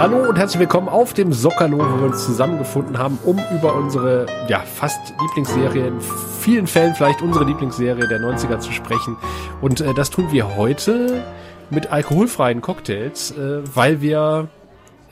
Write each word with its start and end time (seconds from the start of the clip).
Hallo 0.00 0.26
und 0.26 0.38
herzlich 0.38 0.60
willkommen 0.60 0.88
auf 0.88 1.12
dem 1.12 1.30
Sockerlo, 1.30 1.76
wo 1.76 1.98
wir 1.98 2.06
uns 2.06 2.24
zusammengefunden 2.24 2.96
haben, 2.96 3.18
um 3.22 3.38
über 3.52 3.74
unsere, 3.74 4.24
ja, 4.48 4.60
fast 4.60 4.98
Lieblingsserie, 5.20 5.88
in 5.88 6.00
vielen 6.40 6.66
Fällen 6.66 6.94
vielleicht 6.94 7.20
unsere 7.20 7.44
Lieblingsserie 7.44 8.08
der 8.08 8.18
90er 8.18 8.60
zu 8.60 8.72
sprechen. 8.72 9.18
Und 9.60 9.82
äh, 9.82 9.92
das 9.92 10.08
tun 10.08 10.32
wir 10.32 10.56
heute 10.56 11.22
mit 11.68 11.92
alkoholfreien 11.92 12.62
Cocktails, 12.62 13.32
äh, 13.32 13.60
weil 13.76 14.00
wir 14.00 14.48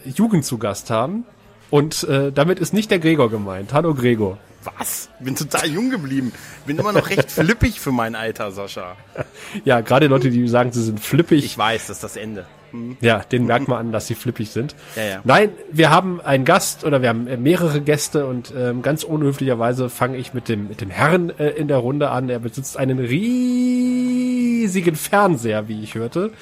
Jugend 0.06 0.46
zu 0.46 0.56
Gast 0.56 0.88
haben. 0.88 1.26
Und 1.68 2.04
äh, 2.04 2.32
damit 2.32 2.58
ist 2.58 2.72
nicht 2.72 2.90
der 2.90 2.98
Gregor 2.98 3.28
gemeint. 3.28 3.74
Hallo 3.74 3.92
Gregor. 3.92 4.38
Was? 4.78 5.10
Bin 5.20 5.36
total 5.36 5.68
jung 5.68 5.90
geblieben. 5.90 6.32
Bin 6.64 6.78
immer 6.78 6.94
noch 6.94 7.10
recht 7.10 7.30
flippig 7.30 7.78
für 7.78 7.92
mein 7.92 8.14
Alter, 8.14 8.52
Sascha. 8.52 8.96
Ja, 9.66 9.82
gerade 9.82 10.06
Leute, 10.06 10.30
die 10.30 10.48
sagen, 10.48 10.72
sie 10.72 10.82
sind 10.82 10.98
flippig. 10.98 11.44
Ich 11.44 11.58
weiß, 11.58 11.88
das 11.88 11.98
ist 11.98 12.04
das 12.04 12.16
Ende. 12.16 12.46
Hm. 12.72 12.96
Ja, 13.00 13.20
den 13.20 13.46
merkt 13.46 13.68
man 13.68 13.78
an, 13.78 13.92
dass 13.92 14.06
sie 14.06 14.14
flippig 14.14 14.50
sind. 14.50 14.74
Ja, 14.96 15.02
ja. 15.04 15.20
Nein, 15.24 15.50
wir 15.70 15.90
haben 15.90 16.20
einen 16.20 16.44
Gast 16.44 16.84
oder 16.84 17.00
wir 17.02 17.08
haben 17.08 17.24
mehrere 17.42 17.80
Gäste 17.80 18.26
und 18.26 18.52
ähm, 18.56 18.82
ganz 18.82 19.04
unhöflicherweise 19.04 19.88
fange 19.88 20.18
ich 20.18 20.34
mit 20.34 20.48
dem 20.48 20.68
mit 20.68 20.80
dem 20.80 20.90
Herrn 20.90 21.30
äh, 21.38 21.50
in 21.50 21.68
der 21.68 21.78
Runde 21.78 22.10
an. 22.10 22.28
Er 22.28 22.40
besitzt 22.40 22.76
einen 22.76 22.98
riesigen 22.98 24.96
Fernseher, 24.96 25.68
wie 25.68 25.82
ich 25.82 25.94
hörte, 25.94 26.32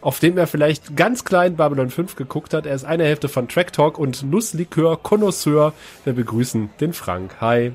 auf 0.00 0.18
dem 0.18 0.38
er 0.38 0.46
vielleicht 0.46 0.96
ganz 0.96 1.24
klein 1.24 1.56
Babylon 1.56 1.90
5 1.90 2.16
geguckt 2.16 2.54
hat. 2.54 2.66
Er 2.66 2.74
ist 2.74 2.84
eine 2.84 3.04
Hälfte 3.04 3.28
von 3.28 3.48
Track 3.48 3.72
Talk 3.72 3.98
und 3.98 4.22
Nusslikör 4.22 5.02
Connoisseur. 5.02 5.72
Wir 6.04 6.14
begrüßen 6.14 6.70
den 6.80 6.92
Frank. 6.92 7.36
Hi. 7.40 7.72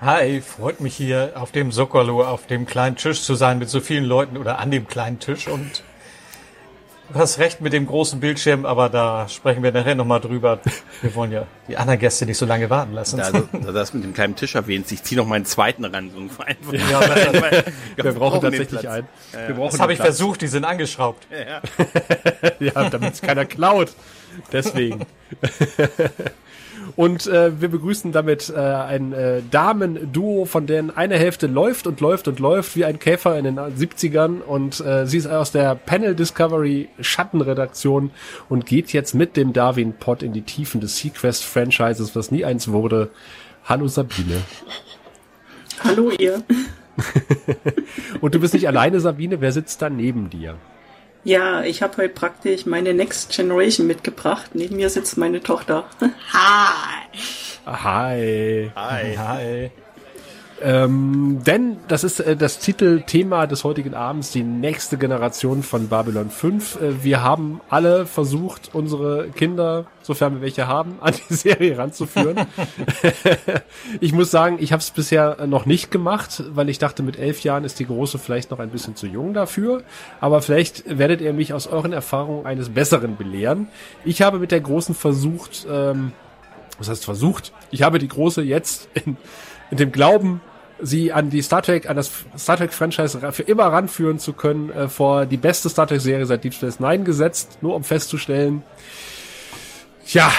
Hi, 0.00 0.42
freut 0.42 0.80
mich 0.82 0.94
hier 0.94 1.32
auf 1.36 1.52
dem 1.52 1.72
Sokolo, 1.72 2.22
auf 2.22 2.46
dem 2.46 2.66
kleinen 2.66 2.96
Tisch 2.96 3.22
zu 3.22 3.34
sein 3.34 3.58
mit 3.58 3.70
so 3.70 3.80
vielen 3.80 4.04
Leuten 4.04 4.36
oder 4.36 4.58
an 4.58 4.70
dem 4.70 4.86
kleinen 4.88 5.20
Tisch 5.20 5.48
und 5.48 5.82
Du 7.12 7.18
hast 7.18 7.38
recht 7.38 7.60
mit 7.60 7.72
dem 7.72 7.86
großen 7.86 8.18
Bildschirm, 8.18 8.66
aber 8.66 8.88
da 8.88 9.28
sprechen 9.28 9.62
wir 9.62 9.70
nachher 9.70 9.94
nochmal 9.94 10.20
drüber. 10.20 10.58
Wir 11.02 11.14
wollen 11.14 11.30
ja 11.30 11.46
die 11.68 11.76
anderen 11.76 12.00
Gäste 12.00 12.26
nicht 12.26 12.36
so 12.36 12.46
lange 12.46 12.68
warten 12.68 12.92
lassen. 12.94 13.18
Da, 13.18 13.24
also, 13.24 13.48
da 13.52 13.72
das 13.72 13.94
mit 13.94 14.02
dem 14.02 14.12
kleinen 14.12 14.34
Tisch 14.34 14.56
erwähnt, 14.56 14.90
ich 14.90 15.02
ziehe 15.04 15.20
noch 15.20 15.26
meinen 15.26 15.44
zweiten 15.44 15.84
ran. 15.84 16.10
So 16.10 16.42
einfach. 16.42 16.72
Ja, 16.90 17.00
weil, 17.00 17.42
weil, 17.42 17.64
wir, 17.94 18.04
wir 18.04 18.12
brauchen 18.12 18.40
tatsächlich 18.40 18.88
einen. 18.88 19.08
Wir 19.32 19.54
brauchen 19.54 19.70
das 19.70 19.80
habe 19.80 19.92
ich 19.92 20.00
versucht, 20.00 20.40
die 20.42 20.48
sind 20.48 20.64
angeschraubt. 20.64 21.26
Ja, 21.30 21.60
ja. 21.60 22.50
ja 22.82 22.90
damit 22.90 23.14
es 23.14 23.22
keiner 23.22 23.44
klaut. 23.44 23.92
Deswegen. 24.52 25.06
Und 26.96 27.26
äh, 27.26 27.60
wir 27.60 27.68
begrüßen 27.68 28.10
damit 28.10 28.48
äh, 28.48 28.58
ein 28.58 29.12
äh, 29.12 29.42
Damen-Duo, 29.50 30.46
von 30.46 30.66
denen 30.66 30.90
eine 30.90 31.18
Hälfte 31.18 31.46
läuft 31.46 31.86
und 31.86 32.00
läuft 32.00 32.26
und 32.26 32.38
läuft 32.38 32.74
wie 32.74 32.86
ein 32.86 32.98
Käfer 32.98 33.38
in 33.38 33.44
den 33.44 33.58
70ern. 33.58 34.40
Und 34.40 34.80
äh, 34.80 35.06
sie 35.06 35.18
ist 35.18 35.26
aus 35.26 35.52
der 35.52 35.74
Panel 35.74 36.14
Discovery 36.14 36.88
Schattenredaktion 36.98 38.12
und 38.48 38.64
geht 38.64 38.94
jetzt 38.94 39.14
mit 39.14 39.36
dem 39.36 39.52
Darwin 39.52 39.92
Pod 39.92 40.22
in 40.22 40.32
die 40.32 40.40
Tiefen 40.40 40.80
des 40.80 40.96
Sequest-Franchises, 40.98 42.16
was 42.16 42.30
nie 42.30 42.46
eins 42.46 42.68
wurde. 42.68 43.10
Hallo 43.66 43.88
Sabine. 43.88 44.40
Hallo 45.84 46.10
ihr. 46.18 46.42
und 48.22 48.34
du 48.34 48.40
bist 48.40 48.54
nicht 48.54 48.68
alleine, 48.68 49.00
Sabine. 49.00 49.42
Wer 49.42 49.52
sitzt 49.52 49.82
da 49.82 49.90
neben 49.90 50.30
dir? 50.30 50.56
Ja, 51.26 51.64
ich 51.64 51.82
habe 51.82 51.96
heute 51.96 52.10
praktisch 52.10 52.66
meine 52.66 52.94
Next 52.94 53.34
Generation 53.34 53.88
mitgebracht. 53.88 54.52
Neben 54.54 54.76
mir 54.76 54.88
sitzt 54.88 55.18
meine 55.18 55.42
Tochter. 55.42 55.84
Hi. 56.32 57.02
Hi. 57.66 58.70
Hi. 58.76 59.16
Hi. 59.16 59.70
Ähm, 60.62 61.42
denn 61.44 61.76
das 61.86 62.02
ist 62.02 62.20
äh, 62.20 62.34
das 62.34 62.58
Titelthema 62.58 63.46
des 63.46 63.62
heutigen 63.64 63.92
Abends, 63.94 64.30
die 64.32 64.42
nächste 64.42 64.96
Generation 64.96 65.62
von 65.62 65.88
Babylon 65.88 66.30
5. 66.30 66.80
Äh, 66.80 67.04
wir 67.04 67.22
haben 67.22 67.60
alle 67.68 68.06
versucht, 68.06 68.70
unsere 68.72 69.28
Kinder, 69.28 69.84
sofern 70.02 70.34
wir 70.34 70.40
welche 70.40 70.66
haben, 70.66 70.96
an 71.00 71.14
die 71.28 71.34
Serie 71.34 71.76
ranzuführen. 71.76 72.46
ich 74.00 74.12
muss 74.12 74.30
sagen, 74.30 74.56
ich 74.58 74.72
habe 74.72 74.80
es 74.80 74.90
bisher 74.90 75.46
noch 75.46 75.66
nicht 75.66 75.90
gemacht, 75.90 76.42
weil 76.48 76.70
ich 76.70 76.78
dachte, 76.78 77.02
mit 77.02 77.18
elf 77.18 77.42
Jahren 77.42 77.64
ist 77.64 77.78
die 77.78 77.86
Große 77.86 78.18
vielleicht 78.18 78.50
noch 78.50 78.58
ein 78.58 78.70
bisschen 78.70 78.96
zu 78.96 79.06
jung 79.06 79.34
dafür. 79.34 79.82
Aber 80.20 80.40
vielleicht 80.40 80.98
werdet 80.98 81.20
ihr 81.20 81.34
mich 81.34 81.52
aus 81.52 81.66
euren 81.66 81.92
Erfahrungen 81.92 82.46
eines 82.46 82.70
Besseren 82.70 83.16
belehren. 83.16 83.68
Ich 84.04 84.22
habe 84.22 84.38
mit 84.38 84.52
der 84.52 84.60
Großen 84.60 84.94
versucht, 84.94 85.66
ähm, 85.70 86.12
was 86.78 86.88
heißt 86.88 87.04
versucht? 87.04 87.52
Ich 87.70 87.82
habe 87.82 87.98
die 87.98 88.08
Große 88.08 88.42
jetzt 88.42 88.88
in 88.94 89.16
in 89.70 89.76
dem 89.76 89.92
Glauben, 89.92 90.40
sie 90.80 91.12
an 91.12 91.30
die 91.30 91.42
Star 91.42 91.62
Trek, 91.62 91.88
an 91.88 91.96
das 91.96 92.10
Star 92.38 92.56
Trek 92.56 92.72
Franchise 92.72 93.32
für 93.32 93.42
immer 93.42 93.66
ranführen 93.66 94.18
zu 94.18 94.32
können, 94.32 94.70
äh, 94.70 94.88
vor 94.88 95.26
die 95.26 95.36
beste 95.36 95.68
Star 95.68 95.86
Trek 95.86 96.00
Serie 96.00 96.26
seit 96.26 96.44
Deep 96.44 96.54
Space 96.54 96.80
Nine 96.80 97.04
gesetzt, 97.04 97.58
nur 97.62 97.74
um 97.74 97.84
festzustellen, 97.84 98.62
ja, 100.08 100.32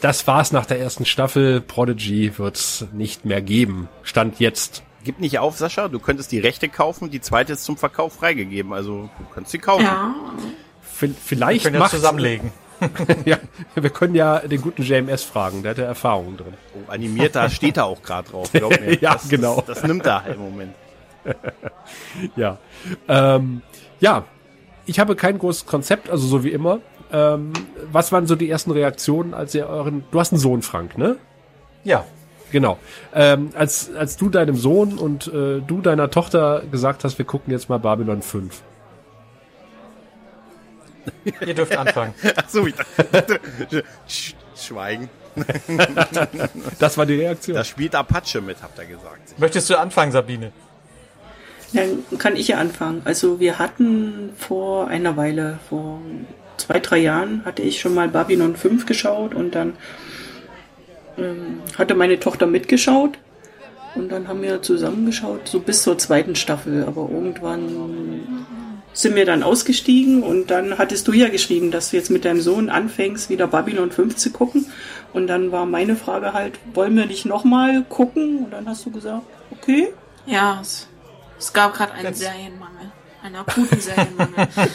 das 0.00 0.26
war's 0.26 0.52
nach 0.52 0.66
der 0.66 0.78
ersten 0.78 1.04
Staffel. 1.04 1.60
Prodigy 1.60 2.38
wird's 2.38 2.86
nicht 2.92 3.24
mehr 3.24 3.42
geben. 3.42 3.88
Stand 4.02 4.38
jetzt. 4.38 4.82
Gib 5.04 5.18
nicht 5.20 5.38
auf, 5.38 5.56
Sascha. 5.56 5.88
Du 5.88 5.98
könntest 5.98 6.30
die 6.30 6.38
Rechte 6.38 6.68
kaufen. 6.68 7.10
Die 7.10 7.20
zweite 7.20 7.54
ist 7.54 7.64
zum 7.64 7.76
Verkauf 7.76 8.14
freigegeben. 8.14 8.72
Also 8.72 9.10
du 9.18 9.34
kannst 9.34 9.50
sie 9.50 9.58
kaufen. 9.58 9.84
Ja. 9.84 10.14
Vielleicht 11.24 11.64
wir 11.64 11.72
können 11.72 11.82
ja 11.82 11.88
zusammenlegen. 11.88 12.52
ja, 13.24 13.38
wir 13.74 13.90
können 13.90 14.14
ja 14.14 14.38
den 14.40 14.60
guten 14.60 14.82
JMS 14.82 15.24
fragen, 15.24 15.62
der 15.62 15.72
hat 15.72 15.78
ja 15.78 15.84
Erfahrung 15.84 16.36
drin. 16.36 16.54
Oh, 16.74 16.90
animiert, 16.90 17.34
da 17.34 17.50
steht 17.50 17.76
er 17.76 17.86
auch 17.86 18.02
gerade 18.02 18.30
drauf, 18.30 18.50
glaub 18.52 18.78
mir. 18.80 18.94
ja, 19.00 19.14
das, 19.14 19.28
genau. 19.28 19.56
Das, 19.56 19.80
das, 19.80 19.82
nimmt 19.84 20.06
er 20.06 20.26
im 20.26 20.38
Moment. 20.38 20.74
ja. 22.36 22.58
Ähm, 23.08 23.62
ja, 24.00 24.24
ich 24.86 25.00
habe 25.00 25.16
kein 25.16 25.38
großes 25.38 25.66
Konzept, 25.66 26.08
also 26.08 26.26
so 26.26 26.44
wie 26.44 26.50
immer. 26.50 26.80
Ähm, 27.12 27.52
was 27.90 28.12
waren 28.12 28.26
so 28.26 28.36
die 28.36 28.50
ersten 28.50 28.70
Reaktionen, 28.70 29.34
als 29.34 29.54
ihr 29.54 29.66
euren. 29.66 30.04
Du 30.10 30.20
hast 30.20 30.32
einen 30.32 30.40
Sohn, 30.40 30.62
Frank, 30.62 30.98
ne? 30.98 31.16
Ja. 31.84 32.04
Genau. 32.50 32.78
Ähm, 33.14 33.50
als, 33.54 33.94
als 33.94 34.16
du 34.16 34.30
deinem 34.30 34.56
Sohn 34.56 34.98
und 34.98 35.26
äh, 35.26 35.60
du 35.60 35.80
deiner 35.82 36.10
Tochter 36.10 36.62
gesagt 36.70 37.04
hast, 37.04 37.18
wir 37.18 37.26
gucken 37.26 37.52
jetzt 37.52 37.68
mal 37.68 37.78
Babylon 37.78 38.22
5. 38.22 38.62
Ihr 41.46 41.54
dürft 41.54 41.76
anfangen. 41.76 42.14
Achso, 42.36 42.66
ich 42.66 42.74
dachte, 43.12 43.40
Schweigen. 44.56 45.08
das 46.78 46.98
war 46.98 47.06
die 47.06 47.14
Reaktion. 47.14 47.56
Da 47.56 47.64
spielt 47.64 47.94
Apache 47.94 48.40
mit, 48.40 48.62
habt 48.62 48.78
ihr 48.78 48.86
gesagt. 48.86 49.38
Möchtest 49.38 49.70
du 49.70 49.78
anfangen, 49.78 50.12
Sabine? 50.12 50.52
Dann 51.72 52.02
kann 52.18 52.34
ich 52.36 52.48
ja 52.48 52.58
anfangen. 52.58 53.02
Also 53.04 53.40
wir 53.40 53.58
hatten 53.58 54.30
vor 54.36 54.88
einer 54.88 55.16
Weile, 55.16 55.58
vor 55.68 56.00
zwei, 56.56 56.80
drei 56.80 56.98
Jahren, 56.98 57.44
hatte 57.44 57.62
ich 57.62 57.80
schon 57.80 57.94
mal 57.94 58.08
Babylon 58.08 58.56
5 58.56 58.86
geschaut 58.86 59.34
und 59.34 59.54
dann 59.54 59.74
ähm, 61.18 61.60
hatte 61.76 61.94
meine 61.94 62.18
Tochter 62.18 62.46
mitgeschaut 62.46 63.18
und 63.94 64.10
dann 64.10 64.28
haben 64.28 64.42
wir 64.42 64.62
zusammengeschaut, 64.62 65.48
so 65.48 65.60
bis 65.60 65.82
zur 65.82 65.98
zweiten 65.98 66.36
Staffel. 66.36 66.84
Aber 66.84 67.08
irgendwann 67.10 68.46
sind 68.92 69.14
wir 69.14 69.24
dann 69.24 69.42
ausgestiegen 69.42 70.22
und 70.22 70.50
dann 70.50 70.78
hattest 70.78 71.06
du 71.06 71.12
ja 71.12 71.28
geschrieben, 71.28 71.70
dass 71.70 71.90
du 71.90 71.96
jetzt 71.96 72.10
mit 72.10 72.24
deinem 72.24 72.40
Sohn 72.40 72.68
anfängst, 72.68 73.30
wieder 73.30 73.46
Babylon 73.46 73.92
5 73.92 74.16
zu 74.16 74.30
gucken. 74.30 74.66
Und 75.12 75.26
dann 75.26 75.52
war 75.52 75.66
meine 75.66 75.96
Frage 75.96 76.32
halt, 76.32 76.58
wollen 76.74 76.96
wir 76.96 77.06
nicht 77.06 77.24
nochmal 77.24 77.84
gucken? 77.88 78.44
Und 78.44 78.52
dann 78.52 78.68
hast 78.68 78.84
du 78.86 78.90
gesagt, 78.90 79.22
okay. 79.50 79.88
Ja, 80.26 80.58
es, 80.60 80.88
es 81.38 81.52
gab 81.52 81.74
gerade 81.74 81.92
einen 81.92 82.08
jetzt. 82.08 82.18
Serienmangel, 82.18 82.92
einen 83.22 83.36
akuten 83.36 83.80
Serienmangel. 83.80 84.48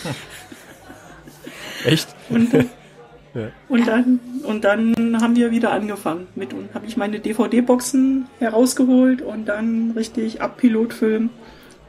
Echt? 1.85 2.07
Und, 2.29 2.53
ja. 2.53 3.49
und, 3.67 3.87
dann, 3.87 4.19
und 4.43 4.63
dann 4.63 5.21
haben 5.21 5.35
wir 5.35 5.51
wieder 5.51 5.71
angefangen 5.71 6.27
mit 6.35 6.53
und 6.53 6.73
habe 6.73 6.85
ich 6.85 6.97
meine 6.97 7.19
DVD-Boxen 7.19 8.27
herausgeholt 8.39 9.21
und 9.21 9.45
dann 9.45 9.91
richtig 9.91 10.41
ab 10.41 10.57
Pilotfilm 10.57 11.29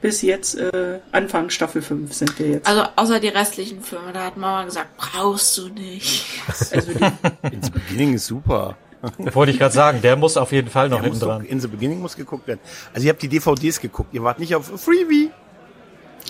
bis 0.05 0.21
jetzt 0.21 0.59
äh, 0.59 0.99
Anfang 1.13 1.49
Staffel 1.49 1.81
5 1.81 2.13
sind 2.13 2.39
wir 2.39 2.47
jetzt. 2.47 2.67
Also 2.67 2.83
außer 2.95 3.21
die 3.21 3.29
restlichen 3.29 3.81
Filme, 3.81 4.13
da 4.13 4.27
hat 4.27 4.37
Mama 4.37 4.65
gesagt, 4.65 4.99
brauchst 4.99 5.57
du 5.57 5.69
nicht. 5.71 6.27
Also 6.73 6.93
die, 6.93 7.55
In 7.55 7.63
the 7.63 7.71
Beginning 7.71 8.13
ist 8.13 8.27
super. 8.27 8.77
Wollte 9.17 9.53
ich 9.53 9.59
gerade 9.59 9.73
sagen, 9.73 10.03
der 10.03 10.17
muss 10.17 10.37
auf 10.37 10.53
jeden 10.53 10.69
Fall 10.69 10.91
noch 10.91 11.03
hinten 11.03 11.21
dran. 11.21 11.47
In 11.47 11.59
the 11.59 11.69
Beginning 11.69 12.03
muss 12.03 12.17
geguckt 12.17 12.47
werden. 12.47 12.61
Also 12.93 13.07
ihr 13.07 13.15
habt 13.15 13.23
die 13.23 13.29
DVDs 13.29 13.81
geguckt, 13.81 14.13
ihr 14.13 14.23
wart 14.23 14.39
nicht 14.41 14.55
auf 14.55 14.67
Freebie. 14.79 15.31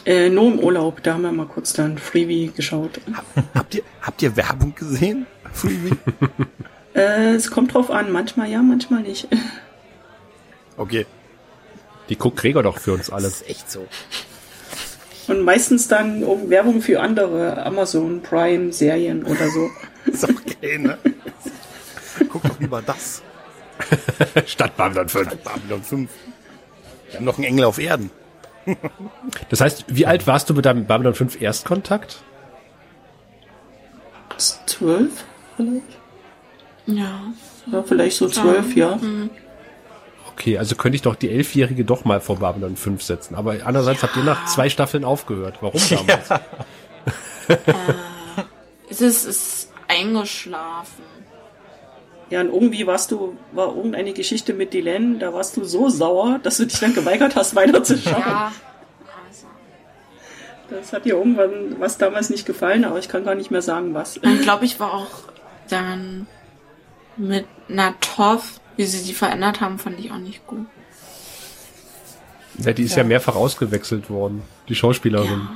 Äh, 0.06 0.28
nur 0.28 0.52
im 0.52 0.60
Urlaub, 0.60 1.02
da 1.02 1.14
haben 1.14 1.22
wir 1.22 1.32
mal 1.32 1.46
kurz 1.46 1.72
dann 1.72 1.98
Freebie 1.98 2.52
geschaut. 2.54 3.00
habt, 3.54 3.74
ihr, 3.74 3.82
habt 4.02 4.22
ihr 4.22 4.36
Werbung 4.36 4.72
gesehen? 4.76 5.26
Freebie? 5.52 5.96
äh, 6.94 7.34
es 7.34 7.50
kommt 7.50 7.74
drauf 7.74 7.90
an, 7.90 8.12
manchmal 8.12 8.48
ja, 8.48 8.62
manchmal 8.62 9.02
nicht. 9.02 9.26
Okay. 10.76 11.06
Die 12.08 12.16
guckt 12.16 12.38
Gregor 12.38 12.62
doch 12.62 12.78
für 12.78 12.92
uns 12.92 13.10
alle. 13.10 13.24
Das 13.24 13.40
ist 13.40 13.48
echt 13.48 13.70
so. 13.70 13.86
Und 15.26 15.40
meistens 15.42 15.88
dann 15.88 16.22
Werbung 16.50 16.82
für 16.82 17.00
andere 17.00 17.64
Amazon 17.64 18.20
Prime 18.22 18.72
Serien 18.72 19.24
oder 19.24 19.48
so. 19.50 19.70
ist 20.10 20.24
okay, 20.24 20.78
ne? 20.78 20.98
Guck 22.28 22.42
doch 22.42 22.60
lieber 22.60 22.82
das. 22.82 23.22
Statt 24.46 24.76
Babylon 24.76 25.08
5. 25.08 25.26
Stadt 25.26 25.44
Babylon 25.44 25.82
5. 25.82 26.10
Wir 27.08 27.18
haben 27.18 27.24
noch 27.24 27.38
einen 27.38 27.44
Engel 27.44 27.64
auf 27.64 27.78
Erden. 27.78 28.10
das 29.48 29.60
heißt, 29.60 29.84
wie 29.88 30.06
alt 30.06 30.26
warst 30.26 30.50
du 30.50 30.54
mit 30.54 30.64
deinem 30.64 30.86
Babylon 30.86 31.14
5 31.14 31.40
Erstkontakt? 31.40 32.22
Zwölf. 34.36 35.24
vielleicht. 35.56 35.82
Ja. 36.86 37.32
Ja, 37.66 37.82
vielleicht 37.82 38.16
so 38.16 38.28
zwölf, 38.28 38.76
ja. 38.76 38.98
Okay, 40.34 40.58
also 40.58 40.74
könnte 40.74 40.96
ich 40.96 41.02
doch 41.02 41.14
die 41.14 41.30
Elfjährige 41.30 41.84
doch 41.84 42.04
mal 42.04 42.20
vor 42.20 42.36
Babylon 42.38 42.76
5 42.76 43.02
setzen. 43.02 43.34
Aber 43.36 43.56
andererseits 43.64 44.02
habt 44.02 44.16
ihr 44.16 44.24
nach 44.24 44.46
zwei 44.46 44.68
Staffeln 44.68 45.04
aufgehört. 45.04 45.58
Warum 45.60 45.80
damals? 45.88 46.28
Es 48.90 49.00
ist, 49.00 49.24
ist 49.24 49.72
eingeschlafen. 49.88 51.02
Ja, 52.30 52.40
und 52.40 52.52
irgendwie 52.52 52.86
warst 52.86 53.10
du, 53.10 53.36
war 53.52 53.74
irgendeine 53.74 54.12
Geschichte 54.12 54.54
mit 54.54 54.72
Dylan, 54.72 55.18
da 55.18 55.32
warst 55.32 55.56
du 55.56 55.64
so 55.64 55.88
sauer, 55.88 56.38
dass 56.42 56.58
du 56.58 56.66
dich 56.66 56.78
dann 56.78 56.94
geweigert 56.94 57.36
hast, 57.36 57.54
weiterzuschauen. 57.56 58.20
Ja. 58.20 58.52
Also. 59.28 59.46
Das 60.70 60.92
hat 60.92 61.04
dir 61.04 61.14
irgendwann 61.14 61.80
was 61.80 61.98
damals 61.98 62.30
nicht 62.30 62.46
gefallen, 62.46 62.84
aber 62.84 62.98
ich 62.98 63.08
kann 63.08 63.24
gar 63.24 63.34
nicht 63.34 63.50
mehr 63.50 63.62
sagen, 63.62 63.94
was. 63.94 64.18
Und 64.18 64.42
glaube 64.42 64.64
ich 64.64 64.78
war 64.80 64.94
auch 64.94 65.10
dann 65.68 66.26
mit 67.16 67.46
Natov, 67.68 68.60
wie 68.76 68.84
sie 68.86 69.04
die 69.04 69.14
verändert 69.14 69.60
haben, 69.60 69.78
fand 69.78 69.98
ich 69.98 70.10
auch 70.10 70.18
nicht 70.18 70.46
gut. 70.46 70.66
Ja, 72.58 72.72
die 72.72 72.84
ist 72.84 72.96
ja. 72.96 73.04
mehrfach 73.04 73.34
ausgewechselt 73.34 74.10
worden, 74.10 74.42
die 74.68 74.74
Schauspielerin. 74.74 75.48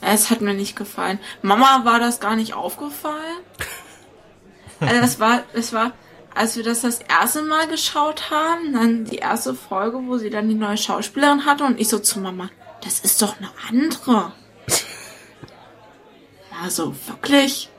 Es 0.00 0.30
hat 0.30 0.40
mir 0.40 0.54
nicht 0.54 0.76
gefallen. 0.76 1.18
Mama 1.42 1.80
war 1.84 1.98
das 1.98 2.20
gar 2.20 2.36
nicht 2.36 2.54
aufgefallen. 2.54 3.38
Also 4.80 5.00
das 5.00 5.18
war, 5.18 5.42
das 5.54 5.72
war, 5.72 5.90
als 6.36 6.54
wir 6.54 6.62
das 6.62 6.82
das 6.82 7.00
erste 7.00 7.42
Mal 7.42 7.66
geschaut 7.66 8.30
haben, 8.30 8.74
dann 8.74 9.04
die 9.06 9.16
erste 9.16 9.52
Folge, 9.56 9.98
wo 10.06 10.18
sie 10.18 10.30
dann 10.30 10.48
die 10.48 10.54
neue 10.54 10.76
Schauspielerin 10.76 11.46
hatte 11.46 11.64
und 11.64 11.80
ich 11.80 11.88
so 11.88 11.98
zu 11.98 12.20
Mama, 12.20 12.48
das 12.84 13.00
ist 13.00 13.20
doch 13.20 13.38
eine 13.38 13.50
andere. 13.68 14.32
Also 16.62 16.94
wirklich? 17.08 17.70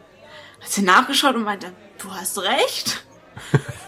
Hat 0.60 0.70
sie 0.70 0.82
nachgeschaut 0.82 1.36
und 1.36 1.44
meinte, 1.44 1.72
du 2.02 2.14
hast 2.14 2.38
recht. 2.40 3.06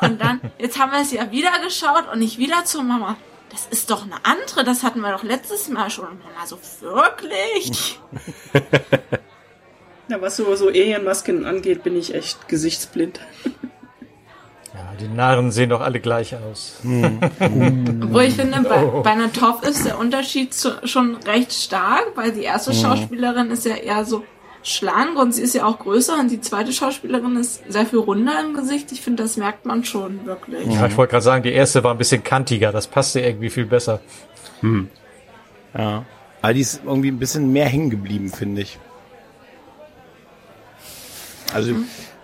Und 0.01 0.21
dann, 0.21 0.42
jetzt 0.57 0.80
haben 0.80 0.92
wir 0.92 1.01
es 1.01 1.12
ja 1.12 1.31
wieder 1.31 1.51
geschaut 1.63 2.12
und 2.12 2.21
ich 2.21 2.38
wieder 2.38 2.65
zu 2.65 2.83
Mama. 2.83 3.18
Das 3.50 3.65
ist 3.68 3.89
doch 3.89 4.03
eine 4.03 4.24
andere, 4.24 4.63
das 4.63 4.83
hatten 4.83 5.01
wir 5.01 5.12
doch 5.12 5.24
letztes 5.24 5.68
Mal 5.69 5.89
schon. 5.89 6.07
Und 6.07 6.19
Mama 6.19 6.45
so, 6.45 6.57
wirklich? 6.81 8.00
Ja, 10.12 10.21
was 10.21 10.36
so, 10.36 10.53
so 10.57 10.68
Alienmasken 10.68 11.45
angeht, 11.45 11.83
bin 11.83 11.95
ich 11.95 12.13
echt 12.13 12.50
gesichtsblind. 12.50 13.21
Ja, 14.74 14.94
die 14.98 15.09
Narren 15.09 15.51
sehen 15.51 15.69
doch 15.69 15.81
alle 15.81 16.00
gleich 16.00 16.33
aus. 16.33 16.80
Obwohl 16.83 18.21
ich 18.21 18.36
finde, 18.36 18.62
bei, 18.62 18.86
bei 18.86 19.09
einer 19.12 19.33
Top 19.33 19.65
ist 19.65 19.86
der 19.86 20.00
Unterschied 20.00 20.53
zu, 20.53 20.80
schon 20.88 21.18
recht 21.18 21.51
stark, 21.51 22.13
weil 22.15 22.31
die 22.31 22.44
erste 22.44 22.74
Schauspielerin 22.74 23.51
ist 23.51 23.65
ja 23.65 23.75
eher 23.75 24.06
so 24.06 24.24
schlank 24.63 25.18
und 25.18 25.34
sie 25.34 25.42
ist 25.42 25.56
ja 25.56 25.66
auch 25.66 25.80
größer 25.80 26.19
und 26.19 26.30
die 26.30 26.42
zweite 26.42 26.72
Schauspielerin 26.72 27.38
ist 27.38 27.62
sehr 27.72 27.86
viel 27.86 28.00
runder 28.00 28.40
im 28.42 28.54
Gesicht. 28.54 28.92
Ich 28.92 29.02
finde, 29.02 29.24
das 29.24 29.38
merkt 29.38 29.66
man 29.66 29.84
schon 29.84 30.25
wirklich. 30.25 30.68
Ja, 30.68 30.88
ich 30.88 30.98
wollte 30.98 31.12
gerade 31.12 31.24
sagen, 31.24 31.44
die 31.44 31.52
erste 31.52 31.84
war 31.84 31.92
ein 31.92 31.98
bisschen 31.98 32.24
kantiger, 32.24 32.72
das 32.72 32.88
passte 32.88 33.22
irgendwie 33.22 33.50
viel 33.50 33.66
besser. 33.66 34.00
Ja. 35.74 36.06
Aber 36.42 36.54
die 36.54 36.62
ist 36.62 36.81
irgendwie 36.86 37.12
ein 37.12 37.19
bisschen 37.19 37.52
mehr 37.52 37.68
hängen 37.68 37.90
geblieben, 37.90 38.30
finde 38.30 38.62
ich. 38.62 38.80
Also, 41.54 41.75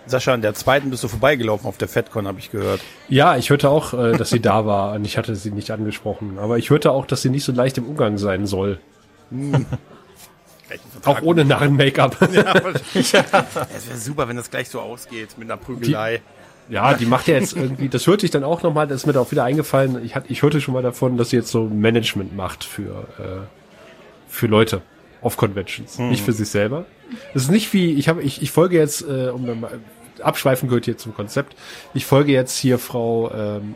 Sascha, 0.06 0.34
an 0.34 0.42
der 0.42 0.54
zweiten 0.54 0.90
bist 0.90 1.04
du 1.04 1.08
vorbeigelaufen 1.08 1.68
auf 1.68 1.78
der 1.78 1.88
FedCon, 1.88 2.28
habe 2.28 2.40
ich 2.40 2.50
gehört. 2.50 2.82
Ja, 3.10 3.36
ich 3.38 3.50
hörte 3.50 3.70
auch, 3.70 3.94
äh, 3.94 4.14
dass 4.14 4.30
sie 4.30 4.40
da 4.40 4.66
war 4.66 4.94
und 4.94 5.06
ich 5.06 5.18
hatte 5.18 5.36
sie 5.36 5.52
nicht 5.52 5.70
angesprochen. 5.72 6.40
Aber 6.40 6.58
ich 6.58 6.70
hörte 6.70 6.92
auch, 6.92 7.06
dass 7.06 7.22
sie 7.22 7.30
nicht 7.30 7.44
so 7.44 7.52
leicht 7.52 7.78
im 7.78 7.86
Umgang 7.86 8.18
sein 8.18 8.48
soll. 8.48 8.80
Auch 11.06 11.22
ohne 11.22 11.46
Narren-Make-up. 11.46 12.18
Es 12.94 13.14
wäre 13.14 13.98
super, 13.98 14.28
wenn 14.28 14.36
das 14.38 14.50
gleich 14.52 14.70
so 14.70 14.80
ausgeht 14.82 15.38
mit 15.38 15.50
einer 15.50 15.58
Prügelei. 15.58 16.22
Ja, 16.70 16.94
die 16.96 17.06
macht 17.06 17.28
ja 17.28 17.36
jetzt 17.36 17.56
irgendwie, 17.56 17.88
das 17.88 18.06
hörte 18.08 18.26
ich 18.26 18.32
dann 18.32 18.44
auch 18.44 18.62
nochmal, 18.62 18.88
das 18.88 18.98
ist 19.02 19.06
mir 19.06 19.14
da 19.14 19.22
auch 19.22 19.32
wieder 19.32 19.46
eingefallen, 19.46 20.04
ich, 20.04 20.16
hat, 20.16 20.26
ich 20.28 20.42
hörte 20.42 20.60
schon 20.60 20.74
mal 20.74 20.84
davon, 20.84 21.16
dass 21.18 21.30
sie 21.30 21.38
jetzt 21.38 21.50
so 21.50 21.64
Management 21.64 22.36
macht 22.36 22.66
für, 22.66 23.08
äh, 23.20 23.48
für 24.28 24.48
Leute 24.48 24.82
auf 25.22 25.38
Conventions, 25.38 25.98
nicht 25.98 26.24
für 26.26 26.34
sich 26.34 26.50
selber. 26.50 26.86
Das 27.34 27.44
ist 27.44 27.52
nicht 27.52 27.72
wie, 27.72 27.94
ich 27.94 28.10
habe, 28.10 28.22
ich, 28.22 28.42
ich 28.42 28.52
folge 28.52 28.78
jetzt, 28.78 29.02
äh, 29.02 29.30
um 29.30 29.66
abschweifen 30.22 30.68
gehört 30.68 30.84
hier 30.86 30.98
zum 30.98 31.16
Konzept, 31.16 31.56
ich 31.94 32.06
folge 32.06 32.34
jetzt 32.34 32.58
hier 32.58 32.80
Frau, 32.80 33.32
ähm, 33.34 33.74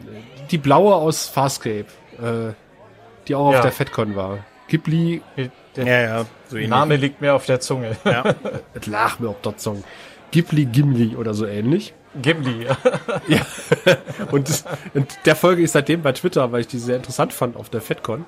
die 0.51 0.57
Blaue 0.57 0.95
aus 0.95 1.27
Farscape, 1.27 1.85
äh, 2.21 2.51
die 3.27 3.35
auch 3.35 3.51
Ja. 3.51 3.59
auf 3.59 3.63
der 3.63 3.71
FedCon 3.71 4.17
war. 4.17 4.39
Ghibli, 4.67 5.21
Der 5.75 5.85
Ja, 5.85 6.01
ja, 6.01 6.25
so. 6.50 6.57
Name 6.57 6.95
liegt 6.95 7.21
mir 7.21 7.33
auf 7.33 7.45
der 7.45 7.59
Zunge. 7.59 7.97
Ja. 8.03 8.35
es 8.73 8.88
lag 8.88 9.19
mir 9.19 9.29
auf 9.29 9.41
der 9.41 9.53
Song. 9.57 9.83
Ghibli 10.31 10.65
Gimli 10.65 11.15
oder 11.15 11.33
so 11.33 11.45
ähnlich. 11.45 11.94
Gimli. 12.21 12.68
Ja. 13.27 13.45
Und, 14.31 14.50
das, 14.50 14.65
und 14.94 15.07
der 15.25 15.35
Folge 15.35 15.62
ist 15.62 15.73
seitdem 15.73 16.01
bei 16.01 16.12
Twitter, 16.12 16.51
weil 16.51 16.62
ich 16.62 16.68
die 16.68 16.79
sehr 16.79 16.97
interessant 16.97 17.33
fand 17.33 17.56
auf 17.56 17.69
der 17.69 17.81
FedCon. 17.81 18.25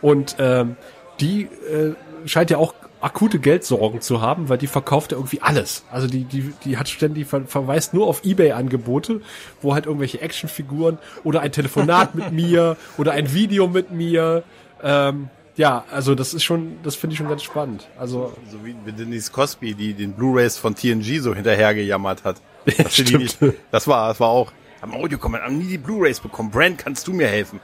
Und 0.00 0.36
ähm, 0.38 0.76
die 1.20 1.42
äh, 1.42 1.94
scheint 2.26 2.50
ja 2.50 2.58
auch 2.58 2.74
akute 3.00 3.38
Geldsorgen 3.38 4.00
zu 4.00 4.20
haben, 4.20 4.48
weil 4.48 4.58
die 4.58 4.66
verkauft 4.66 5.12
ja 5.12 5.18
irgendwie 5.18 5.40
alles. 5.40 5.84
Also 5.90 6.08
die, 6.08 6.24
die, 6.24 6.52
die 6.64 6.78
hat 6.78 6.88
ständig 6.88 7.26
ver 7.26 7.42
verweist 7.46 7.94
nur 7.94 8.06
auf 8.06 8.24
Ebay-Angebote, 8.24 9.20
wo 9.62 9.74
halt 9.74 9.86
irgendwelche 9.86 10.20
Actionfiguren 10.20 10.98
oder 11.24 11.40
ein 11.40 11.52
Telefonat 11.52 12.14
mit 12.14 12.32
mir 12.32 12.76
oder 12.98 13.12
ein 13.12 13.32
Video 13.32 13.68
mit 13.68 13.90
mir. 13.92 14.42
Ähm, 14.82 15.28
ja, 15.58 15.84
also 15.90 16.14
das 16.14 16.32
ist 16.34 16.44
schon, 16.44 16.78
das 16.84 16.94
finde 16.94 17.12
ich 17.12 17.18
schon 17.18 17.28
ganz 17.28 17.42
spannend. 17.42 17.88
Also 17.98 18.32
So 18.50 18.64
wie 18.64 18.74
wie 18.84 18.92
Denise 18.92 19.30
Cosby, 19.30 19.74
die 19.74 19.92
den 19.92 20.12
Blu-Rays 20.12 20.56
von 20.56 20.74
TNG 20.74 21.20
so 21.20 21.34
hinterhergejammert 21.34 22.24
hat. 22.24 22.40
Die 22.66 22.90
stimmt. 22.90 23.40
nicht, 23.40 23.54
das 23.70 23.86
war, 23.88 24.08
das 24.08 24.20
war 24.20 24.28
auch. 24.28 24.52
Am 24.80 24.94
Audio 24.94 25.18
kommen, 25.18 25.40
haben 25.42 25.58
nie 25.58 25.66
die 25.66 25.78
Blu-Rays 25.78 26.20
bekommen. 26.20 26.50
Brand, 26.50 26.78
kannst 26.78 27.08
du 27.08 27.12
mir 27.12 27.26
helfen? 27.26 27.60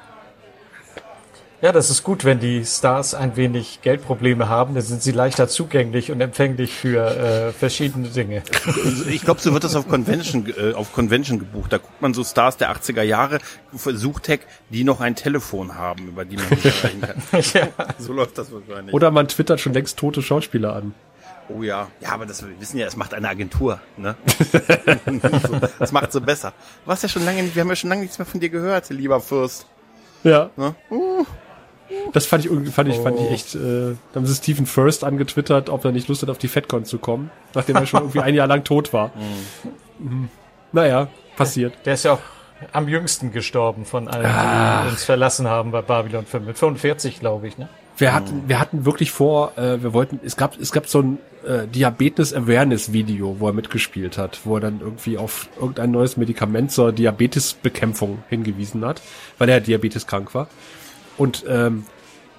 Ja, 1.63 1.73
das 1.73 1.89
ist 1.89 2.03
gut, 2.03 2.25
wenn 2.27 2.41
die 2.41 2.65
Stars 2.67 3.15
ein 3.15 3.37
wenig 3.37 3.81
Geldprobleme 3.81 4.51
haben, 4.51 4.75
dann 4.75 4.83
sind 4.83 5.03
sie 5.03 5.13
leichter 5.13 5.49
zugänglich 5.49 6.11
und 6.11 6.21
empfänglich 6.21 6.75
für 6.75 7.07
äh, 7.07 7.53
verschiedene 7.53 8.09
Dinge. 8.09 8.43
Also 8.67 9.07
Ich 9.07 9.23
glaube, 9.23 9.41
so 9.41 9.53
wird 9.55 9.65
das 9.65 9.75
auf 9.75 9.89
Convention, 9.89 10.53
äh, 10.59 10.75
auf 10.75 10.93
Convention 10.93 11.39
gebucht. 11.39 11.73
Da 11.73 11.79
guckt 11.79 12.03
man 12.03 12.13
so 12.13 12.23
Stars 12.23 12.59
der 12.59 12.71
80er 12.75 13.03
Jahre, 13.03 13.39
Suchtech, 13.73 14.41
die 14.69 14.85
noch 14.85 15.01
ein 15.01 15.15
Telefon 15.17 15.75
haben, 15.77 16.09
über 16.09 16.27
die 16.27 16.37
man 16.37 16.49
sich 16.49 16.67
erreichen 16.67 17.01
kann. 17.01 17.23
So 17.99 18.13
läuft 18.13 18.37
das 18.37 18.53
wahrscheinlich. 18.53 18.93
oder 18.95 19.11
man 19.11 19.29
twittert 19.29 19.61
schon 19.61 19.73
längst 19.73 19.97
tote 19.99 20.21
Schauspieler 20.23 20.75
an. 20.75 20.95
Oh 21.49 21.63
ja. 21.63 21.89
Ja, 22.01 22.11
aber 22.13 22.27
das 22.27 22.43
wir 22.43 22.59
wissen 22.61 22.79
ja, 22.79 22.87
es 22.87 22.97
macht 22.97 23.15
eine 23.15 23.29
Agentur, 23.29 23.81
ne? 23.97 24.17
das 25.79 25.93
macht 25.93 26.13
so 26.13 26.21
besser. 26.21 26.53
Du 26.85 26.89
warst 26.91 27.03
ja 27.03 27.09
schon 27.09 27.25
lange 27.25 27.43
nicht, 27.43 27.55
wir 27.55 27.61
haben 27.63 27.69
ja 27.69 27.77
schon 27.77 27.91
lange 27.91 28.03
nichts 28.03 28.19
mehr 28.19 28.27
von 28.27 28.41
dir 28.41 28.49
gehört, 28.51 28.91
lieber 28.91 29.21
Fürst. 29.21 29.67
Ja. 30.25 30.51
Ne? 30.57 30.75
Das 32.13 32.27
fand 32.27 32.45
ich 32.47 32.51
fand 32.73 32.89
ich, 32.89 32.97
fand 32.97 33.21
ich 33.21 33.31
echt, 33.31 33.55
äh, 33.55 33.95
da 34.13 34.21
haben 34.21 34.27
sie 34.27 34.35
Stephen 34.35 34.67
First 34.67 35.05
angetwittert, 35.05 35.69
ob 35.69 35.85
er 35.85 35.93
nicht 35.93 36.09
Lust 36.09 36.23
hat, 36.23 36.31
auf 36.31 36.39
die 36.39 36.49
FedCon 36.49 36.85
zu 36.85 36.99
kommen, 36.99 37.31
nachdem 37.55 37.77
er 37.77 37.87
schon 37.87 38.01
irgendwie 38.01 38.21
ein 38.21 38.35
Jahr 38.35 38.47
lang 38.47 38.65
tot 38.65 38.93
war. 38.93 39.11
Mhm. 39.99 40.29
Naja, 40.73 41.09
passiert. 41.37 41.75
Der 41.85 41.95
ist 41.95 42.05
ja 42.05 42.15
auch 42.15 42.21
am 42.73 42.89
jüngsten 42.89 43.33
gestorben 43.33 43.85
von 43.85 44.09
allen, 44.09 44.87
die 44.87 44.91
uns 44.93 45.05
verlassen 45.05 45.49
haben 45.49 45.71
bei 45.71 45.83
Babylon 45.83 46.25
5. 46.25 46.47
Mit 46.47 46.59
45, 46.59 47.21
glaube 47.21 47.49
ich, 47.49 47.59
ne? 47.59 47.69
Wir 47.97 48.13
hatten, 48.13 48.49
wir 48.49 48.59
hatten 48.59 48.85
wirklich 48.85 49.13
vor, 49.13 49.57
äh, 49.57 49.81
wir 49.83 49.93
wollten, 49.93 50.19
es 50.25 50.37
gab, 50.37 50.59
es 50.59 50.73
gab 50.73 50.89
so 50.89 51.01
ein 51.01 51.19
äh, 51.47 51.69
Diabetes 51.69 52.35
Awareness 52.35 52.93
Video, 52.93 53.37
wo 53.39 53.47
er 53.47 53.53
mitgespielt 53.53 54.19
hat, 54.19 54.41
wo 54.45 54.57
er 54.57 54.61
dann 54.63 54.81
irgendwie 54.81 55.17
auf 55.17 55.49
irgendein 55.61 55.93
neues 55.93 56.17
Medikament 56.17 56.73
zur 56.73 56.93
Diabetesbekämpfung 56.93 58.25
hingewiesen 58.31 58.85
hat, 58.85 59.01
weil 59.39 59.49
er 59.49 59.61
diabeteskrank 59.61 60.35
war. 60.35 60.49
Und 61.17 61.45
ähm, 61.49 61.85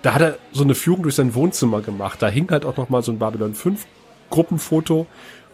da 0.02 0.14
hat 0.14 0.22
er 0.22 0.38
so 0.52 0.64
eine 0.64 0.76
Führung 0.76 1.04
durch 1.04 1.16
sein 1.16 1.34
Wohnzimmer 1.34 1.82
gemacht. 1.82 2.22
Da 2.22 2.28
hing 2.28 2.50
halt 2.52 2.66
auch 2.66 2.78
noch 2.78 2.90
mal 2.90 3.02
so 3.02 3.12
ein 3.12 3.20
Babylon 3.20 3.54
5 3.54 3.86
Gruppenfoto. 4.30 5.08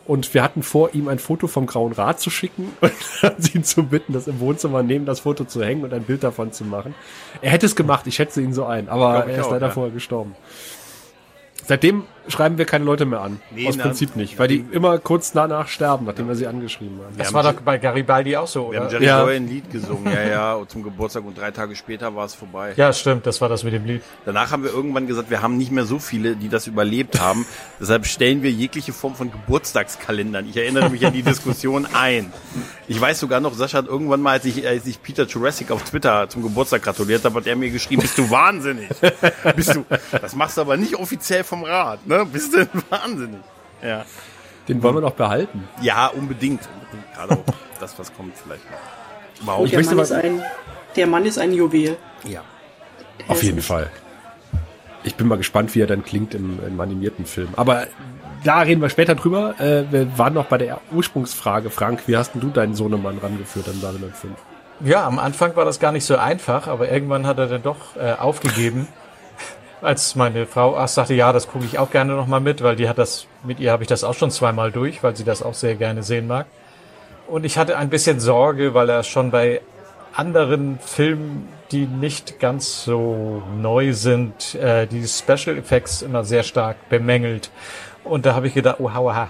Und 0.05 0.33
wir 0.33 0.43
hatten 0.43 0.63
vor, 0.63 0.93
ihm 0.93 1.07
ein 1.07 1.19
Foto 1.19 1.47
vom 1.47 1.67
Grauen 1.67 1.93
Rat 1.93 2.19
zu 2.19 2.29
schicken 2.29 2.73
und 2.81 3.55
ihn 3.55 3.63
zu 3.63 3.83
bitten, 3.83 4.13
das 4.13 4.27
im 4.27 4.39
Wohnzimmer 4.39 4.83
neben 4.83 5.05
das 5.05 5.21
Foto 5.21 5.45
zu 5.45 5.63
hängen 5.63 5.83
und 5.83 5.93
ein 5.93 6.03
Bild 6.03 6.23
davon 6.23 6.51
zu 6.51 6.65
machen. 6.65 6.95
Er 7.41 7.51
hätte 7.51 7.65
es 7.65 7.75
gemacht, 7.75 8.07
ich 8.07 8.15
schätze 8.15 8.41
ihn 8.41 8.53
so 8.53 8.65
ein, 8.65 8.89
aber 8.89 9.25
er 9.25 9.39
ist 9.39 9.45
auch, 9.45 9.51
leider 9.51 9.67
ja. 9.67 9.71
vorher 9.71 9.93
gestorben. 9.93 10.35
Seitdem 11.65 12.03
schreiben 12.27 12.57
wir 12.57 12.65
keine 12.65 12.85
Leute 12.85 13.05
mehr 13.05 13.21
an. 13.21 13.39
Nee, 13.51 13.67
Aus 13.67 13.77
na, 13.77 13.83
Prinzip 13.83 14.15
nicht, 14.15 14.37
weil 14.39 14.47
die 14.47 14.65
immer 14.71 14.97
kurz 14.99 15.31
danach 15.31 15.67
sterben, 15.67 16.05
nachdem 16.05 16.27
wir 16.27 16.35
sie 16.35 16.47
angeschrieben 16.47 16.99
haben. 17.03 17.17
Das 17.17 17.33
war 17.33 17.43
doch 17.43 17.59
bei 17.61 17.77
Garibaldi 17.77 18.37
auch 18.37 18.47
so, 18.47 18.71
Wir 18.71 18.79
haben 18.79 18.87
oder? 18.87 18.93
Jerry 18.93 19.05
Ja. 19.05 19.25
Ein 19.25 19.47
Lied 19.47 19.71
gesungen, 19.71 20.11
ja, 20.11 20.23
ja, 20.23 20.61
zum 20.67 20.83
Geburtstag 20.83 21.23
und 21.25 21.37
drei 21.37 21.51
Tage 21.51 21.75
später 21.75 22.15
war 22.15 22.25
es 22.25 22.35
vorbei. 22.35 22.73
Ja, 22.75 22.91
stimmt, 22.93 23.25
das 23.25 23.41
war 23.41 23.49
das 23.49 23.63
mit 23.63 23.73
dem 23.73 23.85
Lied. 23.85 24.01
Danach 24.25 24.51
haben 24.51 24.63
wir 24.63 24.71
irgendwann 24.71 25.07
gesagt, 25.07 25.29
wir 25.29 25.41
haben 25.41 25.57
nicht 25.57 25.71
mehr 25.71 25.85
so 25.85 25.99
viele, 25.99 26.35
die 26.35 26.49
das 26.49 26.67
überlebt 26.67 27.19
haben. 27.19 27.45
Deshalb 27.79 28.05
stellen 28.05 28.43
wir 28.43 28.51
jegliche 28.51 28.93
Form 28.93 29.15
von 29.15 29.31
Geburtstagskalendern. 29.31 30.47
Ich 30.49 30.57
erinnere 30.57 30.89
mich 30.89 31.05
an 31.05 31.13
die 31.13 31.23
Diskussion 31.23 31.87
ein. 31.93 32.31
Ich 32.87 32.99
weiß 32.99 33.19
sogar 33.19 33.39
noch, 33.39 33.53
Sascha 33.53 33.79
hat 33.79 33.87
irgendwann 33.87 34.21
mal, 34.21 34.31
als 34.33 34.45
ich, 34.45 34.67
als 34.67 34.85
ich 34.85 35.01
Peter 35.01 35.25
Jurassic 35.25 35.71
auf 35.71 35.83
Twitter 35.83 36.27
zum 36.29 36.43
Geburtstag 36.43 36.83
gratuliert 36.83 37.23
habe, 37.23 37.35
hat 37.35 37.47
er 37.47 37.55
mir 37.55 37.69
geschrieben, 37.71 38.01
bist 38.01 38.17
du 38.17 38.29
wahnsinnig? 38.29 38.89
Bist 39.55 39.75
du, 39.75 39.85
das 40.11 40.35
machst 40.35 40.57
du 40.57 40.61
aber 40.61 40.77
nicht 40.77 40.95
offiziell 40.95 41.43
vom 41.43 41.63
Rat, 41.63 41.99
ne? 42.11 42.25
Bist 42.25 42.53
du 42.53 42.67
wahnsinnig? 42.89 43.41
Ja. 43.81 44.05
Den 44.67 44.83
wollen 44.83 44.95
wir 44.95 45.01
noch 45.01 45.13
behalten. 45.13 45.67
Ja, 45.81 46.07
unbedingt. 46.07 46.61
unbedingt. 46.73 47.13
Gerade 47.15 47.33
auch 47.33 47.53
das, 47.79 47.97
was 47.97 48.13
kommt 48.13 48.37
vielleicht 48.37 48.63
noch. 48.69 49.47
Wow. 49.47 49.59
Und 49.61 49.71
der 49.71 49.83
Mann, 49.83 49.99
ist 49.99 50.11
ein, 50.11 50.43
der 50.95 51.07
Mann 51.07 51.25
ist 51.25 51.39
ein 51.39 51.51
Juwel. 51.53 51.97
Ja. 52.25 52.41
Der 53.19 53.29
Auf 53.31 53.37
ist 53.37 53.43
jeden 53.43 53.61
Fall. 53.61 53.89
Ich 55.03 55.15
bin 55.15 55.27
mal 55.27 55.37
gespannt, 55.37 55.73
wie 55.73 55.81
er 55.81 55.87
dann 55.87 56.03
klingt 56.03 56.35
im, 56.35 56.59
im 56.65 56.79
animierten 56.79 57.25
Film. 57.25 57.49
Aber 57.55 57.87
da 58.43 58.59
reden 58.59 58.81
wir 58.81 58.89
später 58.89 59.15
drüber. 59.15 59.59
Äh, 59.59 59.91
wir 59.91 60.17
waren 60.17 60.33
noch 60.33 60.45
bei 60.45 60.59
der 60.59 60.79
Ursprungsfrage. 60.91 61.71
Frank, 61.71 62.03
wie 62.07 62.17
hast 62.17 62.33
denn 62.33 62.41
du 62.41 62.49
deinen 62.49 62.75
Sohnemann 62.75 63.17
rangeführt 63.17 63.67
an 63.67 63.81
Babylon 63.81 64.13
5? 64.13 64.33
Ja, 64.83 65.05
am 65.05 65.17
Anfang 65.19 65.55
war 65.55 65.65
das 65.65 65.79
gar 65.79 65.91
nicht 65.91 66.05
so 66.05 66.17
einfach, 66.17 66.67
aber 66.67 66.91
irgendwann 66.91 67.27
hat 67.27 67.37
er 67.39 67.47
dann 67.47 67.63
doch 67.63 67.95
äh, 67.95 68.13
aufgegeben. 68.13 68.87
Als 69.81 70.15
meine 70.15 70.45
Frau 70.45 70.77
ach, 70.77 70.87
sagte, 70.87 71.15
ja, 71.15 71.33
das 71.33 71.47
gucke 71.47 71.65
ich 71.65 71.79
auch 71.79 71.89
gerne 71.89 72.13
noch 72.13 72.27
mal 72.27 72.39
mit, 72.39 72.61
weil 72.61 72.75
die 72.75 72.87
hat 72.87 72.99
das, 72.99 73.25
mit 73.43 73.59
ihr 73.59 73.71
habe 73.71 73.83
ich 73.83 73.89
das 73.89 74.03
auch 74.03 74.13
schon 74.13 74.29
zweimal 74.29 74.71
durch, 74.71 75.01
weil 75.01 75.15
sie 75.15 75.23
das 75.23 75.41
auch 75.41 75.55
sehr 75.55 75.75
gerne 75.75 76.03
sehen 76.03 76.27
mag. 76.27 76.45
Und 77.27 77.45
ich 77.45 77.57
hatte 77.57 77.77
ein 77.77 77.89
bisschen 77.89 78.19
Sorge, 78.19 78.73
weil 78.73 78.89
er 78.89 79.03
schon 79.03 79.31
bei 79.31 79.61
anderen 80.13 80.77
Filmen, 80.79 81.47
die 81.71 81.87
nicht 81.87 82.39
ganz 82.39 82.83
so 82.83 83.41
neu 83.57 83.93
sind, 83.93 84.55
äh, 84.55 84.85
die 84.85 85.07
Special 85.07 85.57
Effects 85.57 86.01
immer 86.01 86.23
sehr 86.25 86.43
stark 86.43 86.89
bemängelt. 86.89 87.49
Und 88.03 88.25
da 88.25 88.35
habe 88.35 88.47
ich 88.47 88.53
gedacht, 88.53 88.77
oh, 88.79 88.93
hauaha. 88.93 89.29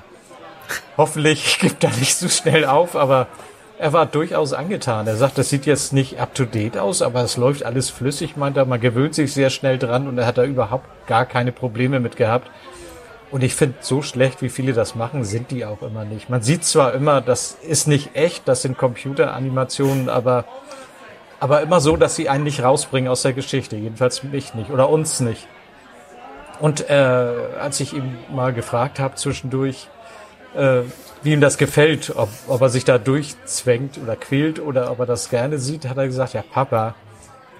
Hoffentlich 0.98 1.60
gibt 1.62 1.84
er 1.84 1.91
nicht 1.91 2.15
so 2.15 2.27
schnell 2.27 2.65
auf, 2.65 2.96
aber 2.96 3.27
er 3.81 3.93
war 3.93 4.05
durchaus 4.05 4.53
angetan. 4.53 5.07
Er 5.07 5.15
sagt, 5.15 5.39
das 5.39 5.50
sieht 5.50 5.65
jetzt 5.65 5.91
nicht 5.91 6.19
up 6.19 6.35
to 6.35 6.45
date 6.45 6.77
aus, 6.77 7.01
aber 7.01 7.23
es 7.23 7.35
läuft 7.35 7.65
alles 7.65 7.89
flüssig, 7.89 8.38
meint 8.38 8.55
er. 8.55 8.65
Man 8.65 8.79
gewöhnt 8.79 9.15
sich 9.15 9.33
sehr 9.33 9.50
schnell 9.50 9.79
dran 9.79 10.07
und 10.07 10.19
er 10.19 10.27
hat 10.27 10.38
da 10.38 10.43
überhaupt 10.43 10.85
gar 11.07 11.25
keine 11.25 11.51
Probleme 11.51 12.00
mit 12.00 12.15
gehabt. 12.15 12.51
Und 13.31 13.43
ich 13.43 13.55
finde, 13.55 13.77
so 13.79 14.03
schlecht, 14.03 14.43
wie 14.43 14.50
viele 14.50 14.73
das 14.73 14.93
machen, 14.93 15.23
sind 15.23 15.50
die 15.50 15.65
auch 15.65 15.81
immer 15.81 16.05
nicht. 16.05 16.29
Man 16.29 16.43
sieht 16.43 16.63
zwar 16.63 16.93
immer, 16.93 17.21
das 17.21 17.57
ist 17.67 17.88
nicht 17.88 18.15
echt, 18.15 18.47
das 18.47 18.61
sind 18.61 18.77
Computeranimationen, 18.77 20.09
aber, 20.09 20.45
aber 21.39 21.63
immer 21.63 21.79
so, 21.79 21.97
dass 21.97 22.15
sie 22.15 22.29
einen 22.29 22.43
nicht 22.43 22.61
rausbringen 22.61 23.09
aus 23.09 23.23
der 23.23 23.33
Geschichte. 23.33 23.77
Jedenfalls 23.77 24.21
mich 24.21 24.53
nicht 24.53 24.69
oder 24.69 24.89
uns 24.89 25.21
nicht. 25.21 25.47
Und 26.59 26.88
äh, 26.88 26.93
als 27.59 27.79
ich 27.79 27.93
ihn 27.93 28.15
mal 28.31 28.53
gefragt 28.53 29.00
habe 29.00 29.15
zwischendurch, 29.15 29.88
äh, 30.55 30.81
wie 31.23 31.33
ihm 31.33 31.41
das 31.41 31.57
gefällt, 31.57 32.13
ob, 32.15 32.29
ob 32.47 32.61
er 32.61 32.69
sich 32.69 32.85
da 32.85 32.97
durchzwängt 32.97 33.97
oder 33.97 34.15
quält 34.15 34.59
oder 34.59 34.91
ob 34.91 34.99
er 34.99 35.05
das 35.05 35.29
gerne 35.29 35.59
sieht, 35.59 35.87
hat 35.87 35.97
er 35.97 36.07
gesagt, 36.07 36.33
ja 36.33 36.43
Papa, 36.43 36.95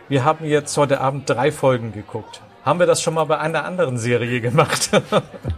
wir 0.10 0.26
haben 0.26 0.46
jetzt 0.46 0.76
heute 0.78 1.00
Abend 1.00 1.30
drei 1.30 1.52
Folgen 1.52 1.94
geguckt. 1.94 2.42
Haben 2.66 2.80
wir 2.80 2.86
das 2.86 3.02
schon 3.02 3.14
mal 3.14 3.26
bei 3.26 3.40
einer 3.40 3.66
anderen 3.66 3.98
Serie 3.98 4.42
gemacht? 4.42 4.92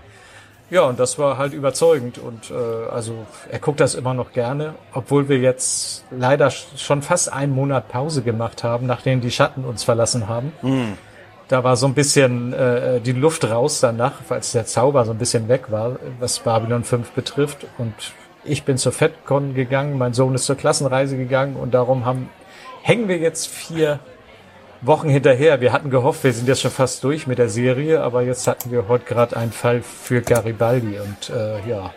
ja, 0.70 0.84
und 0.84 1.00
das 1.00 1.18
war 1.18 1.38
halt 1.38 1.54
überzeugend 1.54 2.18
und 2.18 2.52
äh, 2.52 2.90
also 2.92 3.26
er 3.50 3.60
guckt 3.60 3.80
das 3.80 3.96
immer 3.96 4.14
noch 4.14 4.32
gerne, 4.32 4.76
obwohl 4.94 5.28
wir 5.28 5.40
jetzt 5.40 6.06
leider 6.12 6.50
schon 6.52 7.02
fast 7.02 7.32
einen 7.32 7.54
Monat 7.54 7.90
Pause 7.90 8.22
gemacht 8.22 8.64
haben, 8.64 8.86
nachdem 8.86 9.22
die 9.22 9.32
Schatten 9.32 9.66
uns 9.66 9.84
verlassen 9.84 10.28
haben. 10.28 10.54
Da 11.48 11.64
war 11.64 11.76
so 11.76 11.88
ein 11.88 11.94
bisschen 11.94 12.54
äh, 12.54 13.02
die 13.02 13.12
Luft 13.12 13.44
raus 13.50 13.80
danach, 13.80 14.14
als 14.30 14.54
der 14.54 14.66
Zauber 14.66 15.06
so 15.06 15.12
ein 15.12 15.18
bisschen 15.18 15.48
weg 15.50 15.72
war, 15.72 15.98
was 16.20 16.40
Babylon 16.40 16.84
5 16.84 17.12
betrifft. 17.12 17.66
Und 17.78 17.94
ich 18.44 18.64
bin 18.64 18.78
zur 18.78 18.92
FedCon 18.92 19.54
gegangen, 19.54 19.98
mein 19.98 20.14
Sohn 20.14 20.36
ist 20.36 20.46
zur 20.46 20.56
Klassenreise 20.56 21.18
gegangen 21.18 21.56
und 21.56 21.74
darum 21.74 22.06
haben, 22.06 22.30
hängen 22.82 23.08
wir 23.08 23.18
jetzt 23.18 23.48
vier 23.48 24.00
Wochen 24.82 25.10
hinterher. 25.10 25.62
Wir 25.62 25.72
hatten 25.72 25.90
gehofft, 25.90 26.24
wir 26.24 26.34
sind 26.34 26.48
jetzt 26.48 26.62
schon 26.62 26.72
fast 26.72 27.04
durch 27.04 27.28
mit 27.28 27.38
der 27.38 27.50
Serie, 27.50 28.02
aber 28.02 28.22
jetzt 28.22 28.48
hatten 28.48 28.72
wir 28.72 28.88
heute 28.88 29.06
gerade 29.06 29.38
einen 29.38 29.52
Fall 29.52 29.82
für 29.82 30.22
Garibaldi 30.22 31.00
und 31.00 31.30
äh, 31.30 31.70
ja. 31.70 31.94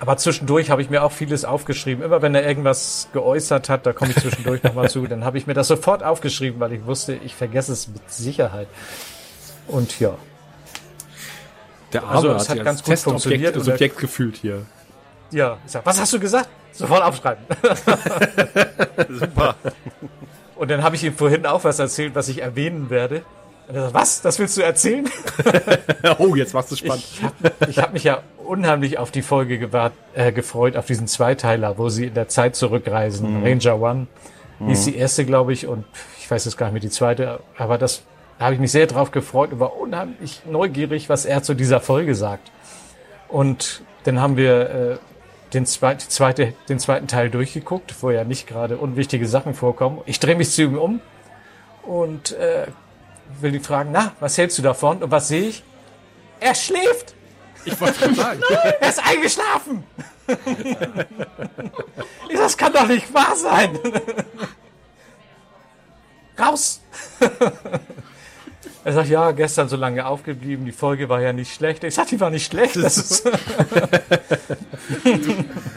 Aber 0.00 0.16
zwischendurch 0.16 0.70
habe 0.70 0.80
ich 0.82 0.88
mir 0.90 1.02
auch 1.04 1.12
vieles 1.12 1.44
aufgeschrieben. 1.44 2.02
Immer 2.02 2.22
wenn 2.22 2.34
er 2.34 2.46
irgendwas 2.46 3.08
geäußert 3.12 3.68
hat, 3.68 3.84
da 3.84 3.92
komme 3.92 4.10
ich 4.12 4.16
zwischendurch 4.16 4.62
nochmal 4.62 4.88
zu, 4.88 5.06
dann 5.06 5.24
habe 5.24 5.36
ich 5.38 5.46
mir 5.46 5.52
das 5.54 5.68
sofort 5.68 6.02
aufgeschrieben, 6.02 6.58
weil 6.58 6.72
ich 6.72 6.86
wusste, 6.86 7.12
ich 7.14 7.34
vergesse 7.34 7.72
es 7.72 7.86
mit 7.88 8.10
Sicherheit. 8.10 8.66
Und 9.68 10.00
ja, 10.00 10.14
Der 11.92 12.02
Also, 12.08 12.28
Arme 12.30 12.40
es 12.40 12.48
hat 12.48 12.56
sich 12.56 12.64
ganz 12.64 12.82
gut 12.82 12.98
funktioniert 12.98 13.54
er- 13.56 13.60
Subjekt 13.62 13.98
gefühlt 13.98 14.36
hier. 14.38 14.64
ja. 15.30 15.58
Ich 15.66 15.72
sag, 15.72 15.84
was 15.84 16.00
hast 16.00 16.12
du 16.14 16.18
gesagt? 16.18 16.48
Sofort 16.72 17.02
aufschreiben. 17.02 17.44
Super. 19.08 19.54
Und 20.56 20.70
dann 20.70 20.82
habe 20.82 20.96
ich 20.96 21.04
ihm 21.04 21.14
vorhin 21.14 21.44
auch 21.46 21.64
was 21.64 21.78
erzählt, 21.78 22.14
was 22.14 22.28
ich 22.28 22.40
erwähnen 22.42 22.90
werde. 22.90 23.22
Und 23.70 23.76
er 23.76 23.82
sagt, 23.82 23.94
was? 23.94 24.20
Das 24.22 24.38
willst 24.38 24.56
du 24.56 24.62
erzählen? 24.62 25.08
Oh, 26.18 26.34
jetzt 26.34 26.54
machst 26.54 26.72
du 26.72 26.76
spannend. 26.76 27.04
Ich 27.68 27.76
habe 27.76 27.82
hab 27.82 27.92
mich 27.92 28.04
ja 28.04 28.22
unheimlich 28.44 28.98
auf 28.98 29.10
die 29.10 29.22
Folge 29.22 29.58
gewart, 29.58 29.92
äh, 30.14 30.32
gefreut, 30.32 30.76
auf 30.76 30.86
diesen 30.86 31.06
Zweiteiler, 31.06 31.78
wo 31.78 31.88
sie 31.88 32.06
in 32.06 32.14
der 32.14 32.28
Zeit 32.28 32.56
zurückreisen. 32.56 33.44
Ranger 33.44 33.80
One 33.80 34.06
hieß 34.66 34.86
die 34.86 34.96
erste, 34.96 35.24
glaube 35.24 35.52
ich, 35.52 35.66
und 35.66 35.84
ich 36.18 36.30
weiß 36.30 36.44
jetzt 36.46 36.56
gar 36.56 36.66
nicht 36.66 36.72
mehr 36.72 36.80
die 36.80 36.90
zweite, 36.90 37.40
aber 37.56 37.78
das 37.78 38.02
da 38.40 38.46
habe 38.46 38.54
ich 38.54 38.60
mich 38.60 38.72
sehr 38.72 38.86
drauf 38.86 39.10
gefreut 39.10 39.52
und 39.52 39.60
war 39.60 39.76
unheimlich 39.76 40.40
neugierig, 40.50 41.10
was 41.10 41.26
er 41.26 41.42
zu 41.42 41.52
dieser 41.52 41.78
Folge 41.78 42.14
sagt. 42.14 42.50
Und 43.28 43.82
dann 44.04 44.18
haben 44.18 44.38
wir 44.38 44.70
äh, 44.70 44.96
den, 45.52 45.66
zweit, 45.66 46.00
zweite, 46.00 46.54
den 46.70 46.78
zweiten 46.78 47.06
Teil 47.06 47.28
durchgeguckt, 47.28 48.02
wo 48.02 48.10
ja 48.10 48.24
nicht 48.24 48.46
gerade 48.46 48.78
unwichtige 48.78 49.28
Sachen 49.28 49.52
vorkommen. 49.52 50.00
Ich 50.06 50.20
drehe 50.20 50.36
mich 50.36 50.50
zu 50.52 50.62
ihm 50.62 50.78
um 50.78 51.00
und 51.82 52.32
äh, 52.32 52.68
will 53.40 53.54
ihn 53.54 53.62
fragen, 53.62 53.90
na, 53.92 54.12
was 54.20 54.36
hältst 54.38 54.58
du 54.58 54.62
davon? 54.62 55.02
Und 55.02 55.10
was 55.10 55.28
sehe 55.28 55.48
ich? 55.48 55.62
Er 56.40 56.54
schläft! 56.54 57.14
Ich 57.64 57.78
wollte 57.80 58.00
schon 58.00 58.14
sagen. 58.14 58.40
Er 58.80 58.88
ist 58.88 59.06
eingeschlafen! 59.06 59.84
Das 62.32 62.56
kann 62.56 62.72
doch 62.72 62.86
nicht 62.86 63.12
wahr 63.12 63.36
sein! 63.36 63.78
Raus! 66.38 66.80
Er 68.82 68.92
sagt, 68.94 69.08
ja, 69.08 69.30
gestern 69.32 69.68
so 69.68 69.76
lange 69.76 70.06
aufgeblieben, 70.06 70.64
die 70.64 70.72
Folge 70.72 71.10
war 71.10 71.20
ja 71.20 71.34
nicht 71.34 71.54
schlecht. 71.54 71.84
Ich 71.84 71.94
sag, 71.94 72.06
die 72.08 72.18
war 72.18 72.30
nicht 72.30 72.46
schlecht. 72.46 72.76
Das 72.76 72.96
ist, 72.96 73.26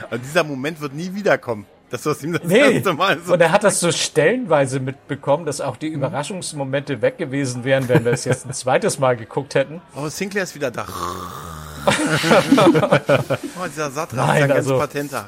Also 0.09 0.23
dieser 0.23 0.45
Moment 0.45 0.79
wird 0.79 0.93
nie 0.93 1.13
wiederkommen. 1.13 1.65
Das 1.93 2.07
was 2.07 2.23
ihm 2.23 2.33
das 2.33 2.41
nee. 2.45 2.57
erste 2.57 2.93
Mal 2.93 3.19
so. 3.23 3.33
Und 3.33 3.39
er 3.39 3.51
hat 3.51 3.63
das 3.63 3.79
so 3.79 3.91
stellenweise 3.91 4.79
mitbekommen, 4.79 5.45
dass 5.45 5.61
auch 5.61 5.77
die 5.77 5.89
Überraschungsmomente 5.89 7.03
weg 7.03 7.19
gewesen 7.19 7.65
wären, 7.65 7.87
wenn 7.87 8.03
wir 8.03 8.13
es 8.13 8.25
jetzt 8.25 8.47
ein 8.47 8.53
zweites 8.53 8.97
Mal 8.97 9.15
geguckt 9.15 9.53
hätten. 9.53 9.79
Oh, 9.95 10.07
Sinclair 10.09 10.41
ist 10.41 10.55
wieder 10.55 10.71
da. 10.71 10.87
oh, 11.85 13.67
dieser 13.67 13.91
Satz, 13.91 14.11
Nein, 14.13 14.41
dieser 14.41 14.55
also- 14.55 14.77
ganz 14.79 14.89
patenter. 14.89 15.25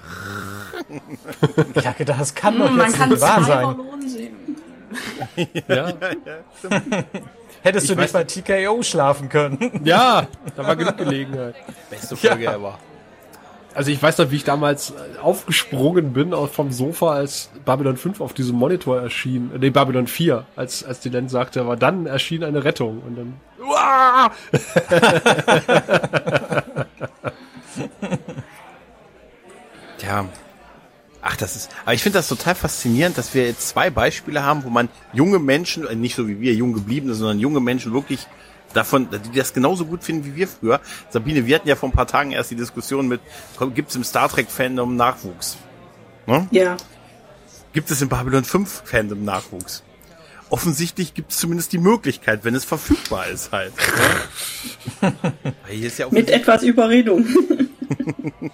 Ich 1.76 1.86
habe 1.86 1.98
gedacht, 2.00 2.20
das 2.20 2.34
kann 2.34 2.58
doch 2.58 2.68
Hm, 2.68 2.78
Man 2.78 2.88
jetzt 2.88 2.98
kann 2.98 3.10
nicht 3.10 3.22
wahr 3.22 3.38
zwei 3.38 3.44
sein. 3.46 3.66
Hormonen 3.68 4.10
sehen. 4.10 4.36
Ja, 5.68 5.94
Hättest 7.62 7.90
du 7.90 7.94
Ich 7.94 8.00
nicht 8.00 8.14
bei 8.14 8.24
TKO 8.24 8.82
schlafen 8.82 9.30
können. 9.30 9.82
ja 9.84 10.26
da 10.56 10.66
war 10.66 10.76
genug 10.76 10.98
Gelegenheit. 10.98 11.58
Beste 11.92 12.16
Folge 12.16 12.48
ever. 12.48 12.80
Also 13.76 13.92
ich 13.92 14.02
weiß 14.02 14.18
noch, 14.20 14.32
wie 14.32 14.38
ich 14.38 14.46
damals 14.46 14.92
äh, 14.92 15.20
aufgesprungen 15.20 16.14
bin 16.14 16.34
vom 16.52 16.72
Sofa, 16.72 17.14
als 17.14 17.50
Babylon 17.66 17.98
5 17.98 18.22
auf 18.22 18.34
diesem 18.34 18.56
Monitor 18.56 19.02
erschien. 19.02 19.52
Äh, 19.54 19.60
Nee, 19.60 19.70
Babylon 19.70 20.08
4, 20.08 20.46
als, 20.56 20.84
als 20.84 21.02
die 21.02 21.10
dann 21.10 21.28
sagte, 21.28 21.60
aber 21.60 21.76
dann 21.76 22.06
erschien 22.06 22.44
eine 22.44 22.64
Rettung. 22.64 23.02
Und 23.06 23.18
dann. 23.18 23.34
Uah! 23.68 24.32
Tja. 29.98 30.26
Ach, 31.22 31.36
das 31.36 31.56
ist. 31.56 31.72
Aber 31.84 31.96
ich 31.96 32.04
finde 32.04 32.20
das 32.20 32.28
total 32.28 32.54
faszinierend, 32.54 33.18
dass 33.18 33.34
wir 33.34 33.46
jetzt 33.48 33.68
zwei 33.68 33.90
Beispiele 33.90 34.44
haben, 34.44 34.64
wo 34.64 34.70
man 34.70 34.90
junge 35.12 35.40
Menschen, 35.40 35.86
äh, 35.88 35.96
nicht 35.96 36.16
so 36.16 36.28
wie 36.28 36.40
wir 36.40 36.54
jung 36.54 36.74
gebliebene, 36.74 37.14
sondern 37.14 37.40
junge 37.40 37.60
Menschen 37.60 37.92
wirklich 37.94 38.28
davon, 38.76 39.08
die 39.10 39.38
das 39.38 39.54
genauso 39.54 39.86
gut 39.86 40.04
finden 40.04 40.26
wie 40.26 40.36
wir 40.36 40.48
früher. 40.48 40.82
Sabine, 41.10 41.46
wir 41.46 41.56
hatten 41.56 41.68
ja 41.68 41.76
vor 41.76 41.90
ein 41.90 41.94
paar 41.94 42.08
Tagen 42.08 42.32
erst 42.32 42.52
die 42.52 42.56
Diskussion 42.56 43.08
mit, 43.08 43.22
gibt 43.74 43.90
es 43.90 43.96
im 43.96 44.04
Star 44.04 44.30
Trek 44.30 44.50
Fandom 44.50 44.96
Nachwuchs? 44.96 45.58
Ja, 46.52 46.78
Gibt 47.76 47.92
es 47.92 48.02
im 48.02 48.08
Babylon 48.08 48.46
5 48.46 48.84
Fandom 48.86 49.26
Nachwuchs? 49.26 49.84
Offensichtlich 50.50 51.14
gibt 51.14 51.32
es 51.32 51.38
zumindest 51.40 51.74
die 51.74 51.78
Möglichkeit, 51.78 52.46
wenn 52.46 52.56
es 52.56 52.64
verfügbar 52.64 53.28
ist 53.28 53.52
halt. 53.52 53.74
Ne? 55.02 55.14
Ist 55.70 56.00
ja, 56.00 56.08
mit 56.10 56.30
etwas 56.30 56.64
Überredung. 56.64 57.28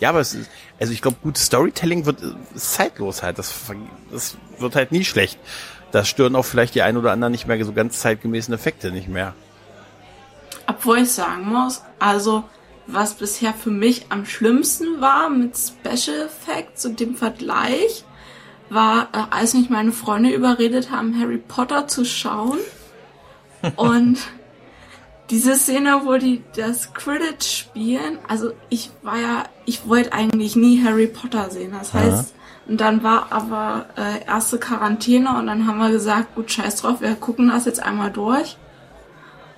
ja, 0.00 0.08
aber 0.08 0.20
es 0.20 0.34
ist, 0.34 0.50
also 0.80 0.92
ich 0.92 1.02
glaube, 1.02 1.18
gutes 1.22 1.44
Storytelling 1.44 2.04
wird 2.04 2.20
äh, 2.20 2.32
ist 2.54 2.74
zeitlos 2.74 3.22
halt. 3.22 3.38
Das, 3.38 3.54
das 4.10 4.36
wird 4.58 4.74
halt 4.74 4.90
nie 4.90 5.04
schlecht. 5.04 5.38
Da 5.92 6.04
stören 6.04 6.36
auch 6.36 6.44
vielleicht 6.44 6.74
die 6.74 6.82
ein 6.82 6.96
oder 6.96 7.12
anderen 7.12 7.32
nicht 7.32 7.46
mehr 7.46 7.64
so 7.64 7.72
ganz 7.72 8.00
zeitgemäßen 8.00 8.52
Effekte 8.52 8.90
nicht 8.90 9.08
mehr. 9.08 9.34
Obwohl 10.66 10.98
ich 10.98 11.12
sagen 11.12 11.48
muss, 11.48 11.82
also 11.98 12.44
was 12.86 13.14
bisher 13.14 13.54
für 13.54 13.70
mich 13.70 14.06
am 14.10 14.26
schlimmsten 14.26 15.00
war 15.00 15.28
mit 15.28 15.56
Special 15.56 16.26
Effects 16.26 16.86
und 16.86 17.00
dem 17.00 17.16
Vergleich, 17.16 18.04
war, 18.68 19.08
äh, 19.12 19.18
als 19.30 19.54
mich 19.54 19.70
meine 19.70 19.92
Freunde 19.92 20.30
überredet 20.30 20.90
haben, 20.90 21.18
Harry 21.20 21.38
Potter 21.38 21.86
zu 21.88 22.04
schauen. 22.04 22.58
und 23.76 24.18
diese 25.30 25.56
Szene, 25.56 26.02
wo 26.04 26.16
die 26.16 26.42
das 26.54 26.94
Quidditch 26.94 27.46
spielen, 27.46 28.18
also 28.28 28.52
ich 28.68 28.90
war 29.02 29.18
ja, 29.18 29.44
ich 29.64 29.88
wollte 29.88 30.12
eigentlich 30.12 30.54
nie 30.54 30.84
Harry 30.84 31.08
Potter 31.08 31.50
sehen. 31.50 31.72
Das 31.72 31.92
heißt, 31.92 32.34
und 32.68 32.80
dann 32.80 33.02
war 33.02 33.30
aber 33.30 33.86
äh, 33.96 34.24
erste 34.26 34.58
Quarantäne 34.58 35.38
und 35.38 35.46
dann 35.46 35.66
haben 35.66 35.78
wir 35.78 35.90
gesagt, 35.90 36.34
gut, 36.34 36.50
scheiß 36.50 36.76
drauf, 36.76 37.00
wir 37.00 37.14
gucken 37.14 37.48
das 37.48 37.64
jetzt 37.64 37.82
einmal 37.82 38.10
durch. 38.10 38.56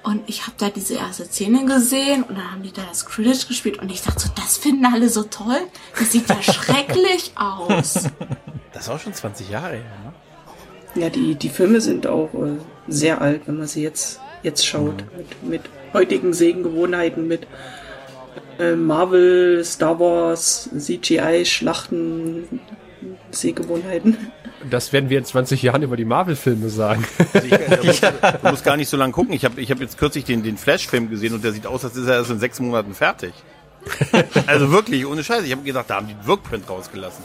Und 0.02 0.22
ich 0.26 0.42
habe 0.42 0.52
da 0.58 0.68
diese 0.68 0.94
erste 0.94 1.24
Szene 1.24 1.64
gesehen 1.64 2.22
und 2.22 2.36
dann 2.38 2.52
haben 2.52 2.62
die 2.62 2.72
da 2.72 2.82
das 2.88 3.04
Quidditch 3.04 3.48
gespielt 3.48 3.78
und 3.78 3.90
ich 3.90 4.02
dachte 4.02 4.20
so, 4.20 4.28
das 4.34 4.56
finden 4.56 4.86
alle 4.86 5.08
so 5.08 5.24
toll. 5.24 5.58
Das 5.98 6.12
sieht 6.12 6.28
ja 6.28 6.40
schrecklich 6.42 7.32
aus. 7.36 8.04
Das 8.72 8.84
ist 8.84 8.88
auch 8.88 9.00
schon 9.00 9.14
20 9.14 9.50
Jahre 9.50 9.74
her, 9.74 9.98
ne? 10.04 10.12
Ja, 10.94 11.10
die, 11.10 11.34
die 11.34 11.48
Filme 11.48 11.80
sind 11.80 12.06
auch 12.06 12.32
äh, 12.34 12.58
sehr 12.88 13.20
alt, 13.20 13.42
wenn 13.46 13.58
man 13.58 13.66
sie 13.66 13.82
jetzt, 13.82 14.20
jetzt 14.42 14.66
schaut. 14.66 15.04
Mit, 15.16 15.42
mit 15.42 15.62
heutigen 15.92 16.32
Sehgewohnheiten, 16.32 17.28
mit 17.28 17.46
äh, 18.58 18.74
Marvel, 18.74 19.62
Star 19.64 19.98
Wars, 20.00 20.70
CGI, 20.76 21.44
Schlachten, 21.44 22.60
Sehgewohnheiten. 23.30 24.16
Das 24.70 24.92
werden 24.92 25.08
wir 25.10 25.18
in 25.18 25.24
20 25.24 25.62
Jahren 25.62 25.82
über 25.82 25.96
die 25.96 26.04
Marvel-Filme 26.04 26.68
sagen. 26.68 27.04
Also 27.32 27.46
ich, 27.46 28.00
da 28.00 28.10
musst, 28.10 28.42
du 28.42 28.48
musst 28.50 28.64
gar 28.64 28.76
nicht 28.76 28.88
so 28.88 28.96
lange 28.96 29.12
gucken. 29.12 29.32
Ich 29.32 29.44
habe 29.44 29.60
ich 29.60 29.70
hab 29.70 29.80
jetzt 29.80 29.98
kürzlich 29.98 30.24
den, 30.24 30.42
den 30.42 30.56
Flash-Film 30.56 31.10
gesehen 31.10 31.34
und 31.34 31.44
der 31.44 31.52
sieht 31.52 31.66
aus, 31.66 31.84
als 31.84 31.96
ist 31.96 32.06
er 32.06 32.14
erst 32.16 32.30
in 32.30 32.40
sechs 32.40 32.60
Monaten 32.60 32.94
fertig. 32.94 33.32
Also 34.46 34.70
wirklich, 34.72 35.06
ohne 35.06 35.22
Scheiße. 35.22 35.46
Ich 35.46 35.52
habe 35.52 35.62
gedacht, 35.62 35.86
da 35.88 35.96
haben 35.96 36.08
die 36.08 36.14
einen 36.14 36.26
Wirkprint 36.26 36.68
rausgelassen. 36.68 37.24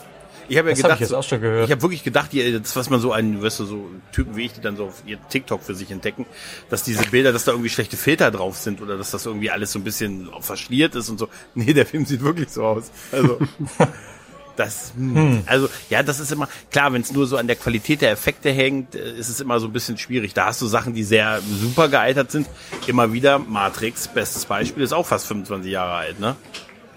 Ich 0.50 0.58
habe 0.58 0.70
ja 0.70 0.74
Das 0.74 0.82
gedacht, 0.82 0.98
ich 0.98 1.02
jetzt 1.02 1.14
auch 1.14 1.24
schon 1.24 1.42
gehört. 1.42 1.66
ich 1.66 1.72
habe 1.72 1.82
wirklich 1.82 2.04
gedacht, 2.04 2.34
die, 2.34 2.60
das, 2.60 2.76
was 2.76 2.90
man 2.90 3.00
so 3.00 3.12
einen, 3.12 3.42
weißt 3.42 3.62
du, 3.62 3.66
so 3.66 3.90
Typen 4.12 4.36
wie 4.36 4.46
ich, 4.46 4.54
die 4.54 4.62
dann 4.62 4.76
so 4.76 4.86
auf 4.86 5.04
ihr 5.06 5.18
TikTok 5.30 5.64
für 5.64 5.74
sich 5.74 5.90
entdecken, 5.90 6.26
dass 6.70 6.84
diese 6.84 7.06
Bilder, 7.10 7.32
dass 7.32 7.46
da 7.46 7.52
irgendwie 7.52 7.70
schlechte 7.70 7.96
Filter 7.98 8.30
drauf 8.30 8.58
sind 8.58 8.82
oder 8.82 8.98
dass 8.98 9.12
das 9.12 9.26
irgendwie 9.26 9.52
alles 9.52 9.72
so 9.72 9.80
ein 9.80 9.84
bisschen 9.84 10.30
verschliert 10.42 10.96
ist 10.96 11.10
und 11.10 11.18
so. 11.18 11.30
Nee, 11.56 11.74
der 11.74 11.86
Film 11.86 12.06
sieht 12.06 12.22
wirklich 12.24 12.50
so 12.50 12.66
aus. 12.66 12.92
Also 13.12 13.40
das, 14.56 14.94
hm. 14.96 15.44
also 15.46 15.68
ja, 15.90 16.04
das 16.04 16.20
ist 16.20 16.32
immer 16.32 16.48
klar, 16.72 16.94
wenn 16.94 17.02
es 17.02 17.12
nur 17.12 17.26
so 17.28 17.38
an 17.38 17.48
der 17.48 17.56
Qualität 17.56 18.02
der 18.02 18.12
Effekte 18.12 18.52
hängt, 18.52 18.96
äh, 18.96 19.14
ist 19.18 19.30
es 19.30 19.40
immer 19.42 19.60
so 19.60 19.68
ein 19.68 19.74
bisschen 19.74 19.98
schwierig. 19.98 20.34
Da 20.34 20.46
hast 20.46 20.62
du 20.62 20.68
Sachen, 20.68 20.94
die 20.94 21.04
sehr 21.04 21.42
super 21.60 21.90
gealtert 21.90 22.32
sind. 22.32 22.48
Immer 22.88 23.12
wieder 23.14 23.40
Matrix, 23.40 24.08
bestes 24.08 24.46
Beispiel, 24.46 24.84
ist 24.84 24.94
auch 24.94 25.06
fast 25.06 25.28
25 25.28 25.72
Jahre 25.72 25.94
alt, 25.94 26.20
ne? 26.20 26.36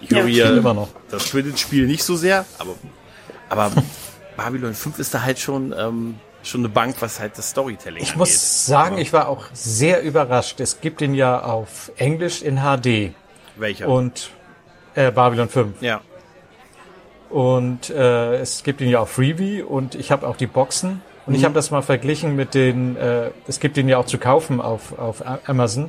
Ich 0.01 0.11
Ja, 0.11 0.19
höre 0.19 0.27
hier 0.27 0.57
immer 0.57 0.75
noch. 0.75 0.89
das 1.11 1.31
Quidditch-Spiel 1.31 1.87
nicht 1.87 2.03
so 2.05 2.17
sehr, 2.17 2.45
aber 2.59 2.75
aber 3.49 3.73
Babylon 4.37 4.75
5 4.75 4.99
ist 4.99 5.15
da 5.15 5.23
halt 5.23 5.39
schon 5.39 5.75
ähm, 5.77 6.17
schon 6.43 6.61
eine 6.61 6.69
Bank, 6.69 6.97
was 7.01 7.19
halt 7.19 7.39
das 7.39 7.51
Storytelling 7.51 8.03
Ich 8.03 8.09
angeht. 8.11 8.19
muss 8.19 8.67
sagen, 8.67 8.99
ich 8.99 9.13
war 9.13 9.29
auch 9.29 9.47
sehr 9.53 10.03
überrascht. 10.03 10.61
Es 10.61 10.81
gibt 10.81 11.01
ihn 11.01 11.15
ja 11.15 11.41
auf 11.43 11.91
Englisch 11.97 12.43
in 12.43 12.59
HD 12.59 13.15
Welcher? 13.57 13.89
und 13.89 14.31
äh, 14.95 15.11
Babylon 15.11 15.49
5. 15.49 15.81
ja. 15.81 16.01
Und 17.31 17.91
äh, 17.91 18.37
es 18.37 18.63
gibt 18.63 18.81
ihn 18.81 18.89
ja 18.89 19.01
auf 19.01 19.11
Freebie 19.11 19.63
und 19.63 19.95
ich 19.95 20.11
habe 20.13 20.27
auch 20.29 20.37
die 20.37 20.47
Boxen. 20.47 21.03
Und 21.27 21.35
ich 21.35 21.45
habe 21.45 21.55
das 21.55 21.73
mal 21.73 21.83
verglichen 21.83 22.37
mit 22.37 22.55
den, 22.55 22.97
äh, 22.97 23.31
es 23.49 23.59
gibt 23.59 23.77
ihn 23.77 23.89
ja 23.89 23.99
auch 23.99 24.07
zu 24.07 24.19
kaufen 24.19 24.61
auf, 24.61 24.97
auf 24.99 25.25
Amazon. 25.49 25.89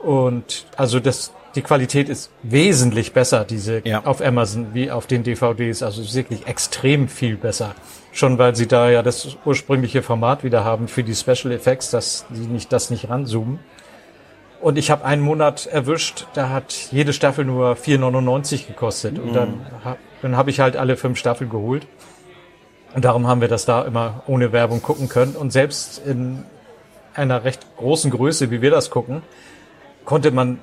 Und 0.00 0.66
also 0.76 1.00
das, 1.00 1.32
die 1.54 1.62
Qualität 1.62 2.08
ist 2.08 2.30
wesentlich 2.42 3.12
besser, 3.12 3.44
diese 3.44 3.80
Ja. 3.88 4.02
auf 4.04 4.20
Amazon, 4.20 4.74
wie 4.74 4.90
auf 4.90 5.06
den 5.06 5.22
DVDs. 5.22 5.82
Also 5.82 6.02
wirklich 6.14 6.46
extrem 6.46 7.08
viel 7.08 7.36
besser. 7.36 7.74
Schon 8.12 8.38
weil 8.38 8.54
sie 8.54 8.66
da 8.66 8.90
ja 8.90 9.02
das 9.02 9.36
ursprüngliche 9.44 10.02
Format 10.02 10.44
wieder 10.44 10.62
haben 10.64 10.88
für 10.88 11.02
die 11.02 11.14
Special 11.14 11.52
Effects, 11.52 11.90
dass 11.90 12.26
sie 12.32 12.46
nicht, 12.46 12.72
das 12.72 12.90
nicht 12.90 13.08
ranzoomen. 13.08 13.58
Und 14.60 14.78
ich 14.78 14.90
habe 14.90 15.04
einen 15.04 15.22
Monat 15.22 15.66
erwischt, 15.66 16.26
da 16.34 16.48
hat 16.48 16.72
jede 16.90 17.12
Staffel 17.12 17.44
nur 17.44 17.76
4,99 17.76 18.66
gekostet. 18.66 19.18
Und 19.18 19.32
dann, 19.34 19.66
ha- 19.84 19.96
dann 20.24 20.38
habe 20.38 20.48
ich 20.48 20.58
halt 20.58 20.74
alle 20.74 20.96
fünf 20.96 21.18
Staffeln 21.18 21.50
geholt. 21.50 21.86
Und 22.94 23.04
darum 23.04 23.26
haben 23.26 23.42
wir 23.42 23.48
das 23.48 23.66
da 23.66 23.82
immer 23.82 24.22
ohne 24.26 24.52
Werbung 24.52 24.80
gucken 24.80 25.10
können. 25.10 25.36
Und 25.36 25.52
selbst 25.52 26.00
in 26.06 26.44
einer 27.12 27.44
recht 27.44 27.60
großen 27.76 28.10
Größe, 28.10 28.50
wie 28.50 28.62
wir 28.62 28.70
das 28.70 28.88
gucken, 28.88 29.20
konnte 30.06 30.30
man, 30.30 30.58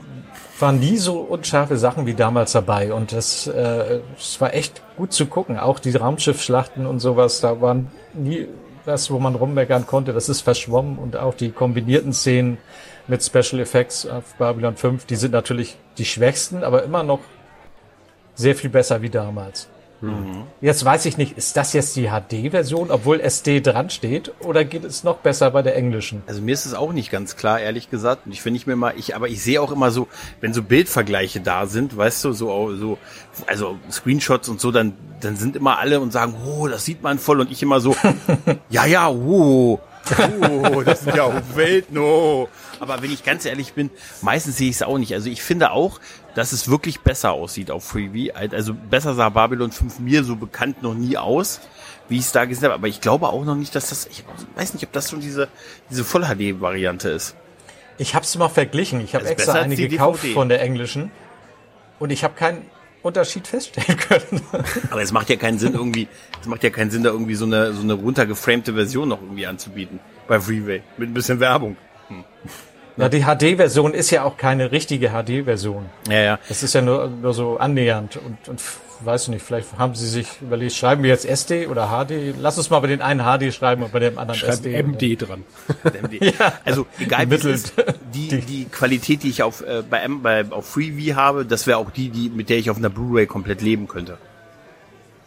waren 0.59 0.79
nie 0.79 0.97
so 0.97 1.19
unscharfe 1.19 1.77
Sachen 1.77 2.07
wie 2.07 2.15
damals 2.15 2.53
dabei. 2.53 2.91
Und 2.91 3.11
das, 3.11 3.45
äh, 3.45 3.99
es 4.17 4.41
war 4.41 4.55
echt 4.55 4.81
gut 4.97 5.13
zu 5.13 5.27
gucken. 5.27 5.59
Auch 5.59 5.77
die 5.77 5.95
Raumschiffschlachten 5.95 6.87
und 6.87 6.99
sowas, 6.99 7.39
da 7.39 7.61
waren 7.61 7.91
nie 8.15 8.47
was, 8.85 9.11
wo 9.11 9.19
man 9.19 9.35
rummeckern 9.35 9.85
konnte. 9.85 10.11
Das 10.11 10.27
ist 10.27 10.41
verschwommen. 10.41 10.97
Und 10.97 11.17
auch 11.17 11.35
die 11.35 11.51
kombinierten 11.51 12.13
Szenen 12.13 12.57
mit 13.07 13.23
Special 13.23 13.61
Effects 13.61 14.07
auf 14.07 14.23
Babylon 14.39 14.75
5, 14.75 15.05
die 15.05 15.17
sind 15.17 15.33
natürlich 15.33 15.77
die 15.99 16.05
schwächsten, 16.05 16.63
aber 16.63 16.81
immer 16.81 17.03
noch 17.03 17.19
sehr 18.35 18.55
viel 18.55 18.69
besser 18.69 19.01
wie 19.01 19.09
damals. 19.09 19.67
Jetzt 20.61 20.83
weiß 20.83 21.05
ich 21.05 21.17
nicht, 21.17 21.37
ist 21.37 21.55
das 21.57 21.73
jetzt 21.73 21.95
die 21.95 22.09
HD-Version, 22.09 22.89
obwohl 22.89 23.19
SD 23.19 23.61
dran 23.61 23.91
steht, 23.91 24.31
oder 24.39 24.65
geht 24.65 24.83
es 24.83 25.03
noch 25.03 25.17
besser 25.17 25.51
bei 25.51 25.61
der 25.61 25.75
englischen? 25.75 26.23
Also 26.25 26.41
mir 26.41 26.53
ist 26.53 26.65
es 26.65 26.73
auch 26.73 26.91
nicht 26.91 27.11
ganz 27.11 27.35
klar, 27.35 27.59
ehrlich 27.59 27.91
gesagt. 27.91 28.25
Und 28.25 28.31
ich 28.31 28.41
finde 28.41 28.57
ich 28.57 28.65
mir 28.65 28.75
mal, 28.75 28.95
ich, 28.97 29.15
aber 29.15 29.27
ich 29.27 29.43
sehe 29.43 29.61
auch 29.61 29.71
immer 29.71 29.91
so, 29.91 30.07
wenn 30.39 30.53
so 30.53 30.63
Bildvergleiche 30.63 31.39
da 31.39 31.67
sind, 31.67 31.95
weißt 31.95 32.25
du, 32.25 32.33
so, 32.33 32.75
so, 32.75 32.97
also 33.45 33.77
Screenshots 33.91 34.49
und 34.49 34.59
so, 34.59 34.71
dann, 34.71 34.93
dann 35.19 35.35
sind 35.35 35.55
immer 35.55 35.77
alle 35.77 35.99
und 35.99 36.11
sagen, 36.11 36.33
oh, 36.47 36.67
das 36.67 36.83
sieht 36.83 37.03
man 37.03 37.19
voll. 37.19 37.39
Und 37.39 37.51
ich 37.51 37.61
immer 37.61 37.79
so, 37.79 37.95
ja, 38.69 38.85
ja, 38.87 39.07
oh, 39.07 39.79
oh, 40.41 40.81
das 40.81 41.01
sind 41.01 41.15
ja 41.15 41.23
auch 41.23 41.33
Welten, 41.55 41.97
oh. 41.99 42.49
Aber 42.79 43.03
wenn 43.03 43.11
ich 43.11 43.23
ganz 43.23 43.45
ehrlich 43.45 43.73
bin, 43.73 43.91
meistens 44.21 44.57
sehe 44.57 44.69
ich 44.69 44.77
es 44.77 44.81
auch 44.81 44.97
nicht. 44.97 45.13
Also 45.13 45.29
ich 45.29 45.43
finde 45.43 45.71
auch, 45.71 45.99
dass 46.35 46.51
es 46.51 46.69
wirklich 46.69 47.01
besser 47.01 47.31
aussieht 47.31 47.71
auf 47.71 47.83
Freebie. 47.83 48.31
Also 48.33 48.73
besser 48.73 49.13
sah 49.13 49.29
Babylon 49.29 49.71
5 49.71 49.99
mir 49.99 50.23
so 50.23 50.35
bekannt 50.35 50.81
noch 50.81 50.93
nie 50.93 51.17
aus, 51.17 51.61
wie 52.09 52.17
ich 52.17 52.25
es 52.25 52.31
da 52.31 52.45
gesehen 52.45 52.65
habe. 52.65 52.75
Aber 52.75 52.87
ich 52.87 53.01
glaube 53.01 53.27
auch 53.29 53.43
noch 53.43 53.55
nicht, 53.55 53.75
dass 53.75 53.89
das, 53.89 54.07
ich 54.07 54.23
weiß 54.55 54.73
nicht, 54.73 54.85
ob 54.85 54.91
das 54.91 55.09
schon 55.09 55.19
diese, 55.19 55.49
diese 55.89 56.03
Voll-HD-Variante 56.03 57.09
ist. 57.09 57.35
Ich 57.97 58.15
habe 58.15 58.25
es 58.25 58.35
mal 58.37 58.49
verglichen. 58.49 59.01
Ich 59.01 59.13
habe 59.13 59.25
ist 59.25 59.31
extra 59.31 59.53
eine 59.53 59.75
gekauft 59.75 60.23
DVD. 60.23 60.33
von 60.33 60.49
der 60.49 60.61
englischen 60.61 61.11
und 61.99 62.09
ich 62.09 62.23
habe 62.23 62.33
keinen 62.33 62.65
Unterschied 63.03 63.47
feststellen 63.47 63.99
können. 63.99 64.41
Aber 64.91 65.01
es 65.01 65.11
macht 65.11 65.29
ja 65.29 65.35
keinen 65.35 65.59
Sinn 65.59 65.73
irgendwie, 65.73 66.07
es 66.39 66.47
macht 66.47 66.63
ja 66.63 66.69
keinen 66.69 66.91
Sinn, 66.91 67.03
da 67.03 67.09
irgendwie 67.09 67.35
so 67.35 67.45
eine, 67.45 67.73
so 67.73 67.81
eine 67.81 67.93
runtergeframte 67.93 68.73
Version 68.73 69.09
noch 69.09 69.21
irgendwie 69.21 69.45
anzubieten. 69.47 69.99
Bei 70.27 70.39
Freeway. 70.39 70.81
Mit 70.97 71.09
ein 71.09 71.13
bisschen 71.13 71.39
Werbung. 71.39 71.77
Ja, 72.97 73.09
die 73.09 73.23
HD-Version 73.23 73.93
ist 73.93 74.11
ja 74.11 74.23
auch 74.23 74.37
keine 74.37 74.71
richtige 74.71 75.09
HD-Version. 75.09 75.85
Ja, 76.09 76.19
ja. 76.19 76.39
Das 76.47 76.63
ist 76.63 76.73
ja 76.73 76.81
nur, 76.81 77.07
nur 77.07 77.33
so 77.33 77.57
annähernd 77.57 78.17
und, 78.17 78.49
und 78.49 78.61
weiß 79.05 79.29
nicht, 79.29 79.43
vielleicht 79.43 79.77
haben 79.77 79.95
sie 79.95 80.07
sich 80.07 80.27
überlegt, 80.41 80.73
schreiben 80.73 81.03
wir 81.03 81.09
jetzt 81.09 81.25
SD 81.25 81.67
oder 81.67 81.87
HD? 81.87 82.35
Lass 82.39 82.57
uns 82.57 82.69
mal 82.69 82.79
bei 82.79 82.87
den 82.87 83.01
einen 83.01 83.21
HD 83.21 83.53
schreiben 83.53 83.83
und 83.83 83.91
bei 83.91 83.99
dem 83.99 84.17
anderen 84.17 84.39
Schreibt 84.39 84.65
SD. 84.65 84.83
MD 84.83 85.21
dran. 85.21 85.43
Also 86.65 86.85
egal 86.99 87.29
wie 87.29 87.49
ist, 87.49 87.73
die, 88.13 88.41
die 88.41 88.65
Qualität, 88.65 89.23
die 89.23 89.29
ich 89.29 89.43
auf, 89.43 89.61
äh, 89.61 89.83
bei, 89.87 89.99
M, 89.99 90.21
bei 90.21 90.45
auf 90.49 90.67
Freeview 90.67 91.15
habe, 91.15 91.45
das 91.45 91.67
wäre 91.67 91.77
auch 91.77 91.89
die, 91.89 92.09
die, 92.09 92.29
mit 92.29 92.49
der 92.49 92.57
ich 92.57 92.69
auf 92.69 92.77
einer 92.77 92.89
Blu-ray 92.89 93.25
komplett 93.25 93.61
leben 93.61 93.87
könnte. 93.87 94.17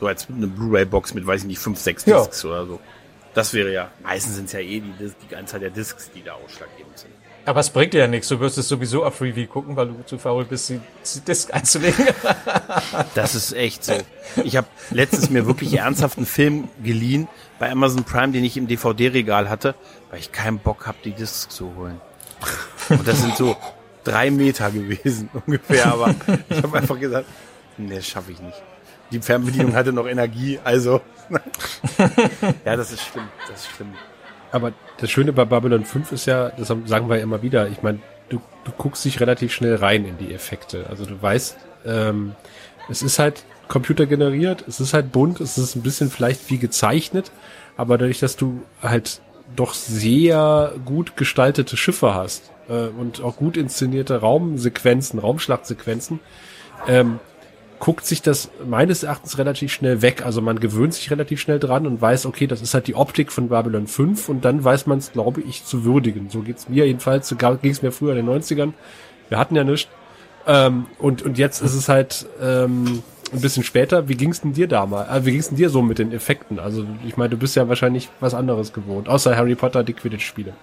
So 0.01 0.07
als 0.07 0.29
eine 0.29 0.47
Blu-ray-Box 0.47 1.15
mit, 1.15 1.27
weiß 1.27 1.43
ich 1.43 1.47
nicht, 1.47 1.59
fünf, 1.59 1.79
sechs 1.79 2.05
Ja. 2.07 2.19
Discs 2.19 2.45
oder 2.45 2.67
so. 2.67 2.81
Das 3.35 3.53
wäre 3.53 3.73
ja, 3.73 3.91
meistens 4.03 4.37
sind 4.37 4.47
es 4.47 4.53
ja 4.53 4.61
eh 4.61 4.81
die, 4.81 5.13
die 5.31 5.37
Anzahl 5.37 5.61
der 5.61 5.71
Discs, 5.71 6.11
die 6.15 6.23
da 6.23 6.35
ausschlaggebend 6.35 6.99
sind. 6.99 7.13
Aber 7.47 7.61
es 7.61 7.71
bringt 7.71 7.93
dir 7.93 7.99
ja 7.99 8.07
nichts. 8.07 8.29
Du 8.29 8.41
wirst 8.41 8.57
es 8.57 8.69
sowieso 8.69 9.05
auf 9.05 9.17
Freeview 9.17 9.47
gucken, 9.47 9.77
weil 9.77 9.89
du 9.89 10.03
zu 10.07 10.19
faul 10.19 10.45
bist, 10.45 10.71
die, 10.71 10.81
die 11.15 11.21
Disc 11.21 11.53
einzulegen. 11.53 12.07
Das 13.15 13.35
ist 13.35 13.53
echt 13.53 13.85
so. 13.85 13.95
Ich 14.43 14.57
habe 14.57 14.67
letztens 14.91 15.31
mir 15.31 15.47
wirklich 15.47 15.75
ernsthaft 15.75 16.17
einen 16.17 16.27
Film 16.27 16.69
geliehen 16.83 17.29
bei 17.59 17.71
Amazon 17.71 18.05
Prime, 18.05 18.33
den 18.33 18.45
ich 18.45 18.57
im 18.57 18.67
DVD-Regal 18.67 19.49
hatte, 19.49 19.75
weil 20.11 20.21
ich 20.21 20.33
keinen 20.33 20.59
Bock 20.59 20.87
habe, 20.87 20.99
die 21.05 21.13
Discs 21.13 21.49
zu 21.49 21.75
holen. 21.77 22.01
Und 22.89 23.07
das 23.07 23.21
sind 23.21 23.37
so 23.37 23.57
drei 24.05 24.31
Meter 24.31 24.71
gewesen 24.71 25.31
ungefähr, 25.47 25.87
aber 25.87 26.15
ich 26.49 26.63
habe 26.63 26.79
einfach 26.79 26.99
gesagt, 26.99 27.27
nee, 27.77 28.01
schaffe 28.01 28.33
ich 28.33 28.41
nicht. 28.41 28.63
Die 29.11 29.21
Fernbedienung 29.21 29.75
hatte 29.75 29.93
noch 29.93 30.07
Energie, 30.07 30.59
also 30.65 31.01
ja, 32.65 32.77
das 32.77 32.93
ist 32.93 33.03
schlimm, 33.03 33.29
das 33.49 33.61
ist 33.61 33.71
schlimm. 33.71 33.95
Aber 34.53 34.73
das 34.99 35.11
Schöne 35.11 35.33
bei 35.33 35.45
Babylon 35.45 35.85
5 35.85 36.13
ist 36.13 36.27
ja, 36.27 36.51
das 36.51 36.69
sagen 36.69 37.09
wir 37.09 37.17
ja 37.17 37.23
immer 37.23 37.43
wieder, 37.43 37.69
ich 37.69 37.83
meine, 37.83 37.99
du, 38.29 38.41
du 38.65 38.73
guckst 38.73 39.05
dich 39.05 39.21
relativ 39.21 39.53
schnell 39.53 39.77
rein 39.77 40.05
in 40.05 40.19
die 40.19 40.33
Effekte. 40.33 40.87
Also 40.89 41.05
du 41.05 41.21
weißt, 41.21 41.57
ähm, 41.87 42.35
es 42.89 43.03
ist 43.03 43.19
halt 43.19 43.45
computergeneriert, 43.69 44.65
es 44.69 44.81
ist 44.81 44.95
halt 44.95 45.13
bunt, 45.13 45.41
es 45.41 45.59
ist 45.59 45.75
ein 45.75 45.83
bisschen 45.83 46.11
vielleicht 46.11 46.51
wie 46.51 46.59
gezeichnet, 46.59 47.33
aber 47.77 47.99
dadurch, 47.99 48.21
dass 48.21 48.37
du 48.37 48.63
halt 48.83 49.21
doch 49.57 49.75
sehr 49.75 50.73
gut 50.85 51.17
gestaltete 51.17 51.77
Schiffe 51.77 52.15
hast 52.15 52.51
äh, 52.69 52.89
und 52.89 53.23
auch 53.23 53.37
gut 53.37 53.57
inszenierte 53.57 54.21
Raumsequenzen, 54.21 55.19
Raumschlachtsequenzen, 55.19 56.21
ähm, 56.87 57.21
guckt 57.85 58.07
sich 58.07 58.23
das 58.23 58.51
meines 58.67 59.03
Erachtens 59.03 59.37
relativ 59.37 59.71
schnell 59.71 60.01
weg. 60.01 60.25
Also 60.25 60.41
man 60.41 60.59
gewöhnt 60.59 60.95
sich 60.95 61.11
relativ 61.11 61.39
schnell 61.39 61.59
dran 61.59 61.87
und 61.87 62.01
weiß, 62.01 62.25
okay, 62.25 62.47
das 62.47 62.63
ist 62.63 62.73
halt 62.73 62.87
die 62.87 62.95
Optik 62.95 63.31
von 63.31 63.51
Babylon 63.51 63.87
5 63.87 64.31
und 64.31 64.43
dann 64.47 64.65
weiß 64.65 64.87
man 64.87 64.97
es, 64.97 65.13
glaube 65.13 65.43
ich, 65.43 65.67
zu 65.67 65.85
würdigen. 65.85 66.31
So 66.31 66.41
geht's 66.41 66.67
mir 66.67 66.87
jedenfalls, 66.87 67.29
so 67.29 67.37
ging 67.37 67.71
es 67.71 67.83
mir 67.83 67.93
früher 67.93 68.17
in 68.17 68.25
den 68.25 68.43
90ern. 68.43 68.73
Wir 69.29 69.37
hatten 69.37 69.55
ja 69.55 69.65
nichts. 69.65 69.91
Ähm, 70.47 70.87
und, 70.99 71.21
und 71.21 71.37
jetzt 71.37 71.61
ist 71.61 71.75
es 71.75 71.91
halt 71.91 72.25
ähm, 72.41 73.03
ein 73.35 73.41
bisschen 73.43 73.65
später. 73.65 74.09
Wie 74.09 74.17
ging's 74.17 74.41
denn 74.41 74.55
dir 74.55 74.67
damals? 74.67 75.11
Äh, 75.11 75.27
wie 75.27 75.33
ging's 75.33 75.49
denn 75.49 75.59
dir 75.59 75.69
so 75.69 75.83
mit 75.83 75.99
den 75.99 76.11
Effekten? 76.11 76.59
Also 76.59 76.87
ich 77.07 77.19
meine, 77.19 77.29
du 77.29 77.37
bist 77.37 77.55
ja 77.55 77.69
wahrscheinlich 77.69 78.09
was 78.19 78.33
anderes 78.33 78.73
gewohnt, 78.73 79.11
außer 79.11 79.37
Harry 79.37 79.57
Potter, 79.57 79.85
die 79.85 79.93
Quidditch-Spiele. 79.93 80.55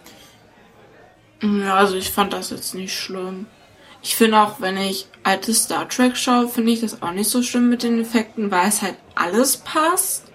Ja, 1.43 1.75
also 1.75 1.97
ich 1.97 2.09
fand 2.09 2.33
das 2.33 2.49
jetzt 2.49 2.73
nicht 2.73 2.95
schlimm. 2.97 3.45
Ich 4.01 4.15
finde 4.15 4.39
auch, 4.39 4.59
wenn 4.59 4.77
ich 4.77 5.07
alte 5.23 5.53
Star 5.53 5.87
Trek 5.87 6.17
schaue, 6.17 6.47
finde 6.47 6.71
ich 6.71 6.81
das 6.81 7.01
auch 7.01 7.11
nicht 7.11 7.29
so 7.29 7.43
schlimm 7.43 7.69
mit 7.69 7.83
den 7.83 8.01
Effekten, 8.01 8.49
weil 8.49 8.67
es 8.67 8.81
halt 8.81 8.95
alles 9.15 9.57
passt. 9.57 10.25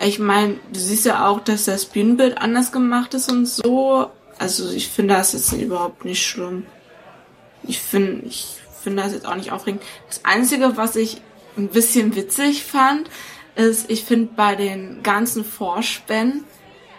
Ich 0.00 0.18
meine, 0.18 0.54
du 0.72 0.80
siehst 0.80 1.06
ja 1.06 1.26
auch, 1.26 1.40
dass 1.40 1.64
das 1.64 1.84
Bühnenbild 1.84 2.38
anders 2.38 2.72
gemacht 2.72 3.14
ist 3.14 3.30
und 3.30 3.46
so. 3.46 4.10
Also 4.38 4.70
ich 4.70 4.88
finde 4.88 5.14
das 5.14 5.32
jetzt 5.32 5.52
überhaupt 5.52 6.04
nicht 6.04 6.24
schlimm. 6.24 6.66
Ich 7.64 7.80
finde, 7.80 8.26
ich 8.26 8.56
finde 8.82 9.02
das 9.02 9.12
jetzt 9.12 9.26
auch 9.26 9.36
nicht 9.36 9.52
aufregend. 9.52 9.82
Das 10.08 10.24
Einzige, 10.24 10.76
was 10.76 10.96
ich 10.96 11.20
ein 11.56 11.68
bisschen 11.68 12.16
witzig 12.16 12.64
fand, 12.64 13.08
ist, 13.54 13.90
ich 13.90 14.04
finde 14.04 14.30
bei 14.34 14.54
den 14.54 15.02
ganzen 15.02 15.44
Vorspänen 15.44 16.44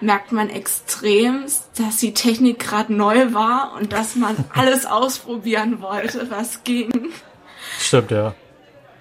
merkt 0.04 0.32
man 0.32 0.50
extrem, 0.50 1.46
dass 1.78 1.98
die 1.98 2.14
Technik 2.14 2.60
gerade 2.60 2.94
neu 2.94 3.34
war 3.34 3.74
und 3.80 3.94
dass 3.94 4.16
man 4.16 4.36
alles 4.54 4.86
ausprobieren 4.86 5.82
wollte, 5.82 6.30
was 6.30 6.64
ging. 6.64 7.12
Stimmt, 7.80 8.12
ja. 8.12 8.34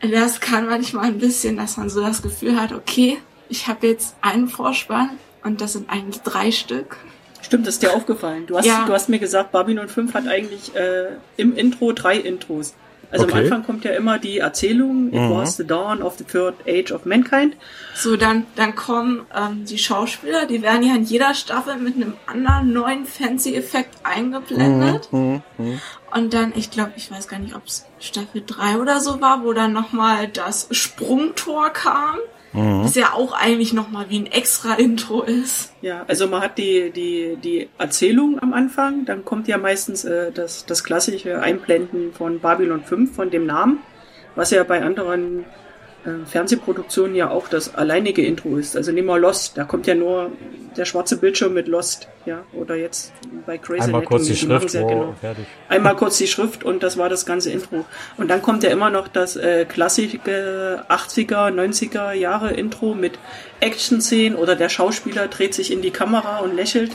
Das 0.01 0.41
kann 0.41 0.67
manchmal 0.67 1.07
ein 1.07 1.19
bisschen, 1.19 1.57
dass 1.57 1.77
man 1.77 1.89
so 1.89 2.01
das 2.01 2.23
Gefühl 2.23 2.61
hat, 2.61 2.73
okay, 2.73 3.19
ich 3.49 3.69
habe 3.69 3.87
jetzt 3.87 4.17
einen 4.21 4.49
Vorspann 4.49 5.11
und 5.45 5.61
das 5.61 5.75
sind 5.75 5.91
eigentlich 5.91 6.23
drei 6.23 6.51
Stück. 6.51 6.97
Stimmt, 7.41 7.67
das 7.67 7.75
ist 7.75 7.83
dir 7.83 7.95
aufgefallen. 7.95 8.47
Du 8.47 8.57
hast, 8.57 8.65
Ja. 8.67 8.85
du 8.87 8.93
hast 8.93 9.09
mir 9.09 9.19
gesagt, 9.19 9.53
Babylon 9.53 9.89
5 9.89 10.15
hat 10.15 10.27
eigentlich 10.29 10.75
äh, 10.75 11.17
im 11.37 11.55
Intro 11.57 11.93
drei 11.93 12.17
Intros. 12.17 12.75
Also 13.13 13.27
Okay. 13.27 13.35
am 13.35 13.45
Anfang 13.45 13.63
kommt 13.65 13.85
ja 13.85 13.93
immer 13.93 14.19
die 14.19 14.39
Erzählung, 14.39 15.09
It 15.13 15.31
was 15.31 15.57
the 15.57 15.67
dawn 15.67 16.03
of 16.03 16.17
the 16.19 16.25
third 16.25 16.55
age 16.67 16.91
of 16.93 17.05
mankind. 17.05 17.57
So, 17.95 18.17
dann, 18.17 18.47
dann 18.57 18.75
kommen 18.75 19.27
ähm, 19.37 19.65
die 19.67 19.77
Schauspieler, 19.79 20.47
die 20.47 20.63
werden 20.63 20.83
ja 20.83 20.95
in 20.97 21.05
jeder 21.05 21.35
Staffel 21.35 21.77
mit 21.77 21.95
einem 21.97 22.15
anderen 22.27 22.73
neuen 22.73 23.05
fancy 23.05 23.55
Effekt 23.55 23.95
eingeblendet. 24.03 25.11
Und 25.13 26.35
dann, 26.35 26.53
ich 26.57 26.71
glaube, 26.71 26.93
ich 26.97 27.11
weiß 27.11 27.29
gar 27.29 27.39
nicht, 27.39 27.55
ob 27.55 27.67
es 27.67 27.87
Staffel 28.01 28.43
3 28.47 28.79
oder 28.79 29.01
so 29.01 29.21
war, 29.21 29.45
wo 29.45 29.53
dann 29.53 29.73
nochmal 29.73 30.29
das 30.29 30.69
Sprungtor 30.71 31.71
kam. 31.71 32.17
Das 32.83 32.95
ja 32.97 33.13
auch 33.15 33.33
eigentlich 33.33 33.73
nochmal 33.73 34.07
wie 34.11 34.19
ein 34.19 34.27
extra 34.27 34.75
Intro 34.75 35.23
ist. 35.23 35.73
Ja, 35.81 36.05
also 36.07 36.27
man 36.27 36.43
hat 36.43 36.59
die, 36.59 36.91
die, 36.91 37.37
die 37.43 37.69
Erzählung 37.79 38.39
am 38.43 38.53
Anfang, 38.53 39.07
dann 39.07 39.25
kommt 39.25 39.49
ja 39.49 39.57
meistens 39.57 40.05
äh, 40.05 40.31
das, 40.33 40.67
das 40.67 40.85
klassische 40.85 41.41
Einblenden 41.41 42.13
von 42.13 42.41
Babylon 42.41 42.83
5, 42.83 43.15
von 43.15 43.31
dem 43.31 43.47
Namen, 43.47 43.79
was 44.35 44.51
ja 44.51 44.65
bei 44.65 44.83
anderen 44.83 45.45
äh, 46.05 46.27
Fernsehproduktionen 46.27 47.15
ja 47.15 47.31
auch 47.31 47.49
das 47.49 47.75
alleinige 47.75 48.25
Intro 48.25 48.57
ist. 48.57 48.77
Also 48.77 48.93
nehmen 48.93 49.09
wir 49.09 49.19
Lost, 49.19 49.57
da 49.57 49.65
kommt 49.65 49.87
ja 49.87 49.95
nur 49.95 50.31
der 50.77 50.85
schwarze 50.85 51.17
Bildschirm 51.17 51.55
mit 51.55 51.69
Lost, 51.69 52.09
ja, 52.27 52.43
oder 52.53 52.75
jetzt 52.77 53.13
bei 53.47 53.59
Crazy 53.59 53.83
Einmal 53.83 54.03
kurz 54.03 54.27
die 54.27 54.33
Anatomy, 54.33 54.61
Schrift, 54.61 54.71
sie 54.71 54.79
ja 54.79 54.85
wo, 54.85 54.89
genau. 54.89 55.15
fertig. 55.21 55.47
Einmal 55.69 55.97
kurz 55.97 56.19
die 56.19 56.27
Schrift 56.27 56.65
und 56.65 56.83
das 56.83 56.97
war 56.97 57.09
das 57.09 57.27
ganze 57.27 57.51
Intro. 57.51 57.85
Und 58.17 58.29
dann 58.29 58.43
kommt 58.43 58.63
ja 58.63 58.71
immer 58.71 58.91
noch 58.91 59.09
das 59.09 59.37
äh, 59.37 59.65
klassische 59.65 60.19
80er, 60.19 61.51
90er 61.51 62.13
Jahre 62.13 62.53
Intro 62.53 62.95
mit 62.95 63.19
Action-Szenen 63.61 64.37
oder 64.37 64.57
der 64.57 64.69
Schauspieler 64.69 65.29
dreht 65.29 65.55
sich 65.55 65.71
in 65.73 65.83
die 65.83 65.91
Kamera 65.91 66.39
und 66.39 66.57
lächelt. 66.57 66.93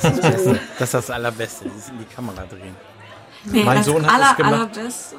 Das 0.00 0.18
ist 0.18 0.46
Das 0.78 0.88
ist 0.88 0.94
das 0.94 1.10
Allerbeste, 1.10 1.66
dieses 1.66 1.90
in 1.90 1.98
die 1.98 2.14
Kamera 2.14 2.44
drehen. 2.48 2.74
Nee, 3.44 3.64
Mein 3.64 3.78
das 3.78 3.86
Sohn 3.86 4.06
hat 4.06 4.14
aller, 4.14 4.30
es 4.30 4.36
gemacht. 4.36 4.52
allerbeste 4.54 5.16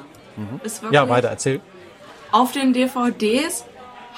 ist 0.64 0.82
wirklich, 0.82 0.94
Ja, 0.94 1.08
weiter, 1.08 1.28
erzähl. 1.28 1.60
Auf 2.34 2.50
den 2.50 2.72
DVDs 2.72 3.64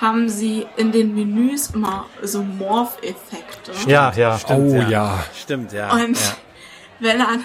haben 0.01 0.29
sie 0.31 0.67
in 0.77 0.91
den 0.91 1.15
Menüs 1.15 1.71
immer 1.71 2.07
so 2.23 2.43
Morph-Effekte. 2.43 3.73
Ja, 3.87 4.11
ja. 4.17 4.41
oh 4.49 4.75
ja. 4.75 4.89
ja. 4.89 5.25
Stimmt, 5.35 5.73
ja. 5.73 5.93
Und 5.93 6.19
ja. 6.19 6.37
wenn 7.01 7.19
dann, 7.19 7.45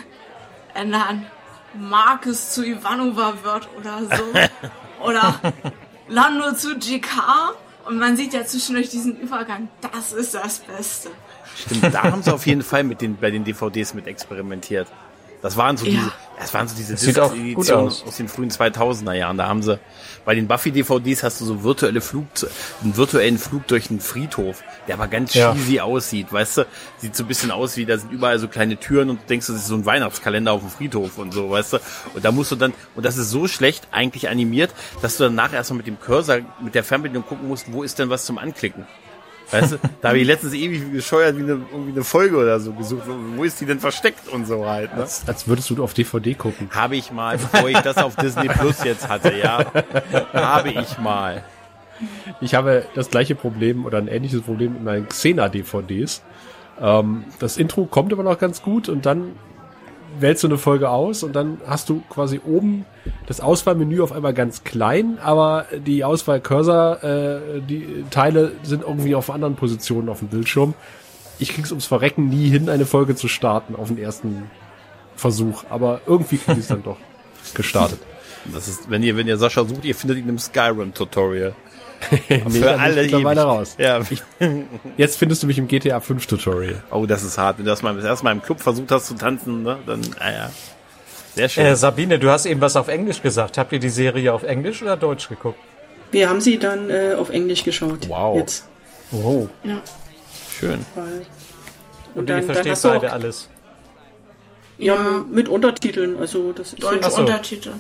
wenn 0.73 0.91
dann 0.91 1.25
Marcus 1.73 2.51
zu 2.51 2.65
Ivanova 2.65 3.34
wird 3.43 3.67
oder 3.77 3.99
so, 4.15 4.23
oder 5.05 5.39
Lando 6.07 6.53
zu 6.53 6.77
GK, 6.77 7.53
und 7.86 7.97
man 7.97 8.15
sieht 8.15 8.34
ja 8.34 8.45
zwischendurch 8.45 8.89
diesen 8.89 9.19
Übergang, 9.19 9.67
das 9.91 10.13
ist 10.13 10.36
das 10.36 10.60
Beste. 10.60 11.10
Stimmt, 11.55 11.93
da 11.93 12.03
haben 12.03 12.23
sie 12.23 12.34
auf 12.34 12.47
jeden 12.47 12.62
Fall 12.62 12.86
mit 12.86 13.01
den, 13.01 13.17
bei 13.17 13.29
den 13.31 13.43
DVDs 13.43 13.93
mit 13.93 14.07
experimentiert. 14.07 14.88
Das 15.41 15.58
waren 15.58 15.75
so 15.77 15.86
Ja. 15.86 15.91
diese, 15.91 16.12
das 16.39 16.54
waren 16.54 16.67
so 16.67 16.75
diese 16.75 16.93
Disc-Editionen 16.95 17.88
aus. 17.88 18.04
aus 18.08 18.17
den 18.17 18.27
frühen 18.27 18.49
2000er 18.51 19.13
Jahren. 19.13 19.38
Da 19.38 19.47
haben 19.47 19.62
sie, 19.63 19.80
bei 20.25 20.36
den 20.36 20.47
Buffy-DVDs 20.47 21.23
hast 21.23 21.41
du 21.41 21.45
so 21.45 21.63
virtuelle 21.63 21.99
Flug, 22.01 22.27
einen 22.84 22.95
virtuellen 22.95 23.38
Flug 23.39 23.65
durch 23.67 23.89
einen 23.89 23.99
Friedhof, 23.99 24.63
der 24.88 24.95
aber 24.95 25.08
ganz 25.08 25.34
Ja. 25.34 25.54
cheesy 25.54 25.80
aussieht, 25.80 26.32
weißt 26.32 26.58
du? 26.60 26.65
Sieht 26.97 27.15
so 27.15 27.23
ein 27.23 27.27
bisschen 27.27 27.49
aus 27.51 27.75
wie, 27.77 27.86
da 27.86 27.97
sind 27.97 28.12
überall 28.12 28.38
so 28.39 28.47
kleine 28.47 28.77
Türen 28.77 29.10
und 29.10 29.21
du 29.21 29.25
denkst, 29.27 29.47
das 29.47 29.56
ist 29.58 29.67
so 29.67 29.75
ein 29.75 29.86
Weihnachtskalender 29.86 30.51
auf 30.51 30.62
dem 30.62 30.69
Friedhof 30.69 31.17
und 31.17 31.34
so, 31.34 31.49
weißt 31.49 31.73
du? 31.73 31.77
Und 32.13 32.23
da 32.23 32.32
musst 32.32 32.51
du 32.51 32.56
dann, 32.56 32.73
und 32.95 33.06
das 33.06 33.17
ist 33.17 33.30
so 33.32 33.47
schlecht 33.47 33.88
eigentlich 33.91 34.30
animiert, 34.30 34.71
dass 35.01 35.17
du 35.17 35.23
danach 35.23 35.54
erstmal 35.54 35.77
mit 35.77 35.88
dem 35.88 35.99
Cursor, 35.99 36.38
mit 36.60 36.75
der 36.75 36.84
Fernbedienung 36.84 37.25
gucken 37.25 37.47
musst, 37.47 37.71
wo 37.73 37.82
ist 37.84 37.97
denn 37.99 38.10
was 38.10 38.25
zum 38.25 38.38
Anklicken? 38.38 38.86
Weißt 39.51 39.73
du, 39.73 39.77
da 40.01 40.09
habe 40.09 40.19
ich 40.19 40.27
letztens 40.27 40.53
ewig 40.53 40.91
gescheuert 40.91 41.37
wie 41.37 41.43
eine, 41.43 41.61
irgendwie 41.71 41.91
eine 41.91 42.03
Folge 42.03 42.37
oder 42.37 42.59
so 42.59 42.73
gesucht. 42.73 43.03
Wo 43.35 43.43
ist 43.43 43.59
die 43.59 43.65
denn 43.65 43.79
versteckt 43.79 44.27
und 44.29 44.45
so 44.45 44.65
halt, 44.65 44.95
ne? 44.95 45.01
Als, 45.01 45.27
als 45.27 45.47
würdest 45.47 45.69
du 45.69 45.83
auf 45.83 45.93
DVD 45.93 46.33
gucken. 46.33 46.69
Habe 46.71 46.95
ich 46.95 47.11
mal, 47.11 47.37
bevor 47.37 47.69
ich 47.69 47.79
das 47.79 47.97
auf 47.97 48.15
Disney 48.15 48.47
Plus 48.47 48.83
jetzt 48.83 49.09
hatte, 49.09 49.33
ja. 49.37 49.65
Habe 50.33 50.69
ich 50.69 50.97
mal. 50.97 51.43
Ich 52.39 52.55
habe 52.55 52.85
das 52.95 53.09
gleiche 53.09 53.35
Problem 53.35 53.85
oder 53.85 53.97
ein 53.97 54.07
ähnliches 54.07 54.41
Problem 54.41 54.73
mit 54.73 54.83
meinen 54.83 55.07
Xena-DVDs. 55.07 56.23
Ähm, 56.79 57.25
das 57.39 57.57
Intro 57.57 57.85
kommt 57.85 58.13
aber 58.13 58.23
noch 58.23 58.39
ganz 58.39 58.61
gut 58.61 58.89
und 58.89 59.05
dann 59.05 59.33
wählst 60.19 60.43
du 60.43 60.47
eine 60.47 60.58
Folge 60.58 60.89
aus 60.89 61.24
und 61.24 61.36
dann 61.36 61.60
hast 61.65 61.89
du 61.89 62.02
quasi 62.10 62.39
oben 62.45 62.86
das 63.26 63.39
Auswahlmenü 63.39 64.02
auf 64.02 64.12
einmal 64.12 64.34
ganz 64.34 64.63
klein, 64.63 65.17
aber 65.24 65.65
die 65.86 66.04
Auswahl-Cursor, 66.04 67.04
äh, 67.04 67.62
die 67.62 68.06
Teile 68.10 68.54
sind 68.63 68.84
irgendwie 68.84 69.15
auf 69.15 69.30
anderen 69.30 69.56
Positionen 69.56 70.10
auf 70.10 70.19
dem 70.19 70.28
Bildschirm. 70.28 70.74
Ich 71.39 71.54
krieg's 71.54 71.71
ums 71.71 71.86
Verrecken 71.86 72.30
nie 72.30 72.50
hin, 72.50 72.69
eine 72.69 72.86
Folge 72.86 73.15
zu 73.15 73.28
starten 73.28 73.76
auf 73.76 73.88
den 73.88 73.97
ersten 73.97 74.50
Versuch, 75.15 75.63
aber 75.69 76.02
irgendwie 76.06 76.38
krieg 76.38 76.56
ich 76.56 76.62
es 76.63 76.67
dann 76.67 76.84
doch 76.84 76.97
gestartet. 77.54 78.00
Das 78.54 78.67
ist, 78.67 78.89
wenn 78.89 79.04
ihr, 79.04 79.17
wenn 79.17 79.28
ihr 79.28 79.38
Sascha 79.38 79.65
sucht, 79.65 79.86
ihr 79.86 79.95
findet 79.95 80.17
ihn 80.17 80.30
im 80.30 80.39
Skyrim-Tutorial. 80.39 81.54
Bin 82.27 82.47
ich 82.47 82.63
mittlerweile 82.63 83.41
raus. 83.43 83.75
Ja. 83.77 83.99
Jetzt 84.97 85.17
findest 85.17 85.43
du 85.43 85.47
mich 85.47 85.57
im 85.57 85.67
GTA 85.67 85.99
5 85.99 86.25
Tutorial. 86.25 86.83
Oh, 86.91 87.05
das 87.05 87.23
ist 87.23 87.37
hart. 87.37 87.57
Wenn 87.57 87.65
du 87.65 87.71
das 87.71 87.81
mal 87.81 87.95
das 87.95 88.05
erste 88.05 88.23
Mal 88.25 88.31
im 88.31 88.41
Club 88.41 88.59
versucht 88.59 88.91
hast 88.91 89.07
zu 89.07 89.13
tanzen, 89.15 89.63
ne, 89.63 89.77
dann, 89.85 90.01
ah, 90.19 90.31
ja. 90.31 90.51
Sehr 91.35 91.47
schön. 91.47 91.65
Äh, 91.65 91.75
Sabine, 91.75 92.19
du 92.19 92.29
hast 92.29 92.45
eben 92.45 92.59
was 92.59 92.75
auf 92.75 92.87
Englisch 92.87 93.21
gesagt. 93.21 93.57
Habt 93.57 93.71
ihr 93.71 93.79
die 93.79 93.89
Serie 93.89 94.33
auf 94.33 94.43
Englisch 94.43 94.81
oder 94.81 94.97
Deutsch 94.97 95.29
geguckt? 95.29 95.59
wir 96.11 96.27
haben 96.27 96.41
sie 96.41 96.57
dann 96.59 96.89
äh, 96.89 97.13
auf 97.17 97.29
Englisch 97.29 97.63
geschaut. 97.63 98.09
Wow. 98.09 98.37
Jetzt. 98.37 98.67
Oh. 99.13 99.47
Ja. 99.63 99.81
schön. 100.59 100.85
Weil, 100.95 101.25
Und, 102.15 102.29
dann- 102.29 102.39
ihr 102.41 102.53
versteht 102.53 102.81
beide 102.83 103.13
alles. 103.13 103.47
ja, 104.77 105.23
mit 105.31 105.47
Untertiteln. 105.47 106.17
Also 106.19 106.51
das 106.51 106.73
ist 106.73 106.83
Deutsche 106.83 107.09
so. 107.09 107.21
Untertitel. 107.21 107.71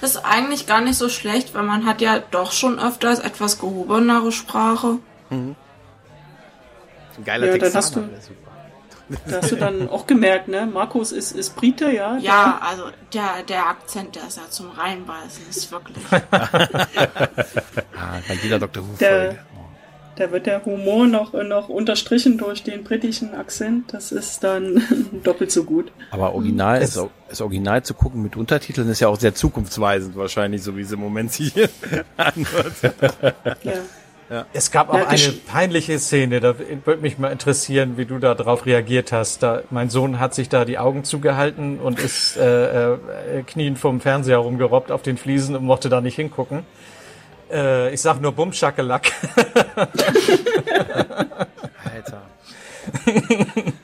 Das 0.00 0.10
ist 0.10 0.24
eigentlich 0.24 0.66
gar 0.66 0.80
nicht 0.80 0.96
so 0.96 1.08
schlecht, 1.08 1.54
weil 1.54 1.62
man 1.64 1.84
hat 1.86 2.00
ja 2.00 2.20
doch 2.30 2.52
schon 2.52 2.78
öfters 2.78 3.18
etwas 3.18 3.58
gehobenere 3.58 4.32
Sprache. 4.32 4.98
Ein 5.30 5.56
geiler 7.24 7.46
Ja, 7.46 7.52
dann 7.52 7.60
Texaner. 7.72 7.76
hast 7.82 7.96
du-. 7.96 8.34
Da 9.28 9.36
hast 9.42 9.52
du 9.52 9.56
dann 9.56 9.88
auch 9.90 10.06
gemerkt, 10.06 10.48
ne? 10.48 10.64
Markus 10.66 11.12
ist, 11.12 11.32
ist 11.32 11.54
Brite, 11.56 11.90
ja? 11.90 12.16
Ja, 12.16 12.58
also 12.62 12.84
der, 13.12 13.42
der 13.46 13.66
Akzent, 13.66 14.16
der 14.16 14.26
ist 14.26 14.38
ja 14.38 14.44
zum 14.48 14.70
Reinbeißen, 14.70 15.46
ist 15.50 15.70
wirklich. 15.70 16.02
Ah, 17.96 18.18
bei 18.26 18.34
jeder 18.42 18.58
Dr. 18.58 18.82
Who 18.82 18.96
Der- 18.98 19.20
Folge. 19.26 19.44
Da 20.16 20.30
wird 20.30 20.46
der 20.46 20.64
Humor 20.64 21.06
noch, 21.06 21.32
noch 21.32 21.68
unterstrichen 21.68 22.38
durch 22.38 22.62
den 22.62 22.84
britischen 22.84 23.34
Akzent. 23.34 23.92
Das 23.92 24.12
ist 24.12 24.44
dann 24.44 24.82
doppelt 25.24 25.50
so 25.50 25.64
gut. 25.64 25.90
Aber 26.10 26.34
original, 26.34 26.80
das, 26.80 27.00
das 27.28 27.40
Original 27.40 27.82
zu 27.82 27.94
gucken 27.94 28.22
mit 28.22 28.36
Untertiteln 28.36 28.88
ist 28.88 29.00
ja 29.00 29.08
auch 29.08 29.18
sehr 29.18 29.34
zukunftsweisend 29.34 30.16
wahrscheinlich, 30.16 30.62
so 30.62 30.76
wie 30.76 30.82
es 30.82 30.92
im 30.92 31.00
Moment 31.00 31.32
sich 31.32 31.52
hier 31.52 31.68
anhört. 32.16 32.94
Ja. 34.30 34.46
Es 34.52 34.70
gab 34.70 34.88
auch 34.88 34.98
Ja, 34.98 35.08
eine 35.08 35.32
peinliche 35.46 35.98
Szene, 35.98 36.40
da 36.40 36.54
würde 36.58 37.02
mich 37.02 37.18
mal 37.18 37.30
interessieren, 37.30 37.96
wie 37.96 38.06
du 38.06 38.18
da 38.18 38.34
drauf 38.34 38.64
reagiert 38.64 39.12
hast. 39.12 39.42
Da, 39.42 39.62
mein 39.70 39.90
Sohn 39.90 40.18
hat 40.18 40.34
sich 40.34 40.48
da 40.48 40.64
die 40.64 40.78
Augen 40.78 41.04
zugehalten 41.04 41.78
und 41.78 42.00
ist 42.00 42.36
äh, 42.36 42.94
äh, 42.94 42.98
knien 43.46 43.76
vom 43.76 44.00
Fernseher 44.00 44.38
rumgerobbt 44.38 44.90
auf 44.90 45.02
den 45.02 45.18
Fliesen 45.18 45.54
und 45.56 45.64
mochte 45.64 45.88
da 45.88 46.00
nicht 46.00 46.16
hingucken. 46.16 46.64
Äh, 47.54 47.94
ich 47.94 48.02
sag 48.02 48.20
nur 48.20 48.32
Bumschakelack. 48.32 49.12
Alter. 51.84 52.22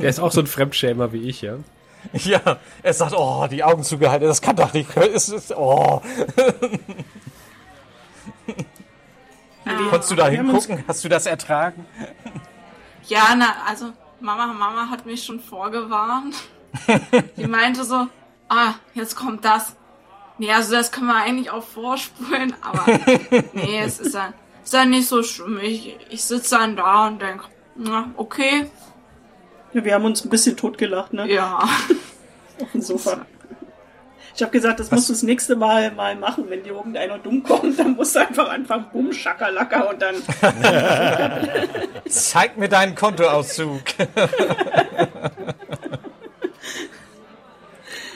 Der 0.00 0.10
ist 0.10 0.18
auch 0.18 0.32
so 0.32 0.40
ein 0.40 0.48
Fremdschämer 0.48 1.12
wie 1.12 1.28
ich, 1.28 1.42
ja. 1.42 1.58
ja, 2.14 2.58
er 2.82 2.94
sagt, 2.94 3.14
oh, 3.16 3.46
die 3.48 3.62
Augen 3.62 3.84
zugehalten, 3.84 4.26
das 4.26 4.42
kann 4.42 4.56
doch 4.56 4.72
nicht. 4.72 4.96
Es 4.96 5.28
ist, 5.28 5.56
oh. 5.56 6.02
Konntest 9.90 10.10
du 10.10 10.16
da 10.16 10.26
hingucken? 10.26 10.82
Hast 10.88 11.04
du 11.04 11.08
das 11.08 11.26
ertragen? 11.26 11.86
Ja, 13.06 13.34
na, 13.36 13.54
also 13.68 13.92
Mama, 14.20 14.46
Mama 14.48 14.90
hat 14.90 15.06
mich 15.06 15.24
schon 15.24 15.38
vorgewarnt. 15.38 16.34
Die 17.36 17.46
meinte 17.46 17.84
so, 17.84 18.06
ah, 18.48 18.74
jetzt 18.94 19.14
kommt 19.14 19.44
das. 19.44 19.76
Nee, 20.40 20.50
also 20.54 20.72
das 20.72 20.90
können 20.90 21.08
wir 21.08 21.16
eigentlich 21.16 21.50
auch 21.50 21.62
vorspulen, 21.62 22.54
aber 22.62 22.86
nee, 23.52 23.82
es 23.84 24.00
ist 24.00 24.14
ja, 24.14 24.32
ist 24.64 24.72
ja 24.72 24.86
nicht 24.86 25.06
so 25.06 25.22
schlimm. 25.22 25.60
Ich, 25.62 25.94
ich 26.08 26.24
sitze 26.24 26.56
dann 26.56 26.76
da 26.76 27.08
und 27.08 27.20
denke, 27.20 27.44
na, 27.76 28.10
okay, 28.16 28.70
Ja, 29.74 29.84
wir 29.84 29.92
haben 29.92 30.06
uns 30.06 30.24
ein 30.24 30.30
bisschen 30.30 30.56
totgelacht, 30.56 31.12
ne? 31.12 31.30
ja. 31.30 31.58
Auf 32.62 32.72
dem 32.72 32.80
Sofa. 32.80 33.26
Ich 34.34 34.40
habe 34.40 34.52
gesagt, 34.52 34.80
das 34.80 34.90
musst 34.90 35.10
du 35.10 35.12
das 35.12 35.22
nächste 35.22 35.56
Mal 35.56 35.90
mal 35.90 36.16
machen, 36.16 36.46
wenn 36.48 36.62
dir 36.62 36.72
irgendeiner 36.72 37.18
dumm 37.18 37.42
kommt, 37.42 37.78
dann 37.78 37.92
musst 37.94 38.16
du 38.16 38.20
einfach 38.20 38.48
anfangen, 38.48 38.86
bumm, 38.94 39.12
schakalaka 39.12 39.80
und 39.90 40.00
dann. 40.00 40.14
Zeig 42.08 42.56
mir 42.56 42.70
deinen 42.70 42.94
Kontoauszug. 42.94 43.82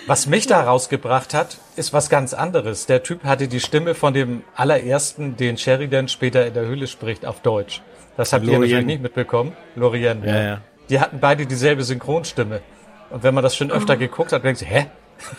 Was 0.07 0.27
mich 0.27 0.47
da 0.47 0.63
rausgebracht 0.63 1.33
hat, 1.33 1.57
ist 1.77 1.95
was 1.95 2.11
ganz 2.11 2.35
anderes. 2.35 2.85
Der 2.85 3.03
Typ 3.03 3.25
hatte 3.25 3.49
die 3.49 3.61
Stimme 3.61 3.95
von 3.95 4.13
dem 4.13 4.43
allerersten, 4.55 5.37
den 5.37 5.57
Sheridan 5.57 6.09
später 6.09 6.47
in 6.47 6.53
der 6.53 6.67
Höhle 6.67 6.87
spricht, 6.87 7.25
auf 7.25 7.41
Deutsch. 7.41 7.81
Das 8.19 8.35
habt 8.35 8.45
ihr 8.45 8.49
Lorien. 8.53 8.63
natürlich 8.63 8.87
nicht 8.87 9.03
mitbekommen. 9.03 9.57
Lorien. 9.77 10.23
Ja, 10.23 10.43
ja. 10.43 10.61
Die 10.91 11.01
hatten 11.01 11.21
beide 11.21 11.47
dieselbe 11.47 11.83
Synchronstimme. 11.85 12.61
Und 13.09 13.23
wenn 13.23 13.33
man 13.33 13.43
das 13.43 13.57
schon 13.57 13.71
öfter 13.71 13.97
geguckt 13.97 14.33
hat, 14.33 14.45
denkt 14.45 14.59
sich, 14.59 14.69
hä? 14.69 14.87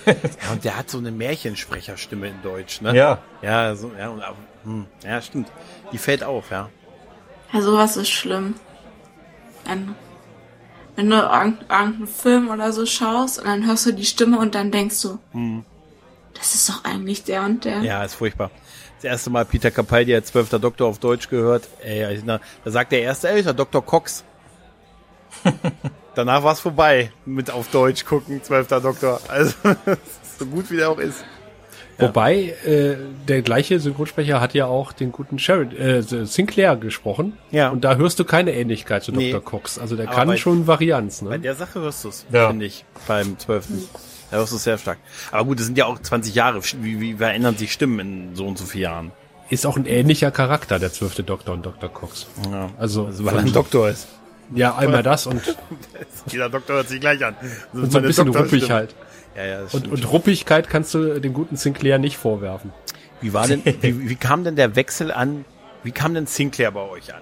Ja, 0.06 0.51
und 0.54 0.63
der 0.63 0.78
hat 0.78 0.89
so 0.89 0.97
eine 0.97 1.12
Märchensprecherstimme 1.12 2.28
in 2.28 2.41
Deutsch, 2.41 2.82
ne? 2.82 2.95
Ja. 2.95 3.19
Ja, 3.43 3.75
so, 3.75 3.91
ja, 3.99 4.10
und, 4.10 4.23
hm, 4.63 4.86
ja, 5.04 5.21
stimmt. 5.21 5.49
Die 5.91 5.97
fällt 5.99 6.23
auf, 6.23 6.49
ja. 6.49 6.69
Ja, 7.54 7.62
sowas 7.62 7.97
ist 7.97 8.10
schlimm. 8.10 8.56
Wenn, 9.65 9.93
wenn 10.95 11.10
du 11.10 11.15
irgend- 11.17 11.62
irgendeinen 11.69 12.08
Film 12.08 12.49
oder 12.49 12.71
so 12.71 12.86
schaust 12.86 13.39
und 13.39 13.45
dann 13.47 13.65
hörst 13.65 13.86
du 13.86 13.91
die 13.93 14.05
Stimme 14.05 14.39
und 14.39 14.55
dann 14.55 14.71
denkst 14.71 15.01
du, 15.01 15.19
das 16.34 16.55
ist 16.55 16.69
doch 16.69 16.84
eigentlich 16.84 17.23
der 17.23 17.43
und 17.43 17.65
der. 17.65 17.81
Ja, 17.81 18.03
ist 18.03 18.15
furchtbar. 18.15 18.51
Das 18.97 19.03
erste 19.05 19.29
Mal 19.29 19.45
Peter 19.45 19.71
Capaldi 19.71 20.15
als 20.15 20.27
zwölfter 20.27 20.58
Doktor 20.60 20.88
auf 20.88 20.99
Deutsch 20.99 21.29
gehört. 21.29 21.67
Ey, 21.84 22.21
na, 22.25 22.39
da 22.63 22.71
sagt 22.71 22.91
der 22.91 23.01
erste, 23.01 23.29
ey, 23.29 23.39
ist 23.39 23.45
der 23.45 23.53
Dr. 23.53 23.86
Cox. 23.86 24.23
Danach 26.15 26.43
war 26.43 26.53
es 26.53 26.60
vorbei 26.62 27.12
mit 27.25 27.51
auf 27.51 27.67
Deutsch 27.69 28.05
gucken, 28.05 28.41
zwölfter 28.41 28.79
Doktor. 28.79 29.19
Also, 29.27 29.53
so 30.39 30.45
gut 30.45 30.71
wie 30.71 30.77
der 30.77 30.89
auch 30.89 30.97
ist. 30.97 31.25
Wobei, 31.97 32.53
äh, 32.65 32.95
der 33.27 33.41
gleiche 33.41 33.79
Synchronsprecher 33.79 34.41
hat 34.41 34.53
ja 34.53 34.65
auch 34.65 34.91
den 34.91 35.12
guten 35.12 35.39
Sheridan, 35.39 35.77
äh, 35.77 36.01
Sinclair 36.25 36.75
gesprochen. 36.75 37.38
Ja. 37.51 37.69
Und 37.69 37.84
da 37.86 37.95
hörst 37.95 38.19
du 38.19 38.25
keine 38.25 38.53
Ähnlichkeit 38.53 39.03
zu 39.03 39.12
Nee. 39.12 39.31
Dr. 39.31 39.43
Cox. 39.43 39.79
Also 39.79 39.95
der 39.95 40.08
Aber 40.08 40.15
kann 40.15 40.27
bei- 40.27 40.38
schon 40.38 40.67
Varianz, 40.67 41.21
Bei 41.21 41.31
ne? 41.38 41.39
der 41.39 41.55
Sache 41.55 41.79
hörst 41.79 42.03
du 42.03 42.10
es, 42.10 42.25
Ja. 42.31 42.47
finde 42.49 42.65
ich, 42.65 42.84
beim 43.08 43.39
zwölften. 43.39 43.84
Da 44.31 44.38
hörst 44.38 44.51
du 44.51 44.58
es 44.58 44.63
sehr 44.63 44.77
stark. 44.77 44.97
Aber 45.31 45.45
gut, 45.45 45.60
es 45.60 45.67
sind 45.67 45.77
ja 45.77 45.86
auch 45.86 45.99
20 45.99 46.36
Jahre. 46.36 46.60
Wie, 46.81 46.99
wie 46.99 47.13
verändern 47.13 47.55
sich 47.58 47.71
Stimmen 47.71 47.99
in 48.29 48.36
so 48.36 48.45
und 48.45 48.58
so 48.58 48.65
vielen 48.65 48.84
Jahren? 48.84 49.12
Ist 49.49 49.65
auch 49.67 49.77
ein 49.77 49.86
ähnlicher 49.86 50.31
Charakter, 50.31 50.79
der 50.79 50.91
zwölfte 50.91 51.23
Doktor 51.23 51.53
und 51.53 51.65
Dr. 51.65 51.88
Cox. 51.88 52.25
Ja. 52.51 52.69
Also, 52.79 53.05
Also, 53.05 53.23
weil 53.25 53.36
er 53.36 53.41
ein 53.41 53.53
Doktor 53.53 53.89
ist. 53.89 54.08
ja, 54.55 54.75
einmal 54.75 55.03
das 55.03 55.27
und, 55.27 55.39
Jeder 56.31 56.49
Doktor 56.49 56.77
hört 56.77 56.89
sich 56.89 56.99
gleich 56.99 57.23
an. 57.23 57.36
Das 57.71 57.73
und 57.73 57.84
ist 57.86 57.91
so 57.93 57.97
ein 57.99 58.03
bisschen 58.03 58.27
ruppig 58.29 58.71
halt. 58.71 58.95
Ja, 59.36 59.45
ja, 59.45 59.60
Und, 59.71 59.91
und. 59.91 60.12
Ruppigkeit 60.12 60.69
kannst 60.69 60.93
du 60.93 61.19
dem 61.19 61.34
guten 61.34 61.56
Sinclair 61.58 61.98
nicht 62.00 62.17
vorwerfen. 62.17 62.71
Wie 63.21 63.34
war 63.34 63.48
denn, 63.48 63.62
wie, 63.82 64.10
wie 64.10 64.15
kam 64.15 64.43
denn 64.43 64.56
der 64.56 64.76
Wechsel 64.76 65.12
an? 65.12 65.45
Wie 65.84 65.91
kam 65.91 66.13
denn 66.13 66.26
Sinclair 66.28 66.71
bei 66.71 66.82
euch 66.89 67.13
an? 67.13 67.21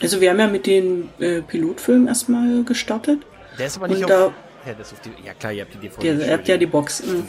Also 0.00 0.20
wir 0.20 0.30
haben 0.30 0.38
ja 0.38 0.46
mit 0.46 0.66
den 0.66 1.08
äh, 1.18 1.42
Pilotfilmen 1.42 2.06
erstmal 2.08 2.62
gestartet. 2.64 3.20
Der 3.58 3.66
ist 3.66 3.76
aber 3.76 3.86
Und 3.86 3.92
nicht 3.98 4.08
da- 4.08 4.26
auf, 4.26 4.32
ja, 4.66 4.74
die, 4.74 5.26
ja 5.26 5.34
klar, 5.34 5.52
ihr 5.52 5.62
habt 5.62 5.74
die 5.74 5.78
DVD. 5.78 6.06
Ja, 6.08 6.26
ihr 6.26 6.32
habt 6.34 6.46
ja 6.48 6.56
die 6.56 6.66
Box. 6.66 7.02
mm. 7.04 7.22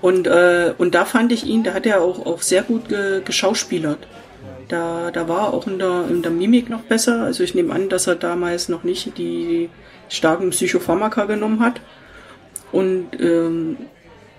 Und, 0.00 0.26
äh, 0.26 0.72
und 0.78 0.94
da 0.94 1.04
fand 1.04 1.32
ich 1.32 1.44
ihn, 1.44 1.64
da 1.64 1.74
hat 1.74 1.86
er 1.86 2.00
auch, 2.02 2.24
auch 2.24 2.40
sehr 2.40 2.62
gut 2.62 2.88
ge, 2.88 3.20
geschauspielert. 3.24 4.06
Da, 4.68 5.10
da 5.10 5.28
war 5.28 5.48
er 5.48 5.54
auch 5.54 5.66
in 5.66 5.78
der, 5.78 6.06
in 6.08 6.22
der 6.22 6.30
Mimik 6.30 6.70
noch 6.70 6.82
besser. 6.82 7.22
Also 7.24 7.42
ich 7.42 7.54
nehme 7.54 7.72
an, 7.74 7.88
dass 7.90 8.06
er 8.06 8.14
damals 8.14 8.68
noch 8.70 8.84
nicht 8.84 9.18
die 9.18 9.68
starken 10.08 10.50
Psychopharmaka 10.50 11.24
genommen 11.26 11.60
hat. 11.60 11.80
Und 12.74 13.10
ähm, 13.20 13.76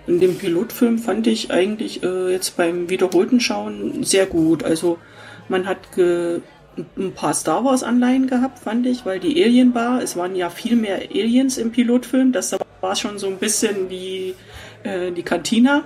in 0.06 0.20
dem 0.20 0.36
Pilotfilm 0.36 0.98
fand 0.98 1.26
ich 1.26 1.50
eigentlich 1.50 2.02
äh, 2.02 2.30
jetzt 2.30 2.58
beim 2.58 2.90
wiederholten 2.90 3.40
Schauen 3.40 4.04
sehr 4.04 4.26
gut. 4.26 4.62
Also 4.62 4.98
man 5.48 5.66
hat 5.66 5.78
ein 5.96 7.12
paar 7.14 7.32
Star 7.32 7.64
Wars 7.64 7.82
Anleihen 7.82 8.26
gehabt, 8.26 8.58
fand 8.58 8.86
ich, 8.86 9.06
weil 9.06 9.20
die 9.20 9.42
Alien 9.42 9.72
Bar, 9.72 10.02
es 10.02 10.18
waren 10.18 10.36
ja 10.36 10.50
viel 10.50 10.76
mehr 10.76 10.96
Aliens 10.96 11.56
im 11.56 11.72
Pilotfilm. 11.72 12.32
Das 12.32 12.54
war 12.82 12.94
schon 12.94 13.18
so 13.18 13.26
ein 13.26 13.38
bisschen 13.38 13.88
wie 13.88 14.34
äh, 14.82 15.12
die 15.12 15.22
Cantina. 15.22 15.84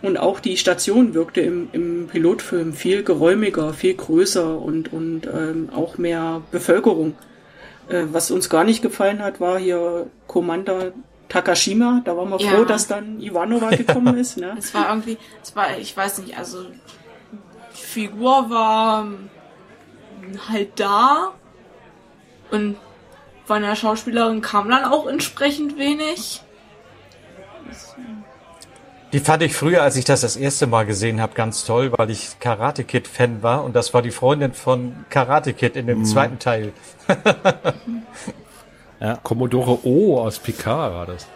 Und 0.00 0.16
auch 0.16 0.40
die 0.40 0.56
Station 0.56 1.12
wirkte 1.12 1.42
im, 1.42 1.68
im 1.72 2.06
Pilotfilm 2.06 2.72
viel 2.72 3.02
geräumiger, 3.02 3.74
viel 3.74 3.92
größer 3.92 4.58
und, 4.58 4.90
und 4.90 5.26
ähm, 5.26 5.68
auch 5.74 5.98
mehr 5.98 6.40
Bevölkerung. 6.50 7.14
Äh, 7.90 8.04
was 8.10 8.30
uns 8.30 8.48
gar 8.48 8.64
nicht 8.64 8.80
gefallen 8.80 9.18
hat, 9.22 9.38
war 9.38 9.58
hier 9.58 10.06
Commander 10.26 10.92
Takashima. 11.28 12.02
Da 12.04 12.16
waren 12.16 12.30
wir 12.30 12.40
Ja. 12.40 12.50
froh, 12.52 12.64
dass 12.64 12.86
dann 12.86 13.20
Ivanova 13.20 13.70
gekommen 13.76 14.16
ist. 14.16 14.36
Ne? 14.36 14.54
Es 14.58 14.72
war 14.74 14.88
irgendwie, 14.88 15.18
es 15.42 15.54
war, 15.54 15.76
ich 15.78 15.96
weiß 15.96 16.18
nicht, 16.18 16.36
also 16.38 16.64
die 16.64 17.76
Figur 17.82 18.50
war 18.50 19.02
ähm, 19.04 19.28
halt 20.48 20.78
da 20.80 21.32
und 22.50 22.76
von 23.44 23.62
der 23.62 23.76
Schauspielerin 23.76 24.40
kam 24.42 24.68
dann 24.68 24.84
auch 24.84 25.06
entsprechend 25.06 25.78
wenig. 25.78 26.42
Die 29.12 29.20
fand 29.20 29.42
ich 29.42 29.54
früher, 29.54 29.82
als 29.82 29.96
ich 29.96 30.04
das 30.04 30.20
das 30.20 30.36
erste 30.36 30.66
Mal 30.66 30.84
gesehen 30.84 31.22
habe, 31.22 31.32
ganz 31.32 31.64
toll, 31.64 31.90
weil 31.96 32.10
ich 32.10 32.38
Karate 32.40 32.84
Kid 32.84 33.08
Fan 33.08 33.42
war 33.42 33.64
und 33.64 33.74
das 33.74 33.94
war 33.94 34.02
die 34.02 34.10
Freundin 34.10 34.52
von 34.52 35.06
Karate 35.08 35.54
Kid 35.54 35.76
in 35.76 35.86
dem 35.86 36.04
zweiten 36.04 36.38
Teil. 36.38 36.72
Commodore 39.22 39.78
O 39.84 40.18
aus 40.18 40.38
Picard 40.38 40.92
war 40.92 41.06
das. 41.06 41.26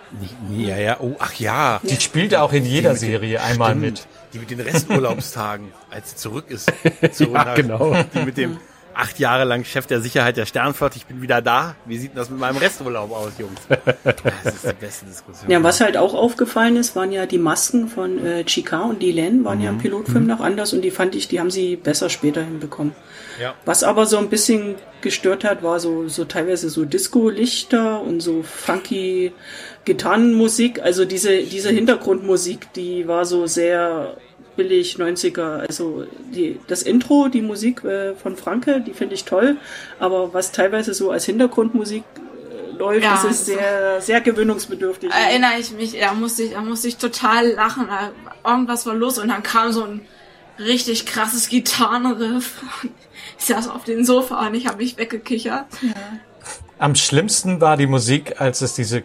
Ja, 0.51 0.77
ja, 0.77 0.96
oh, 1.01 1.14
ach 1.18 1.35
ja. 1.35 1.81
Die 1.85 2.01
spielte 2.01 2.42
auch 2.42 2.53
in 2.53 2.64
jeder 2.64 2.96
Serie 2.96 3.40
einmal 3.40 3.70
Stimmt. 3.70 3.83
mit. 3.83 4.07
Die 4.33 4.38
mit 4.38 4.51
den 4.51 4.61
Resturlaubstagen, 4.61 5.72
als 5.90 6.11
sie 6.11 6.16
zurück 6.16 6.46
ist. 6.48 6.72
Zurück 7.12 7.35
Ja, 7.35 7.55
genau. 7.55 7.94
Die 8.14 8.25
mit 8.25 8.37
dem 8.37 8.59
acht 8.94 9.18
Jahre 9.18 9.44
lang 9.44 9.64
Chef 9.64 9.87
der 9.87 10.00
Sicherheit 10.00 10.37
der 10.37 10.46
Sternflotte, 10.46 10.96
ich 10.96 11.07
bin 11.07 11.22
wieder 11.22 11.42
da. 11.42 11.76
Wie 11.87 11.98
sieht 11.98 12.11
denn 12.11 12.18
das 12.18 12.31
mit 12.31 12.38
meinem 12.38 12.57
Resturlaub 12.57 13.12
aus, 13.12 13.33
Jungs? 13.38 13.61
Das 14.05 14.55
ist 14.55 14.66
die 14.66 14.72
beste 14.72 15.07
Diskussion. 15.07 15.50
Ja, 15.50 15.62
was 15.62 15.81
halt 15.81 15.96
auch 15.96 16.14
aufgefallen 16.14 16.76
ist, 16.76 16.96
waren 16.96 17.12
ja 17.12 17.26
die 17.26 17.38
Masken 17.38 17.88
von 17.88 18.24
äh, 18.24 18.44
Chika 18.44 18.83
und 18.83 19.02
Dylan, 19.02 19.44
waren 19.44 19.61
ja 19.61 19.70
im 19.70 19.78
Pilotfilm 19.78 20.26
noch 20.26 20.40
anders 20.40 20.72
und 20.72 20.83
die 20.83 20.90
fand 20.90 21.14
ich, 21.14 21.28
die 21.28 21.40
haben 21.40 21.50
sie 21.50 21.76
besser 21.76 22.09
später 22.09 22.42
hinbekommen. 22.42 22.94
Ja. 23.40 23.55
Was 23.64 23.83
aber 23.83 24.07
so 24.07 24.18
ein 24.18 24.28
bisschen 24.28 24.76
gestört 25.00 25.44
hat, 25.44 25.62
war 25.62 25.81
so, 25.81 26.09
so 26.09 26.24
teilweise 26.24 26.68
so 26.70 26.85
Disco-Lichter 26.85 28.00
und 28.00 28.20
so 28.20 28.42
funky 28.42 29.33
Gitarrenmusik. 29.85 30.81
Also 30.83 31.05
diese, 31.05 31.42
diese 31.42 31.70
Hintergrundmusik, 31.70 32.72
die 32.74 33.09
war 33.09 33.24
so 33.24 33.46
sehr 33.46 34.16
billig 34.56 34.96
90er. 34.96 35.66
Also 35.66 36.04
die, 36.34 36.58
das 36.66 36.82
Intro, 36.82 37.28
die 37.28 37.42
Musik 37.42 37.84
äh, 37.84 38.14
von 38.14 38.36
Franke, 38.36 38.80
die 38.80 38.92
finde 38.92 39.14
ich 39.14 39.24
toll. 39.24 39.56
Aber 39.98 40.32
was 40.34 40.52
teilweise 40.52 40.94
so 40.94 41.10
als 41.10 41.24
Hintergrundmusik 41.26 42.04
äh, 42.16 42.76
läuft, 42.76 43.04
Ja, 43.04 43.12
das 43.12 43.24
ist 43.24 43.48
also- 43.48 43.52
sehr, 43.52 44.00
sehr 44.00 44.20
gewöhnungsbedürftig. 44.20 45.10
Erinnere 45.10 45.52
ich 45.58 45.72
mich, 45.72 45.98
da 45.98 46.12
musste 46.14 46.42
ich, 46.44 46.52
da 46.52 46.60
musste 46.60 46.88
ich 46.88 46.96
total 46.96 47.48
lachen. 47.52 47.86
Da, 47.88 48.12
irgendwas 48.50 48.86
war 48.86 48.94
los 48.94 49.18
und 49.18 49.28
dann 49.28 49.42
kam 49.42 49.72
so 49.72 49.84
ein 49.84 50.00
richtig 50.58 51.06
krasses 51.06 51.48
Gitarrenriff. 51.48 52.62
Ich 53.38 53.46
saß 53.46 53.68
auf 53.68 53.82
dem 53.84 54.04
Sofa 54.04 54.46
und 54.46 54.54
ich 54.54 54.66
habe 54.68 54.78
mich 54.78 54.96
weggekichert. 54.98 55.66
Am 56.78 56.94
schlimmsten 56.94 57.60
war 57.60 57.76
die 57.76 57.86
Musik, 57.88 58.40
als 58.40 58.60
es 58.60 58.74
diese 58.74 59.02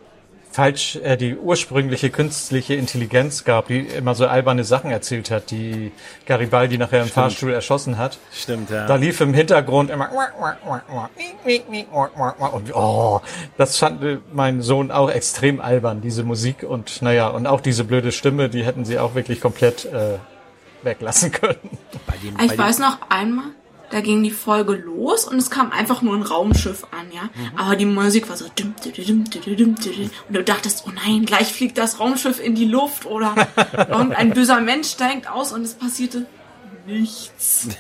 falsch, 0.58 0.96
äh, 1.04 1.17
die 1.17 1.36
ursprüngliche 1.38 2.10
künstliche 2.10 2.74
Intelligenz 2.74 3.43
gab, 3.43 3.67
die 3.67 3.82
immer 3.82 4.15
so 4.15 4.26
alberne 4.26 4.63
Sachen 4.63 4.89
erzählt 4.89 5.30
hat, 5.30 5.52
die 5.52 5.91
Garibaldi 6.26 6.80
nachher 6.80 7.04
im 7.04 7.10
Fahrstuhl 7.10 7.54
erschossen 7.54 8.00
hat. 8.00 8.17
Stimmt, 8.34 8.72
ja. 8.72 8.88
Da 8.88 8.96
lief 8.96 9.22
im 9.22 9.36
Hintergrund 9.36 9.91
immer 9.91 10.10
und 12.54 12.76
oh, 12.76 13.22
das 13.58 13.78
fand 13.78 14.02
mein 14.34 14.63
Sohn 14.63 14.89
auch 14.89 15.12
extrem 15.12 15.62
albern, 15.62 16.02
diese 16.02 16.24
Musik 16.24 16.63
und 16.63 17.04
naja, 17.04 17.28
und 17.28 17.46
auch 17.46 17.62
diese 17.62 17.84
blöde 17.84 18.12
Stimme, 18.12 18.50
die 18.50 18.65
hätten 18.65 18.84
sie 18.84 18.98
auch 18.98 19.13
wirklich 19.13 19.39
komplett 19.39 19.86
äh, 19.86 20.17
weglassen 20.82 21.32
können. 21.39 21.60
Bei 22.08 22.15
dem, 22.17 22.30
Ich 22.32 22.38
bei 22.38 22.48
dem- 22.48 22.58
weiß 22.58 22.80
noch 22.80 22.98
einmal, 23.10 23.46
da 23.89 24.02
ging 24.02 24.23
die 24.23 24.32
Folge 24.32 24.73
los 24.73 25.26
und 25.26 25.38
es 25.38 25.50
kam 25.50 25.71
einfach 25.71 26.02
nur 26.02 26.15
ein 26.15 26.23
Raumschiff 26.23 26.86
an, 26.91 27.08
ja. 27.12 27.23
Mhm. 27.23 27.58
Aber 27.58 27.76
die 27.76 27.86
Musik 27.86 28.30
war 28.30 28.38
so 28.38 28.45
dim, 28.58 28.73
dim, 28.84 29.23
dim, 29.26 29.76
und 30.28 30.36
du 30.36 30.43
dachtest, 30.43 30.84
oh 30.88 30.91
nein, 30.91 31.26
gleich 31.26 31.54
fliegt 31.54 31.78
das 31.78 32.00
Raumschiff 32.00 32.39
in 32.39 32.56
die 32.56 32.65
Luft 32.65 33.06
oder 33.06 33.36
irgendein 33.78 34.32
böser 34.32 34.60
Mensch 34.62 34.89
steigt 34.89 35.30
aus 35.30 35.54
und 35.54 35.63
es 35.63 35.73
passierte 35.73 36.26
nichts. 36.86 37.69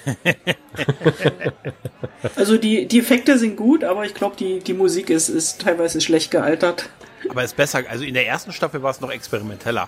Also 2.35 2.57
die, 2.57 2.87
die 2.87 2.99
Effekte 2.99 3.37
sind 3.37 3.57
gut, 3.57 3.83
aber 3.83 4.05
ich 4.05 4.13
glaube, 4.13 4.35
die, 4.35 4.59
die 4.59 4.73
Musik 4.73 5.09
ist, 5.09 5.29
ist 5.29 5.61
teilweise 5.61 6.01
schlecht 6.01 6.31
gealtert. 6.31 6.89
Aber 7.29 7.43
ist 7.43 7.55
besser, 7.55 7.83
also 7.89 8.03
in 8.03 8.13
der 8.13 8.27
ersten 8.27 8.51
Staffel 8.51 8.81
war 8.81 8.91
es 8.91 9.01
noch 9.01 9.11
experimenteller. 9.11 9.87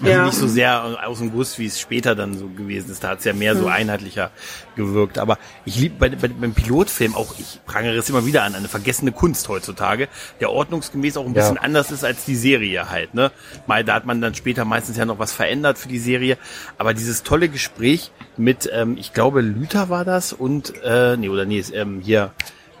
Also 0.00 0.10
Ja. 0.12 0.24
nicht 0.26 0.34
so 0.36 0.46
sehr 0.46 0.98
aus 1.06 1.18
dem 1.18 1.32
Guss, 1.32 1.58
wie 1.58 1.66
es 1.66 1.80
später 1.80 2.14
dann 2.14 2.36
so 2.36 2.48
gewesen 2.48 2.90
ist. 2.90 3.02
Da 3.02 3.08
hat 3.08 3.20
es 3.20 3.24
ja 3.24 3.32
mehr 3.32 3.54
Hm. 3.54 3.60
so 3.60 3.66
einheitlicher 3.68 4.30
gewirkt. 4.76 5.18
Aber 5.18 5.38
ich 5.64 5.78
liebe 5.78 5.94
bei, 5.98 6.10
bei, 6.10 6.28
beim 6.28 6.52
Pilotfilm 6.52 7.14
auch, 7.14 7.34
ich 7.38 7.60
prangere 7.66 7.94
es 7.96 8.10
immer 8.10 8.26
wieder 8.26 8.42
an, 8.42 8.54
eine 8.54 8.68
vergessene 8.68 9.12
Kunst 9.12 9.48
heutzutage, 9.48 10.08
der 10.40 10.50
ordnungsgemäß 10.50 11.16
auch 11.16 11.24
ein 11.24 11.34
Ja. 11.34 11.40
bisschen 11.42 11.56
anders 11.58 11.90
ist 11.90 12.04
als 12.04 12.24
die 12.26 12.36
Serie 12.36 12.90
halt. 12.90 13.14
Ne? 13.14 13.30
Mal, 13.66 13.84
da 13.84 13.94
hat 13.94 14.04
man 14.04 14.20
dann 14.20 14.34
später 14.34 14.64
meistens 14.66 14.96
ja 14.98 15.06
noch 15.06 15.18
was 15.18 15.32
verändert 15.32 15.78
für 15.78 15.88
die 15.88 15.98
Serie. 15.98 16.36
Aber 16.76 16.92
dieses 16.92 17.22
tolle 17.22 17.48
Gespräch 17.48 18.10
mit, 18.36 18.68
ähm, 18.72 18.96
ich 18.98 19.14
glaube, 19.14 19.40
Lüther 19.40 19.88
war 19.88 20.04
das 20.04 20.32
und, 20.34 20.74
äh, 20.84 21.16
nee, 21.16 21.28
oder 21.30 21.46
nee, 21.46 21.58
ist, 21.58 21.72
ähm, 21.74 22.00
hier, 22.02 22.32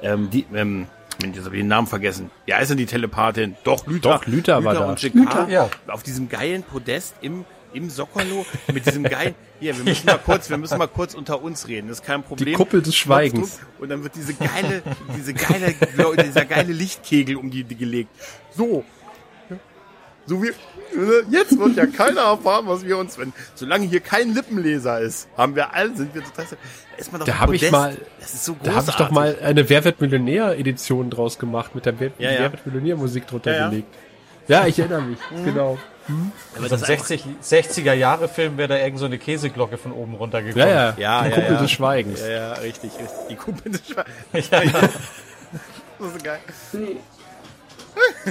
ähm, 0.02 0.28
die, 0.30 0.44
ähm, 0.54 0.86
Mensch, 1.22 1.36
jetzt 1.36 1.46
habe 1.46 1.56
ich 1.56 1.62
den 1.62 1.68
Namen 1.68 1.86
vergessen. 1.86 2.30
Ja, 2.46 2.58
ist 2.58 2.68
denn 2.68 2.76
die 2.76 2.86
Telepathin? 2.86 3.56
Doch, 3.64 3.86
Lüther. 3.86 4.00
Doch, 4.18 4.26
Lüther 4.26 4.64
war 4.64 4.74
da. 4.74 4.84
und 4.86 5.02
Jakar 5.02 5.48
Ja. 5.48 5.70
auf 5.88 6.02
diesem 6.02 6.28
geilen 6.28 6.62
Podest 6.62 7.14
im 7.20 7.44
im 7.72 7.90
Sokolo 7.90 8.46
mit 8.72 8.86
diesem 8.86 9.02
geilen. 9.02 9.34
Hier, 9.60 9.76
wir 9.76 9.84
müssen 9.84 10.06
mal 10.06 10.18
kurz, 10.18 10.48
wir 10.48 10.56
müssen 10.56 10.78
mal 10.78 10.86
kurz 10.86 11.12
unter 11.14 11.42
uns 11.42 11.68
reden. 11.68 11.88
Das 11.88 11.98
ist 12.00 12.06
kein 12.06 12.22
Problem. 12.22 12.46
Die 12.46 12.52
Kuppel 12.54 12.80
des 12.80 12.96
Schweigens. 12.96 13.60
Und 13.78 13.90
dann 13.90 14.02
wird 14.02 14.14
diese 14.14 14.32
geile, 14.32 14.82
diese 15.14 15.34
geile, 15.34 15.74
dieser 16.24 16.46
geile 16.46 16.72
Lichtkegel 16.72 17.36
um 17.36 17.50
die, 17.50 17.64
die 17.64 17.76
gelegt. 17.76 18.08
So. 18.56 18.82
So 20.24 20.42
wie, 20.42 20.50
jetzt 21.30 21.58
wird 21.58 21.76
ja 21.76 21.86
keiner 21.86 22.22
erfahren, 22.22 22.66
was 22.66 22.84
wir 22.84 22.98
uns, 22.98 23.16
wenn, 23.18 23.32
solange 23.54 23.86
hier 23.86 24.00
kein 24.00 24.34
Lippenleser 24.34 25.00
ist, 25.00 25.28
haben 25.36 25.54
wir 25.54 25.72
alle, 25.74 25.94
sind 25.94 26.14
wir 26.14 26.24
total, 26.24 26.46
ist 26.98 27.12
man 27.12 27.20
doch 27.20 27.26
Da 27.26 27.32
im 27.34 27.40
hab 27.40 27.52
ich 27.52 27.70
mal- 27.70 27.96
das 28.20 28.34
ist 28.34 28.44
so 28.44 28.56
Da 28.62 28.74
habe 28.74 28.86
ich 28.90 28.96
doch 28.96 29.10
mal 29.10 29.36
eine 29.42 29.68
Wer 29.68 29.84
wird 29.84 30.00
Millionär-Edition 30.00 31.10
draus 31.10 31.38
gemacht 31.38 31.74
mit 31.74 31.86
der 31.86 31.98
Wer, 32.00 32.10
Ja, 32.18 32.30
ja. 32.30 32.40
Wer 32.40 32.52
wird 32.52 32.66
Millionär-Musik 32.66 33.26
drunter 33.26 33.52
Ja, 33.52 33.58
ja. 33.58 33.68
gelegt. 33.70 33.94
Ja, 34.48 34.66
ich 34.66 34.78
erinnere 34.78 35.02
mich, 35.02 35.18
genau. 35.44 35.76
Aber 36.56 36.68
So 36.68 36.74
ein 36.76 36.80
das 36.80 36.82
ist 36.82 36.90
einfach- 36.90 37.06
60, 37.06 37.24
60er 37.42 37.92
Jahre 37.94 38.28
Film 38.28 38.56
wäre 38.58 38.68
da 38.68 38.76
irgend 38.78 39.00
so 39.00 39.06
eine 39.06 39.18
Käseglocke 39.18 39.76
von 39.76 39.90
oben 39.92 40.14
runtergekommen. 40.14 40.68
Ja, 40.68 40.74
ja, 40.74 40.94
Ja, 40.96 41.22
die 41.24 41.30
ja, 41.30 41.34
Kuppel 41.34 41.54
ja. 41.54 41.60
des 41.62 41.70
Schweigens. 41.72 42.20
Ja, 42.20 42.28
ja, 42.28 42.52
richtig, 42.52 42.92
richtig. 42.92 43.26
Die 43.30 43.34
Kuppel 43.34 43.72
des 43.72 43.82
Schweigens. 43.88 44.50
Ja, 44.50 44.62
ja. 44.62 44.72
Das 45.98 46.08
ist 46.14 46.24
geil. 46.24 46.38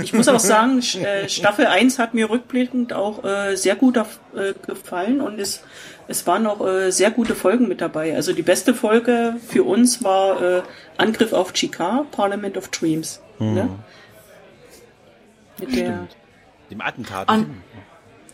Ich 0.01 0.13
muss 0.13 0.27
auch 0.27 0.39
sagen, 0.39 0.79
äh, 1.01 1.27
Staffel 1.29 1.65
1 1.67 1.97
hat 1.99 2.13
mir 2.13 2.29
rückblickend 2.29 2.93
auch 2.93 3.23
äh, 3.23 3.55
sehr 3.55 3.75
gut 3.75 3.97
auf, 3.97 4.19
äh, 4.35 4.53
gefallen 4.65 5.21
und 5.21 5.39
es, 5.39 5.63
es 6.07 6.27
waren 6.27 6.45
auch 6.47 6.65
äh, 6.65 6.91
sehr 6.91 7.11
gute 7.11 7.33
Folgen 7.35 7.67
mit 7.67 7.81
dabei. 7.81 8.15
Also 8.15 8.33
die 8.33 8.41
beste 8.43 8.73
Folge 8.75 9.35
für 9.47 9.63
uns 9.63 10.03
war 10.03 10.63
Angriff 10.97 11.33
auf 11.33 11.53
Chikar, 11.53 12.05
Parliament 12.11 12.57
of 12.57 12.67
Dreams. 12.69 13.21
Ne? 13.39 13.69
Mit, 15.59 15.75
der, 15.75 16.07
Dem 16.69 16.81
Attentat. 16.81 17.29
Und- 17.29 17.61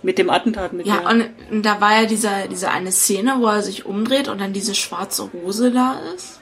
mit 0.04 0.18
dem 0.18 0.32
Attentat, 0.32 0.74
mit 0.74 0.88
Ja, 0.88 0.98
der, 0.98 1.10
und, 1.10 1.30
und 1.52 1.64
da 1.64 1.80
war 1.80 2.02
ja 2.02 2.08
dieser, 2.08 2.48
diese 2.48 2.72
eine 2.72 2.92
Szene, 2.92 3.36
wo 3.38 3.46
er 3.46 3.62
sich 3.62 3.86
umdreht 3.86 4.28
und 4.30 4.42
dann 4.42 4.52
diese 4.52 4.74
schwarze 4.74 5.24
Rose 5.24 5.72
da 5.72 5.98
ist. 6.16 6.42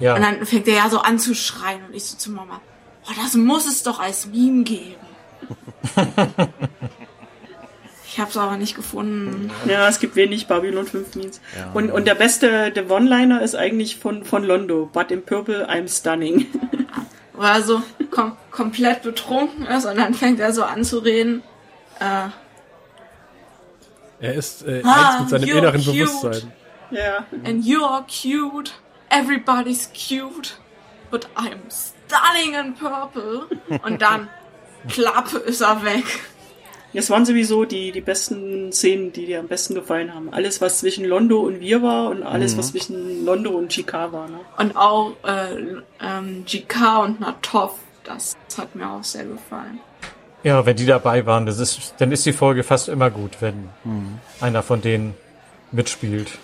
ja. 0.00 0.16
Und 0.16 0.22
dann 0.22 0.44
fängt 0.44 0.66
er 0.66 0.74
ja 0.74 0.90
so 0.90 0.98
an 0.98 1.18
zu 1.20 1.34
schreien 1.36 1.80
und 1.86 1.94
ich 1.94 2.04
so 2.04 2.16
zu 2.16 2.32
Mama, 2.32 2.60
oh, 3.08 3.12
das 3.22 3.34
muss 3.34 3.66
es 3.66 3.82
doch 3.82 4.00
als 4.00 4.26
Meme 4.26 4.64
geben. 4.64 4.94
ich 8.06 8.18
habe 8.18 8.30
es 8.30 8.36
aber 8.36 8.56
nicht 8.56 8.74
gefunden. 8.74 9.50
Ja, 9.66 9.88
es 9.88 9.98
gibt 10.00 10.16
wenig 10.16 10.46
Babylon 10.46 10.86
5 10.86 11.14
Memes. 11.16 11.40
Und, 11.74 11.90
und 11.90 12.06
der 12.06 12.14
beste, 12.14 12.70
der 12.70 12.90
One-Liner 12.90 13.42
ist 13.42 13.54
eigentlich 13.54 13.96
von, 13.98 14.24
von 14.24 14.44
Londo. 14.44 14.88
But 14.92 15.10
in 15.10 15.22
purple, 15.24 15.68
I'm 15.68 15.88
stunning. 15.88 16.46
Wo 17.34 17.42
er 17.42 17.62
so 17.62 17.82
kom 18.10 18.36
komplett 18.50 19.02
betrunken 19.02 19.64
ist 19.66 19.84
und 19.86 19.96
dann 19.96 20.12
fängt 20.14 20.40
er 20.40 20.52
so 20.52 20.64
an 20.64 20.82
zu 20.84 20.98
reden. 20.98 21.42
Äh, 22.00 22.28
Er 24.20 24.34
ist 24.34 24.66
äh, 24.66 24.82
Ah, 24.84 25.12
eins 25.12 25.20
mit 25.20 25.28
seinem 25.30 25.44
you're 25.48 25.58
inneren 25.58 25.80
cute. 25.84 25.92
Bewusstsein. 25.98 26.52
ja. 26.90 27.24
and 27.44 27.64
you 27.64 27.84
are 27.84 28.04
cute. 28.08 28.72
Everybody's 29.10 29.88
cute. 29.94 30.56
But 31.12 31.28
I'm 31.36 31.60
stunning 31.70 31.97
in 32.12 32.74
purple. 32.74 33.46
Und 33.82 34.02
dann, 34.02 34.28
klapp, 34.88 35.32
ist 35.32 35.60
er 35.60 35.84
weg. 35.84 36.04
Das 36.94 37.10
waren 37.10 37.26
sowieso 37.26 37.64
die, 37.64 37.92
die 37.92 38.00
besten 38.00 38.72
Szenen, 38.72 39.12
die 39.12 39.26
dir 39.26 39.40
am 39.40 39.48
besten 39.48 39.74
gefallen 39.74 40.14
haben. 40.14 40.32
Alles, 40.32 40.60
was 40.60 40.78
zwischen 40.78 41.04
Londo 41.04 41.40
und 41.40 41.60
wir 41.60 41.82
war 41.82 42.08
und 42.08 42.22
alles, 42.22 42.56
was 42.56 42.70
zwischen 42.70 43.24
Londo 43.26 43.50
und 43.50 43.68
Chikar 43.68 44.10
war. 44.12 44.28
Ne? 44.28 44.40
Und 44.56 44.74
auch 44.74 45.12
äh, 45.22 45.80
ähm, 46.00 46.44
GK 46.46 47.02
und 47.02 47.20
Natov, 47.20 47.74
das 48.04 48.36
hat 48.56 48.74
mir 48.74 48.88
auch 48.90 49.04
sehr 49.04 49.24
gefallen. 49.24 49.80
ja, 50.42 50.64
wenn 50.64 50.76
die 50.76 50.86
dabei 50.86 51.26
waren, 51.26 51.44
das 51.44 51.58
ist, 51.58 51.94
dann 51.98 52.10
ist 52.10 52.24
die 52.24 52.32
Folge 52.32 52.62
fast 52.62 52.88
immer 52.88 53.10
gut, 53.10 53.32
wenn 53.40 53.68
einer 54.40 54.62
von 54.62 54.80
denen 54.80 55.14
mitspielt. 55.72 56.38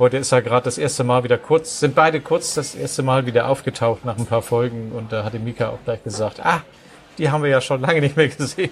Heute 0.00 0.16
ist 0.16 0.32
er 0.32 0.40
gerade 0.40 0.64
das 0.64 0.78
erste 0.78 1.04
Mal 1.04 1.24
wieder 1.24 1.36
kurz, 1.36 1.78
sind 1.78 1.94
beide 1.94 2.22
kurz 2.22 2.54
das 2.54 2.74
erste 2.74 3.02
Mal 3.02 3.26
wieder 3.26 3.50
aufgetaucht 3.50 4.02
nach 4.06 4.16
ein 4.16 4.24
paar 4.24 4.40
Folgen 4.40 4.92
und 4.92 5.12
da 5.12 5.24
hatte 5.24 5.38
Mika 5.38 5.68
auch 5.68 5.78
gleich 5.84 6.02
gesagt, 6.02 6.40
ah, 6.42 6.62
die 7.18 7.28
haben 7.30 7.42
wir 7.42 7.50
ja 7.50 7.60
schon 7.60 7.82
lange 7.82 8.00
nicht 8.00 8.16
mehr 8.16 8.28
gesehen. 8.28 8.70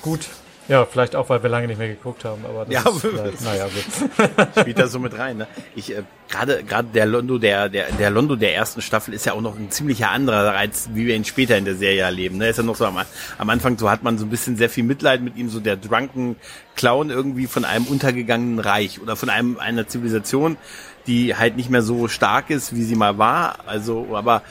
Gut. 0.00 0.30
Ja, 0.68 0.84
vielleicht 0.84 1.16
auch, 1.16 1.30
weil 1.30 1.42
wir 1.42 1.48
lange 1.48 1.66
nicht 1.66 1.78
mehr 1.78 1.88
geguckt 1.88 2.24
haben, 2.26 2.44
aber 2.44 2.66
das 2.66 2.74
Ja, 2.74 2.90
ist 2.90 3.00
vielleicht, 3.00 3.40
naja, 3.40 3.64
gut. 3.66 4.48
spielt 4.60 4.78
da 4.78 4.86
so 4.86 4.98
mit 4.98 5.18
rein. 5.18 5.38
Ne? 5.38 5.46
Ich 5.74 5.96
äh, 5.96 6.02
gerade 6.28 6.62
gerade 6.62 6.88
der 6.88 7.06
Londo 7.06 7.38
der 7.38 7.70
der 7.70 7.90
der 7.92 8.10
Londo 8.10 8.36
der 8.36 8.54
ersten 8.54 8.82
Staffel 8.82 9.14
ist 9.14 9.24
ja 9.24 9.32
auch 9.32 9.40
noch 9.40 9.56
ein 9.56 9.70
ziemlicher 9.70 10.10
anderer 10.10 10.52
als 10.52 10.90
wie 10.92 11.06
wir 11.06 11.16
ihn 11.16 11.24
später 11.24 11.56
in 11.56 11.64
der 11.64 11.74
Serie 11.74 12.02
erleben. 12.02 12.36
Ne? 12.36 12.48
Ist 12.50 12.58
ja 12.58 12.62
noch 12.62 12.76
so 12.76 12.84
am, 12.84 12.98
am 13.38 13.50
Anfang 13.50 13.78
so 13.78 13.90
hat 13.90 14.02
man 14.02 14.18
so 14.18 14.26
ein 14.26 14.30
bisschen 14.30 14.56
sehr 14.58 14.68
viel 14.68 14.84
Mitleid 14.84 15.22
mit 15.22 15.36
ihm, 15.36 15.48
so 15.48 15.58
der 15.58 15.76
drunken 15.76 16.36
Clown 16.76 17.08
irgendwie 17.10 17.46
von 17.46 17.64
einem 17.64 17.86
untergegangenen 17.86 18.58
Reich 18.58 19.00
oder 19.00 19.16
von 19.16 19.30
einem 19.30 19.58
einer 19.58 19.88
Zivilisation, 19.88 20.58
die 21.06 21.34
halt 21.34 21.56
nicht 21.56 21.70
mehr 21.70 21.82
so 21.82 22.08
stark 22.08 22.50
ist, 22.50 22.74
wie 22.76 22.82
sie 22.84 22.94
mal 22.94 23.16
war. 23.16 23.60
Also 23.66 24.08
aber 24.14 24.42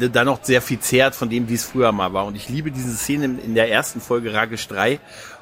da 0.00 0.24
noch 0.24 0.42
sehr 0.42 0.62
viel 0.62 0.78
zehrt 0.78 1.14
von 1.14 1.28
dem, 1.28 1.48
wie 1.48 1.54
es 1.54 1.64
früher 1.64 1.92
mal 1.92 2.12
war. 2.12 2.26
Und 2.26 2.36
ich 2.36 2.48
liebe 2.48 2.70
diese 2.70 2.94
Szene 2.94 3.24
in, 3.24 3.54
der 3.54 3.70
ersten 3.70 4.00
Folge 4.00 4.32
Ragisch 4.32 4.66
3, 4.68 5.00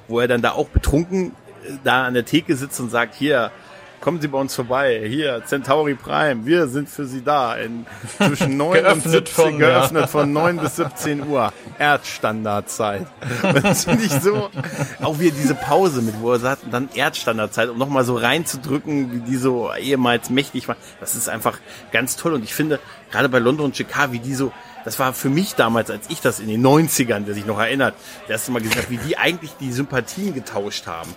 wo 0.09 0.21
er 0.21 0.29
dann 0.29 0.43
da 0.43 0.53
auch 0.53 0.69
betrunken 0.69 1.33
äh, 1.65 1.73
da 1.85 2.05
an 2.05 2.15
der 2.15 2.25
Theke 2.25 2.57
sitzt 2.57 2.81
und 2.81 2.91
sagt, 2.91 3.15
hier, 3.15 3.51
kommen 4.01 4.21
Sie 4.21 4.29
bei 4.29 4.39
uns 4.39 4.55
vorbei, 4.55 5.03
hier, 5.07 5.43
Centauri 5.45 5.95
Prime, 5.95 6.47
wir 6.47 6.69
sind 6.69 6.89
für 6.89 7.07
Sie 7.07 7.23
da, 7.23 7.57
in, 7.57 7.87
zwischen 8.17 8.57
9 8.57 8.79
und 8.79 8.85
Geöffnet 8.85 9.29
17, 9.29 9.35
von, 9.35 9.61
ja. 9.61 9.79
geöffnet 9.79 10.11
von 10.11 10.33
9 10.33 10.57
bis 10.59 10.77
17 10.77 11.29
Uhr, 11.29 11.53
Erdstandardzeit. 11.79 13.07
Das 13.63 13.85
finde 13.85 14.05
ich 14.05 14.13
so, 14.13 14.51
auch 15.03 15.19
wieder 15.19 15.35
diese 15.37 15.55
Pause 15.55 16.03
mit, 16.03 16.21
wo 16.21 16.33
er 16.33 16.39
sagt, 16.39 16.63
dann 16.71 16.89
Erdstandardzeit, 16.95 17.69
um 17.69 17.79
nochmal 17.79 18.05
so 18.05 18.17
reinzudrücken, 18.17 19.13
wie 19.13 19.31
die 19.31 19.37
so 19.37 19.73
ehemals 19.75 20.31
mächtig 20.31 20.69
war, 20.69 20.77
das 21.01 21.15
ist 21.15 21.29
einfach 21.29 21.59
ganz 21.93 22.17
toll 22.17 22.35
und 22.35 22.45
ich 22.45 22.55
finde, 22.55 22.79
gerade 23.11 23.29
bei 23.29 23.39
London 23.39 23.67
und 23.67 23.77
Chicago, 23.77 24.13
wie 24.13 24.19
die 24.19 24.35
so, 24.35 24.53
das 24.85 24.99
war 24.99 25.13
für 25.13 25.29
mich 25.29 25.55
damals, 25.57 25.91
als 25.91 26.09
ich 26.09 26.21
das 26.21 26.41
in 26.41 26.49
den 26.49 26.65
90ern, 26.65 27.25
der 27.25 27.35
sich 27.35 27.45
noch 27.45 27.59
erinnert, 27.59 27.95
das 28.23 28.31
erste 28.31 28.53
Mal 28.53 28.63
gesehen 28.63 28.79
habe, 28.79 28.91
wie 28.91 28.99
die 28.99 29.19
eigentlich 29.19 29.53
die 29.61 29.73
Sympathien 29.73 30.33
getauscht 30.33 30.87
haben. 30.87 31.15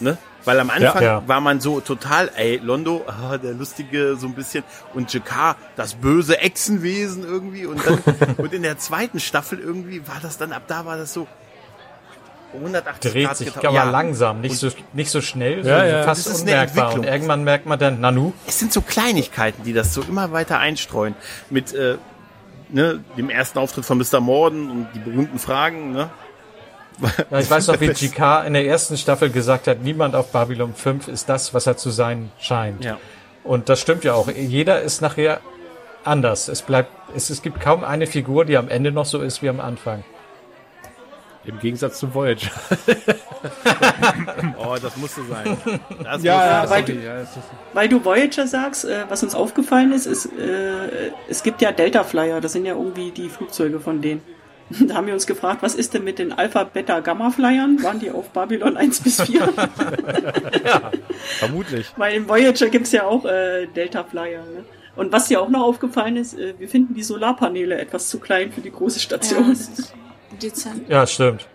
Ne? 0.00 0.16
Weil 0.44 0.58
am 0.60 0.70
Anfang 0.70 1.02
Ja. 1.02 1.22
war 1.26 1.40
man 1.40 1.60
so 1.60 1.80
total, 1.80 2.30
ey, 2.36 2.56
Londo, 2.62 3.04
ah, 3.06 3.38
der 3.38 3.52
lustige 3.54 4.16
so 4.16 4.26
ein 4.26 4.34
bisschen 4.34 4.64
und 4.94 5.12
Jakar, 5.12 5.56
das 5.76 5.94
böse 5.94 6.38
Echsenwesen 6.38 7.24
irgendwie 7.24 7.66
und 7.66 7.84
dann 7.86 8.02
und 8.38 8.52
in 8.52 8.62
der 8.62 8.78
zweiten 8.78 9.20
Staffel 9.20 9.58
irgendwie 9.60 10.06
war 10.08 10.18
das 10.20 10.38
dann 10.38 10.52
ab 10.52 10.62
da 10.66 10.84
war 10.84 10.96
das 10.96 11.12
so 11.12 11.26
180 12.54 13.12
Dreht 13.12 13.26
Grad 13.26 13.36
sich 13.38 13.56
aber 13.56 13.70
Ja. 13.72 13.84
langsam, 13.90 14.40
nicht 14.42 14.56
so, 14.58 14.68
nicht 14.92 15.10
so 15.10 15.20
schnell, 15.22 15.58
Ja, 15.66 15.80
so 15.80 15.86
ja, 15.86 16.02
fast 16.02 16.26
das 16.26 16.34
ist 16.34 16.42
eine 16.42 16.50
unmerkbar. 16.52 16.94
Und 16.94 17.04
irgendwann 17.06 17.44
merkt 17.44 17.64
man 17.66 17.78
dann, 17.78 18.00
Nanu, 18.00 18.32
Es 18.46 18.58
sind 18.58 18.72
so 18.74 18.82
Kleinigkeiten, 18.82 19.62
die 19.64 19.72
das 19.72 19.94
so 19.94 20.02
immer 20.02 20.32
weiter 20.32 20.58
einstreuen 20.58 21.14
mit 21.48 21.72
äh, 21.72 21.96
ne, 22.68 23.00
dem 23.16 23.30
ersten 23.30 23.58
Auftritt 23.58 23.86
von 23.86 23.96
Mr. 23.96 24.20
Morden 24.20 24.70
und 24.70 24.88
die 24.94 24.98
berühmten 24.98 25.38
Fragen, 25.38 25.92
ne? 25.92 26.10
Ja, 27.30 27.38
ich 27.38 27.50
weiß 27.50 27.66
noch, 27.68 27.80
wie 27.80 27.88
GK 27.88 28.44
in 28.46 28.52
der 28.54 28.66
ersten 28.66 28.96
Staffel 28.96 29.30
gesagt 29.30 29.66
hat, 29.66 29.80
niemand 29.80 30.14
auf 30.14 30.30
Babylon 30.32 30.74
5 30.74 31.08
ist 31.08 31.28
das, 31.28 31.52
was 31.54 31.66
er 31.66 31.76
zu 31.76 31.90
sein 31.90 32.30
scheint. 32.38 32.84
Ja. 32.84 32.98
Und 33.44 33.68
das 33.68 33.80
stimmt 33.80 34.04
ja 34.04 34.14
auch. 34.14 34.28
Jeder 34.30 34.82
ist 34.82 35.00
nachher 35.00 35.40
anders. 36.04 36.48
Es 36.48 36.62
bleibt, 36.62 36.90
es, 37.16 37.30
es 37.30 37.42
gibt 37.42 37.60
kaum 37.60 37.82
eine 37.84 38.06
Figur, 38.06 38.44
die 38.44 38.56
am 38.56 38.68
Ende 38.68 38.92
noch 38.92 39.06
so 39.06 39.20
ist 39.20 39.42
wie 39.42 39.48
am 39.48 39.60
Anfang. 39.60 40.04
Im 41.44 41.58
Gegensatz 41.58 41.98
zu 41.98 42.14
Voyager. 42.14 42.50
Oh, 44.58 44.76
das 44.80 44.96
musste 44.96 45.22
sein. 45.24 45.56
Das 46.04 46.22
Ja, 46.22 46.60
musste 46.60 46.70
weil 46.76 46.82
du- 46.84 46.94
Weil 47.72 47.88
du 47.88 48.04
Voyager 48.04 48.46
sagst, 48.46 48.84
äh, 48.84 49.04
was 49.08 49.22
uns 49.24 49.34
aufgefallen 49.34 49.92
ist, 49.92 50.06
ist, 50.06 50.26
äh, 50.26 51.10
es 51.28 51.42
gibt 51.42 51.60
ja 51.60 51.72
Delta 51.72 52.04
Flyer, 52.04 52.40
das 52.40 52.52
sind 52.52 52.64
ja 52.66 52.74
irgendwie 52.74 53.10
die 53.10 53.28
Flugzeuge 53.28 53.80
von 53.80 54.00
denen. 54.00 54.22
Da 54.88 54.94
haben 54.94 55.06
wir 55.06 55.14
uns 55.14 55.26
gefragt, 55.26 55.62
was 55.62 55.74
ist 55.74 55.92
denn 55.94 56.02
mit 56.04 56.18
den 56.18 56.32
Alpha, 56.32 56.64
Beta, 56.64 57.00
Gamma 57.00 57.30
Flyern? 57.30 57.82
Waren 57.82 58.00
die 58.00 58.10
auf 58.10 58.30
Babylon 58.30 58.76
1 58.76 59.00
bis 59.00 59.20
4? 59.22 59.52
Vermutlich. 61.38 61.86
Weil 61.96 62.14
im 62.14 62.28
Voyager 62.28 62.68
gibt's 62.68 62.92
ja 62.92 63.04
auch 63.04 63.24
äh, 63.24 63.66
Delta 63.66 64.04
Flyer. 64.04 64.42
Ne? 64.44 64.64
Und 64.96 65.12
was 65.12 65.28
dir 65.28 65.40
auch 65.40 65.48
noch 65.48 65.62
aufgefallen 65.62 66.16
ist, 66.16 66.38
äh, 66.38 66.54
wir 66.58 66.68
finden 66.68 66.94
die 66.94 67.02
Solarpaneele 67.02 67.78
etwas 67.78 68.08
zu 68.08 68.18
klein 68.18 68.52
für 68.52 68.60
die 68.60 68.70
große 68.70 68.98
Ja, 68.98 69.02
Station. 69.04 69.50
das 69.50 69.60
ist 69.78 69.94
dezent. 70.42 70.88
Ja, 70.88 71.06
stimmt. 71.06 71.46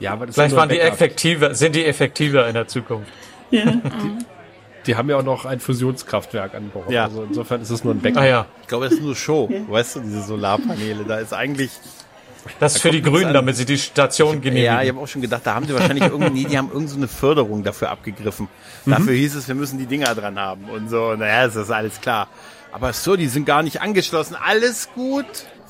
ja, 0.00 0.12
aber 0.12 0.26
das 0.26 0.34
Vielleicht 0.34 0.56
waren 0.56 0.68
die 0.68 0.80
effektiver, 0.80 1.54
sind 1.54 1.74
die 1.76 1.84
effektiver 1.84 2.46
in 2.48 2.54
der 2.54 2.66
Zukunft. 2.68 3.10
ja. 3.50 3.64
Die 4.86 4.96
haben 4.96 5.08
ja 5.08 5.16
auch 5.16 5.22
noch 5.22 5.44
ein 5.44 5.60
Fusionskraftwerk 5.60 6.56
an 6.56 6.70
Bord. 6.70 6.90
Ja. 6.90 7.04
Also 7.04 7.22
insofern 7.22 7.60
ist 7.62 7.70
es 7.70 7.84
nur 7.84 7.94
ein 7.94 8.00
Backup. 8.00 8.20
Ah 8.22 8.26
ja, 8.26 8.46
Ich 8.62 8.66
glaube, 8.66 8.86
das 8.86 8.94
ist 8.94 9.02
nur 9.02 9.14
Show. 9.14 9.48
Weißt 9.68 9.94
du, 9.94 10.00
diese 10.00 10.22
Solarpaneele, 10.24 11.04
da 11.06 11.18
ist 11.20 11.32
eigentlich. 11.32 11.70
Das 12.58 12.76
ist 12.76 12.82
für 12.82 12.90
die 12.90 13.02
Grünen, 13.02 13.26
an. 13.26 13.34
damit 13.34 13.56
sie 13.56 13.64
die 13.64 13.78
Station 13.78 14.40
genehmigen. 14.40 14.64
Ja, 14.64 14.82
ich 14.82 14.88
habe 14.88 15.00
auch 15.00 15.08
schon 15.08 15.22
gedacht, 15.22 15.42
da 15.44 15.54
haben 15.54 15.66
sie 15.66 15.74
wahrscheinlich 15.74 16.04
irgendwie, 16.04 16.42
nee, 16.42 16.48
die 16.48 16.58
haben 16.58 16.68
irgendeine 16.68 16.88
so 16.88 16.96
eine 16.96 17.08
Förderung 17.08 17.62
dafür 17.62 17.90
abgegriffen. 17.90 18.48
Dafür 18.86 19.14
hieß 19.14 19.36
es, 19.36 19.48
wir 19.48 19.54
müssen 19.54 19.78
die 19.78 19.86
Dinger 19.86 20.14
dran 20.14 20.38
haben 20.38 20.64
und 20.70 20.88
so. 20.88 21.14
Naja, 21.14 21.46
das 21.46 21.56
ist 21.56 21.70
alles 21.70 22.00
klar. 22.00 22.28
Aber 22.72 22.92
so, 22.92 23.16
die 23.16 23.28
sind 23.28 23.44
gar 23.44 23.62
nicht 23.62 23.80
angeschlossen. 23.80 24.34
Alles 24.34 24.88
gut, 24.94 25.26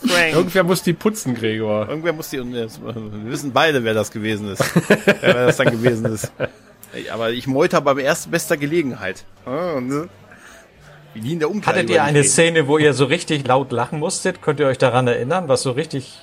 Frank. 0.07 0.35
Irgendwer 0.35 0.65
muss 0.65 0.83
die 0.83 0.93
putzen, 0.93 1.35
Gregor. 1.35 1.89
Irgendwer 1.89 2.13
muss 2.13 2.31
die, 2.31 2.39
wir 2.39 2.69
wissen 3.25 3.53
beide, 3.53 3.85
wer 3.85 3.95
das 3.95 4.11
gewesen 4.11 4.51
ist. 4.51 4.65
wer 5.21 5.47
das 5.47 5.57
dann 5.57 5.71
gewesen 5.71 6.07
ist. 6.07 6.33
Aber 7.13 7.31
ich 7.31 7.47
meute 7.47 7.81
bei 7.81 7.95
erst 8.03 8.31
bester 8.31 8.57
Gelegenheit. 8.57 9.25
Ah, 9.47 9.81
ne? 9.81 10.09
Wie 11.15 11.33
in 11.33 11.39
der 11.39 11.51
Umkleide 11.51 11.81
Hattet 11.81 11.91
ihr 11.91 12.03
eine. 12.03 12.25
Szene, 12.25 12.67
wo 12.69 12.79
ihr 12.79 12.95
so 12.95 13.05
richtig 13.05 13.47
laut 13.47 13.71
lachen 13.73 13.99
musstet? 13.99 14.43
Könnt 14.43 14.61
ihr 14.61 14.67
euch 14.67 14.79
daran 14.79 15.07
erinnern, 15.07 15.49
was 15.49 15.63
so 15.63 15.73
richtig, 15.73 16.19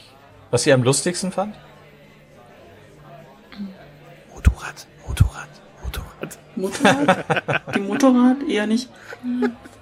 was 0.51 0.65
ihr 0.65 0.73
am 0.73 0.83
lustigsten 0.83 1.31
fand? 1.31 1.55
Motorrad, 4.33 4.87
Motorrad, 5.07 5.49
Motorrad. 5.83 6.37
Motorrad? 6.55 7.25
Die 7.75 7.79
Motorrad 7.79 8.37
eher 8.47 8.67
nicht. 8.67 8.89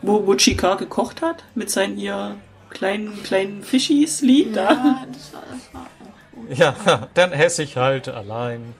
Wo, 0.02 0.26
wo 0.26 0.36
Chika 0.36 0.76
gekocht 0.76 1.22
hat 1.22 1.44
mit 1.56 1.70
seinen 1.70 1.98
hier 1.98 2.36
kleinen, 2.70 3.22
kleinen 3.24 3.64
Fischis-Lied 3.64 4.56
da. 4.56 4.72
Ja, 4.72 5.06
das 5.12 5.34
war, 5.34 5.44
das 5.52 5.74
war 5.74 6.78
Ja, 6.90 7.08
dann 7.14 7.32
esse 7.32 7.64
ich 7.64 7.78
halt 7.78 8.08
allein. 8.10 8.76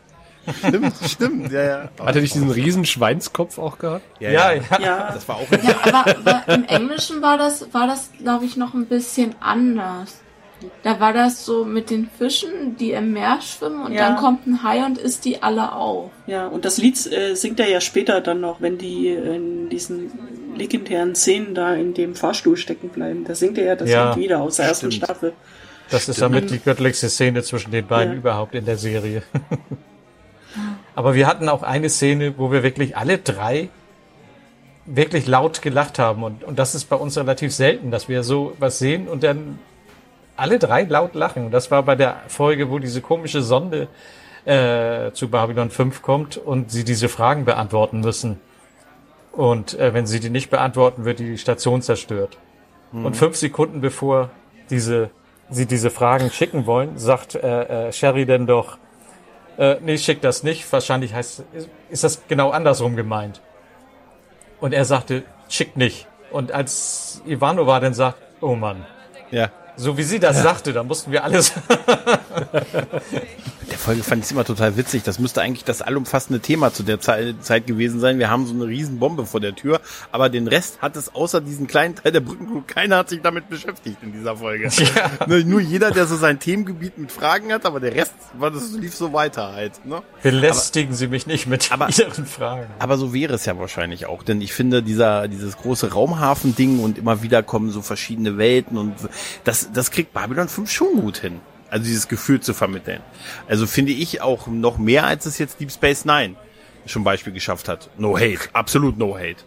Stimmt, 0.60 0.96
stimmt, 1.06 1.52
ja, 1.52 1.64
ja. 1.64 1.90
Hat 2.00 2.16
er 2.16 2.22
nicht 2.22 2.34
diesen 2.34 2.50
riesen 2.50 2.86
Schweinskopf 2.86 3.58
auch 3.58 3.78
gehabt? 3.78 4.06
Ja, 4.22 4.32
Ja, 4.32 4.52
ja. 4.54 4.62
ja. 4.72 4.80
Ja, 4.80 5.12
Das 5.12 5.28
war 5.28 5.36
auch 5.36 5.52
Ja, 5.52 5.76
aber, 5.84 6.18
aber 6.18 6.54
im 6.54 6.64
Englischen 6.64 7.22
war 7.22 7.38
das, 7.38 7.74
war 7.74 7.86
das, 7.86 8.12
glaube 8.18 8.46
ich, 8.46 8.56
noch 8.56 8.74
ein 8.74 8.86
bisschen 8.86 9.36
anders. 9.42 10.22
Da 10.82 11.00
war 11.00 11.14
das 11.14 11.46
so 11.46 11.66
mit 11.66 11.90
den 11.92 12.10
Fischen, 12.18 12.76
die 12.80 12.92
im 12.92 13.14
Meer 13.14 13.40
schwimmen 13.42 13.86
und 13.86 13.94
Ja. 13.94 14.08
dann 14.10 14.18
kommt 14.18 14.48
ein 14.48 14.64
Hai 14.64 14.84
und 14.86 14.98
isst 14.98 15.24
die 15.26 15.44
alle 15.44 15.74
auf. 15.74 16.10
ja, 16.26 16.48
und 16.48 16.66
das 16.66 16.78
Lied 16.80 16.96
äh, 17.12 17.36
singt 17.36 17.60
er 17.60 17.70
ja 17.70 17.80
später 17.80 18.22
dann 18.22 18.42
noch, 18.42 18.60
wenn 18.60 18.78
die 18.80 19.10
in 19.10 19.70
diesen 19.70 20.12
legendären 20.56 21.14
Szenen 21.14 21.54
da 21.54 21.76
in 21.76 21.94
dem 21.94 22.16
Fahrstuhl 22.16 22.58
stecken 22.58 22.90
bleiben. 22.90 23.24
Da 23.26 23.36
singt 23.36 23.58
er 23.60 23.66
ja 23.66 23.76
das 23.76 23.90
Ja, 23.92 24.10
Lied 24.14 24.24
wieder 24.24 24.42
aus 24.42 24.56
der 24.56 24.66
ersten 24.66 24.92
stimmt. 24.92 25.06
Staffel. 25.06 25.34
Das 25.92 26.10
ist 26.10 26.22
damit 26.22 26.50
die 26.50 26.60
göttlichste 26.60 27.08
Szene 27.10 27.44
zwischen 27.44 27.72
den 27.72 27.86
beiden 27.86 28.14
Ja. 28.14 28.20
überhaupt 28.20 28.56
in 28.56 28.66
der 28.66 28.78
Serie. 28.78 29.22
Aber 30.96 31.14
wir 31.14 31.28
hatten 31.28 31.50
auch 31.50 31.62
eine 31.64 31.90
Szene, 31.90 32.34
wo 32.38 32.52
wir 32.52 32.64
wirklich 32.64 32.98
alle 32.98 33.20
drei 33.20 33.70
wirklich 34.86 35.28
laut 35.28 35.62
gelacht 35.62 36.00
haben. 36.00 36.24
Und, 36.24 36.44
und 36.44 36.58
das 36.58 36.74
ist 36.74 36.86
bei 36.86 36.96
uns 36.96 37.18
relativ 37.18 37.54
selten, 37.54 37.92
dass 37.92 38.10
wir 38.10 38.24
so 38.24 38.54
was 38.58 38.80
sehen 38.80 39.08
und 39.08 39.24
dann 39.24 39.60
alle 40.38 40.60
drei 40.60 40.84
laut 40.84 41.14
lachen. 41.16 41.46
Und 41.46 41.52
das 41.52 41.72
war 41.72 41.84
bei 41.84 41.96
der 41.96 42.22
Folge, 42.28 42.70
wo 42.70 42.80
diese 42.80 43.02
komische 43.02 43.42
Sonde 43.42 43.88
äh, 44.46 45.12
zu 45.12 45.30
Babylon 45.30 45.70
5 45.70 46.02
kommt 46.02 46.38
und 46.38 46.72
sie 46.72 46.84
diese 46.84 47.10
Fragen 47.10 47.46
beantworten 47.46 48.00
müssen. 48.00 48.40
Und 49.32 49.78
äh, 49.78 49.94
wenn 49.94 50.08
sie 50.08 50.20
die 50.20 50.30
nicht 50.30 50.50
beantworten, 50.50 51.06
wird 51.06 51.20
die 51.20 51.38
Station 51.38 51.82
zerstört. 51.82 52.38
Und 52.94 53.18
fünf 53.18 53.36
Sekunden 53.36 53.82
bevor 53.82 54.30
diese, 54.70 55.10
sie 55.50 55.66
diese 55.66 55.90
Fragen 55.90 56.32
schicken 56.32 56.66
wollen, 56.66 56.98
sagt 56.98 57.36
äh, 57.36 57.88
äh, 57.88 57.92
Sheridan 57.92 58.48
doch, 58.48 58.78
äh, 59.58 59.76
nee, 59.82 59.98
schick 59.98 60.22
das 60.22 60.44
nicht. 60.44 60.72
Wahrscheinlich 60.72 61.14
heißt, 61.14 61.44
ist, 61.54 61.70
ist 61.90 62.04
das 62.04 62.22
genau 62.28 62.52
andersrum 62.52 62.96
gemeint. 62.96 63.42
Und 64.62 64.74
er 64.74 64.86
sagte, 64.86 65.24
schick 65.50 65.76
nicht. 65.76 66.08
Und 66.32 66.52
als 66.52 67.22
Ivanova 67.26 67.80
dann 67.80 67.94
sagt, 67.94 68.18
oh 68.42 68.56
Mann, 68.56 68.86
Ja. 69.32 69.50
So 69.78 69.98
wie 69.98 70.04
sie 70.04 70.20
das 70.20 70.42
sagte, 70.42 70.74
da 70.74 70.84
mussten 70.84 71.12
wir 71.12 71.24
alles. 71.24 71.54
Der 73.70 73.78
Folge 73.78 74.02
fand 74.02 74.24
ich 74.24 74.32
immer 74.32 74.46
total 74.46 74.78
witzig. 74.78 75.04
Das 75.04 75.20
müsste 75.20 75.42
eigentlich 75.42 75.66
das 75.66 75.82
allumfassende 75.82 76.40
Thema 76.40 76.72
zu 76.74 76.84
der 76.84 77.02
Zei- 77.02 77.36
Zeit 77.42 77.68
gewesen 77.68 78.00
sein. 78.00 78.18
Wir 78.18 78.30
haben 78.30 78.46
so 78.48 78.54
eine 78.54 78.66
riesen 78.66 78.98
Bombe 78.98 79.26
vor 79.26 79.42
der 79.42 79.56
Tür, 79.56 79.82
aber 80.12 80.30
den 80.30 80.48
Rest 80.48 80.82
hat 80.82 80.96
es 80.96 81.14
außer 81.14 81.42
diesen 81.42 81.68
kleinen 81.68 81.96
Teil 81.96 82.14
der 82.14 82.22
Brückencrew, 82.22 82.62
keiner 82.66 82.98
hat 82.98 83.10
sich 83.10 83.22
damit 83.22 83.50
beschäftigt 83.50 83.98
in 84.04 84.14
dieser 84.14 84.38
Folge. 84.38 84.70
Nur, 85.28 85.40
nur 85.40 85.60
jeder, 85.60 85.92
der 85.92 86.08
so 86.08 86.16
sein 86.16 86.40
Themengebiet 86.40 86.98
mit 86.98 87.12
Fragen 87.12 87.52
hat, 87.52 87.66
aber 87.66 87.80
der 87.82 87.94
Rest 87.94 88.14
war 88.40 88.52
das 88.52 88.72
lief 88.72 88.96
so 88.96 89.12
weiter 89.12 89.52
halt. 89.52 89.86
Ne? 89.86 90.02
Belästigen 90.24 90.94
Sie 90.96 91.08
mich 91.08 91.28
nicht 91.28 91.46
mit 91.48 91.70
aber- 91.72 91.90
Ihren 91.90 92.26
Fragen. 92.26 92.68
Aber 92.80 92.98
so 92.98 93.14
wäre 93.14 93.34
es 93.34 93.46
ja 93.46 93.58
wahrscheinlich 93.60 94.06
auch, 94.06 94.24
denn 94.24 94.40
ich 94.40 94.54
finde 94.54 94.82
dieser 94.82 95.28
dieses 95.28 95.58
große 95.58 95.92
Raumhafen-Ding 95.92 96.80
und 96.80 96.98
immer 96.98 97.22
wieder 97.22 97.44
kommen 97.44 97.70
so 97.72 97.82
verschiedene 97.82 98.38
Welten 98.38 98.78
und 98.78 98.94
das 99.44 99.67
das 99.74 99.92
kriegt 99.92 100.14
Babylon 100.14 100.48
5 100.50 100.70
schon 100.72 101.02
gut 101.02 101.18
hin. 101.18 101.40
Also 101.70 101.86
dieses 101.86 102.08
Gefühl 102.08 102.40
zu 102.40 102.54
vermitteln. 102.54 103.02
Also 103.48 103.68
finde 103.68 103.92
ich 103.92 104.22
auch 104.22 104.48
noch 104.48 104.78
mehr 104.78 105.06
als 105.06 105.26
es 105.26 105.38
jetzt 105.38 105.60
Deep 105.60 105.72
Space 105.72 106.06
Nine 106.06 106.36
schon 106.86 107.04
Beispiel 107.04 107.34
geschafft 107.34 107.68
hat. 107.68 107.90
No 107.98 108.18
hate, 108.18 108.40
absolut 108.54 108.98
no 108.98 109.16
hate. 109.18 109.44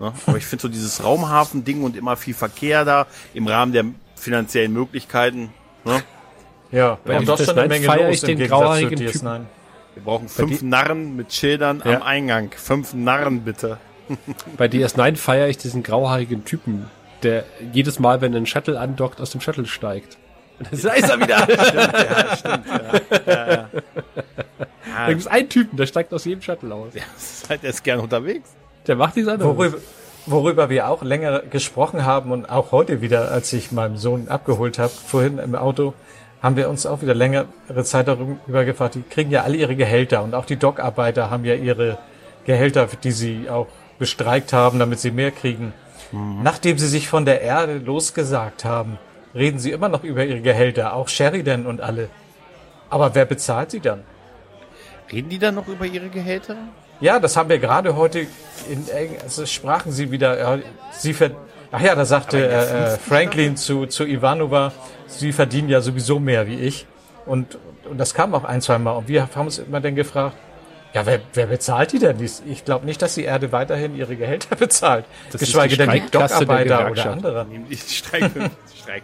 Ne? 0.00 0.12
Aber 0.26 0.36
ich 0.36 0.44
finde 0.44 0.62
so 0.62 0.68
dieses 0.68 1.04
Raumhafen-Ding 1.04 1.82
und 1.84 1.96
immer 1.96 2.16
viel 2.16 2.34
Verkehr 2.34 2.84
da 2.84 3.06
im 3.34 3.46
Rahmen 3.46 3.72
der 3.72 3.84
finanziellen 4.16 4.72
Möglichkeiten. 4.72 5.52
Ne? 5.84 6.02
Ja, 6.72 6.98
Bei 7.04 7.18
und 7.18 7.26
Space 7.28 7.44
schon 7.44 7.58
eine 7.58 7.68
Nine 7.68 7.68
Menge 7.68 7.86
feier 7.86 8.06
los 8.08 8.16
ich 8.16 8.20
den 8.22 8.38
grauhaarigen 8.48 8.98
DS9. 8.98 9.12
Typen. 9.12 9.46
Wir 9.94 10.02
brauchen 10.02 10.28
fünf 10.28 10.62
Narren 10.62 11.14
mit 11.16 11.32
Schildern 11.32 11.82
Ja. 11.84 11.96
am 11.96 12.02
Eingang. 12.02 12.50
Fünf 12.56 12.94
Narren 12.94 13.42
bitte. 13.42 13.78
Bei 14.56 14.66
DS9 14.66 15.16
feiere 15.16 15.48
ich 15.48 15.58
diesen 15.58 15.82
grauhaarigen 15.82 16.44
Typen, 16.44 16.90
der 17.24 17.44
jedes 17.72 17.98
Mal, 17.98 18.20
wenn 18.20 18.34
ein 18.34 18.46
Shuttle 18.46 18.78
andockt, 18.78 19.20
aus 19.20 19.30
dem 19.30 19.40
Shuttle 19.40 19.66
steigt. 19.66 20.18
Und 20.58 20.68
Da 20.84 20.92
ist 20.92 21.08
er 21.08 21.20
wieder. 21.20 21.46
Ja, 21.48 22.36
stimmt. 22.36 22.66
Ja. 22.66 23.32
Ja, 23.32 23.52
ja. 23.52 23.68
Da 24.94 25.08
gibt 25.08 25.22
es 25.22 25.26
einen 25.26 25.48
Typen, 25.48 25.76
der 25.76 25.86
steigt 25.86 26.12
aus 26.12 26.26
jedem 26.26 26.42
Shuttle 26.42 26.74
aus. 26.74 26.92
Das 26.92 27.32
ist 27.32 27.48
halt, 27.48 27.62
der 27.62 27.70
ist 27.70 27.82
gern 27.82 27.98
unterwegs. 28.00 28.50
Der 28.86 28.94
macht 28.94 29.16
nichts 29.16 29.30
anderes. 29.30 29.56
Worüber, 29.56 29.78
worüber 30.26 30.70
wir 30.70 30.88
auch 30.88 31.02
länger 31.02 31.40
gesprochen 31.40 32.04
haben 32.04 32.30
und 32.30 32.50
auch 32.50 32.72
heute 32.72 33.00
wieder, 33.00 33.30
als 33.30 33.52
ich 33.54 33.72
meinen 33.72 33.96
Sohn 33.96 34.28
abgeholt 34.28 34.78
habe, 34.78 34.90
vorhin 34.90 35.38
im 35.38 35.54
Auto, 35.54 35.94
haben 36.42 36.56
wir 36.56 36.68
uns 36.68 36.84
auch 36.86 37.00
wieder 37.02 37.14
längere 37.14 37.46
Zeit 37.84 38.06
darüber 38.06 38.64
gefragt. 38.64 38.96
Die 38.96 39.02
kriegen 39.02 39.30
ja 39.30 39.42
alle 39.44 39.56
ihre 39.56 39.76
Gehälter 39.76 40.22
und 40.22 40.34
auch 40.34 40.44
die 40.44 40.56
Dockarbeiter 40.56 41.30
haben 41.30 41.44
ja 41.44 41.54
ihre 41.54 41.98
Gehälter, 42.44 42.88
die 43.02 43.12
sie 43.12 43.48
auch 43.48 43.68
bestreikt 43.98 44.52
haben, 44.52 44.78
damit 44.78 45.00
sie 45.00 45.10
mehr 45.10 45.30
kriegen. 45.30 45.72
Nachdem 46.12 46.78
sie 46.78 46.88
sich 46.88 47.08
von 47.08 47.24
der 47.24 47.40
Erde 47.40 47.78
losgesagt 47.78 48.64
haben, 48.64 48.98
reden 49.34 49.58
sie 49.58 49.70
immer 49.70 49.88
noch 49.88 50.04
über 50.04 50.24
ihre 50.24 50.40
Gehälter, 50.40 50.94
auch 50.94 51.08
Sheridan 51.08 51.66
und 51.66 51.80
alle. 51.80 52.10
Aber 52.90 53.14
wer 53.14 53.24
bezahlt 53.24 53.70
sie 53.70 53.80
dann? 53.80 54.02
Reden 55.10 55.30
die 55.30 55.38
dann 55.38 55.54
noch 55.54 55.68
über 55.68 55.86
ihre 55.86 56.08
Gehälter? 56.08 56.56
Ja, 57.00 57.18
das 57.18 57.36
haben 57.36 57.48
wir 57.48 57.58
gerade 57.58 57.96
heute 57.96 58.26
in 58.68 58.86
also 59.22 59.46
sprachen 59.46 59.90
sie 59.90 60.10
wieder. 60.10 60.38
Ja, 60.38 60.58
sie 60.92 61.14
ver 61.14 61.30
Ach 61.74 61.80
ja, 61.80 61.94
da 61.94 62.04
sagte 62.04 62.36
äh, 62.36 62.92
äh, 62.92 62.98
Franklin 62.98 63.56
zu 63.56 63.86
zu 63.86 64.04
Ivanova, 64.04 64.72
sie 65.06 65.32
verdienen 65.32 65.70
ja 65.70 65.80
sowieso 65.80 66.20
mehr 66.20 66.46
wie 66.46 66.60
ich. 66.60 66.86
Und 67.24 67.58
und 67.88 67.98
das 67.98 68.14
kam 68.14 68.34
auch 68.34 68.44
ein, 68.44 68.60
zwei 68.60 68.78
Mal. 68.78 68.92
Und 68.92 69.08
wir 69.08 69.28
haben 69.34 69.46
uns 69.46 69.58
immer 69.58 69.80
dann 69.80 69.94
gefragt, 69.94 70.36
ja, 70.94 71.06
wer, 71.06 71.20
wer 71.34 71.46
bezahlt 71.46 71.92
die 71.92 71.98
denn? 71.98 72.18
Dies- 72.18 72.42
Ich 72.46 72.64
glaube 72.64 72.84
nicht, 72.86 73.00
dass 73.02 73.14
die 73.14 73.24
Erde 73.24 73.52
weiterhin 73.52 73.96
ihre 73.96 74.16
Gehälter 74.16 74.56
bezahlt. 74.56 75.04
Das 75.30 75.40
Geschweige 75.40 75.76
die 75.76 75.78
denn 75.78 75.90
die 75.90 76.10
Dockarbeiter 76.10 76.90
oder 76.90 77.10
andere. 77.12 77.46
Die 77.70 77.76
Streik, 77.76 78.30
Streik. 78.80 79.02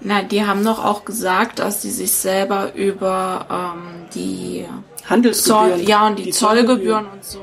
Na, 0.00 0.22
die 0.22 0.44
haben 0.44 0.64
doch 0.64 0.84
auch 0.84 1.04
gesagt, 1.04 1.58
dass 1.58 1.82
sie 1.82 1.90
sich 1.90 2.12
selber 2.12 2.72
über 2.74 3.46
ähm, 3.50 4.06
die 4.14 4.64
Handelsgebühren. 5.08 5.70
Zoll, 5.78 5.88
ja, 5.88 6.06
und 6.06 6.18
die, 6.18 6.24
Die 6.24 6.30
Zollgebühren 6.30 7.06
und 7.06 7.24
so. 7.24 7.42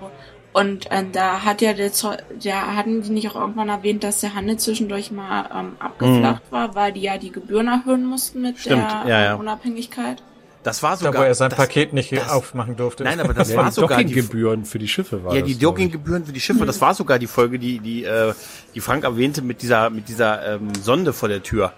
Und 0.53 0.89
äh, 0.89 1.03
da 1.11 1.43
hat 1.43 1.61
ja 1.61 1.73
der 1.73 1.91
Zoll, 1.91 2.15
der 2.31 2.77
hatten 2.77 3.01
die 3.01 3.09
nicht 3.09 3.29
auch 3.29 3.35
irgendwann 3.35 3.67
erwähnt, 3.67 4.05
dass 4.05 4.21
der 4.21 4.35
Handel 4.35 4.55
zwischendurch 4.55 5.11
mal 5.11 5.49
ähm, 5.53 5.75
abgeflacht 5.79 6.43
war, 6.49 6.75
weil 6.75 6.93
die 6.93 7.01
ja 7.01 7.17
die 7.17 7.31
Gebühren 7.31 7.67
erhöhen 7.67 8.05
mussten 8.05 8.41
mit 8.41 8.57
Stimmt, 8.57 8.89
der 8.89 9.03
ja, 9.09 9.23
ja. 9.25 9.33
äh, 9.33 9.37
Unabhängigkeit. 9.37 10.23
Das 10.65 10.83
war 10.83 10.91
Da, 10.91 10.97
sogar. 10.97 11.21
wo 11.21 11.25
er 11.25 11.35
sein 11.35 11.49
das, 11.51 11.57
Paket 11.57 11.93
nicht 11.93 12.11
das- 12.11 12.27
aufmachen 12.29 12.75
durfte. 12.75 13.03
Nein, 13.03 13.19
aber 13.21 13.33
das 13.33 13.51
Ja, 13.51 13.57
war 13.57 13.65
die 13.65 13.71
sogar 13.71 13.97
die, 13.99 14.03
Dockinggebühren 14.05 14.65
für 14.65 14.79
die 14.79 14.87
Schiffe 14.87 15.23
war 15.23 15.35
ja, 15.35 15.41
die. 15.41 15.57
Dockinggebühren 15.57 16.25
für 16.25 16.33
die 16.33 16.39
Schiffe. 16.41 16.65
Das 16.65 16.81
war 16.81 16.93
sogar 16.95 17.19
die 17.19 17.27
Folge, 17.27 17.59
die 17.59 17.79
die 17.79 18.03
äh, 18.03 18.33
die 18.73 18.81
Frank 18.81 19.03
erwähnte 19.05 19.41
mit 19.41 19.61
dieser 19.61 19.89
mit 19.89 20.09
dieser 20.09 20.55
ähm, 20.55 20.69
Sonde 20.81 21.13
vor 21.13 21.29
der 21.29 21.41
Tür. 21.43 21.71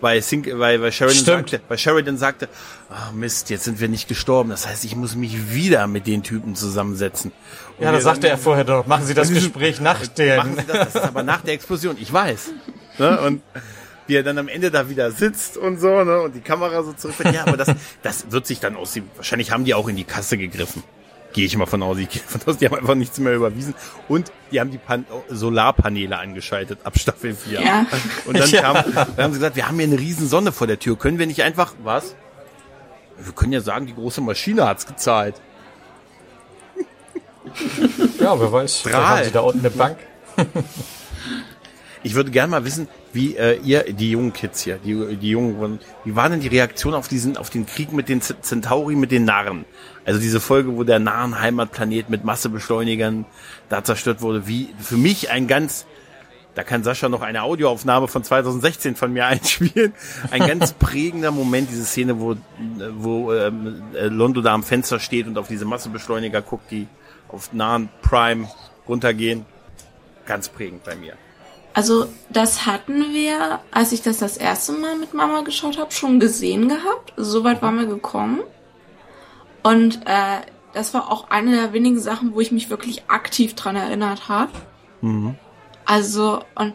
Weil, 0.00 0.20
Sink, 0.20 0.48
weil, 0.58 0.82
weil, 0.82 0.92
Sheridan 0.92 1.16
Stimmt. 1.22 1.50
sagte, 1.50 1.60
weil 1.68 1.78
Sheridan 1.78 2.18
sagte, 2.18 2.48
ah 2.90 3.10
Mist, 3.14 3.48
jetzt 3.48 3.64
sind 3.64 3.80
wir 3.80 3.88
nicht 3.88 4.06
gestorben. 4.06 4.50
Das 4.50 4.66
heißt, 4.68 4.84
ich 4.84 4.96
muss 4.96 5.14
mich 5.14 5.54
wieder 5.54 5.86
mit 5.86 6.06
den 6.06 6.22
Typen 6.22 6.56
zusammensetzen. 6.56 7.32
Und 7.78 7.84
ja, 7.84 7.92
das 7.92 8.02
sagte 8.04 8.28
er 8.28 8.36
vorher 8.36 8.64
doch. 8.64 8.86
Machen 8.86 9.06
Sie 9.06 9.14
das 9.14 9.30
Gespräch 9.32 9.80
nach 9.80 10.00
Machen 10.00 10.10
der. 10.18 10.44
Sie 10.44 10.50
das, 10.66 10.78
das 10.92 10.94
ist 10.96 11.04
aber 11.08 11.22
nach 11.22 11.40
der 11.40 11.54
Explosion, 11.54 11.96
ich 11.98 12.12
weiß. 12.12 12.50
Ne? 12.98 13.18
Und 13.20 13.42
wie 14.06 14.16
er 14.16 14.22
dann 14.22 14.38
am 14.38 14.48
Ende 14.48 14.70
da 14.70 14.88
wieder 14.88 15.10
sitzt 15.10 15.56
und 15.56 15.78
so, 15.78 16.04
ne? 16.04 16.20
Und 16.20 16.34
die 16.34 16.40
Kamera 16.40 16.82
so 16.82 16.92
zurückfällt. 16.92 17.34
Ja, 17.34 17.46
aber 17.46 17.56
das, 17.56 17.68
das 18.02 18.30
wird 18.30 18.46
sich 18.46 18.60
dann 18.60 18.76
aussehen. 18.76 19.10
Wahrscheinlich 19.16 19.50
haben 19.50 19.64
die 19.64 19.74
auch 19.74 19.88
in 19.88 19.96
die 19.96 20.04
Kasse 20.04 20.36
gegriffen. 20.38 20.82
Gehe 21.32 21.46
ich 21.46 21.56
mal 21.56 21.66
von 21.66 21.82
aus. 21.82 21.98
Ich 21.98 22.08
gehe 22.08 22.22
davon 22.22 22.40
aus, 22.52 22.58
die 22.58 22.66
haben 22.66 22.76
einfach 22.76 22.94
nichts 22.94 23.18
mehr 23.18 23.34
überwiesen. 23.34 23.74
Und 24.08 24.30
die 24.52 24.60
haben 24.60 24.70
die 24.70 24.78
Pan 24.78 25.04
Solarpaneele 25.28 26.16
angeschaltet 26.16 26.78
ab 26.84 26.96
Staffel 26.98 27.34
4. 27.34 27.60
Ja. 27.60 27.86
Und 28.26 28.38
dann, 28.38 28.48
Ja. 28.50 28.60
kam, 28.62 28.74
dann 28.94 29.24
haben 29.24 29.32
sie 29.32 29.38
gesagt, 29.40 29.56
wir 29.56 29.66
haben 29.66 29.76
hier 29.76 29.88
eine 29.88 29.98
riesen 29.98 30.28
Sonne 30.28 30.52
vor 30.52 30.66
der 30.68 30.78
Tür. 30.78 30.96
Können 30.96 31.18
wir 31.18 31.26
nicht 31.26 31.42
einfach, 31.42 31.74
was? 31.82 32.14
Wir 33.18 33.32
können 33.32 33.52
ja 33.52 33.60
sagen, 33.60 33.86
die 33.86 33.94
große 33.94 34.20
Maschine 34.20 34.66
hat's 34.66 34.86
gezahlt. 34.86 35.40
Ja, 38.20 38.38
wer 38.40 38.52
weiß. 38.52 38.80
Strahl. 38.80 39.06
haben 39.06 39.24
Sie 39.24 39.30
da 39.32 39.40
unten 39.40 39.60
eine 39.60 39.70
Bank. 39.70 39.98
Ich 42.04 42.14
würde 42.14 42.30
gerne 42.30 42.50
mal 42.50 42.66
wissen, 42.66 42.86
wie 43.14 43.34
äh, 43.34 43.58
ihr, 43.64 43.84
die 43.84 44.10
jungen 44.10 44.34
Kids 44.34 44.60
hier, 44.60 44.76
die, 44.76 45.16
die 45.16 45.30
jungen, 45.30 45.80
wie 46.04 46.14
war 46.14 46.28
denn 46.28 46.40
die 46.40 46.48
Reaktion 46.48 46.92
auf 46.92 47.08
diesen, 47.08 47.38
auf 47.38 47.48
den 47.48 47.64
Krieg 47.64 47.94
mit 47.94 48.10
den 48.10 48.20
Centauri, 48.20 48.94
mit 48.94 49.10
den 49.10 49.24
Narren? 49.24 49.64
Also 50.04 50.20
diese 50.20 50.38
Folge, 50.38 50.76
wo 50.76 50.84
der 50.84 50.98
nahen 50.98 51.40
Heimatplanet 51.40 52.10
mit 52.10 52.22
Massebeschleunigern 52.22 53.24
da 53.70 53.82
zerstört 53.82 54.20
wurde, 54.20 54.46
wie 54.46 54.68
für 54.78 54.98
mich 54.98 55.30
ein 55.30 55.46
ganz, 55.48 55.86
da 56.54 56.62
kann 56.62 56.84
Sascha 56.84 57.08
noch 57.08 57.22
eine 57.22 57.42
Audioaufnahme 57.42 58.06
von 58.06 58.22
2016 58.22 58.96
von 58.96 59.10
mir 59.10 59.24
einspielen, 59.26 59.94
ein 60.30 60.46
ganz 60.46 60.74
prägender 60.74 61.30
Moment, 61.30 61.70
diese 61.70 61.86
Szene, 61.86 62.20
wo, 62.20 62.36
wo 62.98 63.32
ähm, 63.32 63.82
äh, 63.94 64.08
Londo 64.08 64.42
da 64.42 64.52
am 64.52 64.62
Fenster 64.62 65.00
steht 65.00 65.26
und 65.26 65.38
auf 65.38 65.48
diese 65.48 65.64
Massebeschleuniger 65.64 66.42
guckt, 66.42 66.70
die 66.70 66.86
auf 67.28 67.54
nahen 67.54 67.88
Prime 68.02 68.46
runtergehen. 68.86 69.46
Ganz 70.26 70.50
prägend 70.50 70.84
bei 70.84 70.96
mir. 70.96 71.14
Also 71.74 72.06
das 72.30 72.66
hatten 72.66 73.12
wir, 73.12 73.60
als 73.72 73.90
ich 73.90 74.00
das 74.00 74.18
das 74.18 74.36
erste 74.36 74.72
Mal 74.72 74.96
mit 74.96 75.12
Mama 75.12 75.40
geschaut 75.42 75.76
habe, 75.76 75.92
schon 75.92 76.20
gesehen 76.20 76.68
gehabt. 76.68 77.12
Soweit 77.16 77.62
waren 77.62 77.78
wir 77.78 77.86
gekommen. 77.86 78.40
Und 79.64 80.00
äh, 80.06 80.40
das 80.72 80.94
war 80.94 81.10
auch 81.10 81.30
eine 81.30 81.50
der 81.56 81.72
wenigen 81.72 81.98
Sachen, 81.98 82.34
wo 82.34 82.40
ich 82.40 82.52
mich 82.52 82.70
wirklich 82.70 83.04
aktiv 83.08 83.54
dran 83.54 83.74
erinnert 83.74 84.28
habe. 84.28 84.52
Also 85.84 86.40
und 86.54 86.74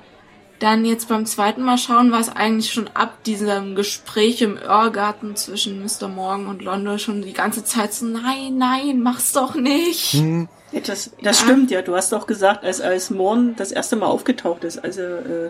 dann 0.60 0.84
jetzt 0.84 1.08
beim 1.08 1.26
zweiten 1.26 1.64
Mal 1.64 1.78
schauen, 1.78 2.12
war 2.12 2.20
es 2.20 2.30
eigentlich 2.30 2.74
schon 2.74 2.90
ab 2.90 3.24
diesem 3.24 3.76
Gespräch 3.76 4.42
im 4.42 4.58
Irrgarten 4.58 5.38
zwischen 5.38 5.82
Mr. 5.82 6.10
Morgan 6.10 6.48
und 6.48 6.62
Londo 6.62 6.98
schon 6.98 7.22
die 7.22 7.34
ganze 7.34 7.64
Zeit 7.64 7.94
so, 7.94 8.06
nein, 8.06 8.58
nein, 8.58 9.02
mach's 9.02 9.32
doch 9.32 9.56
nicht. 9.56 10.16
Ja, 10.16 10.48
das, 10.86 11.12
das 11.22 11.40
stimmt, 11.40 11.72
ja. 11.72 11.82
Du 11.82 11.96
hast 11.96 12.12
doch 12.12 12.28
gesagt, 12.28 12.64
als, 12.64 12.82
als 12.82 13.10
Morn 13.10 13.56
das 13.58 13.72
erste 13.72 13.96
Mal 13.96 14.08
aufgetaucht 14.08 14.64
ist, 14.64 14.78
als 14.84 14.98
er 14.98 15.20
äh, 15.26 15.50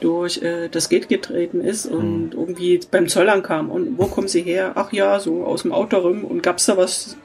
durch 0.00 0.42
äh, 0.42 0.68
das 0.68 0.88
Gate 0.88 1.08
getreten 1.08 1.60
ist 1.60 1.86
und 1.86 2.32
irgendwie 2.34 2.80
beim 2.90 3.08
Zoll 3.08 3.28
ankam. 3.28 3.70
Und 3.70 3.98
wo 3.98 4.06
kommen 4.06 4.28
sie 4.28 4.42
her? 4.42 4.72
Ach 4.74 4.92
ja, 4.92 5.20
so 5.20 5.44
aus 5.44 5.62
dem 5.62 5.72
Autorum. 5.72 6.24
Und 6.24 6.42
gab's 6.42 6.66
da 6.66 6.76
was 6.76 7.16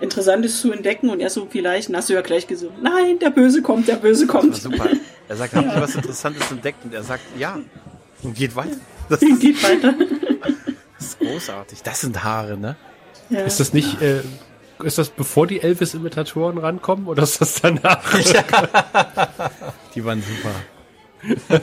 Interessantes 0.00 0.60
zu 0.60 0.72
entdecken? 0.72 1.10
Und 1.10 1.20
er 1.20 1.30
so, 1.30 1.46
vielleicht, 1.50 1.88
und 1.88 1.96
hast 1.96 2.08
du 2.08 2.14
ja 2.14 2.22
gleich 2.22 2.46
gesagt, 2.46 2.72
nein, 2.82 3.18
der 3.18 3.30
Böse 3.30 3.62
kommt, 3.62 3.88
der 3.88 3.96
Böse 3.96 4.26
Das 4.26 4.34
war 4.34 4.40
kommt. 4.40 4.56
super. 4.56 4.88
Er 5.28 5.36
sagt, 5.36 5.54
haben 5.54 5.70
Sie 5.70 5.80
was 5.80 5.94
Interessantes 5.94 6.50
entdeckt? 6.50 6.84
Und 6.84 6.94
er 6.94 7.02
sagt, 7.02 7.22
ja. 7.38 7.58
Und 8.22 8.34
geht 8.34 8.54
weiter. 8.56 8.76
Das 9.08 9.20
Geht 9.40 9.62
weiter. 9.62 9.94
ist 10.98 11.18
großartig. 11.18 11.82
Das 11.82 12.00
sind 12.00 12.22
Haare, 12.24 12.56
ne? 12.56 12.76
Ja. 13.28 13.40
Ist 13.40 13.58
das 13.60 13.72
nicht, 13.72 14.00
äh, 14.00 14.20
ist 14.82 14.98
das 14.98 15.10
bevor 15.10 15.46
die 15.46 15.60
Elvis-Imitatoren 15.60 16.58
rankommen 16.58 17.06
oder 17.06 17.22
ist 17.22 17.40
das 17.40 17.60
danach? 17.60 18.02
Die 19.94 20.04
waren 20.04 20.22
super. 20.22 20.54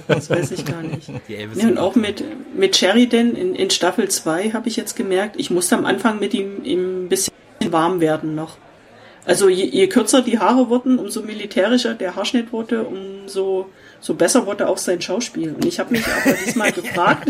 Das 0.07 0.29
weiß 0.29 0.51
ich 0.51 0.65
gar 0.65 0.81
nicht. 0.81 1.09
Die 1.27 1.35
Elvis 1.35 1.61
Ja, 1.61 1.67
und 1.67 1.77
auch 1.77 1.95
mit, 1.95 2.23
mit 2.55 2.75
Sheridan 2.75 3.35
in, 3.35 3.55
in 3.55 3.69
Staffel 3.69 4.09
2 4.09 4.51
habe 4.51 4.67
ich 4.67 4.75
jetzt 4.75 4.95
gemerkt, 4.95 5.35
ich 5.37 5.49
musste 5.51 5.77
am 5.77 5.85
Anfang 5.85 6.19
mit 6.19 6.33
ihm, 6.33 6.63
ihm 6.63 7.05
ein 7.05 7.09
bisschen 7.09 7.33
warm 7.69 8.01
werden 8.01 8.35
noch. 8.35 8.57
Also 9.25 9.47
je, 9.47 9.65
je 9.65 9.87
kürzer 9.87 10.21
die 10.21 10.39
Haare 10.39 10.69
wurden, 10.69 10.99
umso 10.99 11.21
militärischer 11.21 11.93
der 11.93 12.15
Haarschnitt 12.15 12.51
wurde, 12.51 12.83
umso 12.83 13.69
so 14.01 14.15
besser 14.15 14.45
wurde 14.45 14.67
auch 14.67 14.77
sein 14.77 15.01
Schauspiel. 15.01 15.53
Und 15.53 15.63
ich 15.63 15.79
habe 15.79 15.91
mich 15.91 16.05
aber 16.05 16.35
diesmal 16.45 16.71
gefragt, 16.73 17.29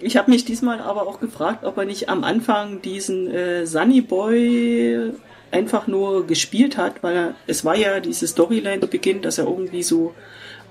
ich 0.00 0.16
habe 0.16 0.30
mich 0.30 0.44
diesmal 0.44 0.80
aber 0.80 1.06
auch 1.06 1.20
gefragt, 1.20 1.64
ob 1.64 1.76
er 1.78 1.84
nicht 1.84 2.08
am 2.08 2.24
Anfang 2.24 2.82
diesen 2.82 3.30
äh, 3.30 3.66
Sunny 3.66 4.00
Boy 4.00 5.12
einfach 5.50 5.86
nur 5.86 6.26
gespielt 6.26 6.76
hat, 6.76 7.02
weil 7.02 7.16
er, 7.16 7.34
es 7.46 7.64
war 7.64 7.76
ja 7.76 8.00
diese 8.00 8.26
Storyline 8.26 8.80
zu 8.80 8.86
Beginn, 8.86 9.22
dass 9.22 9.38
er 9.38 9.46
irgendwie 9.46 9.82
so 9.82 10.14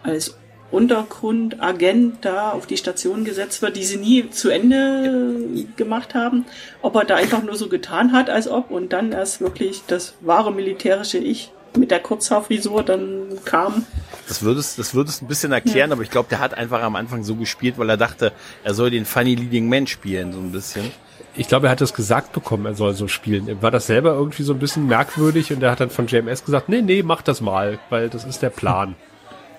als 0.04 0.38
Untergrundagent 0.70 2.26
da 2.26 2.52
auf 2.52 2.68
die 2.68 2.78
Station 2.78 3.24
gesetzt 3.24 3.62
wird, 3.62 3.78
die 3.78 3.86
sie 3.86 3.98
nie 3.98 4.30
zu 4.30 4.50
Ende 4.50 5.66
gemacht 5.78 6.14
haben, 6.14 6.46
ob 6.82 6.96
er 6.96 7.06
da 7.06 7.16
einfach 7.16 7.42
nur 7.42 7.56
so 7.56 7.70
getan 7.70 8.12
hat, 8.12 8.30
als 8.30 8.50
ob 8.50 8.70
und 8.70 8.92
dann 8.92 9.14
erst 9.14 9.40
wirklich 9.40 9.84
das 9.88 10.16
wahre 10.22 10.52
militärische 10.52 11.20
Ich 11.20 11.52
mit 11.78 11.92
der 11.92 12.00
Kurzhaarfrisur 12.00 12.84
dann 12.84 13.40
kam. 13.46 13.86
Das 14.28 14.42
würdest, 14.44 14.78
das 14.80 14.94
würdest 14.94 15.22
ein 15.22 15.28
bisschen 15.28 15.52
erklären, 15.52 15.92
aber 15.92 16.02
ich 16.02 16.10
glaube, 16.12 16.30
der 16.30 16.40
hat 16.40 16.54
einfach 16.54 16.82
am 16.82 16.96
Anfang 16.96 17.24
so 17.24 17.36
gespielt, 17.36 17.78
weil 17.78 17.90
er 17.90 17.98
dachte, 17.98 18.34
er 18.64 18.74
soll 18.74 18.90
den 18.92 19.06
Funny 19.06 19.36
Leading 19.36 19.70
Man 19.70 19.88
spielen, 19.88 20.34
so 20.34 20.40
ein 20.40 20.52
bisschen. 20.52 20.92
Ich 21.36 21.48
glaube, 21.48 21.68
er 21.68 21.72
hat 21.72 21.82
es 21.82 21.94
gesagt 21.94 22.34
bekommen, 22.34 22.66
er 22.66 22.74
soll 22.74 22.94
so 22.96 23.08
spielen. 23.08 23.62
War 23.62 23.72
das 23.72 23.88
selber 23.88 24.14
irgendwie 24.14 24.44
so 24.44 24.54
ein 24.54 24.60
bisschen 24.60 24.88
merkwürdig 24.88 25.52
und 25.54 25.62
er 25.64 25.72
hat 25.72 25.80
dann 25.80 25.90
von 25.92 26.08
JMS 26.08 26.44
gesagt, 26.46 26.68
nee, 26.68 26.82
nee, 26.82 27.04
mach 27.04 27.22
das 27.22 27.42
mal, 27.42 27.80
weil 27.90 28.10
das 28.10 28.26
ist 28.26 28.42
der 28.42 28.50
Plan. 28.50 28.96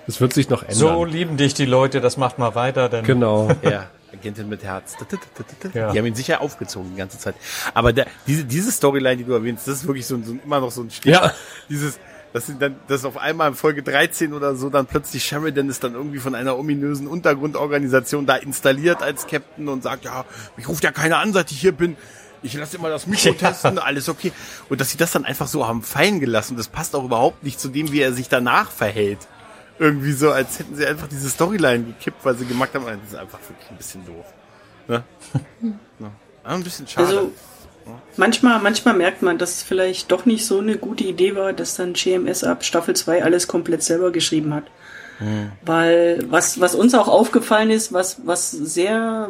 Das 0.05 0.19
wird 0.21 0.33
sich 0.33 0.49
noch 0.49 0.61
ändern. 0.63 0.77
So 0.77 1.05
lieben 1.05 1.37
dich 1.37 1.53
die 1.53 1.65
Leute, 1.65 2.01
das 2.01 2.17
macht 2.17 2.37
mal 2.37 2.53
weiter, 2.55 2.89
denn 2.89 3.05
genau. 3.05 3.49
Ja, 3.63 3.85
Agentin 4.11 4.49
mit 4.49 4.63
Herz. 4.63 4.95
Ja. 5.73 5.91
Die 5.91 5.99
haben 5.99 6.05
ihn 6.05 6.15
sicher 6.15 6.41
aufgezogen 6.41 6.91
die 6.93 6.97
ganze 6.97 7.17
Zeit. 7.19 7.35
Aber 7.73 7.93
der, 7.93 8.07
diese, 8.27 8.43
diese 8.43 8.71
Storyline, 8.71 9.17
die 9.17 9.23
du 9.23 9.33
erwähnst, 9.33 9.67
das 9.67 9.75
ist 9.75 9.87
wirklich 9.87 10.05
so, 10.07 10.15
ein- 10.15 10.23
so 10.23 10.33
ein- 10.33 10.41
immer 10.43 10.59
noch 10.59 10.71
so 10.71 10.81
ein 10.81 10.89
Stich. 10.89 11.13
Ja. 11.13 11.31
Dieses, 11.69 11.99
das 12.33 12.45
sind 12.45 12.61
dann, 12.61 12.75
das 12.87 13.05
auf 13.05 13.17
einmal 13.17 13.49
in 13.49 13.55
Folge 13.55 13.81
13 13.83 14.33
oder 14.33 14.55
so, 14.55 14.69
dann 14.69 14.85
plötzlich 14.85 15.23
Sheridan 15.23 15.69
ist 15.69 15.83
dann 15.83 15.93
irgendwie 15.95 16.19
von 16.19 16.35
einer 16.35 16.57
ominösen 16.57 17.07
Untergrundorganisation 17.07 18.25
da 18.25 18.35
installiert 18.35 19.01
als 19.01 19.27
Captain 19.27 19.67
und 19.67 19.83
sagt, 19.83 20.05
ja, 20.05 20.25
mich 20.55 20.67
ruft 20.67 20.83
ja 20.83 20.91
keiner 20.91 21.17
an, 21.17 21.33
seit 21.33 21.51
ich 21.51 21.59
hier 21.59 21.71
bin. 21.71 21.97
Ich 22.41 22.53
lasse 22.53 22.77
immer 22.77 22.89
das 22.89 23.07
Mikro 23.07 23.33
testen, 23.37 23.79
alles 23.79 24.07
okay. 24.09 24.31
Und 24.69 24.79
dass 24.79 24.91
sie 24.91 24.97
das 24.97 25.11
dann 25.11 25.25
einfach 25.25 25.47
so 25.47 25.67
haben 25.67 25.81
fallen 25.81 26.19
gelassen, 26.19 26.55
das 26.55 26.67
passt 26.67 26.95
auch 26.95 27.03
überhaupt 27.03 27.43
nicht 27.43 27.59
zu 27.59 27.69
dem, 27.69 27.91
wie 27.91 28.01
er 28.01 28.13
sich 28.13 28.29
danach 28.29 28.71
verhält. 28.71 29.27
Irgendwie 29.79 30.11
so, 30.11 30.31
als 30.31 30.59
hätten 30.59 30.75
sie 30.75 30.85
einfach 30.85 31.07
diese 31.07 31.29
Storyline 31.29 31.83
gekippt, 31.85 32.23
weil 32.25 32.35
sie 32.35 32.45
gemacht 32.45 32.71
haben. 32.73 32.85
Das 32.85 33.11
ist 33.11 33.15
einfach 33.15 33.39
wirklich 33.47 33.69
ein 33.71 33.77
bisschen 33.77 34.05
doof. 34.05 34.25
Ne? 34.87 35.03
Ja. 35.99 36.11
Ah, 36.43 36.55
Ein 36.55 36.63
bisschen 36.63 36.87
schade. 36.87 37.07
Also 37.07 37.31
manchmal, 38.17 38.61
manchmal 38.61 38.95
merkt 38.95 39.21
man, 39.21 39.37
dass 39.37 39.57
es 39.57 39.63
vielleicht 39.63 40.11
doch 40.11 40.25
nicht 40.25 40.45
so 40.45 40.59
eine 40.59 40.77
gute 40.77 41.03
Idee 41.03 41.35
war, 41.35 41.53
dass 41.53 41.75
dann 41.75 41.93
GMS 41.93 42.43
ab 42.43 42.63
Staffel 42.63 42.95
2 42.95 43.23
alles 43.23 43.47
komplett 43.47 43.83
selber 43.83 44.11
geschrieben 44.11 44.53
hat. 44.53 44.65
Weil 45.65 46.25
was, 46.29 46.61
was 46.61 46.75
uns 46.75 46.95
auch 46.95 47.09
aufgefallen 47.09 47.71
ist, 47.71 47.91
was, 47.91 48.25
was 48.25 48.51
sehr 48.51 49.29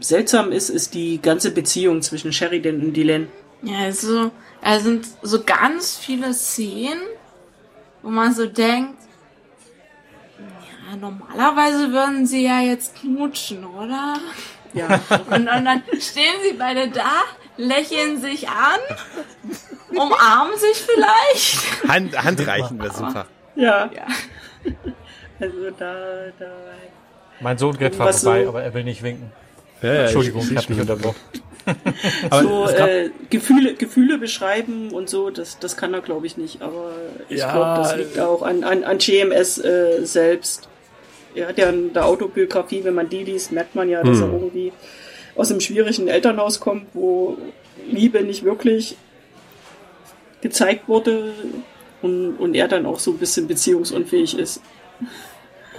seltsam 0.00 0.52
ist, 0.52 0.68
ist 0.68 0.94
die 0.94 1.20
ganze 1.22 1.50
Beziehung 1.50 2.02
zwischen 2.02 2.32
Sheridan 2.32 2.80
und 2.80 2.92
Dylan. 2.92 3.28
Ja, 3.62 3.78
also, 3.84 4.30
es 4.60 4.82
sind 4.82 5.06
so 5.22 5.42
ganz 5.44 5.96
viele 5.96 6.34
Szenen, 6.34 7.00
wo 8.02 8.10
man 8.10 8.34
so 8.34 8.46
denkt, 8.46 8.98
ja, 10.90 10.96
normalerweise 10.96 11.92
würden 11.92 12.26
sie 12.26 12.44
ja 12.44 12.60
jetzt 12.60 12.96
knutschen, 12.96 13.64
oder? 13.64 14.18
Ja, 14.74 15.00
Und, 15.30 15.38
und 15.38 15.46
dann 15.46 15.82
stehen 16.00 16.34
sie 16.42 16.54
beide 16.58 16.88
da, 16.90 17.12
lächeln 17.56 18.20
sich 18.20 18.48
an, 18.48 18.80
umarmen 19.90 20.56
sich 20.58 20.82
vielleicht. 20.86 21.88
Hand, 21.88 22.22
Handreichen 22.24 22.78
wäre 22.82 22.92
super. 22.94 23.26
ja. 23.56 23.90
Ja. 23.92 24.06
Also 25.40 25.70
da, 25.76 25.94
da. 26.38 26.46
mein 27.40 27.58
Sohn 27.58 27.76
geht 27.76 27.96
vorbei, 27.96 28.12
so- 28.12 28.30
aber 28.30 28.62
er 28.62 28.72
will 28.74 28.84
nicht 28.84 29.02
winken. 29.02 29.32
Ja, 29.82 29.92
ja, 29.92 30.02
Entschuldigung, 30.04 30.42
ich- 30.42 30.52
ich 30.52 30.56
habe 30.58 30.66
dich 30.68 30.80
unterbrochen. 30.80 31.16
Aber 32.30 32.42
so 32.42 32.66
äh, 32.68 33.10
Gefühle, 33.30 33.74
Gefühle 33.74 34.18
beschreiben 34.18 34.90
und 34.90 35.08
so, 35.08 35.30
das, 35.30 35.60
das 35.60 35.76
kann 35.76 35.94
er, 35.94 36.00
glaube 36.00 36.26
ich, 36.26 36.36
nicht. 36.36 36.60
Aber 36.60 36.90
ich 37.28 37.38
Ja, 37.38 37.52
glaube, 37.52 37.78
das 37.82 37.96
liegt 37.96 38.18
auch 38.18 38.42
an, 38.42 38.64
an, 38.64 38.82
an 38.82 38.98
GMS 38.98 39.58
äh, 39.58 40.04
selbst. 40.04 40.68
Er 41.36 41.46
hat 41.48 41.58
ja 41.58 41.68
in 41.70 41.92
der 41.92 42.04
Autobiografie, 42.06 42.82
wenn 42.82 42.94
man 42.94 43.08
die 43.08 43.22
liest, 43.22 43.52
merkt 43.52 43.76
man 43.76 43.88
ja, 43.88 44.02
dass 44.02 44.20
er 44.20 44.26
irgendwie 44.32 44.72
aus 45.36 45.50
einem 45.50 45.60
schwierigen 45.60 46.08
Elternhaus 46.08 46.60
kommt, 46.60 46.86
wo 46.94 47.38
Liebe 47.90 48.22
nicht 48.22 48.44
wirklich 48.44 48.96
gezeigt 50.40 50.88
wurde 50.88 51.32
und, 52.02 52.36
und 52.36 52.54
er 52.54 52.68
dann 52.68 52.86
auch 52.86 52.98
so 52.98 53.12
ein 53.12 53.18
bisschen 53.18 53.46
beziehungsunfähig 53.46 54.36
ist. 54.38 54.60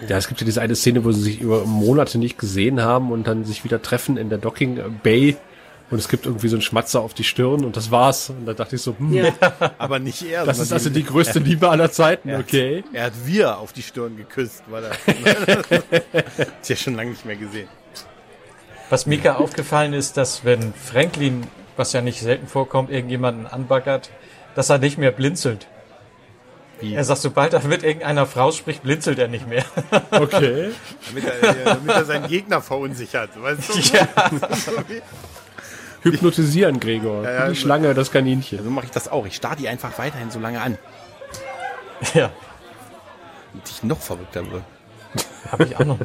Ja, 0.08 0.18
es 0.18 0.28
gibt 0.28 0.42
ja 0.42 0.46
diese 0.46 0.62
eine 0.62 0.76
Szene, 0.76 1.04
wo 1.06 1.12
sie 1.12 1.22
sich 1.22 1.42
über 1.42 1.66
Monate 1.66 2.18
nicht 2.18 2.38
gesehen 2.38 2.82
haben 2.82 3.12
und 3.12 3.28
dann 3.28 3.46
sich 3.46 3.64
wieder 3.64 3.82
treffen 3.82 4.18
in 4.18 4.30
der 4.30 4.38
Docking 4.40 4.80
Bay 5.04 5.38
und 5.92 6.00
es 6.00 6.08
gibt 6.10 6.26
irgendwie 6.26 6.48
so 6.48 6.56
einen 6.56 6.62
Schmatzer 6.62 7.02
auf 7.02 7.14
die 7.14 7.24
Stirn 7.24 7.64
und 7.64 7.78
das 7.78 7.92
war's. 7.92 8.30
Und 8.32 8.46
da 8.46 8.54
dachte 8.54 8.78
ich 8.78 8.82
so, 8.82 8.96
hm, 8.98 9.14
Ja. 9.14 9.34
Aber 9.78 10.00
nicht 10.00 10.24
er. 10.24 10.46
das 10.46 10.60
ist 10.60 10.74
also 10.74 10.90
die 10.90 11.04
größte 11.04 11.40
Liebe 11.40 11.70
aller 11.70 11.92
Zeiten, 11.92 12.30
Er 12.30 12.38
hat- 12.40 12.46
okay. 12.46 12.84
Er 12.94 13.06
hat 13.06 13.14
wir 13.26 13.58
auf 13.60 13.74
die 13.74 13.84
Stirn 13.84 14.18
geküsst, 14.18 14.64
weil 14.70 14.86
er. 14.86 14.92
ist 16.62 16.70
ja 16.70 16.76
schon 16.76 16.96
lange 16.96 17.12
nicht 17.12 17.26
mehr 17.26 17.36
gesehen. 17.36 17.68
Was 18.94 19.08
Mika 19.08 19.38
aufgefallen 19.38 19.94
ist, 19.94 20.18
dass 20.18 20.46
wenn 20.46 20.72
Franklin, 20.72 21.48
was 21.78 21.94
ja 21.94 22.02
nicht 22.02 22.22
selten 22.22 22.46
vorkommt, 22.46 22.92
irgendjemanden 22.92 23.48
anbaggert, 23.48 24.12
dass 24.54 24.70
er 24.70 24.78
nicht 24.78 25.00
mehr 25.00 25.10
blinzelt. 25.10 25.66
Wie? 26.80 26.94
Er 26.94 27.04
sagt, 27.04 27.22
sobald 27.22 27.54
er 27.54 27.64
mit 27.64 27.82
irgendeiner 27.82 28.28
Frau 28.28 28.52
spricht, 28.52 28.84
blinzelt 28.84 29.18
er 29.18 29.30
nicht 29.30 29.48
mehr. 29.48 29.66
Okay. 30.12 30.70
Damit 31.08 31.24
er, 31.26 31.54
damit 31.74 31.90
er 31.90 32.06
seinen 32.06 32.28
Gegner 32.28 32.62
verunsichert. 32.62 33.32
Weißt 33.42 33.74
du? 33.74 33.80
ja. 33.98 34.08
Hypnotisieren, 36.04 36.80
Gregor. 36.80 37.24
ja, 37.24 37.48
die 37.50 37.56
so- 37.56 37.62
Schlange, 37.62 37.96
das 37.96 38.12
Kaninchen. 38.12 38.64
So 38.64 38.70
mache 38.70 38.86
ich 38.86 38.92
das 38.92 39.08
auch. 39.08 39.26
Ich 39.26 39.36
starre 39.36 39.56
die 39.56 39.70
einfach 39.70 39.98
weiterhin 39.98 40.30
so 40.30 40.38
lange 40.40 40.62
an, 40.62 40.78
ja. 42.14 42.30
damit 43.54 43.70
ich 43.72 43.82
noch 43.82 44.00
verrückter 44.00 44.52
wird. 44.52 44.64
Habe 45.52 45.64
ich 45.64 45.76
auch 45.78 45.86
noch 45.86 45.98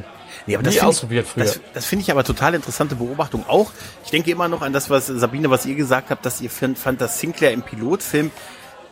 Nee, 0.47 0.55
aber 0.57 0.63
nie 0.67 0.73
find 0.73 0.85
ausprobiert 0.85 1.27
früher. 1.27 1.45
Das, 1.45 1.61
das 1.75 1.85
finde 1.87 2.03
ich 2.03 2.11
aber 2.11 2.25
total 2.25 2.55
interessante 2.55 2.95
Beobachtung 2.95 3.45
auch. 3.49 3.73
Ich 4.05 4.11
denke 4.11 4.31
immer 4.31 4.49
noch 4.49 4.63
an 4.63 4.73
das, 4.73 4.89
was 4.91 5.07
Sabine, 5.07 5.51
was 5.51 5.67
ihr 5.67 5.75
gesagt 5.75 6.11
habt, 6.11 6.25
dass 6.25 6.41
ihr 6.41 6.51
fand, 6.51 6.79
fand 6.79 7.01
dass 7.01 7.19
Sinclair 7.21 7.53
im 7.53 7.63
Pilotfilm 7.63 8.31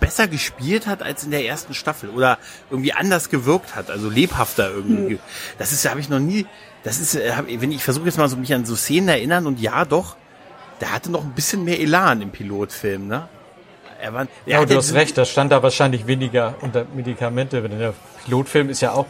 besser 0.00 0.28
gespielt 0.28 0.86
hat 0.86 1.02
als 1.02 1.24
in 1.24 1.30
der 1.30 1.46
ersten 1.46 1.72
Staffel 1.72 2.10
oder 2.10 2.38
irgendwie 2.70 2.92
anders 2.92 3.30
gewirkt 3.30 3.74
hat, 3.74 3.90
also 3.90 4.10
lebhafter 4.10 4.70
irgendwie. 4.70 5.18
Das 5.58 5.72
ist, 5.72 5.88
habe 5.88 6.00
ich 6.00 6.08
noch 6.10 6.18
nie. 6.18 6.46
Das 6.84 6.98
ist, 7.00 7.14
äh, 7.14 7.32
hab- 7.32 7.46
wenn 7.48 7.72
ich 7.72 7.82
versuche 7.82 8.04
jetzt 8.04 8.18
mal 8.18 8.28
so 8.28 8.36
mich 8.36 8.52
an 8.52 8.66
so 8.66 8.76
Szenen 8.76 9.08
erinnern 9.08 9.46
und 9.46 9.58
ja, 9.58 9.84
doch, 9.86 10.16
der 10.82 10.92
hatte 10.92 11.10
noch 11.10 11.24
ein 11.24 11.32
bisschen 11.32 11.64
mehr 11.64 11.80
Elan 11.80 12.20
im 12.20 12.30
Pilotfilm, 12.30 13.08
ne? 13.08 13.28
Er 13.98 14.12
war, 14.12 14.26
er 14.44 14.60
Ja, 14.60 14.64
du 14.66 14.76
hast 14.76 14.92
recht, 14.92 15.16
da 15.16 15.24
stand 15.24 15.50
da 15.50 15.62
wahrscheinlich 15.62 16.06
weniger 16.06 16.54
unter 16.60 16.84
Medikamente. 16.94 17.62
Denn 17.62 17.78
der 17.78 17.94
Pilotfilm 18.26 18.68
ist 18.68 18.82
ja 18.82 18.92
auch, 18.92 19.06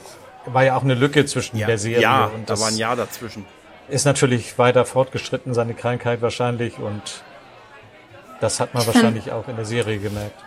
war 0.47 0.65
ja 0.65 0.77
auch 0.77 0.83
eine 0.83 0.95
Lücke 0.95 1.27
zwischen 1.27 1.57
Ja, 1.57 1.67
der 1.67 1.79
Serie 1.79 2.03
ja 2.03 2.25
und 2.27 2.49
da 2.49 2.55
das 2.55 2.61
war 2.61 2.69
ein 2.69 2.77
Jahr 2.77 2.97
dazwischen. 2.97 3.45
ist 3.89 4.05
natürlich 4.05 4.59
weiter 4.59 4.85
fortgeschritten, 4.85 5.55
seine 5.55 5.75
Krankheit 5.75 6.23
wahrscheinlich 6.23 6.79
und 6.79 7.23
das 8.41 8.61
hat 8.61 8.75
man 8.75 8.83
Ich 8.83 8.87
wahrscheinlich 8.95 9.33
auch 9.33 9.49
in 9.49 9.57
der 9.57 9.65
Serie 9.65 9.99
gemerkt. 9.99 10.43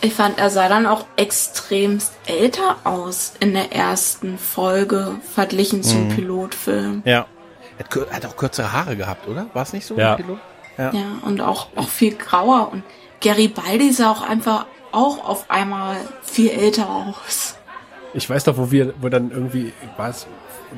Ich 0.00 0.14
fand, 0.14 0.38
er 0.38 0.48
sah 0.48 0.68
dann 0.68 0.86
auch 0.86 1.06
extremst 1.16 2.12
älter 2.26 2.76
aus 2.84 3.32
in 3.40 3.52
der 3.52 3.72
ersten 3.72 4.38
Folge 4.38 5.16
verglichen 5.34 5.82
zum 5.82 6.08
Pilotfilm. 6.08 7.02
Ja. 7.04 7.26
Er 7.78 8.14
hat, 8.14 8.26
auch 8.26 8.36
kürzere 8.36 8.72
Haare 8.72 8.96
gehabt, 8.96 9.26
oder? 9.28 9.46
War 9.54 9.62
es 9.62 9.72
nicht 9.72 9.86
so? 9.86 9.96
Ja. 9.96 10.14
im 10.14 10.24
Pilot? 10.24 10.38
Ja, 10.78 10.92
und 11.22 11.40
auch, 11.40 11.68
auch 11.74 11.88
viel 11.88 12.14
grauer. 12.14 12.70
Und 12.72 12.84
Gary 13.20 13.48
Baldi 13.48 13.92
sah 13.92 14.12
auch 14.12 14.22
einfach 14.22 14.66
auch 14.92 15.28
auf 15.28 15.50
einmal 15.50 15.96
viel 16.22 16.50
älter 16.50 16.88
aus. 16.88 17.56
Ich 18.18 18.28
weiß 18.28 18.44
doch, 18.44 18.56
wo 18.56 18.70
wir, 18.70 18.92
wo 19.00 19.08
dann 19.08 19.30
irgendwie, 19.30 19.72
was, 19.96 20.26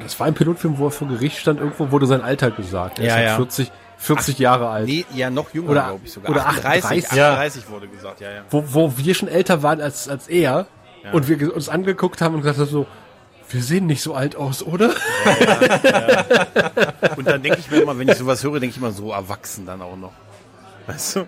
das 0.02 0.18
war 0.20 0.26
ein 0.26 0.34
Pilotfilm, 0.34 0.78
wo 0.78 0.86
er 0.86 0.90
vor 0.90 1.08
Gericht 1.08 1.38
stand, 1.38 1.58
irgendwo 1.60 1.90
wurde 1.90 2.06
sein 2.06 2.22
Alter 2.22 2.50
gesagt. 2.50 2.98
Er 2.98 3.04
Ja, 3.06 3.10
ist 3.10 3.16
halt 3.16 3.28
ja. 3.28 3.36
40, 3.36 3.72
40 3.98 4.38
Jahre 4.38 4.68
alt. 4.68 4.86
Nee, 4.86 5.04
ja, 5.14 5.30
noch 5.30 5.52
jünger, 5.52 5.72
glaube 5.72 6.00
ich 6.04 6.12
sogar. 6.12 6.30
oder 6.30 6.46
38, 6.46 7.06
38. 7.06 7.10
38 7.22 7.70
wurde 7.70 7.88
gesagt, 7.88 8.20
ja, 8.20 8.30
ja. 8.30 8.42
Wo, 8.50 8.64
wo 8.68 8.92
wir 8.96 9.14
schon 9.14 9.28
älter 9.28 9.62
waren 9.62 9.80
als, 9.80 10.08
als 10.08 10.28
er 10.28 10.66
und 11.12 11.28
wir 11.28 11.54
uns 11.54 11.68
angeguckt 11.68 12.20
haben 12.20 12.34
und 12.34 12.42
gesagt 12.42 12.58
haben 12.58 12.66
so, 12.68 12.86
wir 13.48 13.62
sehen 13.62 13.86
nicht 13.86 14.00
so 14.02 14.14
alt 14.14 14.36
aus, 14.36 14.62
oder? 14.62 14.90
Und 17.16 17.26
dann 17.26 17.42
denke 17.42 17.58
ich 17.58 17.70
mir 17.70 17.78
immer, 17.82 17.98
wenn 17.98 18.08
ich 18.08 18.16
sowas 18.16 18.44
höre, 18.44 18.60
denke 18.60 18.74
ich 18.74 18.76
immer, 18.76 18.92
so 18.92 19.10
erwachsen 19.12 19.66
dann 19.66 19.82
auch 19.82 19.96
noch. 19.96 20.12
Weißt 20.86 21.16
du? 21.16 21.26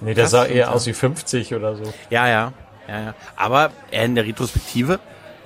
Nee, 0.00 0.14
der 0.14 0.24
Das 0.24 0.30
sah 0.32 0.44
eher 0.46 0.56
ja. 0.56 0.70
aus 0.70 0.86
wie 0.86 0.92
50 0.92 1.54
oder 1.54 1.76
so. 1.76 1.84
Ja, 2.10 2.28
ja, 2.28 2.52
ja, 2.88 3.00
ja. 3.00 3.14
Aber 3.36 3.70
er 3.90 4.04
in 4.04 4.14
der 4.14 4.24
Retrospektive, 4.26 5.00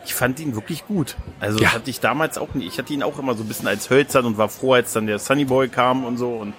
ich 0.05 0.15
fand 0.15 0.41
ihn 0.41 0.55
wirklich 0.55 0.87
gut. 0.87 1.17
Also 1.41 1.59
Ja. 1.59 1.73
hatte 1.75 1.91
ich 1.91 2.01
damals 2.01 2.39
auch 2.39 2.55
nicht. 2.55 2.67
Ich 2.67 2.79
hatte 2.79 2.93
ihn 2.93 3.03
auch 3.03 3.19
immer 3.19 3.35
so 3.35 3.43
ein 3.45 3.49
bisschen 3.49 3.69
als 3.69 3.91
hölzern 3.91 4.25
und 4.25 4.39
war 4.39 4.49
froh, 4.49 4.73
als 4.75 4.93
dann 4.93 5.07
der 5.07 5.19
Sunny 5.19 5.45
Boy 5.45 5.69
kam 5.69 6.05
und 6.05 6.17
so. 6.17 6.31
Und 6.35 6.55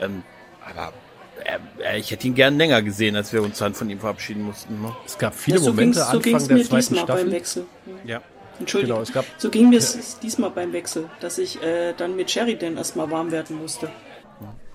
ähm, 0.00 0.22
aber 0.68 0.92
äh, 1.84 1.98
ich 1.98 2.10
hätte 2.10 2.26
ihn 2.26 2.34
gern 2.34 2.56
länger 2.56 2.82
gesehen, 2.82 3.16
als 3.16 3.32
wir 3.32 3.42
uns 3.42 3.58
dann 3.58 3.74
von 3.74 3.88
ihm 3.90 4.00
verabschieden 4.00 4.42
mussten. 4.42 4.80
Ne? 4.80 4.94
Es 5.06 5.18
gab 5.18 5.34
viele 5.34 5.58
Ja, 5.58 5.62
so 5.64 5.70
Momente 5.70 5.98
so 5.98 6.04
Anfang 6.04 6.22
der 6.22 6.32
mir 6.56 6.64
zweiten 6.64 6.68
diesmal 6.70 7.04
beim 7.06 7.16
Staffel. 7.16 7.32
Wechsel. 7.32 7.66
Ja. 8.04 8.20
Entschuldigung. 8.58 8.96
Genau, 8.96 9.02
es 9.02 9.12
gab- 9.12 9.24
so 9.38 9.50
ging 9.50 9.68
mir 9.70 9.78
es 9.78 10.18
diesmal 10.18 10.50
beim 10.50 10.72
Wechsel, 10.72 11.08
dass 11.20 11.38
ich 11.38 11.62
äh, 11.62 11.92
dann 11.96 12.16
mit 12.16 12.30
Sheridan 12.30 12.76
erstmal 12.76 13.10
warm 13.10 13.30
werden 13.30 13.56
musste. 13.56 13.88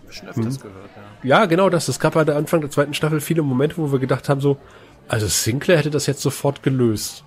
Schon 0.10 0.30
öfters 0.30 0.60
gehört, 0.60 0.90
ja. 1.24 1.40
Ja, 1.40 1.46
genau 1.48 1.70
das. 1.70 1.88
Es 1.88 2.00
gab 2.00 2.14
der 2.14 2.36
Anfang 2.36 2.62
der 2.62 2.70
zweiten 2.70 2.94
Staffel 2.94 3.20
viele 3.20 3.42
Momente, 3.42 3.78
wo 3.78 3.92
wir 3.92 3.98
gedacht 3.98 4.30
haben 4.30 4.42
so, 4.42 4.58
also 5.08 5.28
Sinclair 5.28 5.78
hätte 5.78 5.92
das 5.92 6.06
jetzt 6.08 6.22
sofort 6.22 6.64
gelöst. 6.64 7.24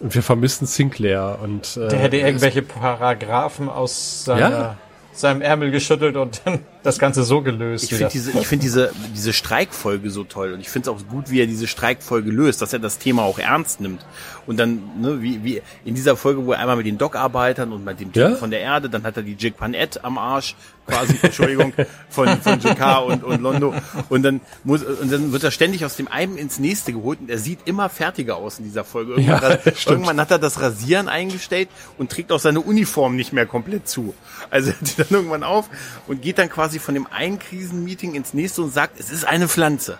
Und 0.00 0.14
wir 0.14 0.22
vermissen 0.22 0.66
Sinclair 0.66 1.38
und 1.42 1.76
äh, 1.76 1.88
Der 1.88 1.98
hätte 1.98 2.16
irgendwelche 2.16 2.62
Paragraphen 2.62 3.68
aus 3.68 4.24
seiner, 4.24 4.50
Ja. 4.50 4.76
seinem 5.12 5.40
Ärmel 5.40 5.70
geschüttelt 5.70 6.16
und 6.16 6.42
dann 6.44 6.60
das 6.82 6.98
Ganze 6.98 7.22
so 7.22 7.40
gelöst. 7.42 7.84
Ich 7.84 7.90
finde 7.94 8.08
diese, 8.12 8.32
ich 8.32 8.46
finde 8.46 8.62
diese, 8.64 8.90
diese 9.14 9.32
Streikfolge 9.32 10.10
so 10.10 10.24
toll 10.24 10.52
und 10.52 10.60
ich 10.60 10.68
finde 10.68 10.90
es 10.90 10.96
auch 10.96 11.08
gut, 11.08 11.30
wie 11.30 11.40
er 11.40 11.46
diese 11.46 11.66
Streikfolge 11.68 12.30
löst, 12.30 12.60
dass 12.60 12.72
er 12.72 12.80
das 12.80 12.98
Thema 12.98 13.22
auch 13.22 13.38
ernst 13.38 13.80
nimmt. 13.80 14.04
Und 14.46 14.58
dann, 14.58 15.00
ne, 15.00 15.22
wie, 15.22 15.42
wie 15.44 15.62
in 15.84 15.94
dieser 15.94 16.16
Folge, 16.16 16.44
wo 16.46 16.52
er 16.52 16.58
einmal 16.58 16.76
mit 16.76 16.86
den 16.86 16.98
Dockarbeitern 16.98 17.72
und 17.72 17.84
mit 17.84 18.00
dem 18.00 18.12
Typen 18.12 18.32
Ja? 18.32 18.36
von 18.36 18.50
der 18.50 18.60
Erde, 18.60 18.90
dann 18.90 19.02
hat 19.04 19.16
er 19.16 19.22
die 19.22 19.34
Jig 19.34 19.56
Panette 19.56 20.04
am 20.04 20.18
Arsch, 20.18 20.54
quasi, 20.86 21.18
Entschuldigung, 21.22 21.72
von, 22.10 22.28
von 22.40 22.60
Jakar 22.60 23.06
und, 23.06 23.24
und 23.24 23.40
Londo. 23.40 23.74
Und 24.10 24.22
dann 24.22 24.40
muss, 24.64 24.82
und 24.82 25.10
dann 25.10 25.32
wird 25.32 25.44
er 25.44 25.50
ständig 25.50 25.84
aus 25.84 25.96
dem 25.96 26.08
einen 26.08 26.36
ins 26.36 26.58
nächste 26.58 26.92
geholt 26.92 27.20
und 27.20 27.30
er 27.30 27.38
sieht 27.38 27.60
immer 27.64 27.88
fertiger 27.88 28.36
aus 28.36 28.58
in 28.58 28.64
dieser 28.64 28.84
Folge. 28.84 29.12
Irgendwann, 29.12 29.40
Ja, 29.42 29.48
ra- 29.48 29.58
stimmt. 29.74 29.86
irgendwann 29.86 30.20
hat 30.20 30.30
er 30.30 30.38
das 30.38 30.60
Rasieren 30.60 31.08
eingestellt 31.08 31.68
und 31.98 32.10
trägt 32.10 32.30
auch 32.32 32.38
seine 32.40 32.60
Uniform 32.60 33.16
nicht 33.16 33.32
mehr 33.32 33.46
komplett 33.46 33.88
zu. 33.88 34.14
Also 34.50 34.70
er 34.70 34.76
hat 34.80 34.98
dann 34.98 35.06
irgendwann 35.10 35.42
auf 35.42 35.70
und 36.06 36.20
geht 36.20 36.38
dann 36.38 36.50
quasi 36.50 36.78
von 36.78 36.94
dem 36.94 37.06
einen 37.10 37.38
Krisenmeeting 37.38 38.14
ins 38.14 38.34
nächste 38.34 38.60
und 38.62 38.72
sagt, 38.72 39.00
es 39.00 39.10
ist 39.10 39.24
eine 39.26 39.48
Pflanze. 39.48 39.98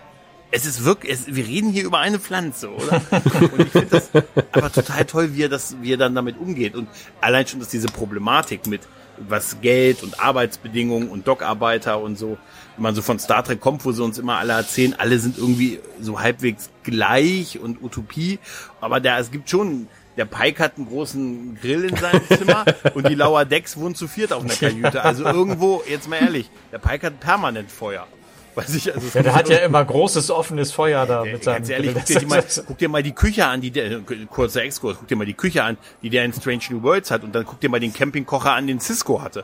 Es 0.55 0.65
ist 0.65 0.85
wirklich, 0.85 1.11
es, 1.11 1.35
wir 1.35 1.45
reden 1.45 1.69
hier 1.69 1.83
über 1.83 1.99
eine 1.99 2.17
Pflanze, 2.17 2.69
oder? 2.69 3.01
Und 3.11 3.59
ich 3.59 3.71
finde 3.71 3.87
das 3.87 4.09
aber 4.53 4.71
total 4.71 5.03
toll, 5.03 5.33
wie 5.33 5.43
er 5.43 5.49
das, 5.49 5.75
wie 5.81 5.91
er 5.91 5.97
dann 5.97 6.15
damit 6.15 6.37
umgeht. 6.37 6.75
Und 6.75 6.87
allein 7.19 7.45
schon, 7.45 7.59
dass 7.59 7.67
diese 7.67 7.87
Problematik 7.87 8.65
mit 8.65 8.87
was 9.17 9.59
Geld 9.59 10.01
und 10.01 10.21
Arbeitsbedingungen 10.21 11.09
und 11.09 11.27
Dockarbeiter 11.27 11.99
und 11.99 12.17
so, 12.17 12.37
wenn 12.77 12.83
man 12.83 12.95
so 12.95 13.01
von 13.01 13.19
Star 13.19 13.43
Trek 13.43 13.59
kommt, 13.59 13.83
wo 13.83 13.91
sie 13.91 14.01
uns 14.01 14.17
immer 14.17 14.37
alle 14.37 14.53
erzählen, 14.53 14.93
alle 14.97 15.19
sind 15.19 15.37
irgendwie 15.37 15.81
so 15.99 16.21
halbwegs 16.21 16.69
gleich 16.83 17.59
und 17.59 17.83
Utopie. 17.83 18.39
Aber 18.79 19.01
der, 19.01 19.19
es 19.19 19.31
gibt 19.31 19.49
schon, 19.49 19.89
der 20.15 20.23
Pike 20.23 20.63
hat 20.63 20.77
einen 20.77 20.87
großen 20.87 21.57
Grill 21.59 21.83
in 21.83 21.97
seinem 21.97 22.21
Zimmer 22.37 22.63
und 22.93 23.09
die 23.09 23.15
Lower 23.15 23.43
Decks 23.43 23.75
wohnen 23.75 23.95
zu 23.95 24.07
viert 24.07 24.31
auf 24.31 24.45
einer 24.45 24.53
Kajüte. 24.53 25.03
Also 25.03 25.25
irgendwo, 25.25 25.83
jetzt 25.89 26.07
mal 26.07 26.21
ehrlich, 26.21 26.49
der 26.71 26.79
Pike 26.79 27.07
hat 27.07 27.19
permanent 27.19 27.69
Feuer. 27.69 28.07
Weiß 28.55 28.73
ich, 28.73 28.93
also 28.93 29.05
ja, 29.13 29.23
der 29.23 29.35
hat 29.35 29.49
ja 29.49 29.57
immer 29.57 29.83
großes 29.83 30.31
offenes 30.31 30.71
Feuer 30.71 31.05
da 31.05 31.25
mit 31.25 31.43
seinem 31.43 31.55
Ganz 31.55 31.69
ehrlich, 31.69 31.93
guck 31.93 32.05
dir, 32.05 32.27
mal, 32.27 32.43
guck 32.67 32.77
dir 32.77 32.89
mal 32.89 33.03
die 33.03 33.11
Küche 33.11 33.45
an, 33.45 33.59
die 33.59 33.71
der, 33.71 33.99
kurzer 34.29 34.63
Exkurs, 34.63 34.95
guck 34.97 35.07
dir 35.07 35.17
mal 35.17 35.25
die 35.25 35.33
Küche 35.33 35.63
an, 35.63 35.77
die 36.01 36.09
der 36.09 36.23
in 36.23 36.31
Strange 36.33 36.61
New 36.69 36.81
Worlds 36.81 37.11
hat 37.11 37.23
und 37.23 37.35
dann 37.35 37.45
guck 37.45 37.59
dir 37.59 37.69
mal 37.69 37.79
den 37.79 37.93
Campingkocher 37.93 38.53
an, 38.53 38.67
den 38.67 38.79
Cisco 38.79 39.21
hatte. 39.21 39.43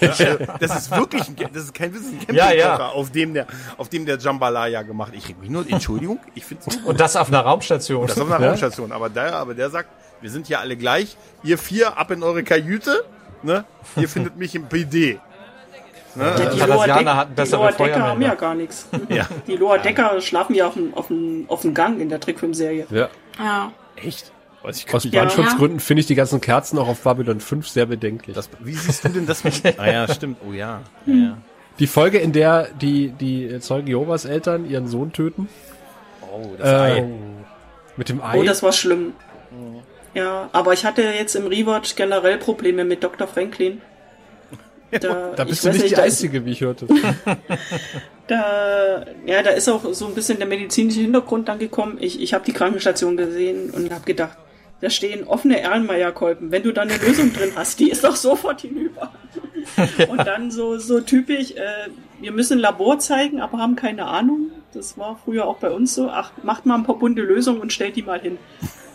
Ja, 0.00 0.10
also, 0.10 0.24
das 0.60 0.78
ist 0.78 0.90
wirklich 0.92 1.26
ein, 1.26 1.36
das 1.52 1.64
ist 1.64 1.74
kein 1.74 1.92
Wissen, 1.92 2.20
ein 2.28 2.34
Ja, 2.34 2.46
Campingkocher, 2.46 2.78
ja. 2.78 2.88
auf 2.88 3.10
dem 3.10 3.34
der, 3.34 3.46
auf 3.78 3.88
dem 3.88 4.06
der 4.06 4.18
Jambalaya 4.18 4.82
gemacht. 4.82 5.12
Ich 5.16 5.28
reg 5.28 5.40
mich 5.40 5.50
nur, 5.50 5.68
Entschuldigung, 5.68 6.20
ich 6.36 6.44
find's 6.44 6.66
gut. 6.66 6.84
Und 6.84 7.00
das 7.00 7.16
auf 7.16 7.28
einer 7.28 7.40
Raumstation. 7.40 8.06
Das 8.06 8.16
ist 8.16 8.22
auf 8.22 8.30
einer 8.30 8.46
Raumstation, 8.48 8.92
aber 8.92 9.08
der, 9.08 9.34
aber 9.34 9.54
der 9.54 9.70
sagt, 9.70 9.88
wir 10.20 10.30
sind 10.30 10.46
hier 10.46 10.60
alle 10.60 10.76
gleich, 10.76 11.16
ihr 11.42 11.58
vier 11.58 11.98
ab 11.98 12.10
in 12.12 12.22
eure 12.22 12.44
Kajüte, 12.44 13.04
ne? 13.42 13.64
Ihr 13.96 14.08
findet 14.08 14.36
mich 14.36 14.54
im 14.54 14.68
PD. 14.68 15.18
Ja, 16.18 16.34
die 16.36 16.58
Cardassianer 16.58 16.66
Lower, 16.66 16.86
Deck, 16.86 17.06
hatten 17.08 17.34
die 17.36 17.50
Lower 17.50 17.72
Decker 17.72 18.02
haben 18.02 18.22
ja 18.22 18.34
gar 18.34 18.54
nichts. 18.54 18.88
Ja. 19.08 19.26
Die 19.46 19.56
Lower 19.56 19.78
Decker 19.78 20.20
schlafen 20.20 20.54
ja 20.54 20.66
auf 20.66 20.74
dem, 20.74 20.94
auf 20.94 21.08
dem, 21.08 21.44
auf 21.48 21.62
dem 21.62 21.74
Gang 21.74 22.00
in 22.00 22.08
der 22.08 22.20
Trickfilmserie. 22.20 22.86
ja. 22.90 23.08
Ja. 23.38 23.72
Echt? 23.96 24.32
Weiß 24.62 24.78
ich 24.78 24.94
Aus. 24.94 25.04
Ja. 25.04 25.20
Brandschutzgründen 25.20 25.78
finde 25.80 26.00
ich 26.00 26.06
die 26.06 26.14
ganzen 26.14 26.40
Kerzen 26.40 26.78
auch 26.78 26.88
auf 26.88 27.02
Babylon 27.02 27.40
5 27.40 27.68
sehr 27.68 27.86
bedenklich. 27.86 28.34
Das, 28.34 28.48
wie 28.60 28.72
siehst 28.72 29.04
du 29.04 29.10
denn 29.10 29.26
das 29.26 29.44
mit, 29.44 29.62
ah 29.78 29.86
ja, 29.90 30.08
stimmt, 30.08 30.38
oh 30.46 30.52
ja. 30.52 30.80
ja, 31.06 31.14
ja. 31.14 31.36
die 31.78 31.86
Folge, 31.86 32.18
in 32.18 32.32
der 32.32 32.68
die, 32.80 33.10
die 33.10 33.60
Zeugen 33.60 33.86
Jehovas 33.86 34.24
Eltern 34.24 34.68
ihren 34.68 34.88
Sohn 34.88 35.12
töten, 35.12 35.48
Oh, 36.36 36.54
das 36.58 36.68
äh, 36.68 37.00
Ei. 37.00 37.08
mit 37.96 38.08
dem 38.08 38.22
Ei. 38.22 38.38
Oh, 38.38 38.42
das 38.42 38.62
war 38.62 38.72
schlimm. 38.72 39.12
Ja, 40.14 40.48
aber 40.52 40.72
ich 40.72 40.84
hatte 40.84 41.02
jetzt 41.02 41.34
im 41.34 41.46
Rewatch 41.46 41.94
generell 41.94 42.38
Probleme 42.38 42.84
mit 42.84 43.04
Dr. 43.04 43.26
Franklin. 43.26 43.80
Da, 44.90 45.32
Da 45.36 45.44
bist 45.44 45.64
du 45.64 45.70
nicht 45.70 45.90
die 45.90 45.96
Einzige, 45.96 46.44
wie 46.44 46.52
ich 46.52 46.60
hörte. 46.60 46.86
Da, 48.28 49.04
ja, 49.24 49.40
da 49.40 49.50
ist 49.50 49.68
auch 49.68 49.94
so 49.94 50.06
ein 50.06 50.14
bisschen 50.14 50.38
der 50.38 50.48
medizinische 50.48 50.98
Hintergrund 50.98 51.46
dann 51.46 51.60
gekommen. 51.60 51.98
Ich, 52.00 52.20
ich 52.20 52.34
habe 52.34 52.44
die 52.44 52.52
Krankenstation 52.52 53.16
gesehen 53.16 53.70
und 53.70 53.92
habe 53.92 54.04
gedacht, 54.04 54.36
da 54.80 54.90
stehen 54.90 55.24
offene 55.24 55.60
Erlenmeyer-Kolben. 55.60 56.50
Wenn 56.50 56.62
du 56.64 56.72
da 56.72 56.82
eine 56.82 56.96
Lösung 56.96 57.32
drin 57.32 57.52
hast, 57.54 57.78
die 57.78 57.90
ist 57.90 58.04
doch 58.04 58.16
sofort 58.16 58.60
hinüber. 58.62 59.12
Und 60.08 60.26
dann 60.26 60.50
so, 60.50 60.78
so 60.78 61.00
typisch, 61.00 61.52
äh, 61.52 61.88
wir 62.20 62.30
müssen 62.30 62.58
ein 62.58 62.60
Labor 62.60 62.98
zeigen, 62.98 63.40
aber 63.40 63.58
haben 63.58 63.74
keine 63.74 64.06
Ahnung. 64.06 64.50
Das 64.72 64.98
war 64.98 65.18
früher 65.24 65.46
auch 65.46 65.56
bei 65.58 65.70
uns 65.70 65.94
so. 65.94 66.10
Ach, 66.10 66.30
macht 66.42 66.66
mal 66.66 66.74
ein 66.76 66.84
paar 66.84 66.98
bunte 66.98 67.22
Lösungen 67.22 67.60
und 67.60 67.72
stellt 67.72 67.96
die 67.96 68.02
mal 68.02 68.20
hin. 68.20 68.38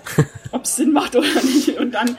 Ob 0.51 0.65
es 0.65 0.75
Sinn 0.75 0.91
macht 0.91 1.15
oder 1.15 1.27
nicht. 1.43 1.77
Und 1.79 1.91
dann, 1.91 2.17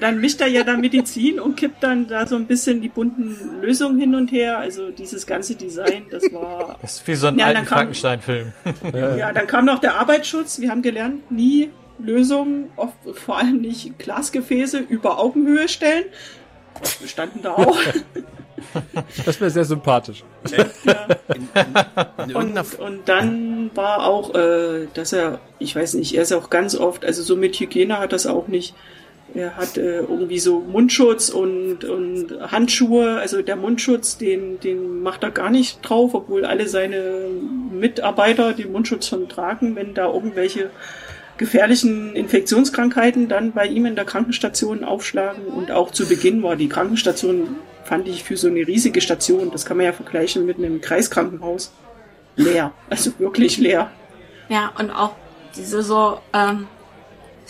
dann 0.00 0.20
mischt 0.20 0.40
er 0.40 0.46
ja 0.48 0.64
da 0.64 0.76
Medizin 0.76 1.38
und 1.40 1.56
kippt 1.56 1.82
dann 1.82 2.06
da 2.08 2.26
so 2.26 2.36
ein 2.36 2.46
bisschen 2.46 2.80
die 2.80 2.88
bunten 2.88 3.60
Lösungen 3.60 3.98
hin 3.98 4.14
und 4.14 4.32
her. 4.32 4.58
Also 4.58 4.90
dieses 4.90 5.26
ganze 5.26 5.54
Design, 5.54 6.04
das 6.10 6.22
war 6.32 6.78
Das 6.82 6.96
ist 6.96 7.06
wie 7.08 7.14
so 7.14 7.26
ein 7.28 7.38
Ja, 7.38 7.46
alten 7.46 7.56
dann 7.58 7.66
kam- 7.66 7.78
Frankenstein-Film. 7.78 8.52
ja, 9.18 9.32
dann 9.32 9.46
kam 9.46 9.64
noch 9.64 9.78
der 9.78 9.96
Arbeitsschutz. 9.96 10.60
Wir 10.60 10.70
haben 10.70 10.82
gelernt, 10.82 11.30
nie 11.30 11.70
Lösungen, 11.98 12.70
oft, 12.76 12.94
vor 13.14 13.38
allem 13.38 13.60
nicht 13.60 13.98
Glasgefäße 13.98 14.78
über 14.78 15.18
Augenhöhe 15.18 15.68
stellen. 15.68 16.04
Wir 17.00 17.08
standen 17.08 17.42
da 17.42 17.52
auch. 17.52 17.78
Das 19.26 19.40
wäre 19.40 19.50
sehr 19.50 19.64
sympathisch. 19.64 20.22
Irgendeiner 22.28 22.64
Und, 22.64 22.78
und 22.78 23.08
dann 23.08 23.70
war 23.74 24.06
auch, 24.06 24.34
äh, 24.34 24.86
dass 24.94 25.12
er, 25.12 25.40
ich 25.58 25.74
weiß 25.74 25.94
nicht, 25.94 26.14
er 26.14 26.22
ist 26.22 26.32
auch 26.32 26.48
ganz 26.48 26.76
oft, 26.76 27.04
also 27.04 27.22
so 27.22 27.36
mit 27.36 27.56
Hygiene 27.58 27.98
hat 27.98 28.12
das 28.12 28.26
auch 28.26 28.46
nicht. 28.48 28.74
Er 29.34 29.56
hat 29.56 29.78
äh, 29.78 30.00
irgendwie 30.00 30.38
so 30.38 30.60
Mundschutz 30.60 31.28
und, 31.30 31.84
und 31.84 32.34
Handschuhe. 32.50 33.18
Also 33.18 33.42
der 33.42 33.56
Mundschutz, 33.56 34.18
den, 34.18 34.60
den 34.60 35.02
macht 35.02 35.22
er 35.22 35.30
gar 35.30 35.50
nicht 35.50 35.78
drauf, 35.82 36.14
obwohl 36.14 36.44
alle 36.44 36.68
seine 36.68 37.28
Mitarbeiter 37.70 38.52
den 38.52 38.72
Mundschutz 38.72 39.08
schon 39.08 39.28
tragen, 39.28 39.74
wenn 39.74 39.94
da 39.94 40.12
irgendwelche 40.12 40.70
gefährlichen 41.38 42.14
Infektionskrankheiten 42.14 43.28
dann 43.28 43.52
bei 43.52 43.66
ihm 43.66 43.86
in 43.86 43.96
der 43.96 44.04
Krankenstation 44.04 44.84
aufschlagen. 44.84 45.46
Und 45.46 45.70
auch 45.70 45.90
zu 45.90 46.06
Beginn 46.06 46.42
war 46.42 46.56
die 46.56 46.68
Krankenstation, 46.68 47.56
fand 47.84 48.08
ich, 48.08 48.22
für 48.22 48.36
so 48.36 48.48
eine 48.48 48.66
riesige 48.66 49.00
Station, 49.00 49.50
das 49.50 49.64
kann 49.64 49.76
man 49.78 49.86
ja 49.86 49.92
vergleichen 49.92 50.44
mit 50.46 50.58
einem 50.58 50.80
Kreiskrankenhaus, 50.80 51.72
leer. 52.36 52.72
Also 52.90 53.12
wirklich 53.18 53.58
leer. 53.58 53.90
Ja, 54.48 54.72
und 54.78 54.90
auch 54.90 55.14
diese 55.56 55.82
so, 55.82 56.18
ähm, 56.32 56.66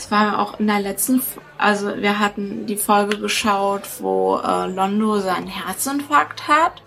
es 0.03 0.11
war 0.11 0.41
auch 0.41 0.59
in 0.59 0.67
der 0.67 0.81
letzten, 0.81 1.23
also 1.59 1.97
wir 1.97 2.19
hatten 2.19 2.67
die 2.67 2.77
Folge 2.77 3.19
geschaut, 3.19 3.83
wo 4.01 4.37
äh, 4.37 4.67
Londo 4.67 5.21
seinen 5.21 5.47
Herzinfarkt 5.47 6.49
hat. 6.49 6.83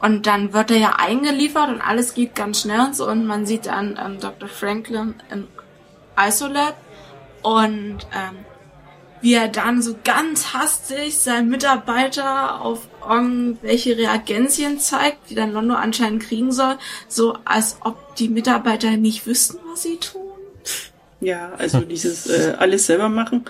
Und 0.00 0.26
dann 0.26 0.52
wird 0.52 0.72
er 0.72 0.78
ja 0.78 0.96
eingeliefert 0.98 1.68
und 1.68 1.80
alles 1.80 2.14
geht 2.14 2.34
ganz 2.34 2.62
schnell 2.62 2.80
und 2.80 2.96
so. 2.96 3.08
Und 3.08 3.26
man 3.26 3.46
sieht 3.46 3.66
dann 3.66 3.98
ähm, 4.04 4.18
Dr. 4.20 4.48
Franklin 4.48 5.14
im 5.30 5.46
Isolate 6.18 6.74
und 7.42 7.98
ähm, 8.12 8.44
wie 9.20 9.34
er 9.34 9.48
dann 9.48 9.80
so 9.80 9.94
ganz 10.02 10.52
hastig 10.52 11.16
seinen 11.16 11.48
Mitarbeiter 11.48 12.60
auf 12.60 12.88
irgendwelche 13.08 13.96
Reagenzien 13.96 14.80
zeigt, 14.80 15.30
die 15.30 15.36
dann 15.36 15.52
Londo 15.52 15.74
anscheinend 15.74 16.24
kriegen 16.24 16.50
soll, 16.50 16.76
so 17.06 17.36
als 17.44 17.78
ob 17.82 18.16
die 18.16 18.28
Mitarbeiter 18.28 18.96
nicht 18.96 19.26
wüssten, 19.26 19.58
was 19.70 19.82
sie 19.82 19.98
tun. 19.98 20.22
Ja, 21.20 21.52
also 21.58 21.80
dieses 21.80 22.28
äh, 22.28 22.54
alles 22.58 22.86
selber 22.86 23.08
machen. 23.08 23.44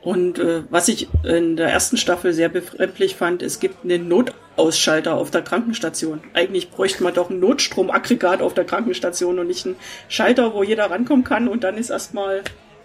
Und 0.00 0.38
äh, 0.38 0.62
was 0.70 0.88
ich 0.88 1.08
in 1.24 1.56
der 1.56 1.68
ersten 1.68 1.96
Staffel 1.96 2.32
sehr 2.32 2.48
befremdlich 2.48 3.16
fand, 3.16 3.42
es 3.42 3.58
gibt 3.58 3.84
einen 3.84 4.06
Notausschalter 4.06 5.14
auf 5.14 5.30
der 5.30 5.42
Krankenstation. 5.42 6.20
Eigentlich 6.34 6.70
bräuchte 6.70 7.02
man 7.02 7.12
doch 7.12 7.28
ein 7.28 7.40
Notstromaggregat 7.40 8.42
auf 8.42 8.54
der 8.54 8.64
Krankenstation 8.64 9.40
und 9.40 9.48
nicht 9.48 9.66
einen 9.66 9.76
Schalter, 10.08 10.54
wo 10.54 10.62
jeder 10.62 10.88
rankommen 10.88 11.24
kann 11.24 11.48
und 11.48 11.64
dann 11.64 11.76
ist 11.76 11.90
erstmal 11.90 12.42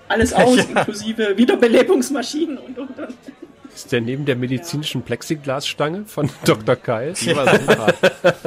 alles 0.07 0.34
aus, 0.34 0.57
inklusive 0.57 1.38
Wiederbelebungsmaschinen 1.38 2.57
und, 2.57 2.80
und, 2.80 2.97
und. 2.97 3.15
Ist 3.76 3.91
der 3.91 4.01
neben 4.01 4.26
der 4.26 4.38
medizinischen 4.38 5.03
Plexiglasstange 5.03 6.05
von 6.07 6.30
Dr. 6.45 6.78
Keil? 6.78 7.13
Die 7.13 7.36
war 7.36 7.59
super. 7.59 7.93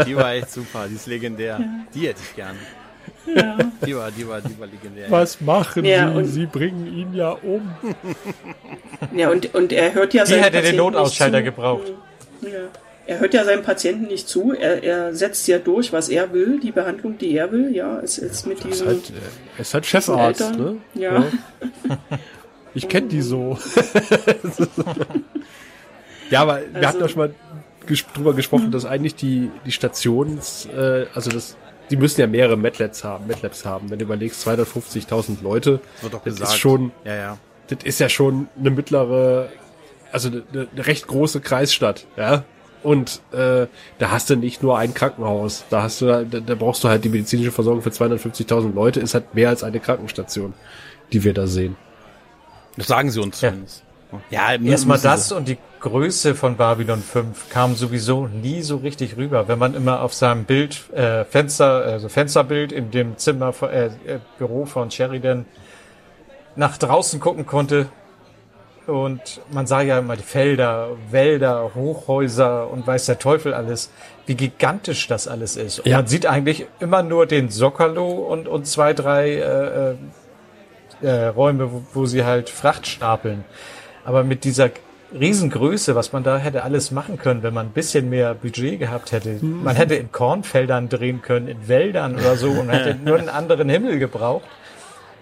Die 0.07 0.16
war 0.16 0.33
echt 0.33 0.51
super. 0.51 0.87
Die 0.89 0.95
ist 0.95 1.07
legendär. 1.07 1.61
Die 1.95 2.09
hätte 2.09 2.20
ich 2.22 2.35
gerne. 2.35 2.59
Ja. 3.35 3.57
Die 3.87 3.97
war, 3.97 4.11
die 4.11 4.29
war, 4.29 4.41
die 4.41 4.59
war 4.59 4.66
legendär. 4.66 5.11
Was 5.11 5.41
machen 5.41 5.85
Ja, 5.85 6.11
Sie? 6.11 6.16
und- 6.18 6.24
Sie 6.26 6.47
bringen 6.47 6.87
ihn 6.87 7.14
ja 7.14 7.31
um. 7.31 7.70
ja, 9.14 9.31
und, 9.31 9.55
und 9.55 9.72
er 9.72 9.95
hört 9.95 10.12
ja 10.14 10.24
Die 10.24 10.31
seinen 10.31 10.41
hätte 10.43 10.53
den 10.57 10.61
Patienten 10.62 10.76
Notausschalter 10.79 11.43
gebraucht. 11.43 11.93
Ja. 12.43 12.49
Er 13.07 13.20
hört 13.20 13.33
ja 13.33 13.45
seinem 13.45 13.62
Patienten 13.62 14.07
nicht 14.09 14.29
zu. 14.29 14.53
Er, 14.53 14.83
er 14.85 15.14
setzt 15.14 15.47
ja 15.49 15.59
durch, 15.59 15.93
was 15.95 16.11
er 16.11 16.33
will, 16.35 16.61
die 16.61 16.72
Behandlung, 16.72 17.16
die 17.16 17.35
er 17.37 17.51
will. 17.53 17.74
Ja, 17.74 18.01
es 18.01 18.18
ist 18.18 18.47
mit 18.47 18.59
Ist 18.59 18.66
diesem 18.66 18.87
halt, 18.89 19.11
äh, 19.11 19.12
er 19.57 19.61
ist 19.61 19.72
halt 19.74 19.87
Chefarzt, 19.87 20.59
ne? 20.59 20.76
Ja. 20.95 21.24
Ich 22.74 22.87
kenne 22.89 23.07
die 23.09 23.22
so. 23.22 23.57
ja, 26.31 26.43
aber 26.43 26.61
wir 26.72 26.87
hatten 26.87 26.87
Also- 26.87 27.01
ja 27.01 27.09
schon 27.09 27.18
mal 27.18 27.35
ges 27.87 28.05
drüber 28.14 28.35
gesprochen, 28.35 28.70
dass 28.70 28.85
eigentlich 28.85 29.14
die, 29.14 29.51
die 29.64 29.72
Stations, 29.72 30.68
äh, 30.76 31.07
also 31.14 31.31
das, 31.31 31.57
die 31.91 31.97
müssen 31.97 32.20
ja 32.20 32.26
mehrere 32.26 32.57
Medlabs 32.57 33.05
haben, 33.05 33.26
Medlabs 33.26 33.64
haben. 33.64 33.91
Wenn 33.91 33.99
du 33.99 34.05
überlegst, 34.05 34.47
250.000 34.47 35.43
Leute, 35.43 35.80
wird 36.03 36.14
doch 36.14 36.22
das 36.24 36.34
gesagt. 36.34 36.53
ist 36.53 36.59
schon, 36.59 36.93
Ja, 37.05 37.14
ja. 37.14 37.39
das 37.68 37.78
ist 37.84 38.01
ja 38.01 38.09
schon 38.09 38.49
eine 38.59 38.70
mittlere, 38.70 39.49
also 40.12 40.28
eine, 40.28 40.68
eine 40.72 40.86
recht 40.86 41.07
große 41.07 41.41
Kreisstadt, 41.41 42.07
ja. 42.16 42.45
Und 42.84 43.20
äh, 43.32 43.66
da 43.99 44.11
hast 44.12 44.30
du 44.30 44.36
nicht 44.36 44.62
nur 44.62 44.78
ein 44.78 44.95
Krankenhaus, 44.95 45.64
da 45.68 45.82
hast 45.82 46.01
du, 46.01 46.07
da, 46.07 46.22
da 46.22 46.55
brauchst 46.55 46.84
du 46.84 46.89
halt 46.89 47.05
die 47.05 47.09
medizinische 47.09 47.51
Versorgung 47.51 47.82
für 47.82 47.91
250.000 47.91 48.72
Leute, 48.72 49.01
ist 49.01 49.14
halt 49.14 49.34
mehr 49.34 49.49
als 49.49 49.64
eine 49.64 49.80
Krankenstation, 49.80 50.55
die 51.12 51.24
wir 51.24 51.34
da 51.34 51.49
sehen. 51.49 51.76
Das 52.76 52.86
sagen 52.86 53.11
sie 53.11 53.20
uns 53.20 53.41
Ja. 53.41 53.49
zumindest. 53.51 53.82
Ja, 54.30 54.55
Erstmal 54.55 54.99
das 55.01 55.28
sie. 55.28 55.34
und 55.36 55.49
die 55.49 55.59
Größe 55.81 56.35
von 56.35 56.57
Babylon 56.57 57.01
5 57.03 57.51
kam 57.51 57.74
sowieso 57.74 58.26
nie 58.26 58.62
so 58.62 58.76
richtig 58.79 59.16
rüber. 59.16 59.49
Wenn 59.49 59.59
man 59.59 59.74
immer 59.74 60.03
auf 60.03 60.12
seinem 60.14 60.45
Bild, 60.45 60.93
äh, 60.93 61.24
Fenster, 61.24 61.85
also 61.85 62.09
Fensterbild 62.09 62.72
in 62.72 62.91
dem 62.91 63.16
Zimmer, 63.16 63.55
äh, 63.62 63.87
äh, 63.87 63.91
Büro 64.39 64.64
von 64.66 64.91
Sheridan 64.91 65.45
nach 66.57 66.79
draußen 66.79 67.20
gucken 67.20 67.47
konnte 67.47 67.89
und 68.87 69.41
man 69.51 69.66
sah 69.66 69.83
ja 69.83 69.99
immer 69.99 70.16
die 70.16 70.22
Felder, 70.22 70.89
Wälder, 71.11 71.72
Hochhäuser 71.74 72.70
und 72.70 72.87
weiß 72.87 73.07
der 73.07 73.18
Teufel 73.18 73.55
alles, 73.55 73.91
wie 74.26 74.35
gigantisch 74.35 75.07
das 75.07 75.29
alles 75.29 75.57
ist. 75.57 75.81
Und 75.81 75.87
Ja. 75.87 75.99
man 75.99 76.07
sieht 76.07 76.26
eigentlich 76.26 76.66
immer 76.81 77.03
nur 77.03 77.26
den 77.26 77.51
Sokalo 77.51 78.09
und, 78.09 78.49
und 78.49 78.66
zwei, 78.66 78.95
drei 78.95 79.29
äh, 79.35 79.91
äh, 79.91 79.97
äh, 81.03 81.26
Räume, 81.26 81.70
wo, 81.70 81.83
wo 81.93 82.07
sie 82.07 82.24
halt 82.24 82.51
Fracht 82.51 82.87
stapeln. 82.87 83.45
Aber 84.05 84.24
mit 84.24 84.45
dieser 84.45 84.70
Riesengröße, 85.12 85.94
was 85.94 86.12
man 86.12 86.22
da 86.22 86.38
hätte 86.38 86.64
alles 86.64 86.90
machen 86.90 87.18
können, 87.18 87.42
wenn 87.42 87.54
man 87.54 87.66
ein 87.66 87.72
bisschen 87.72 88.09
mehr 88.11 88.34
Budget 88.34 88.78
gehabt 88.78 89.12
hätte. 89.12 89.38
Man 89.42 89.74
hätte 89.76 89.94
in 89.94 90.12
Kornfeldern 90.12 90.88
drehen 90.88 91.22
können, 91.22 91.48
in 91.48 91.68
Wäldern 91.68 92.14
oder 92.16 92.36
so 92.36 92.50
und 92.50 92.68
hätte 92.68 92.94
nur 93.04 93.18
einen 93.18 93.28
anderen 93.28 93.68
Himmel 93.68 93.98
gebraucht. 93.98 94.44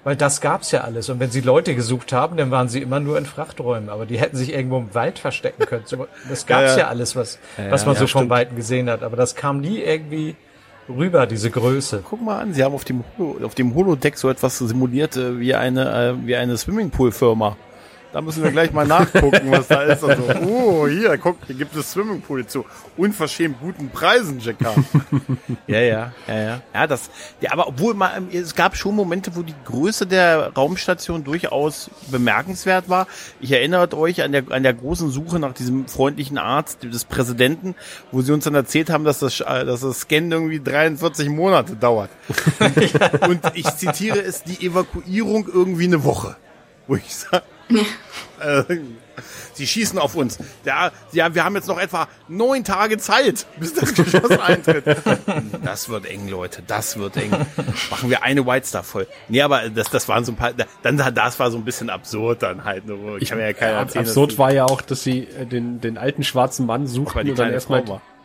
Weil 0.02 0.14
das 0.14 0.40
gab's 0.40 0.70
ja 0.70 0.82
alles. 0.82 1.08
Und 1.08 1.18
wenn 1.18 1.32
sie 1.32 1.40
Leute 1.40 1.74
gesucht 1.74 2.12
haben, 2.12 2.36
dann 2.36 2.52
waren 2.52 2.68
sie 2.68 2.80
immer 2.80 3.00
nur 3.00 3.18
in 3.18 3.26
Frachträumen. 3.26 3.88
Aber 3.88 4.06
die 4.06 4.20
hätten 4.20 4.36
sich 4.36 4.52
irgendwo 4.52 4.78
im 4.78 4.94
Wald 4.94 5.18
verstecken 5.18 5.66
können. 5.66 5.82
So, 5.84 6.06
Das 6.28 6.46
gab's 6.46 6.62
Ja, 6.62 6.70
ja, 6.70 6.78
ja. 6.78 6.88
alles, 6.88 7.16
was, 7.16 7.40
was 7.70 7.86
man 7.86 7.94
ja, 7.96 8.00
so 8.00 8.06
von 8.06 8.20
stimmt. 8.20 8.30
Weitem 8.30 8.56
gesehen 8.56 8.88
hat. 8.88 9.02
Aber 9.02 9.16
das 9.16 9.34
kam 9.34 9.60
nie 9.60 9.80
irgendwie 9.80 10.36
rüber, 10.88 11.26
diese 11.26 11.50
Größe. 11.50 12.04
Guck 12.08 12.22
mal 12.22 12.38
an, 12.40 12.54
sie 12.54 12.62
haben 12.62 12.74
auf 12.74 12.84
dem, 12.84 13.02
Holo, 13.18 13.44
auf 13.44 13.56
dem 13.56 13.74
Holodeck 13.74 14.16
so 14.16 14.30
etwas 14.30 14.58
simuliert 14.58 15.16
äh, 15.16 15.40
wie 15.40 15.56
eine, 15.56 16.14
äh, 16.20 16.26
wie 16.26 16.36
eine 16.36 16.56
Swimmingpool-Firma. 16.56 17.56
Da 18.16 18.22
müssen 18.22 18.42
wir 18.42 18.50
gleich 18.50 18.72
mal 18.72 18.86
nachgucken, 18.86 19.50
was 19.50 19.68
da 19.68 19.82
ist. 19.82 20.02
Also, 20.02 20.22
oh, 20.48 20.88
hier, 20.88 21.18
guck, 21.18 21.36
hier 21.46 21.54
gibt 21.54 21.76
es 21.76 21.90
Swimmingpool 21.90 22.46
zu 22.46 22.64
unverschämt 22.96 23.60
guten 23.60 23.90
Preisen, 23.90 24.40
Jacker. 24.40 24.74
ja, 25.66 25.80
ja, 25.80 26.12
ja, 26.26 26.34
ja. 26.34 26.62
Ja, 26.72 26.86
das, 26.86 27.10
ja, 27.42 27.52
aber 27.52 27.68
obwohl 27.68 27.92
mal, 27.92 28.22
es 28.32 28.54
gab 28.54 28.74
schon 28.74 28.94
Momente, 28.94 29.36
wo 29.36 29.42
die 29.42 29.54
Größe 29.66 30.06
der 30.06 30.54
Raumstation 30.54 31.24
durchaus 31.24 31.90
bemerkenswert 32.10 32.88
war. 32.88 33.06
Ich 33.38 33.52
erinnert 33.52 33.92
euch 33.92 34.22
an 34.22 34.32
der, 34.32 34.44
an 34.48 34.62
der 34.62 34.72
großen 34.72 35.10
Suche 35.10 35.38
nach 35.38 35.52
diesem 35.52 35.86
freundlichen 35.86 36.38
Arzt 36.38 36.84
des 36.84 37.04
Präsidenten, 37.04 37.74
wo 38.12 38.22
sie 38.22 38.32
uns 38.32 38.44
dann 38.44 38.54
erzählt 38.54 38.88
haben, 38.88 39.04
dass 39.04 39.18
das, 39.18 39.40
äh, 39.40 39.66
dass 39.66 39.80
das 39.80 40.00
Scannen 40.00 40.32
irgendwie 40.32 40.60
43 40.60 41.28
Monate 41.28 41.76
dauert. 41.76 42.08
Und 43.28 43.42
ich 43.52 43.66
zitiere 43.76 44.22
es, 44.22 44.42
die 44.42 44.66
Evakuierung 44.66 45.46
irgendwie 45.52 45.84
eine 45.84 46.02
Woche. 46.02 46.36
Wo 46.88 46.94
ich 46.94 47.14
sage, 47.14 47.42
Äh, 48.40 48.62
Sie 49.54 49.66
schießen 49.66 49.98
auf 49.98 50.14
uns. 50.14 50.38
Ja, 50.64 50.92
ja, 51.12 51.34
wir 51.34 51.44
haben 51.44 51.54
jetzt 51.54 51.68
noch 51.68 51.78
etwa 51.78 52.08
neun 52.28 52.64
Tage 52.64 52.98
Zeit, 52.98 53.46
bis 53.58 53.72
das 53.72 53.94
Geschoss 53.94 54.30
eintritt. 54.40 54.84
Das 55.64 55.88
wird 55.88 56.04
eng, 56.06 56.28
Leute. 56.28 56.62
Das 56.66 56.98
wird 56.98 57.16
eng. 57.16 57.30
Machen 57.90 58.10
wir 58.10 58.22
eine 58.22 58.46
White 58.46 58.66
Star 58.66 58.82
voll. 58.82 59.06
Nee, 59.28 59.40
aber 59.40 59.70
das, 59.70 59.88
das 59.88 60.08
waren 60.08 60.24
so 60.24 60.32
ein 60.32 60.36
paar, 60.36 60.52
dann, 60.82 61.14
das 61.14 61.40
war 61.40 61.50
so 61.50 61.56
ein 61.56 61.64
bisschen 61.64 61.88
absurd 61.88 62.42
dann 62.42 62.64
halt. 62.64 62.86
Nur, 62.86 63.20
ich 63.20 63.30
kann 63.30 63.38
mir 63.38 63.46
ja 63.46 63.52
keiner 63.54 63.78
erzählen. 63.78 64.04
Absurd 64.04 64.36
war 64.38 64.52
ja 64.52 64.66
auch, 64.66 64.82
dass 64.82 65.02
sie 65.02 65.20
äh, 65.20 65.46
den, 65.46 65.80
den 65.80 65.96
alten 65.96 66.22
schwarzen 66.22 66.66
Mann 66.66 66.86
suchten 66.86 67.30
und 67.30 67.38
dann 67.38 67.52
erstmal 67.52 67.82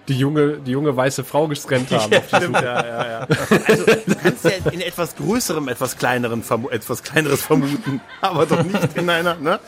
die 0.08 0.18
junge, 0.18 0.58
die 0.58 0.72
junge 0.72 0.96
weiße 0.96 1.24
Frau 1.24 1.48
gescannt 1.48 1.92
haben. 1.92 2.12
Ja, 2.12 2.22
stimmt, 2.28 2.56
ja, 2.56 2.86
ja, 2.86 3.08
ja. 3.08 3.28
Also, 3.68 3.86
du 3.86 4.16
kannst 4.16 4.44
ja 4.46 4.52
in 4.72 4.82
etwas 4.82 5.16
größerem, 5.16 5.68
etwas 5.68 5.98
kleineren, 5.98 6.44
etwas 6.72 7.04
kleineres 7.04 7.42
vermuten, 7.42 8.02
aber 8.22 8.46
doch 8.46 8.64
nicht 8.64 8.96
in 8.96 9.10
einer, 9.10 9.36
ne? 9.36 9.60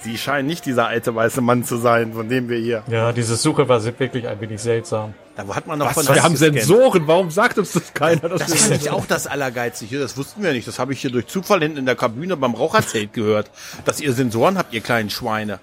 Sie 0.00 0.18
scheinen 0.18 0.46
nicht 0.46 0.66
dieser 0.66 0.86
alte 0.86 1.14
weiße 1.14 1.40
Mann 1.40 1.64
zu 1.64 1.78
sein, 1.78 2.12
von 2.12 2.28
dem 2.28 2.48
wir 2.48 2.58
hier. 2.58 2.84
Ja, 2.88 3.12
diese 3.12 3.34
Suche 3.34 3.68
war 3.68 3.82
wirklich 3.82 4.28
ein 4.28 4.40
wenig 4.40 4.60
seltsam. 4.60 5.14
Da 5.34 5.46
hat 5.54 5.66
man 5.66 5.78
noch 5.78 5.94
was, 5.94 6.06
von 6.06 6.14
Wir 6.14 6.22
haben 6.22 6.36
Sensoren, 6.36 7.06
warum 7.06 7.30
sagt 7.30 7.58
uns 7.58 7.72
das 7.72 7.92
keiner? 7.92 8.28
Das, 8.28 8.46
das 8.46 8.54
fand 8.54 8.80
ich 8.80 8.90
auch 8.90 9.04
das 9.06 9.26
Allergeizige. 9.26 9.98
Das 9.98 10.16
wussten 10.16 10.42
wir 10.42 10.52
nicht. 10.52 10.68
Das 10.68 10.78
habe 10.78 10.92
ich 10.92 11.00
hier 11.00 11.10
durch 11.10 11.26
Zufall 11.26 11.60
hinten 11.60 11.78
in 11.78 11.86
der 11.86 11.96
Kabine 11.96 12.36
beim 12.36 12.54
Raucherzelt 12.54 13.12
gehört. 13.12 13.50
Dass 13.84 14.00
ihr 14.00 14.12
Sensoren 14.12 14.56
habt, 14.56 14.72
ihr 14.72 14.80
kleinen 14.80 15.10
Schweine. 15.10 15.58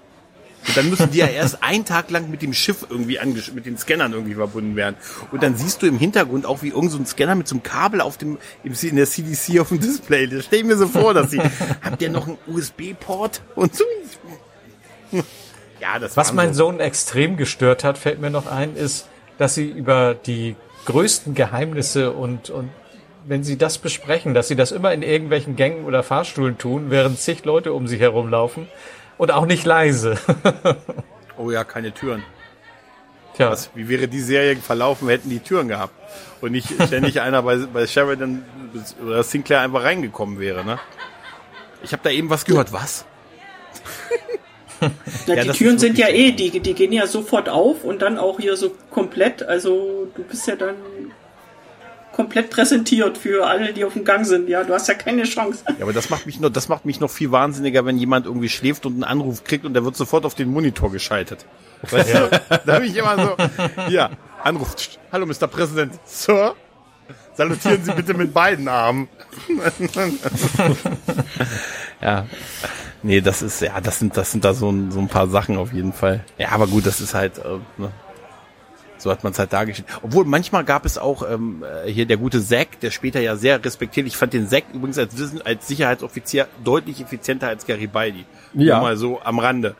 Und 0.66 0.76
dann 0.76 0.88
müssen 0.88 1.10
die 1.10 1.18
ja 1.18 1.26
erst 1.26 1.62
einen 1.62 1.84
Tag 1.84 2.10
lang 2.10 2.30
mit 2.30 2.42
dem 2.42 2.54
Schiff 2.54 2.86
irgendwie 2.88 3.18
mit 3.54 3.66
den 3.66 3.76
Scannern 3.76 4.12
irgendwie 4.12 4.34
verbunden 4.34 4.76
werden. 4.76 4.96
Und 5.30 5.42
dann 5.42 5.56
siehst 5.56 5.82
du 5.82 5.86
im 5.86 5.98
Hintergrund 5.98 6.46
auch, 6.46 6.62
wie 6.62 6.68
irgend 6.68 6.90
so 6.90 6.98
ein 6.98 7.06
Scanner 7.06 7.34
mit 7.34 7.48
so 7.48 7.56
einem 7.56 7.62
Kabel 7.62 8.00
auf 8.00 8.16
dem, 8.16 8.38
in 8.62 8.96
der 8.96 9.06
CDC 9.06 9.60
auf 9.60 9.68
dem 9.68 9.80
Display. 9.80 10.26
Das 10.26 10.46
stell 10.46 10.60
ich 10.60 10.64
mir 10.64 10.76
so 10.76 10.86
vor, 10.86 11.12
dass 11.14 11.30
sie, 11.30 11.40
habt 11.82 12.00
ihr 12.00 12.10
noch 12.10 12.26
einen 12.26 12.38
USB-Port? 12.46 13.42
Und 13.54 13.74
so. 13.76 13.84
Ja, 15.80 15.98
das 15.98 16.16
Was 16.16 16.32
mein 16.32 16.54
so. 16.54 16.64
Sohn 16.64 16.80
extrem 16.80 17.36
gestört 17.36 17.84
hat, 17.84 17.98
fällt 17.98 18.20
mir 18.20 18.30
noch 18.30 18.46
ein, 18.46 18.74
ist, 18.74 19.06
dass 19.38 19.54
sie 19.54 19.68
über 19.68 20.14
die 20.14 20.56
größten 20.86 21.34
Geheimnisse 21.34 22.12
und, 22.12 22.50
und 22.50 22.70
wenn 23.26 23.44
sie 23.44 23.58
das 23.58 23.78
besprechen, 23.78 24.34
dass 24.34 24.48
sie 24.48 24.56
das 24.56 24.72
immer 24.72 24.92
in 24.92 25.02
irgendwelchen 25.02 25.56
Gängen 25.56 25.84
oder 25.84 26.02
Fahrstuhlen 26.02 26.58
tun, 26.58 26.86
während 26.90 27.18
zig 27.18 27.44
Leute 27.44 27.72
um 27.72 27.86
sie 27.86 27.98
herumlaufen 27.98 28.66
und 29.18 29.30
auch 29.30 29.46
nicht 29.46 29.64
leise. 29.64 30.18
oh 31.36 31.50
ja, 31.50 31.64
keine 31.64 31.92
Türen. 31.92 32.22
Tja. 33.34 33.50
Was, 33.50 33.70
wie 33.74 33.88
wäre 33.88 34.06
die 34.06 34.20
Serie 34.20 34.56
verlaufen, 34.56 35.08
hätten 35.08 35.28
die 35.28 35.40
Türen 35.40 35.68
gehabt 35.68 35.94
und 36.40 36.52
nicht 36.52 36.68
ständig 36.86 37.20
einer 37.22 37.42
bei, 37.42 37.56
bei 37.56 37.86
Sheridan 37.86 38.44
oder 39.04 39.22
Sinclair 39.22 39.60
einfach 39.60 39.82
reingekommen 39.82 40.38
wäre, 40.38 40.64
ne? 40.64 40.78
Ich 41.82 41.92
habe 41.92 42.02
da 42.02 42.10
eben 42.10 42.30
was 42.30 42.44
gehört. 42.44 42.72
Was? 42.72 43.04
Na, 45.26 45.34
ja, 45.34 45.44
die 45.44 45.50
Türen 45.50 45.78
sind 45.78 45.98
ja 45.98 46.08
eh, 46.08 46.32
die, 46.32 46.60
die 46.60 46.74
gehen 46.74 46.92
ja 46.92 47.06
sofort 47.06 47.48
auf 47.48 47.84
und 47.84 48.02
dann 48.02 48.18
auch 48.18 48.38
hier 48.38 48.56
so 48.56 48.74
komplett. 48.90 49.42
Also 49.42 50.08
du 50.14 50.22
bist 50.24 50.46
ja 50.46 50.56
dann 50.56 50.76
komplett 52.14 52.50
präsentiert 52.50 53.18
für 53.18 53.46
alle, 53.46 53.72
die 53.72 53.84
auf 53.84 53.92
dem 53.92 54.04
Gang 54.04 54.24
sind. 54.24 54.48
Ja, 54.48 54.64
du 54.64 54.72
hast 54.72 54.88
ja 54.88 54.94
keine 54.94 55.24
Chance. 55.24 55.64
Ja, 55.66 55.82
aber 55.82 55.92
das 55.92 56.10
macht 56.10 56.26
mich 56.26 56.40
noch, 56.40 56.50
das 56.50 56.68
macht 56.68 56.84
mich 56.84 57.00
noch 57.00 57.10
viel 57.10 57.32
wahnsinniger, 57.32 57.84
wenn 57.84 57.98
jemand 57.98 58.26
irgendwie 58.26 58.48
schläft 58.48 58.86
und 58.86 58.94
einen 58.94 59.04
Anruf 59.04 59.44
kriegt 59.44 59.64
und 59.64 59.74
der 59.74 59.84
wird 59.84 59.96
sofort 59.96 60.24
auf 60.24 60.34
den 60.34 60.50
Monitor 60.50 60.90
geschaltet. 60.90 61.44
Weißt 61.90 62.14
ja. 62.14 62.28
du? 62.28 62.40
Da 62.66 62.74
habe 62.74 62.86
ich 62.86 62.96
immer 62.96 63.16
so, 63.18 63.36
ja, 63.88 64.10
Anruf. 64.42 64.74
Hallo, 65.12 65.26
Mr. 65.26 65.48
President. 65.48 65.92
Sir? 66.06 66.54
Salutieren 67.34 67.84
Sie 67.84 67.92
bitte 67.92 68.14
mit 68.14 68.32
beiden 68.32 68.68
Armen. 68.68 69.08
ja. 72.00 72.26
Nee, 73.02 73.20
das 73.20 73.42
ist, 73.42 73.60
ja, 73.60 73.80
das 73.80 73.98
sind, 73.98 74.16
das 74.16 74.32
sind 74.32 74.44
da 74.44 74.54
so 74.54 74.70
ein, 74.70 74.90
so 74.92 75.00
ein 75.00 75.08
paar 75.08 75.26
Sachen 75.28 75.58
auf 75.58 75.72
jeden 75.72 75.92
Fall. 75.92 76.24
Ja, 76.38 76.52
aber 76.52 76.68
gut, 76.68 76.86
das 76.86 77.00
ist 77.00 77.12
halt, 77.12 77.38
äh, 77.38 77.58
ne, 77.76 77.90
so 79.04 79.10
hat 79.10 79.22
man 79.22 79.34
es 79.34 79.38
halt 79.38 79.52
dargestellt. 79.52 79.86
Obwohl 80.02 80.24
manchmal 80.24 80.64
gab 80.64 80.86
es 80.86 80.96
auch 80.96 81.30
ähm, 81.30 81.62
äh, 81.62 81.90
hier 81.90 82.06
der 82.06 82.16
gute 82.16 82.42
Zack, 82.42 82.80
der 82.80 82.90
später 82.90 83.20
ja 83.20 83.36
sehr 83.36 83.62
respektiert. 83.62 84.06
Ich 84.06 84.16
fand 84.16 84.32
den 84.32 84.48
Zack 84.48 84.64
übrigens 84.72 84.98
als, 84.98 85.14
als 85.44 85.68
Sicherheitsoffizier 85.68 86.48
deutlich 86.64 87.02
effizienter 87.02 87.48
als 87.48 87.66
Garibaldi. 87.66 88.24
Ja. 88.54 88.76
Nur 88.76 88.82
mal 88.82 88.96
so 88.96 89.20
am 89.22 89.38
Rande. 89.38 89.76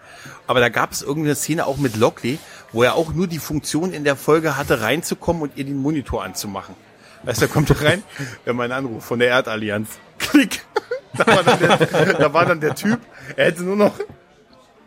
Aber 0.46 0.60
da 0.60 0.68
gab 0.68 0.92
es 0.92 1.00
irgendeine 1.00 1.34
Szene 1.34 1.66
auch 1.66 1.78
mit 1.78 1.96
Lockley, 1.96 2.38
wo 2.72 2.82
er 2.82 2.96
auch 2.96 3.14
nur 3.14 3.26
die 3.26 3.38
Funktion 3.38 3.94
in 3.94 4.04
der 4.04 4.14
Folge 4.14 4.58
hatte, 4.58 4.82
reinzukommen 4.82 5.42
und 5.42 5.56
ihr 5.56 5.64
den 5.64 5.78
Monitor 5.78 6.22
anzumachen. 6.22 6.74
Weißt 7.22 7.40
du, 7.40 7.46
da 7.46 7.52
kommt 7.52 7.82
rein, 7.82 8.02
haben 8.46 8.60
einen 8.60 8.72
Anruf 8.72 9.04
von 9.06 9.18
der 9.18 9.28
Erdallianz. 9.28 9.88
Klick! 10.18 10.62
Da 11.16 11.28
war, 11.28 11.44
dann 11.44 11.58
der, 11.60 12.14
da 12.14 12.32
war 12.32 12.44
dann 12.44 12.58
der 12.58 12.74
Typ, 12.74 12.98
er 13.36 13.44
hätte 13.44 13.62
nur 13.62 13.76
noch 13.76 14.00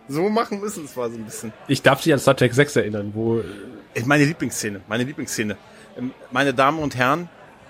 so 0.08 0.30
machen 0.30 0.60
müssen. 0.60 0.86
Es 0.86 0.96
war 0.96 1.10
so 1.10 1.18
ein 1.18 1.26
bisschen. 1.26 1.54
Ich 1.68 1.82
darf 1.82 2.02
dich 2.02 2.14
an 2.14 2.20
Star 2.20 2.36
Trek 2.36 2.54
6 2.54 2.76
erinnern, 2.76 3.12
wo. 3.14 3.44
Meine 4.06 4.26
Lieblingsszene, 4.26 4.82
meine 4.88 5.04
Lieblingsszene. 5.04 5.58
Ähm, 5.98 6.12
meine 6.32 6.54
Damen 6.54 6.80
und 6.80 6.96
Herren, 6.96 7.30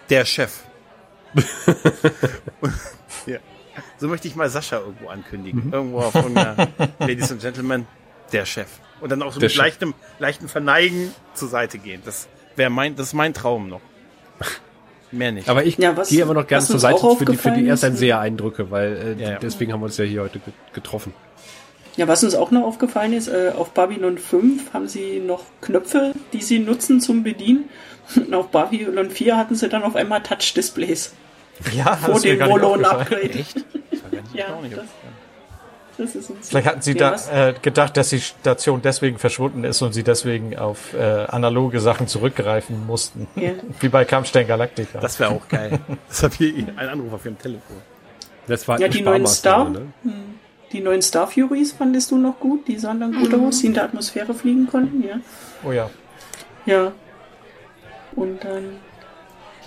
der 0.10 0.26
Chef. 0.26 0.64
ja. 3.26 3.40
So 3.98 4.08
möchte 4.08 4.28
ich 4.28 4.36
mal 4.36 4.50
Sascha 4.50 4.80
irgendwo 4.80 5.10
ankündigen. 5.10 5.68
Mhm. 5.68 5.74
Irgendwo 5.74 6.00
auf 6.00 6.16
irgendeiner 6.16 6.68
Ladies 7.00 7.32
and 7.32 7.42
Gentlemen, 7.42 7.88
der 8.32 8.46
Chef. 8.46 8.68
Und 9.00 9.12
dann 9.12 9.22
auch 9.22 9.34
so 9.34 9.40
der 9.40 9.50
mit 9.50 9.56
leichtem, 9.56 9.94
leichtem 10.20 10.50
Verneigen 10.50 11.12
zur 11.34 11.48
Seite 11.48 11.78
gehen. 11.78 12.02
Das 12.06 12.28
wäre 12.56 12.70
mein, 12.70 12.96
das 12.96 13.08
ist 13.08 13.14
mein 13.14 13.34
Traum 13.34 13.70
noch. 13.70 13.82
Mehr 15.12 15.32
nicht. 15.32 15.48
Aber 15.48 15.64
ich 15.64 15.78
ja, 15.78 15.94
gehe 15.94 16.24
aber 16.24 16.34
noch 16.34 16.46
gerne 16.46 16.66
zur 16.66 16.80
Seite 16.80 17.00
für 17.18 17.26
die, 17.26 17.38
für 17.38 17.52
die 17.52 17.68
Ersteinseher-Eindrücke, 17.68 18.70
weil 18.72 19.16
äh, 19.20 19.24
ja, 19.24 19.32
ja. 19.32 19.40
deswegen 19.40 19.72
haben 19.72 19.80
wir 19.80 19.86
uns 19.86 19.98
ja 19.98 20.04
hier 20.04 20.24
heute 20.24 20.42
getroffen. 20.74 21.14
Ja, 21.98 22.08
was 22.08 22.24
uns 22.24 22.36
auch 22.36 22.52
noch 22.52 22.64
aufgefallen 22.64 23.14
ist, 23.14 23.28
äh, 23.28 23.52
auf 23.56 23.72
Babylon 23.72 24.18
5 24.18 24.74
haben 24.74 24.88
sie 24.88 25.20
noch 25.20 25.44
Knöpfe, 25.62 26.14
die 26.32 26.42
sie 26.42 26.60
nutzen 26.60 27.02
zum 27.02 27.24
Bedienen. 27.24 27.66
Und 28.16 28.34
auf 28.34 28.50
Babylon 28.50 29.10
4 29.10 29.36
hatten 29.36 29.56
sie 29.56 29.68
dann 29.68 29.84
auf 29.84 29.96
einmal 29.96 30.22
Touch-Displays. 30.22 31.14
Ja, 31.76 31.98
vor 31.98 32.20
dem 32.20 32.40
Molon-Upgrade. 32.40 33.40
Echt? 33.40 33.58
Das 33.92 34.00
ja, 34.34 34.46
nicht 34.62 34.78
das 35.98 36.16
ist 36.16 36.32
Vielleicht 36.44 36.68
hatten 36.68 36.82
sie 36.82 36.94
da 36.94 37.16
äh, 37.32 37.54
gedacht, 37.60 37.98
dass 37.98 38.10
die 38.10 38.22
Station 38.22 38.82
deswegen 38.84 39.18
verschwunden 39.18 39.64
ist 39.64 39.82
und 39.82 39.94
sie 39.94 40.04
deswegen 40.04 40.56
auf 40.56 40.94
äh, 40.94 41.02
analoge 41.02 41.80
Sachen 41.80 42.08
zurückgreifen 42.08 42.86
mussten. 42.86 43.28
Ja. 43.36 43.52
Wie 43.80 43.90
bei 43.90 44.06
Kampfstein 44.06 44.48
Galactica. 44.48 45.00
Das 45.00 45.20
wäre 45.20 45.32
auch 45.32 45.48
geil. 45.50 45.80
Das 46.08 46.24
hat 46.24 46.36
hier 46.36 46.54
ein 46.78 46.90
Anruf 46.90 47.14
auf 47.14 47.26
ihrem 47.26 47.38
Telefon. 47.38 47.78
Das 48.48 48.68
war 48.68 48.80
ja, 48.80 48.88
die 48.88 49.02
neuen 49.02 49.26
Star. 49.28 49.70
Ne? 49.70 49.88
Hm. 50.04 50.40
Die 50.72 50.82
neuen 50.82 51.02
Star 51.02 51.28
Furies 51.28 51.72
fandest 51.72 52.12
du 52.12 52.18
noch 52.18 52.40
gut? 52.40 52.68
Die 52.68 52.78
sahen 52.78 53.00
dann 53.00 53.14
gut 53.14 53.32
mhm. 53.32 53.46
aus, 53.46 53.60
die 53.60 53.68
in 53.68 53.74
der 53.74 53.84
Atmosphäre 53.86 54.34
fliegen 54.34 54.68
konnten, 54.68 55.04
ja. 55.04 55.20
Oh 55.64 55.72
ja. 55.72 55.90
Ja. 56.66 56.92
Und 58.16 58.44
dann 58.44 58.80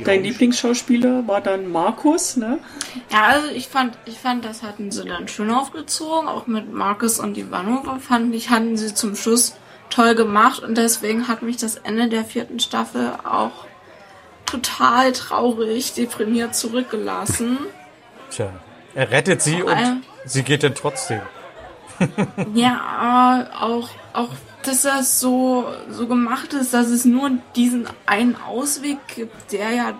Dein 0.04 0.22
Lieblingsschauspieler 0.22 1.26
war 1.26 1.40
dann 1.40 1.70
Markus, 1.70 2.36
ne? 2.36 2.58
Ja, 3.10 3.24
also 3.24 3.48
ich 3.48 3.68
fand, 3.68 3.98
ich 4.06 4.18
fand, 4.18 4.44
das 4.44 4.62
hatten 4.62 4.90
sie 4.90 5.04
dann 5.04 5.28
schön 5.28 5.50
aufgezogen. 5.50 6.28
Auch 6.28 6.46
mit 6.46 6.72
Markus 6.72 7.18
und 7.18 7.36
Ivanova 7.36 7.98
fand 7.98 8.34
ich, 8.34 8.50
hatten 8.50 8.76
sie 8.76 8.94
zum 8.94 9.14
Schluss 9.14 9.56
toll 9.90 10.14
gemacht 10.14 10.62
und 10.62 10.78
deswegen 10.78 11.28
hat 11.28 11.42
mich 11.42 11.56
das 11.56 11.76
Ende 11.76 12.08
der 12.08 12.24
vierten 12.24 12.60
Staffel 12.60 13.12
auch 13.24 13.66
total 14.46 15.12
traurig, 15.12 15.92
deprimiert 15.94 16.54
zurückgelassen. 16.54 17.58
Tja, 18.30 18.52
er 18.94 19.10
rettet 19.10 19.42
sie 19.42 19.62
auch 19.62 19.66
und 19.66 20.02
sie 20.24 20.42
geht 20.42 20.62
dann 20.62 20.74
trotzdem. 20.74 21.20
ja, 22.54 22.80
aber 22.80 23.62
auch, 23.62 23.88
auch 24.12 24.30
dass 24.62 24.82
das 24.82 25.20
so, 25.20 25.66
so 25.88 26.06
gemacht 26.06 26.52
ist, 26.52 26.74
dass 26.74 26.88
es 26.88 27.04
nur 27.04 27.30
diesen 27.56 27.86
einen 28.06 28.36
Ausweg 28.36 28.98
gibt, 29.14 29.52
der 29.52 29.70
ja. 29.70 29.98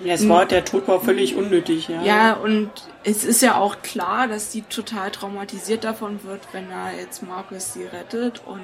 Ja, 0.00 0.14
es 0.14 0.28
war, 0.28 0.46
der 0.46 0.64
Tod 0.64 0.86
war 0.86 1.00
völlig 1.00 1.34
unnötig, 1.34 1.88
ja. 1.88 2.02
Ja, 2.02 2.32
und 2.34 2.70
es 3.02 3.24
ist 3.24 3.42
ja 3.42 3.56
auch 3.56 3.82
klar, 3.82 4.28
dass 4.28 4.50
die 4.50 4.62
total 4.62 5.10
traumatisiert 5.10 5.82
davon 5.82 6.22
wird, 6.22 6.40
wenn 6.52 6.70
er 6.70 6.96
jetzt 6.96 7.22
Markus 7.22 7.72
sie 7.72 7.84
rettet 7.84 8.42
und 8.46 8.60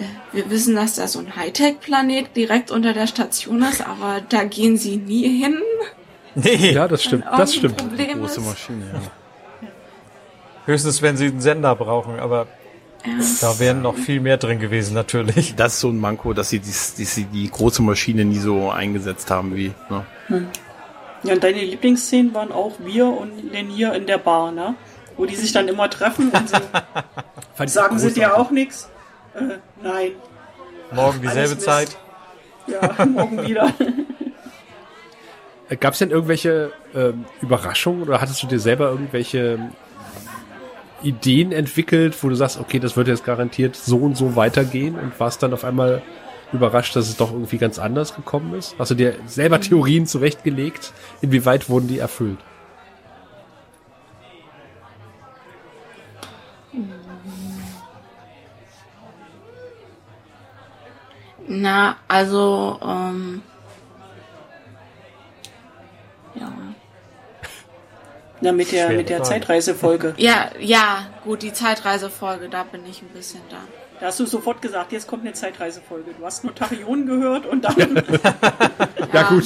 äh, 0.00 0.04
wir 0.32 0.50
wissen, 0.50 0.74
dass 0.74 0.94
da 0.94 1.06
so 1.06 1.20
ein 1.20 1.36
Hightech-Planet 1.36 2.34
direkt 2.34 2.72
unter 2.72 2.92
der 2.92 3.06
Station 3.06 3.62
ist, 3.62 3.86
aber 3.86 4.20
da 4.28 4.42
gehen 4.42 4.76
sie 4.76 4.96
nie 4.96 5.28
hin. 5.28 5.60
Nee, 6.36 6.72
ja, 6.72 6.86
das 6.86 7.02
stimmt, 7.02 7.24
das 7.24 7.54
stimmt. 7.54 7.78
Große 7.78 8.40
Maschine, 8.42 8.84
ja. 8.92 9.68
Höchstens, 10.66 11.00
wenn 11.00 11.16
sie 11.16 11.26
einen 11.26 11.40
Sender 11.40 11.74
brauchen, 11.74 12.18
aber 12.18 12.46
da 13.40 13.58
wären 13.58 13.82
noch 13.82 13.94
viel 13.94 14.20
mehr 14.20 14.36
drin 14.36 14.58
gewesen, 14.58 14.94
natürlich. 14.94 15.54
Das 15.54 15.74
ist 15.74 15.80
so 15.80 15.88
ein 15.88 15.98
Manko, 15.98 16.32
dass 16.32 16.50
sie 16.50 16.58
die, 16.58 16.70
dass 16.70 16.96
sie 16.96 17.24
die 17.24 17.50
große 17.50 17.82
Maschine 17.82 18.24
nie 18.24 18.38
so 18.38 18.70
eingesetzt 18.70 19.30
haben 19.30 19.56
wie. 19.56 19.72
Ne? 19.88 20.04
Hm. 20.26 20.46
Ja, 21.22 21.34
und 21.34 21.42
deine 21.42 21.60
Lieblingsszenen 21.60 22.34
waren 22.34 22.52
auch 22.52 22.72
wir 22.84 23.06
und 23.06 23.52
Lenier 23.52 23.94
in 23.94 24.06
der 24.06 24.18
Bar, 24.18 24.52
ne? 24.52 24.74
Wo 25.16 25.24
die 25.24 25.34
sich 25.34 25.52
dann 25.52 25.66
immer 25.66 25.88
treffen 25.88 26.30
und 26.30 26.48
so. 26.48 26.58
sagen 27.66 27.98
sie 27.98 28.12
dir 28.12 28.36
auch 28.36 28.50
nichts? 28.50 28.90
Äh, 29.34 29.58
nein. 29.82 30.12
Morgen 30.92 31.22
dieselbe 31.22 31.58
Zeit. 31.58 31.96
Ja, 32.66 33.04
morgen 33.06 33.46
wieder. 33.46 33.72
Gab 35.80 35.94
es 35.94 35.98
denn 35.98 36.10
irgendwelche 36.10 36.72
ähm, 36.94 37.24
Überraschungen 37.40 38.02
oder 38.02 38.20
hattest 38.20 38.42
du 38.42 38.46
dir 38.46 38.60
selber 38.60 38.88
irgendwelche 38.90 39.58
Ideen 41.02 41.52
entwickelt, 41.52 42.22
wo 42.22 42.28
du 42.28 42.36
sagst, 42.36 42.60
okay, 42.60 42.78
das 42.78 42.96
wird 42.96 43.08
jetzt 43.08 43.24
garantiert 43.24 43.74
so 43.74 43.98
und 43.98 44.16
so 44.16 44.36
weitergehen 44.36 44.96
und 44.96 45.18
warst 45.18 45.42
dann 45.42 45.52
auf 45.52 45.64
einmal 45.64 46.02
überrascht, 46.52 46.94
dass 46.94 47.08
es 47.08 47.16
doch 47.16 47.32
irgendwie 47.32 47.58
ganz 47.58 47.78
anders 47.78 48.14
gekommen 48.14 48.54
ist? 48.54 48.76
Hast 48.78 48.92
du 48.92 48.94
dir 48.94 49.14
selber 49.26 49.60
Theorien 49.60 50.06
zurechtgelegt? 50.06 50.92
Inwieweit 51.20 51.68
wurden 51.68 51.88
die 51.88 51.98
erfüllt? 51.98 52.38
Na, 61.48 61.96
also, 62.08 62.78
ähm, 62.82 63.42
ja. 66.34 66.52
Na, 68.40 68.52
mit 68.52 68.70
der, 68.70 68.86
Schwere 68.86 68.96
mit 68.98 69.08
der. 69.08 69.22
Zeitreisefolge. 69.22 70.14
Ja, 70.18 70.50
ja, 70.60 71.06
gut, 71.24 71.42
die 71.42 71.52
Zeitreisefolge, 71.52 72.48
da 72.48 72.64
bin 72.64 72.84
ich 72.86 73.02
ein 73.02 73.08
bisschen 73.08 73.40
da. 73.50 73.56
Da 74.00 74.06
hast 74.06 74.20
du 74.20 74.26
sofort 74.26 74.60
gesagt, 74.60 74.92
jetzt 74.92 75.06
kommt 75.06 75.22
eine 75.22 75.32
Zeitreisefolge. 75.32 76.12
Du 76.18 76.24
hast 76.24 76.44
nur 76.44 76.54
Tachyon 76.54 77.06
gehört 77.06 77.46
und 77.46 77.64
dann. 77.64 77.76
Ja, 79.12 79.22
gut. 79.30 79.44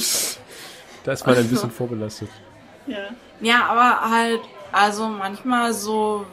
Da 1.03 1.13
ist 1.13 1.25
man 1.25 1.37
ein 1.37 1.47
bisschen 1.47 1.71
vorbelastet. 1.71 2.29
ja. 2.87 2.97
Ja, 3.39 3.65
aber 3.65 4.11
halt, 4.11 4.41
also 4.71 5.07
manchmal 5.07 5.73
so 5.73 6.25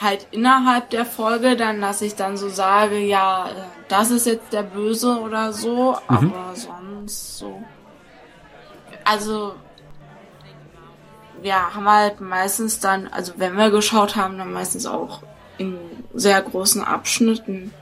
halt 0.00 0.26
innerhalb 0.30 0.90
der 0.90 1.04
Folge 1.04 1.56
dann, 1.56 1.80
dass 1.80 2.02
ich 2.02 2.14
dann 2.14 2.36
so 2.36 2.48
sage, 2.48 2.98
ja, 2.98 3.48
äh, 3.48 3.52
das 3.88 4.10
ist 4.10 4.26
jetzt 4.26 4.52
der 4.52 4.62
Böse 4.62 5.18
oder 5.20 5.52
so, 5.52 5.96
aber 6.06 6.52
sonst 6.54 7.38
so. 7.38 7.62
Also, 9.04 9.54
wir 11.42 11.74
haben 11.74 11.88
halt 11.88 12.20
meistens 12.20 12.80
dann, 12.80 13.08
also 13.08 13.34
wenn 13.36 13.56
wir 13.56 13.70
geschaut 13.70 14.16
haben, 14.16 14.38
dann 14.38 14.52
meistens 14.52 14.86
auch 14.86 15.22
in 15.58 15.78
sehr 16.14 16.40
großen 16.42 16.82
Abschnitten, 16.84 17.72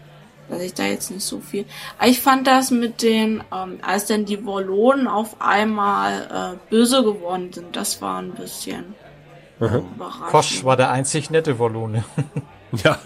dass 0.48 0.60
ich 0.60 0.74
da 0.74 0.84
jetzt 0.84 1.10
nicht 1.10 1.24
so 1.24 1.40
viel. 1.40 1.64
Aber 1.98 2.08
ich 2.08 2.20
fand 2.20 2.46
das 2.46 2.70
mit 2.70 3.02
den, 3.02 3.42
ähm, 3.52 3.78
als 3.82 4.06
dann 4.06 4.24
die 4.24 4.44
Wollonen 4.44 5.08
auf 5.08 5.40
einmal 5.40 6.56
äh, 6.56 6.70
böse 6.70 7.02
geworden 7.02 7.52
sind, 7.52 7.76
das 7.76 8.02
war 8.02 8.20
ein 8.20 8.32
bisschen 8.32 8.94
überraschend. 9.60 10.26
Kosch 10.30 10.64
war 10.64 10.76
der 10.76 10.90
einzig 10.90 11.30
nette 11.30 11.58
Wollone. 11.58 12.04
Ja. 12.82 12.98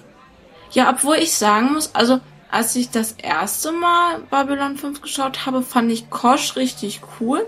Ja, 0.70 0.88
obwohl 0.88 1.16
ich 1.16 1.34
sagen 1.34 1.74
muss, 1.74 1.94
also 1.94 2.20
als 2.50 2.74
ich 2.74 2.88
das 2.90 3.12
erste 3.12 3.70
Mal 3.72 4.20
Babylon 4.30 4.78
5 4.78 5.02
geschaut 5.02 5.44
habe, 5.44 5.60
fand 5.60 5.92
ich 5.92 6.08
Kosch 6.08 6.56
richtig 6.56 7.02
cool. 7.20 7.46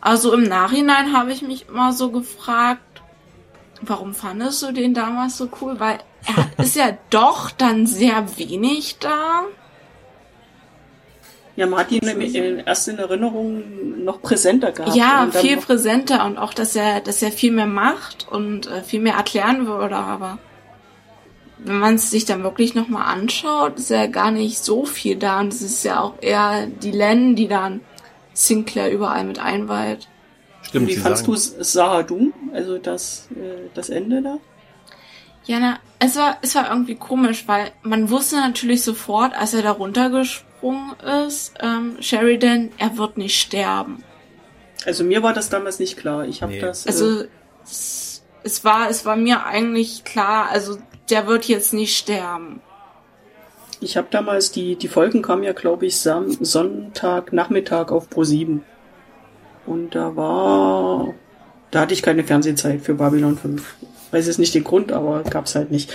Also 0.00 0.32
im 0.32 0.44
Nachhinein 0.44 1.12
habe 1.12 1.32
ich 1.32 1.42
mich 1.42 1.68
immer 1.68 1.92
so 1.92 2.10
gefragt, 2.10 3.02
warum 3.82 4.14
fandest 4.14 4.62
du 4.62 4.72
den 4.72 4.94
damals 4.94 5.36
so 5.36 5.48
cool? 5.60 5.78
Weil 5.78 5.98
er 6.26 6.50
ist 6.64 6.76
ja 6.76 6.96
doch 7.10 7.50
dann 7.50 7.86
sehr 7.86 8.38
wenig 8.38 8.98
da. 8.98 9.44
Ja, 11.56 11.66
man 11.66 11.80
hat 11.80 11.92
ihn 11.92 12.00
nämlich 12.02 12.34
in, 12.34 12.60
erst 12.60 12.88
in 12.88 12.98
Erinnerung 12.98 14.04
noch 14.04 14.22
präsenter 14.22 14.72
gehabt. 14.72 14.96
Ja, 14.96 15.28
viel 15.30 15.58
präsenter 15.58 16.24
und 16.24 16.38
auch, 16.38 16.54
dass 16.54 16.74
er, 16.74 17.00
dass 17.00 17.20
er 17.22 17.32
viel 17.32 17.52
mehr 17.52 17.66
macht 17.66 18.26
und 18.30 18.66
äh, 18.66 18.82
viel 18.82 19.00
mehr 19.00 19.14
erklären 19.14 19.66
würde, 19.66 19.96
aber 19.96 20.38
wenn 21.58 21.78
man 21.78 21.96
es 21.96 22.10
sich 22.10 22.24
dann 22.24 22.42
wirklich 22.42 22.74
nochmal 22.74 23.12
anschaut, 23.12 23.78
ist 23.78 23.90
ja 23.90 24.06
gar 24.06 24.30
nicht 24.30 24.64
so 24.64 24.86
viel 24.86 25.16
da 25.16 25.40
und 25.40 25.52
es 25.52 25.60
ist 25.60 25.84
ja 25.84 26.00
auch 26.00 26.14
eher 26.22 26.66
die 26.66 26.92
Len, 26.92 27.36
die 27.36 27.48
dann 27.48 27.80
Sinclair 28.32 28.90
überall 28.90 29.24
mit 29.24 29.38
einweiht. 29.38 30.08
Stimmt, 30.62 30.88
Wie 30.88 30.96
fandst 30.96 31.26
du 31.26 31.34
Sahadum? 31.36 32.32
Also 32.52 32.78
das, 32.78 33.28
äh, 33.32 33.68
das 33.74 33.88
Ende 33.88 34.22
da? 34.22 34.38
Ja, 35.44 35.58
na, 35.58 35.78
es 35.98 36.16
war, 36.16 36.36
es 36.42 36.54
war 36.54 36.70
irgendwie 36.70 36.94
komisch, 36.96 37.44
weil 37.48 37.72
man 37.82 38.10
wusste 38.10 38.36
natürlich 38.36 38.82
sofort, 38.82 39.34
als 39.34 39.54
er 39.54 39.62
da 39.62 39.70
runtergesprungen 39.72 40.92
ist, 41.26 41.54
ähm, 41.60 41.96
Sheridan, 42.00 42.70
er 42.78 42.96
wird 42.98 43.16
nicht 43.16 43.40
sterben. 43.40 44.04
Also 44.84 45.02
mir 45.02 45.22
war 45.22 45.32
das 45.32 45.48
damals 45.48 45.78
nicht 45.78 45.96
klar. 45.96 46.24
Ich 46.26 46.42
habe 46.42 46.52
Nee. 46.52 46.60
das. 46.60 46.86
Also 46.86 47.22
äh, 47.22 47.28
es, 47.64 48.22
es 48.44 48.64
war, 48.64 48.88
es 48.90 49.04
war 49.04 49.16
mir 49.16 49.44
eigentlich 49.46 50.04
klar, 50.04 50.48
also 50.50 50.78
der 51.08 51.26
wird 51.26 51.46
jetzt 51.46 51.72
nicht 51.72 51.96
sterben. 51.96 52.60
Ich 53.80 53.96
habe 53.96 54.08
damals 54.10 54.52
die 54.52 54.76
die 54.76 54.88
Folgen 54.88 55.22
kamen 55.22 55.42
ja 55.42 55.52
glaube 55.52 55.86
ich 55.86 55.98
Sam 55.98 56.30
Sonntag 56.30 57.32
Nachmittag 57.32 57.92
auf 57.92 58.10
Pro 58.10 58.24
7 58.24 58.62
und 59.66 59.94
da 59.94 60.16
war 60.16 61.14
da 61.70 61.80
hatte 61.80 61.94
ich 61.94 62.02
keine 62.02 62.24
Fernsehzeit 62.24 62.80
für 62.80 62.94
Babylon 62.94 63.38
5. 63.38 63.76
Weiß 64.10 64.26
jetzt 64.26 64.38
nicht 64.38 64.54
den 64.54 64.64
Grund, 64.64 64.90
aber 64.90 65.22
gab's 65.22 65.54
halt 65.54 65.70
nicht. 65.70 65.92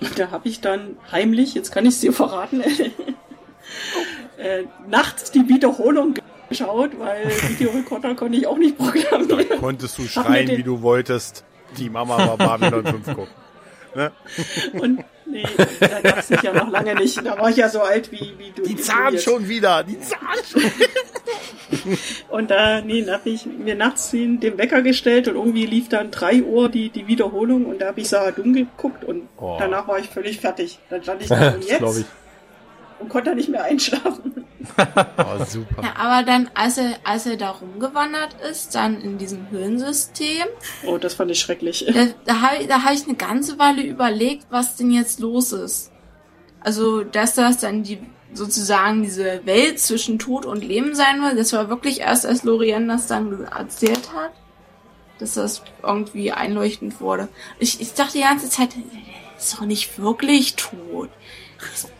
Und 0.00 0.18
da 0.18 0.30
habe 0.30 0.48
ich 0.48 0.60
dann 0.60 0.96
heimlich, 1.12 1.54
jetzt 1.54 1.72
kann 1.72 1.84
ich 1.84 1.94
es 1.94 2.00
dir 2.00 2.12
verraten, 2.12 2.62
äh, 4.38 4.64
nachts 4.88 5.30
die 5.30 5.48
Wiederholung 5.48 6.14
geschaut, 6.48 6.98
weil 6.98 7.30
Videorekorder 7.48 8.14
konnte 8.14 8.38
ich 8.38 8.46
auch 8.46 8.56
nicht 8.56 8.78
programmieren. 8.78 9.60
Konntest 9.60 9.98
du 9.98 10.02
schreien, 10.02 10.48
wie 10.48 10.62
du 10.62 10.80
wolltest. 10.82 11.44
Die 11.78 11.90
Mama 11.90 12.16
war 12.16 12.36
Babylon 12.38 12.86
5 12.86 13.06
gucken. 13.06 13.43
Ne? 13.94 14.12
Und 14.80 15.04
nee, 15.26 15.44
da 15.80 16.00
gab's 16.00 16.30
mich 16.30 16.42
ja 16.42 16.52
noch 16.52 16.68
lange 16.70 16.94
nicht. 16.94 17.24
Da 17.24 17.38
war 17.38 17.50
ich 17.50 17.56
ja 17.56 17.68
so 17.68 17.80
alt 17.82 18.10
wie, 18.12 18.34
wie 18.38 18.50
du. 18.50 18.62
Die 18.62 18.76
zahlen 18.76 19.18
schon 19.18 19.48
wieder, 19.48 19.82
die 19.84 19.98
zahlen 20.00 20.44
schon. 20.50 20.62
Und 22.28 22.50
da, 22.50 22.80
nee, 22.80 23.02
da 23.02 23.14
habe 23.14 23.30
ich 23.30 23.46
mir 23.46 23.74
nachts 23.74 24.10
den, 24.10 24.40
den 24.40 24.58
Wecker 24.58 24.82
gestellt 24.82 25.28
und 25.28 25.36
irgendwie 25.36 25.66
lief 25.66 25.88
dann 25.88 26.10
drei 26.10 26.42
Uhr 26.42 26.68
die, 26.68 26.90
die 26.90 27.06
Wiederholung 27.06 27.66
und 27.66 27.80
da 27.80 27.86
habe 27.88 28.00
ich 28.00 28.08
Sahadum 28.08 28.52
geguckt 28.52 29.04
und 29.04 29.28
Oh. 29.36 29.56
danach 29.58 29.88
war 29.88 29.98
ich 29.98 30.08
völlig 30.08 30.40
fertig. 30.40 30.78
Dann 30.90 31.02
stand 31.02 31.22
ich 31.22 31.28
da 31.30 31.50
und 31.52 31.64
jetzt 31.64 32.04
und 33.00 33.08
konnte 33.08 33.34
nicht 33.34 33.48
mehr 33.48 33.64
einschlafen. 33.64 34.44
Oh, 35.18 35.44
super. 35.44 35.82
Ja, 35.82 35.94
aber 35.96 36.24
dann, 36.26 36.50
als 36.54 36.78
er, 36.78 36.96
als 37.04 37.26
er 37.26 37.36
da 37.36 37.50
rumgewandert 37.50 38.34
ist, 38.50 38.74
dann 38.74 39.00
in 39.00 39.18
diesem 39.18 39.50
Höhlensystem, 39.50 40.46
Oh, 40.86 40.98
das 40.98 41.14
fand 41.14 41.30
ich 41.30 41.40
schrecklich. 41.40 41.84
da, 41.92 42.06
da 42.24 42.40
habe 42.40 42.56
ich, 42.62 42.68
da 42.68 42.82
hab 42.82 42.92
ich 42.92 43.04
eine 43.06 43.16
ganze 43.16 43.58
Weile 43.58 43.82
überlegt, 43.82 44.46
was 44.50 44.76
denn 44.76 44.90
jetzt 44.90 45.20
los 45.20 45.52
ist. 45.52 45.90
Also, 46.60 47.04
dass 47.04 47.34
das 47.34 47.58
dann 47.58 47.82
die 47.82 47.98
sozusagen 48.32 49.02
diese 49.02 49.46
Welt 49.46 49.78
zwischen 49.78 50.18
Tod 50.18 50.44
und 50.44 50.64
Leben 50.64 50.94
sein 50.94 51.22
will, 51.22 51.36
das 51.36 51.52
war 51.52 51.68
wirklich 51.68 52.00
erst, 52.00 52.26
als 52.26 52.42
Lorien 52.42 52.88
das 52.88 53.06
dann 53.06 53.44
erzählt 53.44 54.12
hat, 54.12 54.32
dass 55.20 55.34
das 55.34 55.62
irgendwie 55.82 56.32
einleuchtend 56.32 57.00
wurde. 57.00 57.28
Ich, 57.60 57.80
ich 57.80 57.94
dachte 57.94 58.14
die 58.18 58.24
ganze 58.24 58.48
Zeit, 58.50 58.74
der 58.74 58.82
ist 59.38 59.54
doch 59.54 59.60
nicht 59.66 59.98
wirklich 60.00 60.56
tot. 60.56 61.10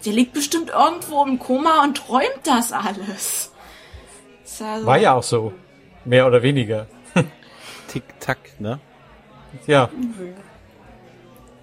Der 0.05 0.13
liegt 0.13 0.33
bestimmt 0.33 0.71
irgendwo 0.71 1.25
im 1.25 1.39
Koma 1.39 1.83
und 1.85 1.97
träumt 1.97 2.41
das 2.45 2.73
alles. 2.73 3.53
Das 4.43 4.87
war 4.87 4.99
ja 4.99 5.15
auch 5.15 5.23
so. 5.23 5.53
Mehr 6.05 6.27
oder 6.27 6.43
weniger. 6.43 6.87
Tick-Tack, 7.89 8.61
ne? 8.61 8.79
Ja. 9.67 9.89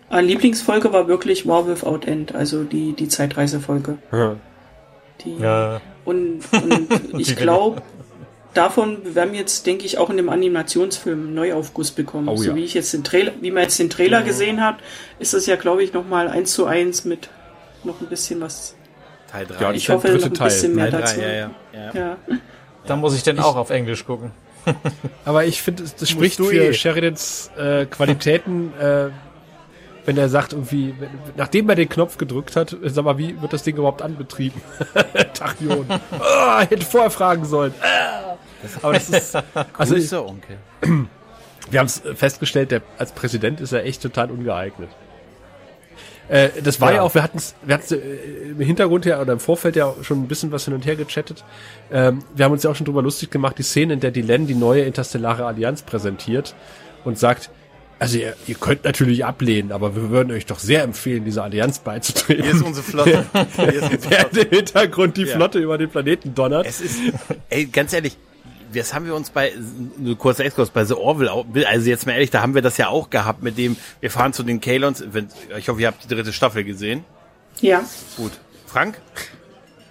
Meine 0.09 0.27
Lieblingsfolge 0.27 0.91
war 0.91 1.07
wirklich 1.07 1.47
War 1.47 1.67
Without 1.67 2.05
End, 2.05 2.35
also 2.35 2.63
die, 2.63 2.93
die 2.93 3.07
Zeitreisefolge. 3.07 3.97
Ja. 4.11 4.35
Die, 5.23 5.37
ja. 5.37 5.81
Und, 6.03 6.41
und 6.51 6.89
ich 7.19 7.35
glaube, 7.35 7.81
davon 8.53 9.15
werden 9.15 9.33
wir 9.33 9.39
jetzt, 9.39 9.65
denke 9.65 9.85
ich, 9.85 9.97
auch 9.97 10.09
in 10.09 10.17
dem 10.17 10.29
Animationsfilm 10.29 11.27
einen 11.27 11.33
Neuaufguss 11.33 11.91
bekommen. 11.91 12.27
Oh 12.27 12.35
so 12.35 12.49
ja. 12.49 12.55
wie 12.55 12.63
ich 12.63 12.73
jetzt 12.73 12.93
den 12.93 13.03
Trailer, 13.03 13.31
wie 13.41 13.51
man 13.51 13.63
jetzt 13.63 13.79
den 13.79 13.89
Trailer 13.89 14.21
gesehen 14.23 14.61
hat, 14.61 14.77
ist 15.19 15.33
das 15.33 15.45
ja, 15.45 15.55
glaube 15.55 15.83
ich, 15.83 15.93
nochmal 15.93 16.27
eins 16.27 16.53
zu 16.53 16.65
eins 16.65 17.05
mit 17.05 17.29
noch 17.85 17.99
ein 18.01 18.07
bisschen 18.07 18.41
was. 18.41 18.75
Teil 19.31 19.45
3. 19.45 19.61
Ja, 19.61 19.71
Ich 19.71 19.85
der 19.85 19.95
hoffe, 19.95 20.07
dritte 20.07 20.25
noch 20.25 20.27
ein 20.31 20.33
Teil. 20.33 20.47
bisschen 20.49 20.75
mehr 20.75 20.91
Teil 20.91 21.01
dazu. 21.01 21.19
3, 21.19 21.27
ja, 21.27 21.33
ja. 21.33 21.51
ja. 21.73 21.91
Ja. 21.93 22.17
Da 22.85 22.95
muss 22.95 23.15
ich 23.15 23.23
denn 23.23 23.39
auch 23.39 23.55
auf 23.55 23.69
Englisch 23.69 24.05
gucken. 24.05 24.31
Aber 25.25 25.45
ich 25.45 25.61
finde, 25.61 25.83
das 25.97 26.09
spricht 26.09 26.37
für 26.37 26.53
eh. 26.53 26.73
Sheridans 26.73 27.49
äh, 27.57 27.85
Qualitäten, 27.85 28.73
äh, 28.79 29.09
wenn 30.05 30.17
er 30.17 30.29
sagt, 30.29 30.53
irgendwie, 30.53 30.95
wenn, 30.99 31.09
nachdem 31.37 31.69
er 31.69 31.75
den 31.75 31.89
Knopf 31.89 32.17
gedrückt 32.17 32.55
hat, 32.55 32.75
sag 32.83 33.05
mal, 33.05 33.17
wie 33.17 33.39
wird 33.41 33.53
das 33.53 33.63
Ding 33.63 33.77
überhaupt 33.77 34.01
anbetrieben? 34.01 34.61
Tachyon. 35.33 35.85
oh, 35.89 36.59
hätte 36.59 36.85
vorher 36.85 37.11
fragen 37.11 37.45
sollen. 37.45 37.73
Ah. 37.81 38.37
Aber 38.81 38.93
das 38.93 39.09
ist, 39.09 39.35
also 39.77 39.95
ich, 39.95 40.01
Grüße, 40.03 40.25
Onkel. 40.25 40.57
wir 41.71 41.79
haben 41.79 41.87
es 41.87 42.01
festgestellt, 42.15 42.71
der, 42.71 42.81
als 42.97 43.11
Präsident 43.11 43.61
ist 43.61 43.71
er 43.71 43.85
echt 43.85 44.01
total 44.01 44.29
ungeeignet. 44.31 44.89
Äh, 46.31 46.49
das 46.63 46.79
war 46.79 46.91
ja, 46.91 46.95
Ja. 46.97 47.01
auch, 47.03 47.13
wir 47.13 47.23
hatten 47.23 47.37
es 47.37 47.55
wir 47.63 47.73
hatten's, 47.75 47.91
äh, 47.91 47.97
im 48.51 48.59
Hintergrund 48.61 49.05
ja 49.05 49.19
oder 49.19 49.33
im 49.33 49.39
Vorfeld 49.39 49.75
ja 49.75 49.93
schon 50.01 50.21
ein 50.23 50.27
bisschen 50.29 50.51
was 50.53 50.63
hin 50.65 50.73
und 50.73 50.85
her 50.85 50.95
gechattet. 50.95 51.43
Ähm, 51.91 52.23
wir 52.33 52.45
haben 52.45 52.53
uns 52.53 52.63
ja 52.63 52.69
auch 52.71 52.75
schon 52.75 52.85
drüber 52.85 53.01
lustig 53.01 53.31
gemacht, 53.31 53.57
die 53.57 53.63
Szene, 53.63 53.93
in 53.95 53.99
der 53.99 54.11
Dylan 54.11 54.47
die 54.47 54.55
neue 54.55 54.83
interstellare 54.83 55.45
Allianz 55.45 55.81
präsentiert 55.81 56.55
und 57.03 57.19
sagt, 57.19 57.49
also 57.99 58.17
ihr, 58.17 58.33
ihr 58.47 58.55
könnt 58.55 58.83
natürlich 58.85 59.25
ablehnen, 59.25 59.71
aber 59.73 59.95
wir 59.95 60.09
würden 60.09 60.31
euch 60.31 60.45
doch 60.45 60.57
sehr 60.57 60.83
empfehlen, 60.83 61.23
dieser 61.25 61.43
Allianz 61.43 61.79
beizutreten. 61.79 62.43
Hier 62.45 62.53
ist 62.55 62.63
unsere 62.63 62.83
Flotte. 62.83 63.25
Hier 63.57 63.73
ist 63.73 63.83
unsere 63.91 64.09
Während 64.09 64.31
Flotte. 64.33 64.39
im 64.41 64.49
Hintergrund 64.57 65.17
die 65.17 65.23
Ja. 65.23 65.35
Flotte 65.35 65.59
über 65.59 65.77
den 65.77 65.89
Planeten 65.89 66.33
donnert. 66.33 66.65
Es 66.65 66.81
ist, 66.81 66.99
ey, 67.49 67.65
ganz 67.65 67.93
ehrlich, 67.93 68.17
das 68.73 68.93
haben 68.93 69.05
wir 69.05 69.15
uns 69.15 69.29
bei, 69.29 69.53
nur 69.97 70.17
kurz 70.17 70.39
Exkurs, 70.39 70.69
bei 70.69 70.85
The 70.85 70.93
Orville, 70.95 71.31
also 71.67 71.89
jetzt 71.89 72.05
mal 72.05 72.13
ehrlich, 72.13 72.29
da 72.31 72.41
haben 72.41 72.55
wir 72.55 72.61
das 72.61 72.77
ja 72.77 72.87
auch 72.89 73.09
gehabt 73.09 73.43
mit 73.43 73.57
dem, 73.57 73.77
wir 73.99 74.11
fahren 74.11 74.33
zu 74.33 74.43
den 74.43 74.59
Kalons, 74.61 75.03
ich 75.57 75.69
hoffe, 75.69 75.81
ihr 75.81 75.87
habt 75.87 76.03
die 76.03 76.07
dritte 76.13 76.33
Staffel 76.33 76.63
gesehen. 76.63 77.03
Ja. 77.59 77.83
Gut. 78.17 78.31
Frank? 78.67 78.99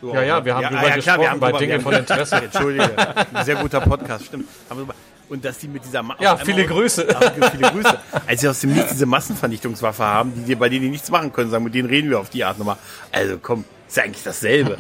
Du 0.00 0.14
Ja, 0.14 0.20
auch, 0.20 0.24
ja, 0.24 0.38
ne? 0.40 0.44
wir 0.46 0.54
haben 0.54 0.64
drüber 0.66 0.80
klar, 0.80 0.94
gesprochen 0.96 1.30
haben 1.30 1.40
bei 1.40 1.46
drüber- 1.48 1.58
Dinge 1.58 1.72
wir 1.74 1.80
von 1.80 1.92
Interesse. 1.94 2.36
Entschuldige, 2.36 2.90
ein 3.34 3.44
sehr 3.44 3.56
guter 3.56 3.80
Podcast, 3.82 4.24
stimmt. 4.26 4.46
Wir 4.70 4.86
Und 5.28 5.44
dass 5.44 5.58
die 5.58 5.68
mit 5.68 5.84
dieser 5.84 6.02
Ma 6.02 6.16
Ja, 6.18 6.36
viele 6.38 6.64
Grüße. 6.66 7.06
Viele 7.52 7.70
Grüße. 7.70 7.98
Als 8.26 8.40
sie 8.40 8.48
aus 8.48 8.60
dem 8.60 8.72
Nichts 8.72 8.92
diese 8.92 9.04
Massenvernichtungswaffe 9.06 10.02
haben, 10.02 10.32
die, 10.34 10.40
die- 10.44 10.54
bei 10.54 10.70
denen 10.70 10.84
die 10.84 10.90
nichts 10.90 11.10
machen 11.10 11.32
können, 11.32 11.50
sagen, 11.50 11.64
mit 11.64 11.74
denen 11.74 11.88
reden 11.90 12.08
wir 12.08 12.18
auf 12.18 12.30
die 12.30 12.42
Art 12.44 12.58
nochmal. 12.58 12.78
Also 13.12 13.36
komm, 13.42 13.64
ist 13.86 13.96
ja 13.98 14.04
eigentlich 14.04 14.24
dasselbe. 14.24 14.78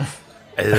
Also, 0.56 0.76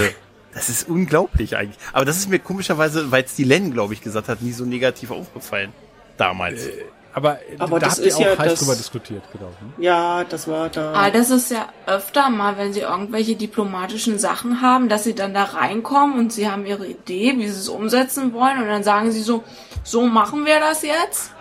das 0.54 0.70
ist 0.70 0.88
unglaublich 0.90 1.56
eigentlich. 1.58 1.78
Aber 1.94 2.06
das 2.06 2.18
ist 2.18 2.30
mir 2.30 2.40
komischerweise, 2.40 3.12
weil 3.12 3.24
es 3.24 3.36
die 3.36 3.44
Len, 3.44 3.72
glaube 3.74 3.94
ich, 3.94 4.02
gesagt 4.02 4.28
hat, 4.28 4.42
nie 4.42 4.52
so 4.52 4.66
negativ 4.66 5.12
aufgefallen. 5.12 5.72
Damals. 6.18 6.68
Aber, 7.14 7.40
Aber 7.60 7.80
da 7.80 7.88
das 7.88 7.96
habt 7.98 8.02
ihr 8.02 8.08
ist 8.08 8.16
auch 8.16 8.22
ja 8.22 8.38
heiß 8.38 8.52
das- 8.52 8.60
drüber 8.62 8.76
diskutiert, 8.76 9.24
genau. 9.34 9.48
Hm? 9.60 9.84
Ja, 9.84 10.24
das 10.24 10.48
war 10.48 10.70
da. 10.70 10.94
Aber 10.94 11.12
das 11.12 11.30
ist 11.30 11.52
ja 11.52 11.68
öfter 11.86 12.30
mal, 12.30 12.58
wenn 12.58 12.72
sie 12.72 12.82
irgendwelche 12.82 13.36
diplomatischen 13.36 14.18
Sachen 14.18 14.62
haben, 14.62 14.88
dass 14.88 15.04
sie 15.04 15.14
dann 15.14 15.34
da 15.34 15.44
reinkommen 15.44 16.18
und 16.20 16.32
sie 16.32 16.50
haben 16.50 16.66
ihre 16.66 16.88
Idee, 16.88 17.34
wie 17.38 17.48
sie 17.50 17.60
es 17.60 17.68
umsetzen 17.68 18.34
wollen 18.34 18.60
und 18.62 18.68
dann 18.68 18.84
sagen 18.84 19.12
sie 19.12 19.22
so, 19.22 19.44
so 19.84 20.08
machen 20.08 20.46
wir 20.46 20.60
das 20.62 20.84
jetzt. 20.84 21.32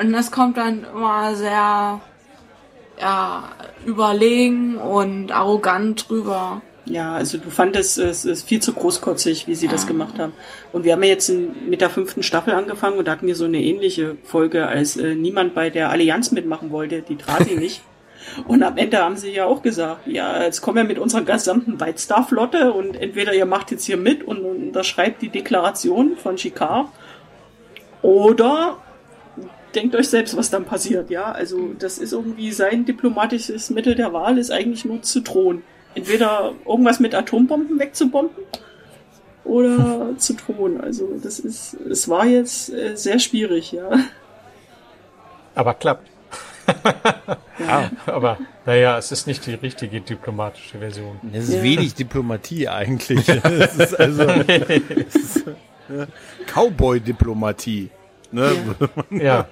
Und 0.00 0.12
das 0.12 0.30
kommt 0.30 0.56
dann 0.58 0.84
immer 0.84 1.34
sehr, 1.34 2.00
ja, 3.00 3.48
überlegen 3.86 4.76
und 4.76 5.32
arrogant 5.32 6.08
drüber. 6.08 6.62
Ja, 6.86 7.14
also 7.14 7.38
du 7.38 7.48
fandest 7.48 7.98
es 7.98 8.26
ist 8.26 8.46
viel 8.46 8.60
zu 8.60 8.74
großkotzig, 8.74 9.46
wie 9.46 9.54
sie 9.54 9.68
das 9.68 9.86
gemacht 9.86 10.18
haben. 10.18 10.34
Und 10.72 10.84
wir 10.84 10.92
haben 10.92 11.02
ja 11.02 11.08
jetzt 11.08 11.30
in, 11.30 11.70
mit 11.70 11.80
der 11.80 11.88
fünften 11.88 12.22
Staffel 12.22 12.52
angefangen 12.52 12.98
und 12.98 13.08
da 13.08 13.12
hatten 13.12 13.26
wir 13.26 13.36
so 13.36 13.46
eine 13.46 13.62
ähnliche 13.62 14.16
Folge, 14.22 14.66
als 14.66 14.96
äh, 14.96 15.14
niemand 15.14 15.54
bei 15.54 15.70
der 15.70 15.90
Allianz 15.90 16.30
mitmachen 16.30 16.70
wollte, 16.70 17.00
die 17.00 17.16
Trati 17.16 17.56
nicht. 17.56 17.82
Und 18.46 18.62
am 18.62 18.78
Ende 18.78 18.98
haben 18.98 19.18
sie 19.18 19.32
ja 19.32 19.44
auch 19.44 19.60
gesagt, 19.60 20.06
ja, 20.06 20.42
jetzt 20.42 20.62
kommen 20.62 20.78
wir 20.78 20.84
mit 20.84 20.98
unserer 20.98 21.22
gesamten 21.22 21.78
White 21.78 21.98
Star 21.98 22.26
Flotte 22.26 22.72
und 22.72 22.96
entweder 22.96 23.34
ihr 23.34 23.44
macht 23.44 23.70
jetzt 23.70 23.84
hier 23.84 23.98
mit 23.98 24.22
und 24.22 24.38
unterschreibt 24.38 25.20
die 25.20 25.28
Deklaration 25.28 26.16
von 26.16 26.36
Chicard 26.36 26.88
oder 28.00 28.78
denkt 29.74 29.94
euch 29.94 30.08
selbst, 30.08 30.36
was 30.36 30.50
dann 30.50 30.64
passiert, 30.64 31.10
ja. 31.10 31.32
Also 31.32 31.74
das 31.78 31.98
ist 31.98 32.12
irgendwie 32.12 32.50
sein 32.52 32.86
diplomatisches 32.86 33.70
Mittel 33.70 33.94
der 33.94 34.12
Wahl, 34.12 34.38
ist 34.38 34.50
eigentlich 34.50 34.84
nur 34.86 35.02
zu 35.02 35.20
drohen. 35.20 35.62
Entweder 35.94 36.52
irgendwas 36.66 37.00
mit 37.00 37.14
Atombomben 37.14 37.78
wegzubomben 37.78 38.36
oder 39.44 40.10
zu 40.18 40.34
drohen. 40.34 40.80
Also 40.80 41.08
das 41.22 41.38
ist, 41.38 41.74
es 41.74 42.08
war 42.08 42.26
jetzt 42.26 42.70
äh, 42.72 42.96
sehr 42.96 43.18
schwierig, 43.18 43.72
ja. 43.72 43.90
Aber 45.54 45.74
klappt. 45.74 46.08
Aber 48.06 48.38
naja, 48.64 48.96
es 48.98 49.12
ist 49.12 49.26
nicht 49.26 49.46
die 49.46 49.54
richtige 49.54 50.00
diplomatische 50.00 50.78
Version. 50.78 51.20
Das 51.22 51.44
ist 51.48 51.54
Ja. 51.56 51.62
wenig 51.62 51.94
Diplomatie 51.94 52.68
eigentlich. 52.68 53.28
Ist 53.28 54.00
also 54.00 54.24
das 54.24 55.14
ist, 55.14 55.46
ne, 55.88 56.08
Cowboy-Diplomatie. 56.46 57.90
Ne? 58.32 58.50
Ja. 59.10 59.46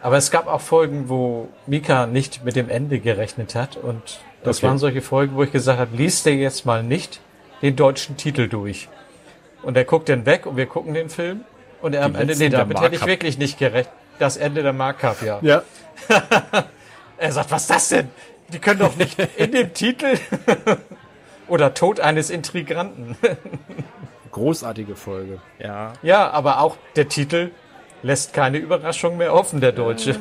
Aber 0.00 0.16
es 0.16 0.30
gab 0.30 0.46
auch 0.46 0.60
Folgen, 0.60 1.08
wo 1.08 1.48
Mika 1.66 2.06
nicht 2.06 2.44
mit 2.44 2.54
dem 2.54 2.70
Ende 2.70 3.00
gerechnet 3.00 3.54
hat. 3.56 3.76
Und 3.76 4.20
das 4.46 4.58
Okay. 4.58 4.66
waren 4.68 4.78
solche 4.78 5.02
Folgen, 5.02 5.36
wo 5.36 5.42
ich 5.42 5.52
gesagt 5.52 5.78
habe, 5.78 5.96
liest 5.96 6.26
der 6.26 6.34
jetzt 6.34 6.64
mal 6.66 6.82
nicht 6.82 7.20
den 7.62 7.76
deutschen 7.76 8.16
Titel 8.16 8.48
durch. 8.48 8.88
Und 9.62 9.76
er 9.76 9.84
guckt 9.84 10.08
dann 10.08 10.26
weg 10.26 10.46
und 10.46 10.56
wir 10.56 10.66
gucken 10.66 10.94
den 10.94 11.08
Film. 11.10 11.40
Und 11.82 11.94
er 11.94 12.04
am 12.04 12.14
Ende, 12.14 12.36
nee, 12.36 12.48
damit 12.48 12.80
hätte 12.80 12.94
ich 12.96 13.06
wirklich 13.06 13.38
nicht 13.38 13.58
gerechnet. 13.58 13.92
Das 14.18 14.36
Ende 14.36 14.62
der 14.62 14.72
Markup, 14.72 15.22
ja. 15.22 15.38
Ja. 15.42 15.62
Er 17.18 17.32
sagt, 17.32 17.50
was 17.50 17.62
ist 17.62 17.70
das 17.70 17.88
denn? 17.88 18.08
Die 18.52 18.58
können 18.58 18.80
doch 18.80 18.94
nicht 18.96 19.18
in 19.36 19.52
dem 19.52 19.72
Titel 19.72 20.18
oder 21.48 21.72
Tod 21.72 21.98
eines 21.98 22.28
Intrigranten. 22.28 23.16
Großartige 24.32 24.96
Folge. 24.96 25.40
Ja. 25.58 25.94
Ja, 26.02 26.30
aber 26.30 26.60
auch 26.60 26.76
der 26.94 27.08
Titel 27.08 27.52
lässt 28.02 28.34
keine 28.34 28.58
Überraschung 28.58 29.16
mehr 29.16 29.32
offen, 29.34 29.60
der 29.62 29.72
Deutsche. 29.72 30.16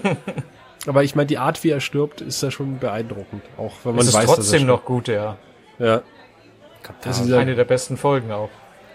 Aber 0.88 1.04
ich 1.04 1.16
meine, 1.16 1.28
die 1.28 1.38
Art, 1.38 1.64
wie 1.64 1.70
er 1.70 1.80
stirbt, 1.80 2.22
ist 2.22 2.42
ja 2.44 2.52
schon 2.52 2.80
beeindruckend. 2.80 3.42
Auch 3.58 3.74
wenn 3.84 3.94
man 3.96 4.02
Es 4.02 4.10
ist 4.10 4.14
weiß, 4.14 4.26
dass 4.26 4.32
er 4.32 4.36
trotzdem 4.44 4.68
noch 4.68 4.86
gut, 4.86 5.08
ja. 5.08 5.38
Ja. 5.80 6.02
Das 7.04 7.20
ist 7.20 7.32
Eine 7.34 7.56
der 7.56 7.64
besten 7.66 7.98
Folgen 7.98 8.32
auch. 8.32 8.50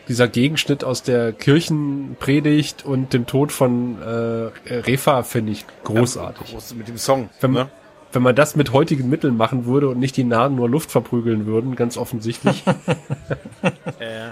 dieser 0.07 0.29
Gegenschnitt 0.29 0.85
aus 0.85 1.03
der 1.03 1.33
Kirchenpredigt 1.33 2.85
und 2.85 3.13
dem 3.13 3.27
Tod 3.27 3.51
von 3.53 4.01
äh, 4.01 4.73
Refa 4.73 5.23
finde 5.25 5.53
ich 5.53 5.65
großartig. 5.85 6.53
Groß 6.53 6.75
mit 6.75 6.87
dem 6.89 6.99
Song. 6.99 7.29
Wenn, 7.41 7.51
Ne? 7.53 7.69
wenn 8.13 8.23
man 8.23 8.35
das 8.37 8.55
mit 8.57 8.73
heutigen 8.73 9.09
Mitteln 9.09 9.37
machen 9.37 9.67
würde 9.67 9.89
und 9.89 9.99
nicht 9.99 10.17
die 10.17 10.25
Nahen 10.25 10.55
nur 10.57 10.69
Luft 10.69 10.91
verprügeln 10.93 11.47
würden, 11.47 11.75
ganz 11.77 11.97
offensichtlich. 11.97 12.63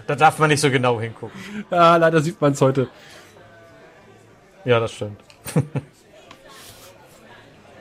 Da 0.07 0.15
darf 0.17 0.39
man 0.39 0.49
nicht 0.49 0.61
so 0.61 0.71
genau 0.71 1.01
hingucken. 1.01 1.39
ja, 1.71 1.97
leider 1.97 2.21
sieht 2.23 2.41
man 2.41 2.53
es 2.53 2.61
heute. 2.63 2.89
Ja, 4.65 4.81
das 4.81 4.93
stimmt. 4.93 5.21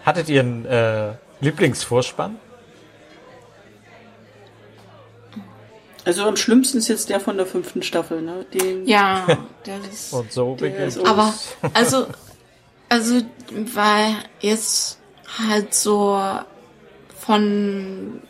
Hattet 0.07 0.29
ihr 0.29 0.39
einen 0.39 0.65
äh, 0.65 1.15
Lieblingsvorspann? 1.41 2.37
Also 6.05 6.23
am 6.23 6.37
schlimmsten 6.37 6.77
ist 6.77 6.87
jetzt 6.87 7.09
der 7.09 7.19
von 7.19 7.35
der 7.35 7.45
fünften 7.45 7.83
Staffel, 7.83 8.21
ne? 8.21 8.45
Den, 8.53 8.87
Ja, 8.87 9.27
das 9.65 9.79
ist. 9.91 10.13
Und 10.13 10.31
so 10.31 10.55
Der 10.55 10.69
beginnt. 10.69 10.87
ist- 10.95 11.05
Aber, 11.05 11.33
also, 11.73 12.07
also, 12.87 13.21
weil 13.51 14.15
jetzt 14.39 14.97
halt 15.37 15.73
so 15.73 16.17
von, 17.19 18.21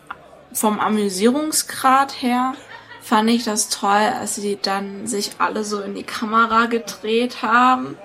vom 0.54 0.80
Amüsierungsgrad 0.80 2.24
her 2.24 2.56
fand 3.04 3.30
ich 3.30 3.44
das 3.44 3.70
toll, 3.70 3.92
als 4.20 4.34
sie 4.34 4.58
dann 4.60 5.06
sich 5.06 5.34
alle 5.38 5.64
so 5.64 5.80
in 5.82 5.94
die 5.94 6.02
Kamera 6.04 6.66
gedreht 6.66 7.44
haben 7.44 7.96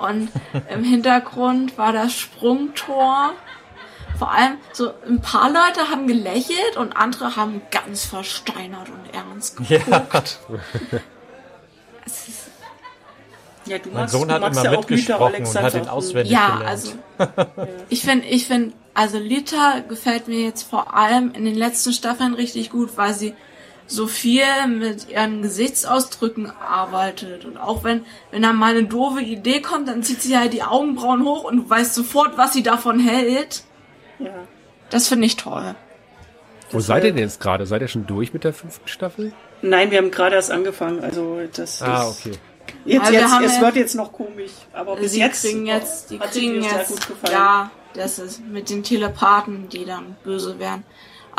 und 0.00 0.28
im 0.72 0.84
Hintergrund 0.84 1.76
war 1.78 1.92
das 1.92 2.12
Sprungtor. 2.14 3.32
Vor 4.18 4.32
allem 4.32 4.56
so 4.72 4.90
ein 5.06 5.20
paar 5.20 5.48
Leute 5.48 5.90
haben 5.90 6.06
gelächelt 6.08 6.76
und 6.76 6.92
andere 6.96 7.36
haben 7.36 7.62
ganz 7.70 8.04
versteinert 8.04 8.88
und 8.88 9.14
ernst 9.14 9.56
geguckt. 9.56 10.38
Ja, 10.48 10.58
ist 12.06 12.48
ja, 13.66 13.78
du 13.78 13.90
mein 13.90 14.00
magst, 14.00 14.12
Sohn 14.14 14.32
hat 14.32 14.42
immer 14.50 14.64
ja 14.64 14.70
mitgesprochen 14.70 15.20
und 15.26 15.34
Alexander. 15.34 15.66
hat 15.66 15.74
ihn 15.74 15.88
auswendig 15.88 16.32
Ja, 16.32 16.56
gelernt. 16.56 16.68
also 16.68 16.92
ich 17.90 18.02
finde, 18.02 18.26
ich 18.26 18.46
finde, 18.46 18.74
also 18.94 19.18
Lita 19.18 19.80
gefällt 19.88 20.26
mir 20.26 20.40
jetzt 20.40 20.62
vor 20.62 20.94
allem 20.96 21.32
in 21.32 21.44
den 21.44 21.54
letzten 21.54 21.92
Staffeln 21.92 22.34
richtig 22.34 22.70
gut, 22.70 22.96
weil 22.96 23.12
sie 23.14 23.34
so 23.90 24.06
viel 24.06 24.44
mit 24.68 25.08
ihren 25.08 25.42
Gesichtsausdrücken 25.42 26.50
arbeitet 26.50 27.44
und 27.46 27.56
auch 27.56 27.82
wenn 27.84 28.04
wenn 28.30 28.42
da 28.42 28.52
mal 28.52 28.70
eine 28.76 28.84
doofe 28.84 29.20
Idee 29.22 29.60
kommt, 29.62 29.88
dann 29.88 30.02
zieht 30.02 30.22
sie 30.22 30.36
halt 30.38 30.52
die 30.52 30.62
Augenbrauen 30.62 31.24
hoch 31.24 31.44
und 31.44 31.56
du 31.56 31.68
weißt 31.70 31.94
sofort, 31.94 32.36
was 32.38 32.52
sie 32.52 32.62
davon 32.62 33.00
hält. 33.00 33.64
Ja. 34.18 34.34
Das 34.90 35.08
finde 35.08 35.26
ich 35.26 35.36
toll. 35.36 35.74
Wo 36.70 36.80
seid 36.80 37.04
ihr 37.04 37.12
denn 37.12 37.22
jetzt 37.22 37.40
gerade? 37.40 37.64
Seid 37.66 37.80
ihr 37.80 37.88
schon 37.88 38.06
durch 38.06 38.32
mit 38.34 38.44
der 38.44 38.52
fünften 38.52 38.88
Staffel? 38.88 39.32
Nein, 39.62 39.90
wir 39.90 39.98
haben 39.98 40.10
gerade 40.10 40.36
erst 40.36 40.50
angefangen. 40.50 41.02
Also 41.02 41.40
das 41.54 41.80
Ah, 41.82 42.08
ist, 42.10 42.20
okay. 42.26 42.38
Jetzt, 42.84 43.00
Also 43.00 43.12
wir 43.12 43.20
jetzt, 43.20 43.30
haben 43.32 43.44
es 43.44 43.60
wird 43.60 43.76
jetzt 43.76 43.94
noch 43.94 44.12
komisch, 44.12 44.50
aber 44.74 44.96
bis 44.96 45.12
sie 45.12 45.20
jetzt 45.20 45.42
kriegen 45.42 45.66
jetzt, 45.66 46.10
die 46.10 46.18
kriegen 46.18 46.56
mir 46.60 46.68
sehr 46.68 46.78
jetzt, 46.80 46.88
gut 46.90 47.08
gefallen. 47.08 47.32
ja, 47.32 47.70
das 47.94 48.18
ist 48.18 48.44
mit 48.46 48.68
den 48.68 48.82
Telepathen, 48.82 49.68
die 49.70 49.86
dann 49.86 50.16
böse 50.24 50.58
werden. 50.58 50.84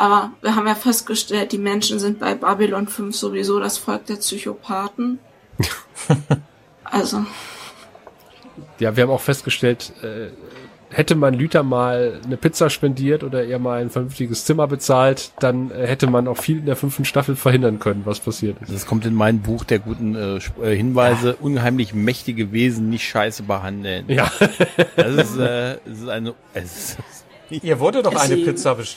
Aber 0.00 0.30
wir 0.40 0.56
haben 0.56 0.66
ja 0.66 0.74
festgestellt, 0.74 1.52
die 1.52 1.58
Menschen 1.58 1.98
sind 1.98 2.20
bei 2.20 2.34
Babylon 2.34 2.88
5 2.88 3.14
sowieso 3.14 3.60
das 3.60 3.76
Volk 3.76 4.06
der 4.06 4.14
Psychopathen. 4.16 5.18
also, 6.84 7.26
Ja, 8.78 8.96
wir 8.96 9.02
haben 9.02 9.10
auch 9.10 9.20
festgestellt, 9.20 9.92
äh, 10.02 10.28
hätte 10.88 11.16
man 11.16 11.34
Lüther 11.34 11.62
mal 11.62 12.18
eine 12.24 12.38
Pizza 12.38 12.70
spendiert 12.70 13.22
oder 13.24 13.44
ihr 13.44 13.58
mal 13.58 13.82
ein 13.82 13.90
vernünftiges 13.90 14.46
Zimmer 14.46 14.66
bezahlt, 14.68 15.32
dann 15.40 15.70
äh, 15.70 15.86
hätte 15.86 16.06
man 16.06 16.28
auch 16.28 16.38
viel 16.38 16.56
in 16.60 16.64
der 16.66 16.76
fünften 16.76 17.04
Staffel 17.04 17.36
verhindern 17.36 17.78
können, 17.78 18.02
was 18.06 18.20
passiert 18.20 18.56
ist. 18.62 18.72
Das 18.72 18.86
kommt 18.86 19.04
in 19.04 19.12
mein 19.14 19.40
Buch 19.42 19.64
der 19.64 19.80
guten 19.80 20.14
äh, 20.14 20.38
äh, 20.62 20.74
Hinweise. 20.74 21.36
Unheimlich 21.40 21.92
mächtige 21.92 22.52
Wesen 22.52 22.88
nicht 22.88 23.06
scheiße 23.06 23.42
behandeln. 23.42 24.06
Ja, 24.08 24.32
Das 24.96 25.14
ist, 25.14 25.36
äh, 25.36 25.76
das 25.84 25.98
ist 25.98 26.08
eine. 26.08 26.34
Es 26.54 26.96
ist, 27.50 27.64
Ihr 27.64 27.78
wurde 27.80 28.02
doch 28.02 28.14
eine 28.14 28.36
Pizza 28.38 28.74
best- 28.76 28.96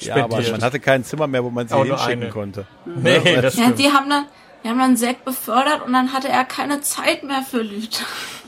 ja, 0.00 0.24
aber 0.24 0.40
man 0.50 0.62
hatte 0.62 0.80
kein 0.80 1.04
Zimmer 1.04 1.26
mehr, 1.26 1.44
wo 1.44 1.50
man 1.50 1.68
sie 1.68 1.74
Auch 1.74 1.84
nur 1.84 1.98
hinschicken 1.98 2.30
konnte. 2.30 2.66
nee, 2.84 3.40
das 3.40 3.56
ja, 3.56 3.70
die 3.70 3.90
haben 3.90 4.08
dann, 4.10 4.26
die 4.64 4.68
haben 4.68 4.78
dann 4.78 4.96
Zack 4.96 5.24
befördert 5.24 5.82
und 5.86 5.92
dann 5.92 6.12
hatte 6.12 6.28
er 6.28 6.44
keine 6.44 6.80
Zeit 6.80 7.22
mehr 7.22 7.42
für 7.48 7.62
Lüther. 7.62 8.04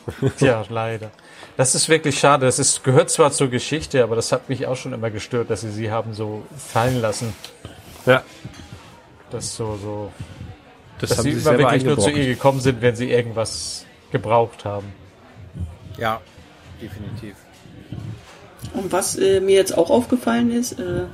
Ja, 0.39 0.65
leider. 0.69 1.11
Das 1.57 1.75
ist 1.75 1.89
wirklich 1.89 2.19
schade. 2.19 2.45
Das 2.45 2.59
ist, 2.59 2.85
gehört 2.85 3.09
zwar 3.11 3.33
zur 3.33 3.49
Geschichte, 3.49 4.03
aber 4.03 4.17
das 4.17 4.33
hat 4.33 4.49
mich 4.49 4.67
auch 4.67 4.77
schon 4.77 4.93
immer 4.93 5.11
gestört, 5.11 5.49
dass 5.49 5.63
sie 5.63 5.71
sie 5.71 5.91
haben 5.91 6.13
so 6.13 6.43
fallen 6.57 7.01
lassen. 7.01 7.33
ja. 8.05 8.23
Das 9.31 9.57
so, 9.57 9.77
so. 9.81 10.13
Das 10.99 11.11
dass 11.11 11.19
haben 11.19 11.25
sie 11.25 11.39
sie 11.39 11.49
immer 11.49 11.59
wirklich 11.59 11.85
nur 11.85 11.99
zu 11.99 12.11
ihr 12.11 12.27
gekommen 12.27 12.61
sind, 12.61 12.83
wenn 12.83 12.95
sie 12.97 13.11
irgendwas 13.11 13.85
gebraucht 14.13 14.65
haben. 14.65 14.93
Ja, 15.97 16.21
definitiv. 16.81 17.35
Und 18.75 18.93
was 18.93 19.17
äh, 19.17 19.41
mir 19.41 19.57
jetzt 19.57 19.77
auch 19.77 19.91
aufgefallen 19.91 20.51
ist, 20.51 20.79
äh, 20.79 21.05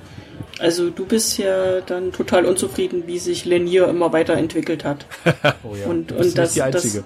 also 0.60 0.90
du 0.90 1.06
bist 1.06 1.38
ja 1.38 1.80
dann 1.80 2.12
total 2.12 2.44
unzufrieden, 2.44 3.04
wie 3.06 3.18
sich 3.18 3.44
Lenier 3.44 3.88
immer 3.88 4.12
weiterentwickelt 4.12 4.84
hat. 4.84 5.06
Oh 5.64 5.74
ja. 5.74 5.86
Und, 5.86 6.10
Das 6.10 6.18
und 6.18 6.26
ist 6.26 6.38
das, 6.38 6.52
die 6.54 6.62
einzige. 6.62 6.98
das, 6.98 7.04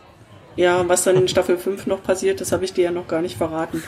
ja, 0.56 0.88
was 0.88 1.04
dann 1.04 1.16
in 1.16 1.28
Staffel 1.28 1.56
5 1.58 1.86
noch 1.86 2.02
passiert, 2.02 2.40
das 2.40 2.52
habe 2.52 2.64
ich 2.64 2.72
dir 2.72 2.84
ja 2.84 2.90
noch 2.90 3.08
gar 3.08 3.22
nicht 3.22 3.36
verraten. 3.36 3.82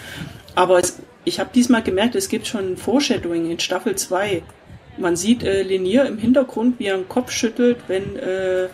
Aber 0.55 0.79
es, 0.79 0.99
ich 1.25 1.39
habe 1.39 1.51
diesmal 1.55 1.83
gemerkt, 1.83 2.15
es 2.15 2.29
gibt 2.29 2.47
schon 2.47 2.73
ein 2.73 2.77
Foreshadowing 2.77 3.51
in 3.51 3.59
Staffel 3.61 3.95
2. 3.95 4.43
Man 4.99 5.15
sieht 5.17 5.43
äh, 5.45 5.63
Lenier 5.63 6.07
im 6.07 6.19
Hintergrund, 6.19 6.79
wie 6.79 6.87
er 6.87 6.97
den 6.97 7.09
Kopf 7.09 7.31
schüttelt, 7.31 7.79
wenn 7.89 8.17
äh, 8.17 8.69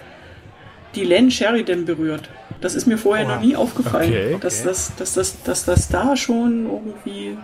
die 0.94 1.04
Len 1.04 1.30
Sheridan 1.30 1.84
berührt. 1.84 2.28
Das 2.60 2.74
ist 2.74 2.86
mir 2.86 2.96
vorher 2.98 3.26
Oha. 3.26 3.34
noch 3.36 3.42
nie 3.42 3.56
aufgefallen, 3.56 4.10
Okay, 4.10 4.36
dass, 4.40 4.60
okay. 4.60 4.68
Das, 4.68 4.96
dass, 4.96 5.14
das, 5.14 5.42
dass 5.42 5.64
das 5.64 5.88
da 5.88 6.16
schon 6.16 6.66
irgendwie 6.66 7.36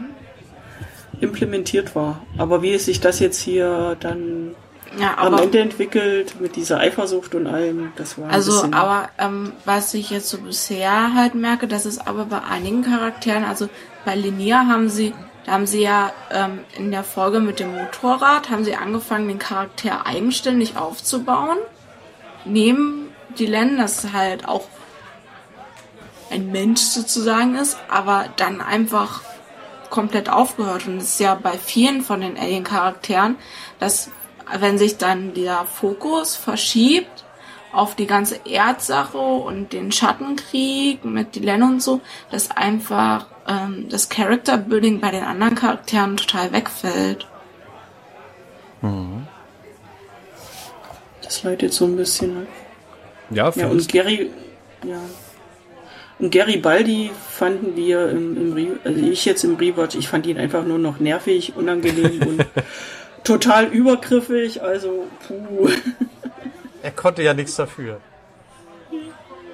implementiert 1.20 1.94
war. 1.94 2.22
Aber 2.36 2.62
wie 2.62 2.72
es 2.74 2.84
sich 2.84 3.00
das 3.00 3.18
jetzt 3.20 3.40
hier 3.40 3.96
dann 4.00 4.54
Ja, 4.98 5.18
am 5.18 5.34
aber 5.34 5.42
Ende 5.42 5.58
entwickelt, 5.60 6.40
mit 6.40 6.56
dieser 6.56 6.78
Eifersucht 6.78 7.34
und 7.34 7.46
allem, 7.46 7.92
das 7.96 8.18
war 8.18 8.30
Also, 8.30 8.52
bisschen... 8.52 8.74
aber 8.74 9.08
ähm, 9.18 9.52
was 9.64 9.94
ich 9.94 10.10
jetzt 10.10 10.28
so 10.28 10.38
bisher 10.38 11.14
halt 11.14 11.34
merke, 11.34 11.68
das 11.68 11.86
ist 11.86 12.06
aber 12.06 12.24
bei 12.24 12.42
einigen 12.42 12.82
Charakteren, 12.82 13.44
also 13.44 13.68
bei 14.04 14.14
Linia 14.14 14.66
haben 14.66 14.88
sie, 14.88 15.12
da 15.44 15.52
haben 15.52 15.66
sie 15.66 15.82
ja 15.82 16.12
ähm, 16.30 16.60
in 16.76 16.90
der 16.90 17.04
Folge 17.04 17.40
mit 17.40 17.60
dem 17.60 17.74
Motorrad, 17.74 18.50
haben 18.50 18.64
sie 18.64 18.76
angefangen, 18.76 19.28
den 19.28 19.38
Charakter 19.38 20.06
eigenständig 20.06 20.76
aufzubauen. 20.76 21.58
Neben 22.44 23.08
Dylan, 23.38 23.76
das 23.76 24.12
halt 24.12 24.48
auch 24.48 24.66
ein 26.30 26.50
Mensch 26.50 26.80
sozusagen 26.80 27.56
ist, 27.56 27.78
aber 27.88 28.26
dann 28.36 28.60
einfach 28.60 29.22
komplett 29.90 30.28
aufgehört. 30.30 30.86
Und 30.86 30.98
es 30.98 31.04
ist 31.14 31.20
ja 31.20 31.34
bei 31.34 31.56
vielen 31.58 32.02
von 32.02 32.20
den 32.20 32.36
Alien-Charakteren, 32.38 33.36
dass 33.78 34.10
wenn 34.58 34.78
sich 34.78 34.96
dann 34.96 35.34
der 35.34 35.64
Fokus 35.66 36.34
verschiebt 36.36 37.24
auf 37.72 37.94
die 37.94 38.06
ganze 38.06 38.40
Erdsache 38.46 39.18
und 39.18 39.72
den 39.74 39.92
Schattenkrieg 39.92 41.04
mit 41.04 41.34
Dylan 41.36 41.62
und 41.62 41.82
so, 41.82 42.00
dass 42.30 42.50
einfach 42.50 43.26
ähm, 43.46 43.88
das 43.90 44.08
Character-Building 44.08 45.00
bei 45.00 45.10
den 45.10 45.24
anderen 45.24 45.54
Charakteren 45.54 46.16
total 46.16 46.52
wegfällt. 46.52 47.26
Das 51.22 51.42
leitet 51.42 51.72
so 51.74 51.84
ein 51.84 51.96
bisschen. 51.96 52.34
Ne? 52.40 52.46
Ja, 53.30 53.52
für 53.52 53.60
Ja, 53.60 53.66
uns. 53.68 53.82
und 53.84 53.92
Gary, 53.92 54.30
ja. 54.84 55.00
Und 56.18 56.30
Gary 56.30 56.56
Baldi 56.56 57.10
fanden 57.30 57.76
wir 57.76 58.10
im, 58.10 58.36
im 58.36 58.52
Re 58.52 58.66
also 58.84 59.00
ich 59.00 59.24
jetzt 59.24 59.44
im 59.44 59.54
Rewatch, 59.56 59.94
ich 59.94 60.08
fand 60.08 60.26
ihn 60.26 60.36
einfach 60.38 60.64
nur 60.64 60.78
noch 60.78 60.98
nervig, 60.98 61.52
unangenehm 61.56 62.20
und 62.26 62.46
total 63.22 63.66
übergriffig, 63.66 64.62
also 64.62 65.06
puh. 65.26 65.68
Er 66.80 66.92
konnte 66.92 67.24
ja 67.24 67.34
nichts 67.34 67.56
dafür. 67.56 68.00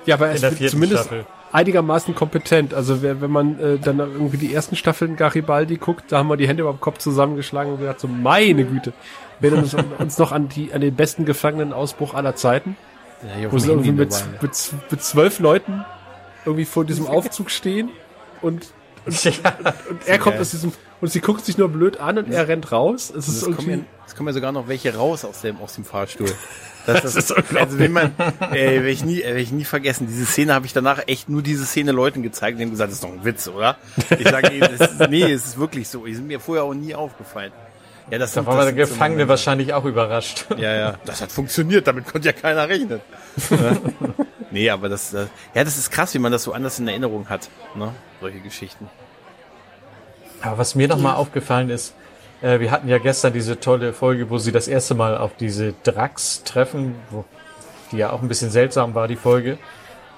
Ja, 0.04 0.16
aber 0.16 0.28
er 0.28 0.34
ist 0.34 0.70
zumindest 0.70 1.04
Staffel. 1.04 1.24
einigermaßen 1.52 2.14
kompetent. 2.14 2.74
Also 2.74 3.02
wenn 3.02 3.30
man 3.30 3.58
äh, 3.58 3.78
dann 3.78 3.98
irgendwie 3.98 4.36
die 4.36 4.52
ersten 4.52 4.76
Staffeln 4.76 5.16
Garibaldi 5.16 5.78
guckt, 5.78 6.12
da 6.12 6.18
haben 6.18 6.28
wir 6.28 6.36
die 6.36 6.46
Hände 6.46 6.62
über 6.62 6.72
dem 6.72 6.80
Kopf 6.80 6.98
zusammengeschlagen 6.98 7.72
und 7.72 7.80
gesagt 7.80 8.00
so, 8.00 8.08
meine 8.08 8.64
Güte. 8.64 8.92
Wir 9.40 9.52
erinnern 9.52 9.64
uns, 9.64 9.98
uns 9.98 10.18
noch 10.18 10.32
an 10.32 10.50
die 10.50 10.74
an 10.74 10.82
den 10.82 10.94
besten 10.94 11.24
Gefangenenausbruch 11.24 12.12
aller 12.12 12.36
Zeiten, 12.36 12.76
Ja, 13.40 13.50
wo 13.50 13.58
sie 13.58 13.70
irgendwie 13.70 13.92
mit, 13.92 14.14
mit, 14.42 14.52
mit 14.90 15.02
zwölf 15.02 15.40
Leuten 15.40 15.82
irgendwie 16.44 16.64
vor 16.64 16.84
diesem 16.84 17.06
Aufzug 17.06 17.50
stehen 17.50 17.90
und 18.42 18.66
Ja. 19.22 19.54
und 19.90 20.06
er 20.06 20.18
kommt 20.18 20.36
geil. 20.36 20.40
aus 20.42 20.50
diesem 20.52 20.72
und 21.02 21.08
sie 21.08 21.20
guckt 21.20 21.44
sich 21.44 21.58
nur 21.58 21.68
blöd 21.68 21.98
an 22.00 22.16
und 22.16 22.32
er 22.32 22.48
rennt 22.48 22.72
raus. 22.72 23.12
Es 23.14 23.28
ist 23.28 23.36
Es 23.36 23.42
kommen, 23.42 23.54
irgendwie 23.58 23.72
ja, 23.72 23.84
es 24.06 24.16
kommen 24.16 24.28
ja 24.28 24.32
sogar 24.32 24.52
noch 24.52 24.66
welche 24.68 24.94
raus 24.94 25.26
aus 25.26 25.42
dem, 25.42 25.58
aus 25.58 25.74
dem 25.74 25.84
Fahrstuhl. 25.84 26.32
Das, 26.86 27.00
das, 27.00 27.16
ist 27.16 27.30
unglaublich. 27.30 27.60
also 27.62 27.78
wenn 27.78 27.92
man, 27.92 28.12
ey, 28.52 28.72
werde 28.74 28.90
ich 28.90 29.02
nie, 29.02 29.20
werde 29.22 29.40
ich 29.40 29.50
nie 29.50 29.64
vergessen. 29.64 30.06
Diese 30.06 30.26
Szene 30.26 30.52
habe 30.52 30.66
ich 30.66 30.74
danach 30.74 31.04
echt 31.06 31.30
nur 31.30 31.40
diese 31.40 31.64
Szene 31.64 31.92
Leuten 31.92 32.22
gezeigt 32.22 32.56
und 32.56 32.58
die 32.58 32.64
haben 32.66 32.72
gesagt, 32.72 32.90
das 32.90 32.96
ist 32.96 33.04
doch 33.04 33.10
ein 33.10 33.24
Witz, 33.24 33.48
oder? 33.48 33.78
Ich 34.18 34.28
sage, 34.28 34.48
nee, 34.50 34.60
das 34.60 34.90
ist, 34.90 35.08
nee, 35.08 35.22
es 35.22 35.46
ist 35.46 35.58
wirklich 35.58 35.88
so. 35.88 36.04
Die 36.04 36.14
sind 36.14 36.26
mir 36.26 36.40
vorher 36.40 36.64
auch 36.64 36.74
nie 36.74 36.94
aufgefallen. 36.94 37.52
Ja, 38.10 38.18
das 38.18 38.34
Da 38.34 38.44
war 38.44 38.56
das 38.56 38.66
der 38.66 38.74
Gefangene 38.74 39.26
wahrscheinlich 39.28 39.72
auch 39.72 39.86
überrascht. 39.86 40.44
Ja, 40.58 40.74
ja, 40.74 40.94
das 41.06 41.22
hat 41.22 41.32
funktioniert, 41.32 41.86
damit 41.86 42.04
konnte 42.06 42.28
ja 42.28 42.34
keiner 42.34 42.68
rechnen. 42.68 43.00
Ne? 44.54 44.60
nee, 44.60 44.70
aber 44.70 44.88
das, 44.88 45.12
äh, 45.12 45.26
ja, 45.54 45.64
das 45.64 45.76
ist 45.76 45.90
krass, 45.90 46.14
wie 46.14 46.18
man 46.18 46.32
das 46.32 46.44
so 46.44 46.52
anders 46.52 46.78
in 46.78 46.88
Erinnerung 46.88 47.28
hat, 47.28 47.48
ne? 47.74 47.92
Solche 48.20 48.40
Geschichten. 48.40 48.88
Aber 50.40 50.58
was 50.58 50.74
mir 50.74 50.88
nochmal 50.88 51.16
aufgefallen 51.16 51.70
ist, 51.70 51.94
äh, 52.42 52.60
wir 52.60 52.70
hatten 52.70 52.88
ja 52.88 52.98
gestern 52.98 53.32
diese 53.32 53.58
tolle 53.58 53.92
Folge, 53.92 54.30
wo 54.30 54.38
sie 54.38 54.52
das 54.52 54.68
erste 54.68 54.94
Mal 54.94 55.16
auf 55.16 55.36
diese 55.36 55.74
Drax 55.82 56.44
treffen, 56.44 56.94
wo, 57.10 57.24
die 57.90 57.96
ja 57.98 58.10
auch 58.10 58.22
ein 58.22 58.28
bisschen 58.28 58.50
seltsam 58.50 58.94
war, 58.94 59.08
die 59.08 59.16
Folge. 59.16 59.58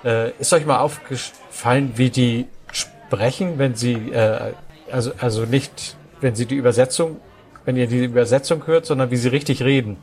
Äh, 0.05 0.33
ist 0.39 0.53
euch 0.53 0.67
mal 0.67 0.81
aufgefallen, 0.81 1.93
wie 1.97 2.11
die 2.11 2.47
sprechen, 2.73 3.59
wenn 3.59 3.75
sie, 3.75 4.11
äh, 4.11 4.53
also, 4.91 5.13
also 5.19 5.45
nicht, 5.45 5.97
wenn 6.21 6.35
sie 6.35 6.47
die 6.47 6.57
Übersetzung, 6.57 7.21
wenn 7.65 7.77
ihr 7.77 7.87
die 7.87 8.05
Übersetzung 8.05 8.67
hört, 8.67 8.87
sondern 8.87 9.11
wie 9.11 9.17
sie 9.17 9.29
richtig 9.29 9.63
reden. 9.63 9.97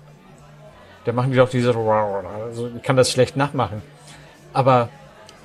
Da 1.06 1.12
machen 1.12 1.32
die 1.32 1.38
doch 1.38 1.50
diese, 1.50 1.76
also 1.76 2.72
ich 2.76 2.84
kann 2.84 2.96
das 2.96 3.12
schlecht 3.12 3.36
nachmachen. 3.36 3.82
Aber 4.54 4.90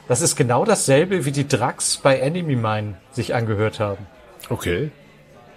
das 0.06 0.20
ist 0.20 0.36
genau 0.36 0.64
dasselbe, 0.64 1.24
wie 1.24 1.32
die 1.32 1.48
Drax 1.48 1.96
bei 1.98 2.18
Enemy 2.18 2.56
Mine 2.56 2.94
sich 3.12 3.34
angehört 3.34 3.80
haben. 3.80 4.06
okay. 4.48 4.90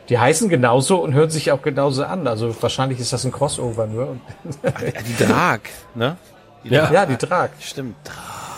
Die 0.10 0.19
heißen 0.19 0.49
genauso 0.49 0.98
und 0.98 1.14
hören 1.14 1.30
sich 1.30 1.53
auch 1.53 1.61
genauso 1.61 2.03
an. 2.03 2.28
Also 2.28 2.53
wahrscheinlich 2.61 2.99
ist 2.99 3.14
das 3.14 3.23
ein 3.23 3.32
Crossover 3.32 3.88
nur. 3.88 4.10
Und, 4.10 4.22
Ja, 4.64 5.02
die 5.07 5.23
Drag, 5.23 5.60
ne? 5.95 6.18
Die 6.65 6.69
Ja. 6.69 6.91
ja, 6.91 7.06
die 7.06 7.18
Drag. 7.18 7.49
Stimmt. 7.61 7.95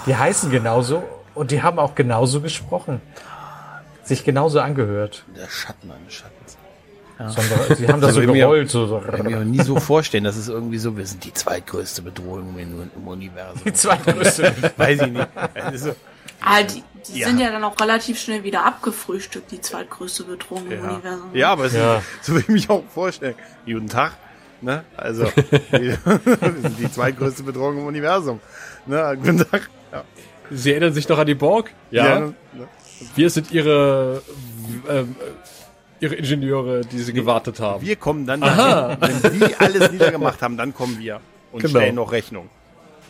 Die 0.08 0.16
heißen 0.16 0.50
genauso 0.50 1.04
und 1.36 1.52
die 1.52 1.62
haben 1.62 1.78
auch 1.78 1.94
genauso 1.94 2.42
gesprochen. 2.42 3.02
Sich 4.04 4.24
genauso 4.24 4.62
angehört. 4.62 5.26
Der 5.38 5.48
Schatten 5.48 5.92
eines 5.92 6.14
Sondern 7.18 7.76
sie 7.78 7.88
haben 7.88 8.02
das 8.02 8.10
Also 8.16 8.22
so 8.26 8.34
gerollt. 8.34 8.70
So, 8.70 8.88
so. 8.88 9.00
kann 9.00 9.28
ich 9.28 9.36
mir 9.36 9.46
nie 9.46 9.62
so 9.62 9.80
vorstellen, 9.80 10.24
dass 10.24 10.36
es 10.36 10.48
irgendwie 10.50 10.78
so, 10.80 10.98
wir 10.98 11.06
sind 11.06 11.24
die 11.24 11.34
zweitgrößte 11.34 12.02
Bedrohung 12.02 12.58
im, 12.58 12.90
im 12.96 13.08
Universum. 13.08 13.62
Die 13.66 13.74
zweitgrößte. 13.74 14.54
Weiß 14.78 15.02
ich 15.02 15.12
nicht. 15.12 15.28
Also, 15.56 15.96
Ah, 16.46 16.62
die, 16.62 16.84
die 17.08 17.20
Ja. 17.20 17.28
sind 17.28 17.40
ja 17.40 17.52
dann 17.52 17.64
auch 17.64 17.80
relativ 17.80 18.20
schnell 18.20 18.44
wieder 18.44 18.66
abgefrühstückt, 18.66 19.50
die 19.52 19.62
zweitgrößte 19.62 20.24
Bedrohung 20.26 20.70
im 20.70 20.84
ja. 20.84 20.90
Universum. 20.92 21.30
ja, 21.34 21.52
aber 21.52 21.66
es 21.66 21.74
Ja. 21.74 21.98
Ist, 22.00 22.04
so 22.24 22.34
will 22.34 22.42
ich 22.42 22.48
mich 22.50 22.70
auch 22.70 22.84
vorstellen. 22.94 23.36
Guten 23.66 23.88
Tag. 23.88 24.14
Ne? 24.60 24.84
Also, 24.98 25.24
wir 25.72 25.98
sind 26.62 26.80
die 26.80 26.92
zweitgrößte 26.92 27.44
Bedrohung 27.44 27.78
im 27.80 27.86
Universum. 27.86 28.42
Ne? 28.86 29.18
Guten 29.22 29.38
Tag. 29.50 29.70
Ja. 29.92 30.04
Sie 30.52 30.72
erinnern 30.72 30.94
sich 30.94 31.08
noch 31.08 31.18
an 31.18 31.28
die 31.28 31.36
Borg? 31.36 31.72
Ja. 31.92 32.20
ne? 32.20 32.34
Wir 33.16 33.30
sind 33.30 33.52
ihre 33.52 34.22
ähm, 34.90 35.16
ihre 36.04 36.16
Ingenieure, 36.16 36.82
die 36.82 37.00
sie 37.00 37.14
gewartet 37.14 37.60
haben. 37.60 37.82
Wir 37.86 37.96
kommen 37.96 38.28
dann 38.28 38.42
dahin, 38.42 38.98
wenn 39.00 39.40
die 39.40 39.56
alles 39.56 39.92
niedergemacht 39.92 40.42
haben, 40.42 40.58
dann 40.58 40.74
kommen 40.74 41.00
wir 41.00 41.22
und 41.52 41.62
Genau. 41.62 41.80
stellen 41.80 41.96
noch 41.96 42.12
Rechnung. 42.12 42.50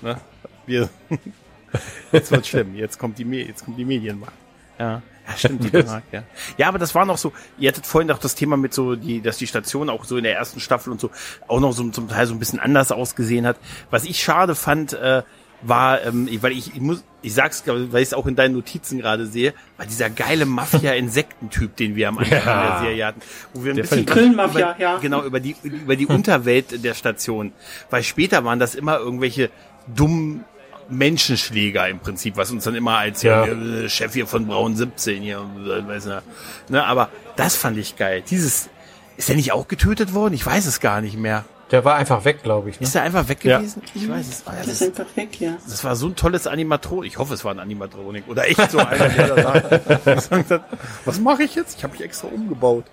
Ne? 0.02 0.18
Wir, 0.66 0.90
jetzt 2.12 2.32
wird 2.32 2.46
schlimm. 2.48 2.76
Jetzt 2.76 3.00
kommt 3.00 3.18
die, 3.18 3.24
jetzt 3.24 3.66
kommt 3.66 3.78
die 3.78 3.86
Medienmacht. 3.86 4.34
Ja. 4.80 5.02
Ja, 5.26 5.38
stimmt, 5.38 5.64
die 5.64 5.70
Prag, 5.84 6.02
ja. 6.12 6.24
Ja, 6.58 6.68
aber 6.68 6.80
das 6.80 6.94
war 6.94 7.06
noch 7.06 7.18
so, 7.18 7.32
ihr 7.58 7.70
hattet 7.70 7.86
vorhin 7.86 8.10
doch 8.10 8.18
das 8.20 8.36
Thema 8.36 8.58
mit 8.58 8.74
so, 8.74 8.96
die, 8.96 9.22
dass 9.22 9.38
die 9.38 9.48
Station 9.48 9.90
auch 9.90 10.04
so 10.04 10.18
in 10.18 10.24
der 10.26 10.36
ersten 10.36 10.60
Staffel 10.60 10.92
und 10.92 11.00
so 11.00 11.10
auch 11.48 11.62
noch 11.62 11.72
so 11.72 11.88
zum 11.92 12.10
Teil 12.10 12.28
so 12.28 12.34
ein 12.34 12.40
bisschen 12.40 12.60
anders 12.60 12.92
ausgesehen 12.92 13.48
hat. 13.48 13.58
Was 13.90 14.04
ich 14.04 14.22
schade 14.22 14.54
fand, 14.54 14.94
äh, 14.94 15.24
war, 15.66 16.04
ähm, 16.04 16.28
ich- 16.30 16.44
weil 16.44 16.52
ich, 16.52 16.76
ich 16.76 16.82
muss, 16.82 17.04
ich 17.22 17.34
sag's, 17.34 17.64
weil 17.66 18.02
ich 18.02 18.10
es 18.10 18.14
auch 18.14 18.28
in 18.28 18.36
deinen 18.36 18.54
Notizen 18.54 19.00
gerade 19.00 19.26
sehe, 19.26 19.54
war 19.78 19.86
dieser 19.86 20.10
geile 20.10 20.46
Mafia-Insektentyp, 20.46 21.76
den 21.78 21.96
wir 21.96 22.10
am 22.10 22.18
Anfang 22.18 22.38
Ja. 22.46 22.70
der 22.72 22.80
Serie 22.82 23.06
hatten, 23.06 23.22
wo 23.54 23.64
wir 23.64 23.72
ein 23.74 23.76
Der 23.78 23.84
bisschen 23.84 24.06
Grillenmafia, 24.06 24.72
über, 24.74 24.82
ja. 24.82 24.98
genau 24.98 25.24
über 25.24 25.40
die 25.40 25.56
über 25.64 25.96
die 25.96 26.06
Unterwelt 26.06 26.84
der 26.84 26.94
Station, 26.94 27.54
weil 27.90 28.04
später 28.04 28.44
waren 28.44 28.60
das 28.60 28.76
immer 28.76 28.98
irgendwelche 28.98 29.50
dummen 29.88 30.44
Menschenschläger 30.90 31.88
im 31.88 32.00
Prinzip, 32.00 32.36
was 32.38 32.52
uns 32.52 32.64
dann 32.66 32.76
immer 32.76 32.98
als 32.98 33.22
Ja. 33.24 33.46
ja. 33.46 33.54
äh, 33.54 33.90
Chef 33.90 34.14
hier 34.14 34.28
von 34.28 34.48
Braun 34.48 34.76
17 34.76 35.22
hier, 35.22 35.38
äh, 35.66 35.88
weiß 35.88 36.06
nicht, 36.06 36.22
ne, 36.70 36.86
aber 36.86 37.10
das 37.36 37.56
fand 37.56 37.78
ich 37.78 37.96
geil. 37.96 38.22
Dieses 38.30 38.70
ist 39.16 39.30
er 39.30 39.36
nicht 39.36 39.52
auch 39.54 39.68
getötet 39.68 40.14
worden? 40.14 40.34
Ich 40.34 40.46
weiß 40.46 40.66
es 40.66 40.80
gar 40.80 41.00
nicht 41.02 41.18
mehr. 41.18 41.46
Der 41.72 41.84
war 41.86 41.96
einfach 41.96 42.24
weg, 42.26 42.44
glaube 42.44 42.70
ich. 42.70 42.80
Ne? 42.80 42.86
Ist 42.86 42.96
er 42.96 43.02
einfach 43.04 43.28
weg 43.30 43.44
Ja. 43.44 43.58
gewesen? 43.58 43.82
Ich 43.96 44.08
weiß 44.08 44.28
es. 44.28 44.44
Das 44.44 44.56
Das, 44.58 44.68
ist 44.68 44.84
einfach 45.00 45.16
weg, 45.16 45.40
ja. 45.42 45.54
das 45.68 45.84
war 45.84 45.96
so 45.96 46.08
ein 46.08 46.16
tolles 46.16 46.46
Animatronik. 46.46 47.12
Ich 47.12 47.18
hoffe, 47.18 47.34
es 47.34 47.44
war 47.44 47.52
ein 47.54 47.60
Animatronik 47.60 48.26
oder 48.28 48.48
echt 48.48 48.70
so 48.72 48.78
einer, 48.80 49.10
der 49.10 49.36
da 49.36 49.42
sagt, 49.42 50.06
gesagt 50.06 50.52
hat, 50.52 50.66
was 51.06 51.20
mache 51.20 51.44
ich 51.44 51.56
jetzt? 51.56 51.78
Ich 51.78 51.84
habe 51.84 51.94
mich 51.94 52.04
extra 52.04 52.28
umgebaut. 52.28 52.86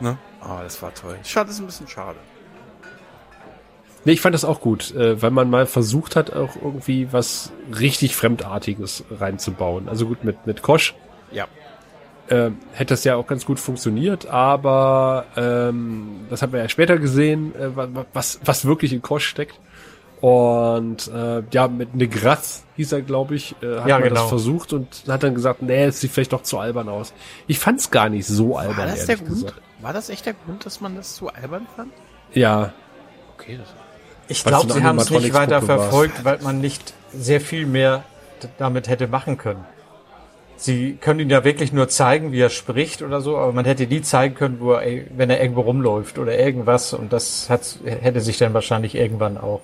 Ne? 0.00 0.16
Ah, 0.40 0.62
das 0.62 0.80
war 0.80 0.94
toll. 0.94 1.18
Schade, 1.24 1.50
ist 1.50 1.58
ein 1.60 1.66
bisschen 1.66 1.88
schade. 1.88 2.18
Nee, 4.04 4.12
ich 4.12 4.20
fand 4.20 4.32
das 4.34 4.44
auch 4.44 4.60
gut, 4.60 4.94
äh, 4.94 5.20
weil 5.20 5.30
man 5.32 5.50
mal 5.50 5.66
versucht 5.66 6.16
hat, 6.16 6.32
auch 6.32 6.54
irgendwie 6.56 7.12
was 7.12 7.52
richtig 7.78 8.14
Fremdartiges 8.16 9.04
reinzubauen. 9.10 9.88
Also 9.88 10.06
gut, 10.06 10.24
mit, 10.24 10.46
mit 10.46 10.62
Kosch 10.62 10.94
Ja. 11.32 11.46
Äh, 12.28 12.50
hätte 12.72 12.92
das 12.94 13.04
ja 13.04 13.16
auch 13.16 13.26
ganz 13.26 13.44
gut 13.44 13.58
funktioniert, 13.60 14.26
aber 14.26 15.24
ähm, 15.36 16.26
das 16.30 16.42
haben 16.42 16.52
wir 16.52 16.60
ja 16.60 16.68
später 16.68 16.98
gesehen, 16.98 17.54
äh, 17.54 17.74
wa- 17.76 17.88
wa- 17.92 18.06
was, 18.12 18.40
was 18.44 18.64
wirklich 18.64 18.92
in 18.92 19.02
Kosch 19.02 19.26
steckt. 19.26 19.58
Und 20.20 21.08
äh, 21.14 21.42
ja, 21.52 21.68
mit 21.68 21.94
Negraz 21.94 22.64
hieß 22.76 22.90
er, 22.92 23.02
glaube 23.02 23.36
ich, 23.36 23.54
äh, 23.62 23.78
hat 23.80 23.86
Ja, 23.88 23.98
man 24.00 24.08
genau. 24.08 24.20
das 24.22 24.28
versucht 24.28 24.72
und 24.72 25.04
hat 25.06 25.22
dann 25.22 25.34
gesagt, 25.34 25.62
nee, 25.62 25.84
es 25.84 26.00
sieht 26.00 26.10
vielleicht 26.10 26.32
doch 26.32 26.42
zu 26.42 26.58
albern 26.58 26.88
aus. 26.88 27.12
Ich 27.46 27.60
fand's 27.60 27.90
gar 27.92 28.08
nicht 28.08 28.26
so 28.26 28.56
albern, 28.56 28.78
War 28.78 28.86
das 28.86 29.06
der 29.06 29.16
Grund? 29.16 29.28
gesagt. 29.28 29.54
War 29.80 29.92
das 29.92 30.08
echt 30.10 30.26
der 30.26 30.34
Grund, 30.34 30.66
dass 30.66 30.80
man 30.80 30.96
das 30.96 31.14
so 31.16 31.28
albern 31.28 31.66
fand? 31.76 31.92
Ja, 32.34 32.72
Okay, 33.36 33.56
das 33.58 33.68
Ich 34.26 34.42
glaube, 34.44 34.72
sie 34.72 34.82
haben 34.82 34.98
es 34.98 35.08
nicht 35.10 35.32
weiter 35.32 35.62
verfolgt, 35.62 36.24
weil 36.24 36.40
man 36.42 36.60
nicht 36.60 36.92
sehr 37.12 37.40
viel 37.40 37.66
mehr 37.66 38.02
damit 38.58 38.88
hätte 38.88 39.06
machen 39.06 39.38
können. 39.38 39.64
Sie 40.60 40.98
können 41.00 41.20
ihn 41.20 41.30
ja 41.30 41.44
wirklich 41.44 41.72
nur 41.72 41.88
zeigen, 41.88 42.32
wie 42.32 42.40
er 42.40 42.50
spricht 42.50 43.02
oder 43.02 43.20
so, 43.20 43.36
aber 43.36 43.52
man 43.52 43.64
hätte 43.64 43.86
nie 43.86 44.02
zeigen 44.02 44.34
können, 44.34 44.58
wo 44.58 44.72
er, 44.72 45.02
wenn 45.16 45.30
er 45.30 45.40
irgendwo 45.40 45.60
rumläuft 45.60 46.18
oder 46.18 46.36
irgendwas 46.36 46.92
und 46.92 47.12
das 47.12 47.48
hat, 47.48 47.78
hätte 47.84 48.20
sich 48.20 48.38
dann 48.38 48.54
wahrscheinlich 48.54 48.96
irgendwann 48.96 49.38
auch 49.38 49.60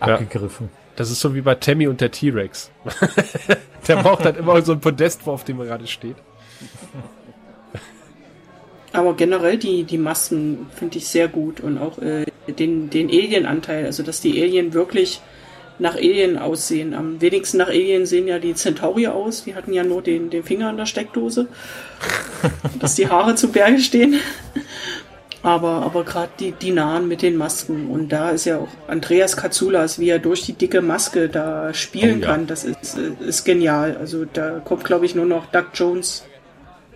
Ja. 0.00 0.14
abgegriffen. 0.14 0.70
das 0.96 1.10
ist 1.12 1.20
so 1.20 1.36
wie 1.36 1.40
bei 1.40 1.54
Tammy 1.54 1.86
und 1.86 2.00
der 2.00 2.10
T-Rex. 2.10 2.72
der 3.86 3.96
braucht 4.02 4.24
dann 4.24 4.34
immer 4.34 4.60
so 4.62 4.72
ein 4.72 4.80
Podest, 4.80 5.20
auf 5.28 5.44
dem 5.44 5.60
er 5.60 5.66
gerade 5.66 5.86
steht. 5.86 6.16
Aber 8.92 9.14
generell 9.14 9.56
die, 9.56 9.84
die 9.84 9.98
Masken 9.98 10.66
finde 10.74 10.98
ich 10.98 11.06
sehr 11.08 11.28
gut 11.28 11.60
und 11.60 11.78
auch 11.78 11.98
äh, 11.98 12.26
den, 12.48 12.90
den 12.90 13.08
Alien-Anteil, 13.08 13.86
also 13.86 14.02
dass 14.02 14.20
die 14.20 14.42
Alien 14.42 14.74
wirklich 14.74 15.20
nach 15.78 15.94
Alien 15.96 16.38
aussehen. 16.38 16.94
Am 16.94 17.20
wenigsten 17.20 17.58
nach 17.58 17.68
Alien 17.68 18.06
sehen 18.06 18.28
ja 18.28 18.38
die 18.38 18.54
Centaurier 18.54 19.14
aus, 19.14 19.44
die 19.44 19.54
hatten 19.54 19.72
ja 19.72 19.84
nur 19.84 20.02
den, 20.02 20.30
den 20.30 20.44
Finger 20.44 20.70
in 20.70 20.76
der 20.76 20.86
Steckdose, 20.86 21.48
dass 22.78 22.94
die 22.94 23.08
Haare 23.08 23.34
zu 23.34 23.50
Berge 23.50 23.80
stehen. 23.80 24.20
Aber, 25.44 25.82
aber 25.82 26.04
gerade 26.04 26.30
die, 26.38 26.52
die 26.52 26.70
Nahen 26.70 27.08
mit 27.08 27.20
den 27.20 27.36
Masken 27.36 27.90
und 27.90 28.10
da 28.10 28.30
ist 28.30 28.44
ja 28.44 28.58
auch 28.58 28.68
Andreas 28.86 29.36
Katsoulas, 29.36 29.98
wie 29.98 30.08
er 30.08 30.20
durch 30.20 30.42
die 30.42 30.52
dicke 30.52 30.80
Maske 30.80 31.28
da 31.28 31.74
spielen 31.74 32.18
Oh 32.18 32.22
ja. 32.22 32.26
kann, 32.28 32.46
das 32.46 32.64
ist, 32.64 32.96
ist 32.96 33.44
genial. 33.44 33.96
Also 33.96 34.24
da 34.24 34.60
kommt, 34.60 34.84
glaube 34.84 35.04
ich, 35.04 35.16
nur 35.16 35.26
noch 35.26 35.46
Doug 35.46 35.64
Jones 35.74 36.24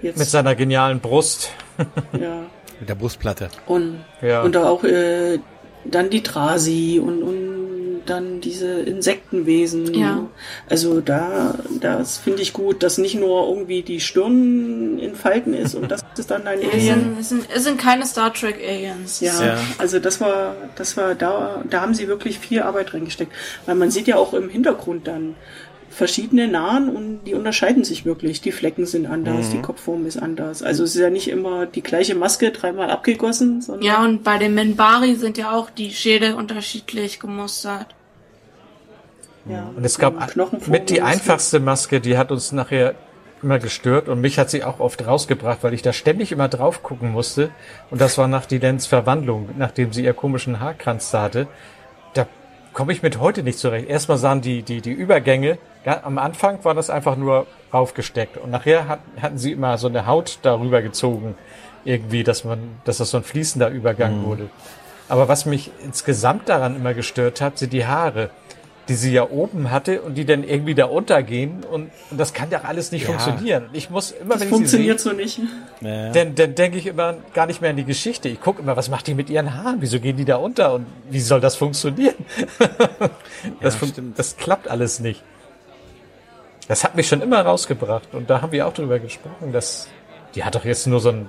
jetzt. 0.00 0.18
Mit 0.18 0.28
seiner 0.28 0.54
genialen 0.54 1.00
Brust. 1.00 1.50
ja. 2.12 2.42
mit 2.78 2.88
der 2.88 2.94
Brustplatte. 2.94 3.48
Und, 3.66 4.04
Ja. 4.22 4.42
und 4.42 4.56
auch 4.56 4.84
äh, 4.84 5.40
dann 5.84 6.10
die 6.10 6.22
Drasi 6.22 7.00
und, 7.04 7.24
und 7.24 7.55
dann 8.06 8.40
diese 8.40 8.80
Insektenwesen. 8.80 9.92
Ja. 9.94 10.26
Also 10.68 11.00
da, 11.00 11.54
das 11.80 12.18
finde 12.18 12.42
ich 12.42 12.52
gut, 12.52 12.82
dass 12.82 12.98
nicht 12.98 13.14
nur 13.14 13.48
irgendwie 13.48 13.82
die 13.82 14.00
Stirn 14.00 14.98
in 14.98 15.14
Falten 15.14 15.54
ist 15.54 15.74
und 15.74 15.90
das 15.90 16.04
ist 16.16 16.30
dann 16.30 16.46
ein 16.46 16.58
Alien. 16.58 17.16
Es 17.20 17.28
sind, 17.28 17.46
es 17.54 17.64
sind 17.64 17.78
keine 17.78 18.06
Star 18.06 18.32
Trek 18.32 18.56
Aliens. 18.66 19.20
Ja, 19.20 19.44
Ja. 19.44 19.58
also 19.78 19.98
das 19.98 20.20
war, 20.20 20.56
das 20.76 20.96
war 20.96 21.14
da, 21.14 21.62
da 21.68 21.80
haben 21.80 21.94
sie 21.94 22.08
wirklich 22.08 22.38
viel 22.38 22.62
Arbeit 22.62 22.94
reingesteckt. 22.94 23.32
Weil 23.66 23.74
man 23.74 23.90
sieht 23.90 24.06
ja 24.06 24.16
auch 24.16 24.34
im 24.34 24.48
Hintergrund 24.48 25.06
dann 25.06 25.34
verschiedene 25.88 26.46
Nahen 26.46 26.94
und 26.94 27.24
die 27.24 27.32
unterscheiden 27.32 27.82
sich 27.82 28.04
wirklich. 28.04 28.42
Die 28.42 28.52
Flecken 28.52 28.84
sind 28.84 29.06
anders, 29.06 29.48
die 29.50 29.62
Kopfform 29.62 30.04
ist 30.04 30.18
anders. 30.18 30.62
Also 30.62 30.84
es 30.84 30.94
ist 30.94 31.00
ja 31.00 31.08
nicht 31.08 31.28
immer 31.28 31.64
die 31.64 31.80
gleiche 31.82 32.14
Maske 32.14 32.50
dreimal 32.50 32.90
abgegossen, 32.90 33.62
sondern 33.62 33.82
Ja, 33.82 34.04
und 34.04 34.22
bei 34.22 34.36
den 34.36 34.54
Minbari 34.54 35.14
sind 35.14 35.38
ja 35.38 35.52
auch 35.52 35.70
die 35.70 35.90
Schädel 35.92 36.34
unterschiedlich 36.34 37.18
gemustert. 37.18 37.94
Ja, 39.48 39.70
Und 39.76 39.84
es 39.84 39.98
gab 39.98 40.14
mit 40.66 40.90
die 40.90 41.02
einfachste 41.02 41.60
Maske, 41.60 42.00
die 42.00 42.18
hat 42.18 42.32
uns 42.32 42.52
nachher 42.52 42.94
immer 43.42 43.58
gestört 43.58 44.08
und 44.08 44.20
mich 44.20 44.38
hat 44.38 44.50
sie 44.50 44.64
auch 44.64 44.80
oft 44.80 45.06
rausgebracht, 45.06 45.58
weil 45.62 45.74
ich 45.74 45.82
da 45.82 45.92
ständig 45.92 46.32
immer 46.32 46.48
drauf 46.48 46.82
gucken 46.82 47.12
musste. 47.12 47.50
Und 47.90 48.00
das 48.00 48.18
war 48.18 48.28
nach 48.28 48.46
Dilens 48.46 48.86
Verwandlung, 48.86 49.50
nachdem 49.56 49.92
sie 49.92 50.04
ihr 50.04 50.14
komischen 50.14 50.60
Haarkranz 50.60 51.10
da 51.10 51.22
hatte. 51.22 51.46
Da 52.14 52.26
komme 52.72 52.92
ich 52.92 53.02
mit 53.02 53.20
heute 53.20 53.42
nicht 53.42 53.58
zurecht. 53.58 53.88
Erstmal 53.88 54.18
sahen 54.18 54.40
die, 54.40 54.62
die, 54.62 54.80
die 54.80 54.92
Übergänge, 54.92 55.58
ja, 55.84 56.00
am 56.02 56.18
Anfang 56.18 56.64
war 56.64 56.74
das 56.74 56.90
einfach 56.90 57.16
nur 57.16 57.46
raufgesteckt 57.72 58.38
und 58.38 58.50
nachher 58.50 58.88
hat, 58.88 59.00
hatten 59.20 59.38
sie 59.38 59.52
immer 59.52 59.78
so 59.78 59.86
eine 59.86 60.06
Haut 60.06 60.38
darüber 60.42 60.82
gezogen. 60.82 61.36
Irgendwie, 61.84 62.24
dass 62.24 62.42
man, 62.42 62.58
dass 62.84 62.98
das 62.98 63.10
so 63.10 63.18
ein 63.18 63.22
fließender 63.22 63.68
Übergang 63.68 64.24
wurde. 64.24 64.50
Aber 65.08 65.28
was 65.28 65.46
mich 65.46 65.70
insgesamt 65.84 66.48
daran 66.48 66.74
immer 66.74 66.94
gestört 66.94 67.40
hat, 67.40 67.58
sind 67.58 67.72
die 67.72 67.86
Haare, 67.86 68.30
die 68.88 68.94
sie 68.94 69.12
ja 69.12 69.28
oben 69.28 69.70
hatte 69.72 70.00
und 70.02 70.14
die 70.14 70.24
dann 70.24 70.44
irgendwie 70.44 70.74
da 70.76 70.84
untergehen 70.86 71.64
und, 71.64 71.90
und 72.10 72.18
das 72.20 72.32
kann 72.32 72.50
ja 72.50 72.60
alles 72.62 72.92
nicht 72.92 73.02
Ja. 73.02 73.08
funktionieren. 73.18 73.64
Ich 73.72 73.90
muss 73.90 74.12
immer, 74.12 74.34
Das 74.34 74.40
wenn 74.42 74.46
ich 74.48 74.52
sie 74.52 74.56
funktioniert 74.58 75.00
so 75.00 75.12
nicht. 75.12 75.40
dann, 75.80 76.34
dann 76.36 76.54
denke 76.54 76.78
ich 76.78 76.86
immer 76.86 77.14
gar 77.34 77.46
nicht 77.46 77.60
mehr 77.60 77.70
an 77.70 77.76
die 77.76 77.84
Geschichte. 77.84 78.28
Ich 78.28 78.40
gucke 78.40 78.62
immer, 78.62 78.76
was 78.76 78.88
macht 78.88 79.06
die 79.08 79.14
mit 79.14 79.28
ihren 79.28 79.54
Haaren? 79.54 79.76
Wieso 79.80 79.98
gehen 79.98 80.16
die 80.16 80.24
da 80.24 80.36
unter 80.36 80.74
und 80.74 80.86
wie 81.10 81.18
soll 81.20 81.40
das 81.40 81.56
funktionieren? 81.56 82.14
das, 83.60 83.74
fun 83.74 83.88
stimmt. 83.88 84.18
das 84.18 84.36
klappt 84.36 84.68
alles 84.68 85.00
nicht. 85.00 85.22
Das 86.68 86.84
hat 86.84 86.94
mich 86.96 87.08
schon 87.08 87.20
immer 87.22 87.40
rausgebracht 87.42 88.08
und 88.12 88.30
da 88.30 88.40
haben 88.42 88.52
wir 88.52 88.66
auch 88.66 88.72
drüber 88.72 88.98
gesprochen, 88.98 89.52
dass 89.52 89.88
die 90.34 90.44
hat 90.44 90.54
doch 90.54 90.64
jetzt 90.64 90.86
nur 90.86 91.00
so 91.00 91.10
ein, 91.10 91.28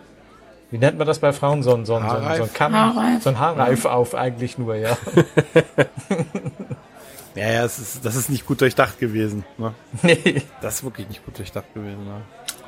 wie 0.69 0.77
nennt 0.77 0.97
man 0.97 1.07
das 1.07 1.19
bei 1.19 1.31
Frauen, 1.33 1.63
so 1.63 1.73
ein, 1.73 1.85
so 1.85 1.95
ein, 1.95 2.07
so 2.09 2.15
ein, 2.17 2.37
so 2.37 2.43
ein 2.43 2.53
Kamm, 2.53 2.73
Haarreif. 2.75 3.23
so 3.23 3.29
ein 3.29 3.39
Haarreif 3.39 3.85
auf 3.85 4.13
eigentlich 4.15 4.57
nur, 4.57 4.75
ja. 4.75 4.97
Ja, 7.37 7.49
ja, 7.51 7.65
es 7.65 7.77
ist, 7.79 8.05
das 8.05 8.15
ist 8.15 8.29
nicht 8.29 8.45
gut 8.45 8.61
durchdacht 8.61 8.99
gewesen. 8.99 9.45
Ne? 9.57 9.73
nee. 10.01 10.41
Das 10.61 10.75
ist 10.75 10.83
wirklich 10.83 11.07
nicht 11.07 11.23
gut 11.25 11.37
durchdacht 11.37 11.73
gewesen. 11.73 12.03
Ne? 12.05 12.21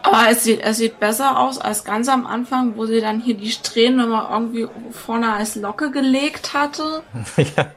Aber 0.04 0.30
es 0.32 0.44
sieht, 0.44 0.62
es 0.62 0.78
sieht 0.78 1.00
besser 1.00 1.40
aus 1.40 1.58
als 1.60 1.84
ganz 1.84 2.08
am 2.08 2.26
Anfang, 2.26 2.78
wo 2.78 2.86
sie 2.86 3.02
dann 3.02 3.20
hier 3.22 3.36
die 3.36 3.52
Strähnen 3.52 4.00
immer 4.00 4.30
irgendwie 4.32 4.68
vorne 4.92 5.34
als 5.34 5.56
Locke 5.56 5.92
gelegt 5.92 6.54
hatte. 6.54 7.02
ja. 7.38 7.72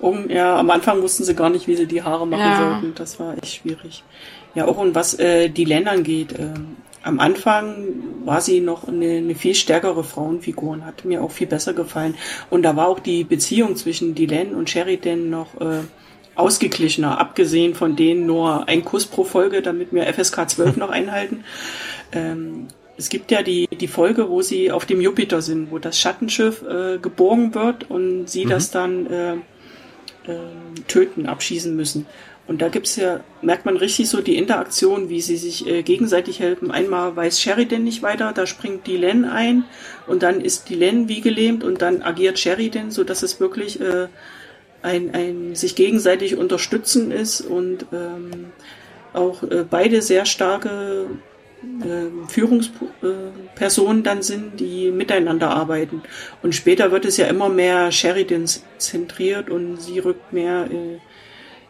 Um, 0.00 0.30
ja, 0.30 0.56
am 0.56 0.70
Anfang 0.70 1.02
wussten 1.02 1.24
sie 1.24 1.34
gar 1.34 1.50
nicht, 1.50 1.66
wie 1.66 1.74
sie 1.76 1.86
die 1.86 2.02
Haare 2.02 2.26
machen 2.26 2.40
Ja. 2.40 2.56
sollten. 2.58 2.94
Das 2.94 3.18
war 3.18 3.34
echt 3.42 3.56
schwierig. 3.56 4.04
Ja, 4.54 4.66
auch 4.66 4.76
und 4.78 4.94
was 4.94 5.14
äh, 5.18 5.48
die 5.48 5.64
Länder 5.64 5.90
angeht. 5.92 6.34
ähm, 6.38 6.76
am 7.02 7.20
Anfang 7.20 7.86
war 8.24 8.40
sie 8.40 8.60
noch 8.60 8.86
eine, 8.88 9.18
eine 9.18 9.34
viel 9.34 9.54
stärkere 9.54 10.04
Frauenfigur 10.04 10.70
und 10.70 10.84
hat 10.84 11.04
mir 11.04 11.22
auch 11.22 11.30
viel 11.30 11.46
besser 11.46 11.72
gefallen. 11.72 12.14
Und 12.50 12.62
da 12.62 12.76
war 12.76 12.88
auch 12.88 12.98
die 12.98 13.24
Beziehung 13.24 13.76
zwischen 13.76 14.14
Dylan 14.14 14.54
und 14.54 14.68
Sheridan 14.70 15.30
noch 15.30 15.60
äh, 15.60 15.80
ausgeglichener, 16.34 17.18
abgesehen 17.18 17.74
von 17.74 17.96
denen 17.96 18.26
nur 18.26 18.68
ein 18.68 18.84
Kuss 18.84 19.06
pro 19.06 19.24
Folge, 19.24 19.62
damit 19.62 19.92
wir 19.92 20.12
FSK 20.12 20.48
12 20.48 20.76
noch 20.76 20.90
einhalten. 20.90 21.44
Ähm, 22.12 22.68
es 22.96 23.08
gibt 23.08 23.30
ja 23.30 23.42
die, 23.42 23.68
die 23.68 23.88
Folge, 23.88 24.28
wo 24.28 24.42
sie 24.42 24.72
auf 24.72 24.84
dem 24.84 25.00
Jupiter 25.00 25.40
sind, 25.40 25.70
wo 25.70 25.78
das 25.78 25.98
Schattenschiff 25.98 26.62
äh, 26.62 26.98
geborgen 26.98 27.54
wird 27.54 27.88
und 27.90 28.28
sie 28.28 28.44
das 28.44 28.70
dann 28.72 29.06
äh, 29.06 29.36
ähm, 30.26 30.74
töten, 30.88 31.26
abschießen 31.26 31.74
müssen. 31.74 32.06
Und 32.48 32.62
da 32.62 32.70
gibt's 32.70 32.96
ja, 32.96 33.20
merkt 33.42 33.66
man 33.66 33.76
richtig 33.76 34.08
so 34.08 34.22
die 34.22 34.36
Interaktion, 34.36 35.10
wie 35.10 35.20
sie 35.20 35.36
sich 35.36 35.66
äh, 35.66 35.82
gegenseitig 35.82 36.40
helfen. 36.40 36.70
Einmal 36.70 37.14
weiß 37.14 37.40
Sheridan 37.40 37.84
nicht 37.84 38.02
weiter, 38.02 38.32
da 38.32 38.46
springt 38.46 38.86
Dylan 38.86 39.26
ein 39.26 39.64
und 40.06 40.22
dann 40.22 40.40
ist 40.40 40.70
Dylan 40.70 41.08
wie 41.08 41.20
gelähmt 41.20 41.62
und 41.62 41.82
dann 41.82 42.00
agiert 42.00 42.38
Sheridan, 42.38 42.90
so 42.90 43.04
dass 43.04 43.22
es 43.22 43.38
wirklich 43.38 43.80
äh, 43.82 44.08
ein, 44.80 45.14
ein 45.14 45.54
sich 45.54 45.76
gegenseitig 45.76 46.36
unterstützen 46.36 47.10
ist 47.10 47.42
und 47.42 47.84
ähm, 47.92 48.46
auch 49.12 49.42
äh, 49.42 49.66
beide 49.68 50.00
sehr 50.00 50.24
starke 50.24 51.06
äh, 51.82 52.28
Führungspersonen 52.28 54.04
dann 54.04 54.22
sind, 54.22 54.58
die 54.58 54.90
miteinander 54.90 55.50
arbeiten. 55.50 56.02
Und 56.42 56.54
später 56.54 56.92
wird 56.92 57.04
es 57.04 57.18
ja 57.18 57.26
immer 57.26 57.50
mehr 57.50 57.92
Sheridan 57.92 58.46
zentriert 58.78 59.50
und 59.50 59.80
sie 59.82 59.98
rückt 59.98 60.32
mehr 60.32 60.66
äh, 60.70 60.98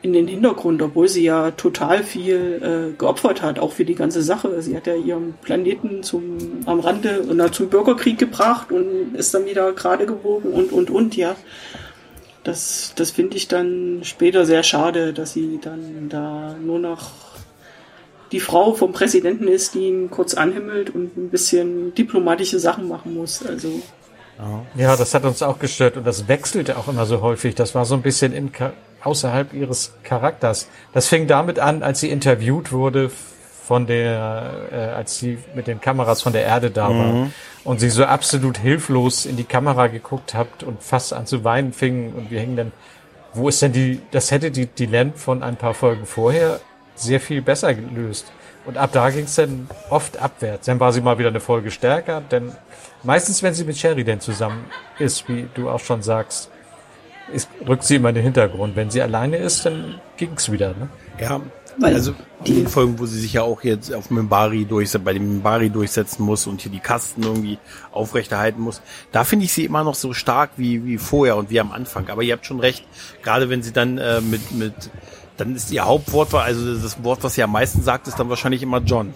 in 0.01 0.13
den 0.13 0.29
Hintergrund, 0.29 0.81
obwohl 0.81 1.09
sie 1.09 1.25
ja 1.25 1.51
total 1.51 2.05
viel 2.05 2.93
äh, 2.93 2.97
geopfert 2.97 3.43
hat, 3.43 3.59
auch 3.59 3.73
für 3.73 3.85
die 3.85 3.97
ganze 3.97 4.23
Sache. 4.23 4.63
Sie 4.63 4.77
hat 4.77 4.87
ja 4.87 4.95
ihren 4.95 5.35
Planeten 5.43 6.03
zum 6.03 6.39
am 6.67 6.81
Rande 6.81 7.25
na, 7.33 7.51
zum 7.51 7.69
Bürgerkrieg 7.69 8.19
gebracht 8.19 8.71
und 8.71 9.17
ist 9.17 9.35
dann 9.35 9.47
wieder 9.47 9.73
gerade 9.73 10.07
gewogen 10.07 10.53
und 10.53 10.73
und 10.73 10.91
und 10.91 11.17
ja. 11.17 11.35
Das, 12.45 12.93
das 12.97 13.11
finde 13.11 13.37
ich 13.37 13.49
dann 13.49 14.01
später 14.03 14.47
sehr 14.47 14.63
schade, 14.63 15.13
dass 15.13 15.33
sie 15.33 15.59
dann 15.61 16.09
da 16.09 16.55
nur 16.55 16.79
noch 16.79 17.11
die 18.33 18.41
Frau 18.41 18.75
vom 18.75 18.93
Präsidenten 18.93 19.49
ist, 19.49 19.75
die 19.75 19.89
ihn 19.89 20.11
kurz 20.11 20.35
anhimmelt 20.35 20.95
und 20.95 21.17
ein 21.17 21.31
bisschen 21.31 21.95
diplomatische 21.95 22.59
Sachen 22.59 22.89
machen 22.89 23.15
muss. 23.15 23.45
Also 23.45 23.69
Ja, 24.77 24.97
das 24.97 25.15
hat 25.15 25.25
uns 25.25 25.43
auch 25.43 25.59
gestört 25.59 25.97
und 25.97 26.07
das 26.07 26.29
wechselte 26.29 26.79
auch 26.79 26.89
immer 26.89 27.07
so 27.07 27.21
häufig. 27.21 27.55
Das 27.55 27.75
war 27.75 27.85
so 27.85 27.95
ein 27.95 28.03
bisschen 28.03 28.33
in, 28.33 28.53
außerhalb 29.03 29.53
ihres 29.53 29.95
Charakters. 30.03 30.69
Das 30.93 31.09
fing 31.09 31.27
damit 31.27 31.59
an, 31.59 31.83
als 31.83 32.01
sie 32.01 32.11
interviewt 32.11 32.73
wurde 32.73 33.11
von 33.69 33.87
der, 33.87 34.53
äh, 34.73 34.77
als 34.77 35.19
sie 35.19 35.39
mit 35.55 35.67
den 35.67 35.81
Kameras 35.81 36.23
von 36.23 36.33
der 36.33 36.45
Erde 36.45 36.71
da 36.71 36.89
war 36.89 37.29
und 37.65 37.81
sie 37.81 37.91
so 37.91 38.05
absolut 38.05 38.57
hilflos 38.57 39.27
in 39.27 39.37
die 39.37 39.45
Kamera 39.45 39.89
geguckt 39.89 40.33
habt 40.33 40.63
und 40.63 40.83
fast 40.83 41.13
an 41.13 41.27
zu 41.27 41.45
weinen 41.45 41.75
fing 41.75 42.15
und 42.15 42.31
wir 42.31 42.41
hängen 42.41 42.57
dann, 42.57 42.73
wo 43.35 43.49
ist 43.49 43.61
denn 43.61 43.73
die, 43.73 44.01
das 44.11 44.31
hätte 44.31 44.51
die, 44.51 44.67
die 44.67 44.87
Len 44.87 45.13
von 45.13 45.43
ein 45.43 45.57
paar 45.57 45.75
Folgen 45.75 46.07
vorher 46.07 46.61
sehr 46.95 47.21
viel 47.21 47.43
besser 47.43 47.75
gelöst. 47.75 48.33
Und 48.65 48.79
ab 48.79 48.91
da 48.93 49.11
ging 49.11 49.25
es 49.25 49.35
dann 49.35 49.69
oft 49.91 50.17
abwärts. 50.17 50.67
Dann 50.67 50.81
war 50.81 50.93
sie 50.93 51.01
mal 51.01 51.19
wieder 51.19 51.29
eine 51.29 51.41
Folge 51.41 51.71
stärker, 51.71 52.21
denn 52.21 52.53
meistens, 53.03 53.43
wenn 53.43 53.55
sie 53.55 53.65
mit 53.65 53.77
Sheridan 53.77 54.21
zusammen 54.21 54.65
ist, 54.99 55.29
wie 55.29 55.47
du 55.55 55.69
auch 55.69 55.81
schon 55.81 56.03
sagst, 56.03 56.51
ist, 57.33 57.49
rückt 57.67 57.85
sie 57.85 57.97
immer 57.97 58.11
in 58.11 58.17
den 58.17 58.25
Hintergrund. 58.25 58.77
Wenn 58.77 58.91
sie 58.91 59.03
alleine 59.03 59.37
ist, 59.37 59.67
dann 59.67 60.01
ging's 60.17 60.51
wieder. 60.51 60.69
Ne? 60.71 60.89
Ja, 61.21 61.41
also 61.81 62.15
in 62.45 62.57
den 62.57 62.69
Folgen, 62.69 62.99
wo 62.99 63.07
sie 63.07 63.21
sich 63.21 63.33
ja 63.35 63.43
auch 63.43 63.63
jetzt 63.63 63.93
auf 63.93 64.11
Mimbari 64.11 64.65
durchsetzen, 64.65 65.05
bei 65.05 65.13
dem 65.13 65.29
Mimbari 65.29 65.71
durchsetzen 65.71 66.25
muss 66.25 66.47
und 66.47 66.61
hier 66.61 66.73
die 66.73 66.81
Kasten 66.81 67.23
irgendwie 67.23 67.59
aufrechterhalten 67.93 68.61
muss, 68.61 68.81
da 69.13 69.25
finde 69.25 69.45
ich 69.45 69.53
sie 69.53 69.65
immer 69.65 69.85
noch 69.85 69.95
so 69.95 70.13
stark 70.13 70.51
wie, 70.57 70.85
wie 70.85 70.99
vorher 70.99 71.37
und 71.37 71.51
wie 71.51 71.61
am 71.61 71.73
Anfang. 71.73 72.09
Aber 72.09 72.23
ihr 72.23 72.33
habt 72.33 72.47
schon 72.47 72.61
recht, 72.61 72.85
gerade 73.23 73.49
wenn 73.49 73.63
sie 73.63 73.73
dann 73.73 73.99
äh, 73.99 74.21
mit, 74.21 74.53
mit, 74.53 74.73
dann 75.37 75.55
ist 75.55 75.71
ihr 75.71 75.85
Hauptwort, 75.85 76.35
also 76.35 76.75
das 76.75 77.03
Wort, 77.05 77.23
was 77.23 77.35
sie 77.35 77.43
am 77.43 77.53
meisten 77.53 77.83
sagt, 77.83 78.09
ist 78.09 78.19
dann 78.19 78.29
wahrscheinlich 78.29 78.63
immer 78.63 78.79
John. 78.79 79.15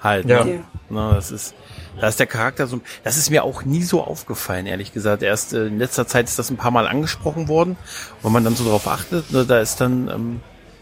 Halt. 0.00 0.26
Ja. 0.26 0.44
Ne? 0.44 0.64
Na, 0.90 1.14
das 1.14 1.30
ist, 1.30 1.54
da 2.00 2.08
ist 2.08 2.18
der 2.20 2.26
Charakter 2.26 2.66
so, 2.66 2.80
das 3.04 3.16
ist 3.16 3.30
mir 3.30 3.44
auch 3.44 3.64
nie 3.64 3.82
so 3.82 4.02
aufgefallen, 4.02 4.66
ehrlich 4.66 4.92
gesagt. 4.92 5.22
Erst 5.22 5.52
äh, 5.54 5.66
in 5.66 5.78
letzter 5.78 6.06
Zeit 6.06 6.26
ist 6.26 6.38
das 6.38 6.50
ein 6.50 6.56
paar 6.56 6.70
Mal 6.70 6.86
angesprochen 6.86 7.48
worden. 7.48 7.72
Und 8.16 8.24
wenn 8.24 8.32
man 8.32 8.44
dann 8.44 8.56
so 8.56 8.64
darauf 8.64 8.86
achtet, 8.88 9.30
ne, 9.32 9.44
da 9.44 9.60
ist 9.60 9.80
dann, 9.80 10.08
ähm, 10.08 10.40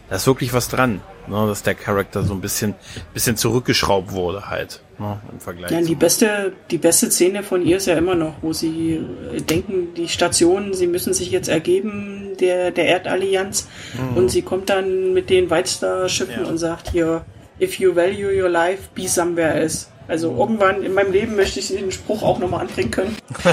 da 0.09 0.17
ist 0.17 0.27
wirklich 0.27 0.53
was 0.53 0.69
dran, 0.69 1.01
ne, 1.27 1.47
dass 1.47 1.63
der 1.63 1.75
Charakter 1.75 2.23
so 2.23 2.33
ein 2.35 2.41
bisschen, 2.41 2.75
bisschen 3.15 3.37
zurückgeschraubt 3.37 4.13
wurde 4.13 4.49
halt, 4.49 4.83
ne, 4.99 5.19
im 5.33 5.41
Vergleich. 5.41 5.71
Ja, 5.71 5.81
die 5.81 5.95
beste, 5.95 6.53
die 6.71 6.79
beste 6.79 7.11
Szene 7.11 7.43
von 7.43 7.65
ihr 7.65 7.79
ist 7.79 7.87
ja 7.87 7.97
immer 7.97 8.15
noch, 8.15 8.35
wo 8.43 8.53
sie 8.53 9.01
äh, 9.35 9.41
denken, 9.41 9.95
die 9.95 10.09
Station, 10.09 10.75
sie 10.75 10.87
müssen 10.87 11.13
sich 11.15 11.31
jetzt 11.31 11.49
ergeben, 11.49 12.37
der, 12.41 12.71
der 12.71 12.87
Erdallianz. 12.87 13.67
Und 14.15 14.31
sie 14.31 14.43
kommt 14.43 14.69
dann 14.69 15.15
mit 15.15 15.31
den 15.31 15.51
Whitestar-Schiffen 15.51 16.43
Ja. 16.45 16.49
und 16.49 16.59
sagt 16.59 16.91
hier, 16.91 17.25
if 17.59 17.79
you 17.79 17.95
value 17.97 18.31
your 18.43 18.51
life, 18.51 18.83
be 18.95 19.09
somewhere 19.09 19.55
else. 19.55 19.87
Also 20.09 20.37
irgendwann 20.37 20.83
in 20.83 20.95
meinem 20.95 21.13
Leben 21.13 21.37
möchte 21.37 21.59
ich 21.61 21.69
den 21.69 21.91
Spruch 21.91 22.23
auch 22.23 22.39
nochmal 22.39 22.61
anbringen 22.63 22.91
können. 22.91 23.17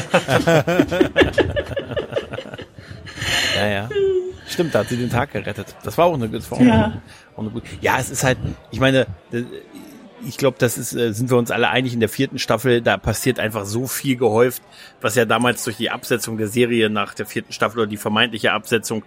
Ja, 3.58 3.68
ja. 3.68 3.90
Stimmt, 4.48 4.76
da 4.76 4.80
hat 4.80 4.90
sie 4.90 4.98
den 4.98 5.10
Tag 5.10 5.32
gerettet. 5.32 5.76
Das 5.84 5.98
war 5.98 6.06
auch 6.06 6.14
eine, 6.16 6.28
das 6.30 6.50
war 6.52 6.58
auch 6.58 6.62
Ja. 6.62 6.74
eine, 6.86 7.02
auch 7.36 7.40
eine 7.42 7.50
gute. 7.52 7.68
Ja, 7.82 7.98
es 8.00 8.10
ist 8.10 8.24
halt, 8.24 8.38
ich 8.72 8.80
meine, 8.80 9.08
ich 10.28 10.38
glaube, 10.38 10.58
das 10.60 10.78
ist, 10.78 10.94
äh, 10.94 11.14
sind 11.14 11.30
wir 11.30 11.38
uns 11.38 11.52
alle 11.52 11.70
einig 11.70 11.94
in 11.94 12.00
der 12.00 12.10
vierten 12.10 12.40
Staffel, 12.40 12.82
da 12.82 12.98
passiert 12.98 13.40
einfach 13.40 13.66
so 13.66 13.88
viel 13.88 14.16
gehäuft, 14.16 14.62
was 15.02 15.16
ja 15.16 15.26
damals 15.26 15.64
durch 15.64 15.78
die 15.78 15.90
Absetzung 15.90 16.38
der 16.38 16.48
Serie 16.48 16.90
nach 16.90 17.14
der 17.14 17.26
vierten 17.26 17.54
Staffel 17.54 17.80
oder 17.80 17.88
die 17.88 17.98
vermeintliche 17.98 18.52
Absetzung 18.52 19.04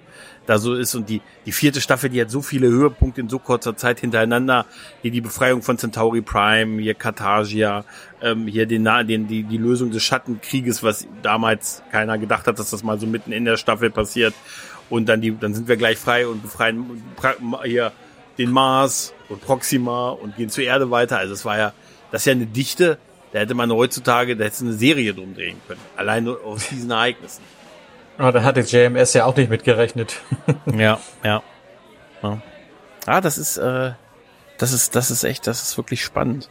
da 0.47 0.59
so 0.59 0.75
ist 0.75 0.95
und 0.95 1.09
die, 1.09 1.23
die 1.45 1.53
vierte 1.53 1.81
Staffel, 1.81 2.11
die 2.11 2.21
hat 2.21 2.31
so 2.31 2.41
viele 2.41 2.69
Höhepunkte 2.69 3.21
in 3.21 3.29
so 3.29 3.39
kurzer 3.39 3.77
Zeit 3.77 4.01
hintereinander, 4.01 4.67
hier 5.03 5.11
die 5.11 5.21
Befreiung 5.21 5.63
von 5.63 5.79
Centauri 5.79 6.23
Prime, 6.23 6.81
hier 6.81 6.95
Carthagia, 6.95 7.85
ähm, 8.23 8.47
hier 8.47 8.67
den, 8.67 8.85
den, 8.85 9.27
die, 9.27 9.43
die 9.43 9.59
Lösung 9.59 9.91
des 9.91 10.03
Schattenkrieges, 10.03 10.83
was 10.83 11.07
damals 11.23 11.83
keiner 11.91 12.19
gedacht 12.19 12.47
hat, 12.47 12.59
dass 12.59 12.71
das 12.71 12.83
mal 12.83 12.99
so 13.01 13.07
mitten 13.07 13.33
in 13.33 13.45
der 13.45 13.57
Staffel 13.57 13.91
passiert. 13.91 14.35
Und 14.89 15.09
dann 15.09 15.21
die, 15.21 15.37
dann 15.37 15.53
sind 15.53 15.67
wir 15.67 15.77
gleich 15.77 15.99
frei 15.99 16.29
und 16.29 16.43
befreien 16.43 17.03
hier 17.65 17.91
den 18.39 18.53
Mars 18.53 19.13
und 19.29 19.41
Proxima 19.43 20.11
und 20.11 20.37
gehen 20.37 20.51
zur 20.51 20.65
Erde 20.65 20.91
weiter. 20.91 21.19
Also 21.19 21.35
es 21.35 21.45
war 21.45 21.59
ja, 21.59 21.73
das 22.11 22.23
ist 22.23 22.27
ja 22.27 22.33
eine 22.33 22.47
Dichte, 22.47 22.99
da 23.33 23.41
hätte 23.41 23.55
man 23.55 23.71
heutzutage, 23.73 24.37
da 24.37 24.45
hätte 24.45 24.55
es 24.55 24.63
eine 24.63 24.73
Serie 24.73 25.13
drum 25.15 25.35
drehen 25.35 25.61
können. 25.67 25.81
Allein 25.97 26.25
nur 26.25 26.45
aus 26.45 26.69
diesen 26.69 26.91
Ereignissen. 26.91 27.43
Aber 28.19 28.33
da 28.33 28.43
hatte 28.43 28.61
JMS 28.61 29.13
ja 29.15 29.25
auch 29.25 29.37
nicht 29.37 29.51
mitgerechnet. 29.51 30.21
Ja, 30.77 30.99
ja. 31.23 31.43
ja. 32.23 32.43
Ah, 33.07 33.21
das 33.21 33.39
ist, 33.39 33.57
äh, 33.57 33.93
das 34.59 34.73
ist, 34.73 34.97
das 34.97 35.11
ist 35.11 35.25
echt, 35.25 35.47
das 35.47 35.63
ist 35.63 35.77
wirklich 35.77 36.03
spannend. 36.03 36.49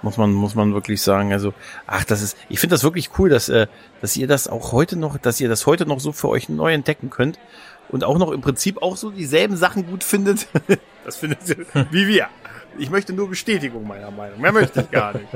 Muss 0.00 0.16
man, 0.16 0.32
muss 0.32 0.54
man 0.54 0.74
wirklich 0.74 1.00
sagen. 1.00 1.32
Also, 1.32 1.54
ach, 1.86 2.04
das 2.04 2.22
ist, 2.22 2.36
ich 2.48 2.58
finde 2.58 2.74
das 2.74 2.82
wirklich 2.82 3.10
cool, 3.18 3.28
dass, 3.28 3.48
äh, 3.48 3.66
dass 4.00 4.16
ihr 4.16 4.26
das 4.26 4.48
auch 4.48 4.72
heute 4.72 4.96
noch, 4.96 5.18
dass 5.18 5.40
ihr 5.40 5.48
das 5.48 5.66
heute 5.66 5.86
noch 5.86 6.00
so 6.00 6.12
für 6.12 6.28
euch 6.28 6.48
neu 6.48 6.72
entdecken 6.72 7.10
könnt 7.10 7.38
und 7.88 8.04
auch 8.04 8.18
noch 8.18 8.32
im 8.32 8.40
Prinzip 8.40 8.82
auch 8.82 8.96
so 8.96 9.10
dieselben 9.10 9.56
Sachen 9.56 9.86
gut 9.86 10.02
findet. 10.02 10.46
das 11.04 11.16
findet 11.16 11.48
ihr, 11.48 11.66
wie 11.90 12.06
wir. 12.06 12.28
Ich 12.78 12.90
möchte 12.90 13.12
nur 13.12 13.28
Bestätigung 13.28 13.86
meiner 13.86 14.10
Meinung. 14.10 14.40
Mehr 14.40 14.52
möchte 14.52 14.80
ich 14.80 14.90
gar 14.90 15.12
nicht. 15.12 15.28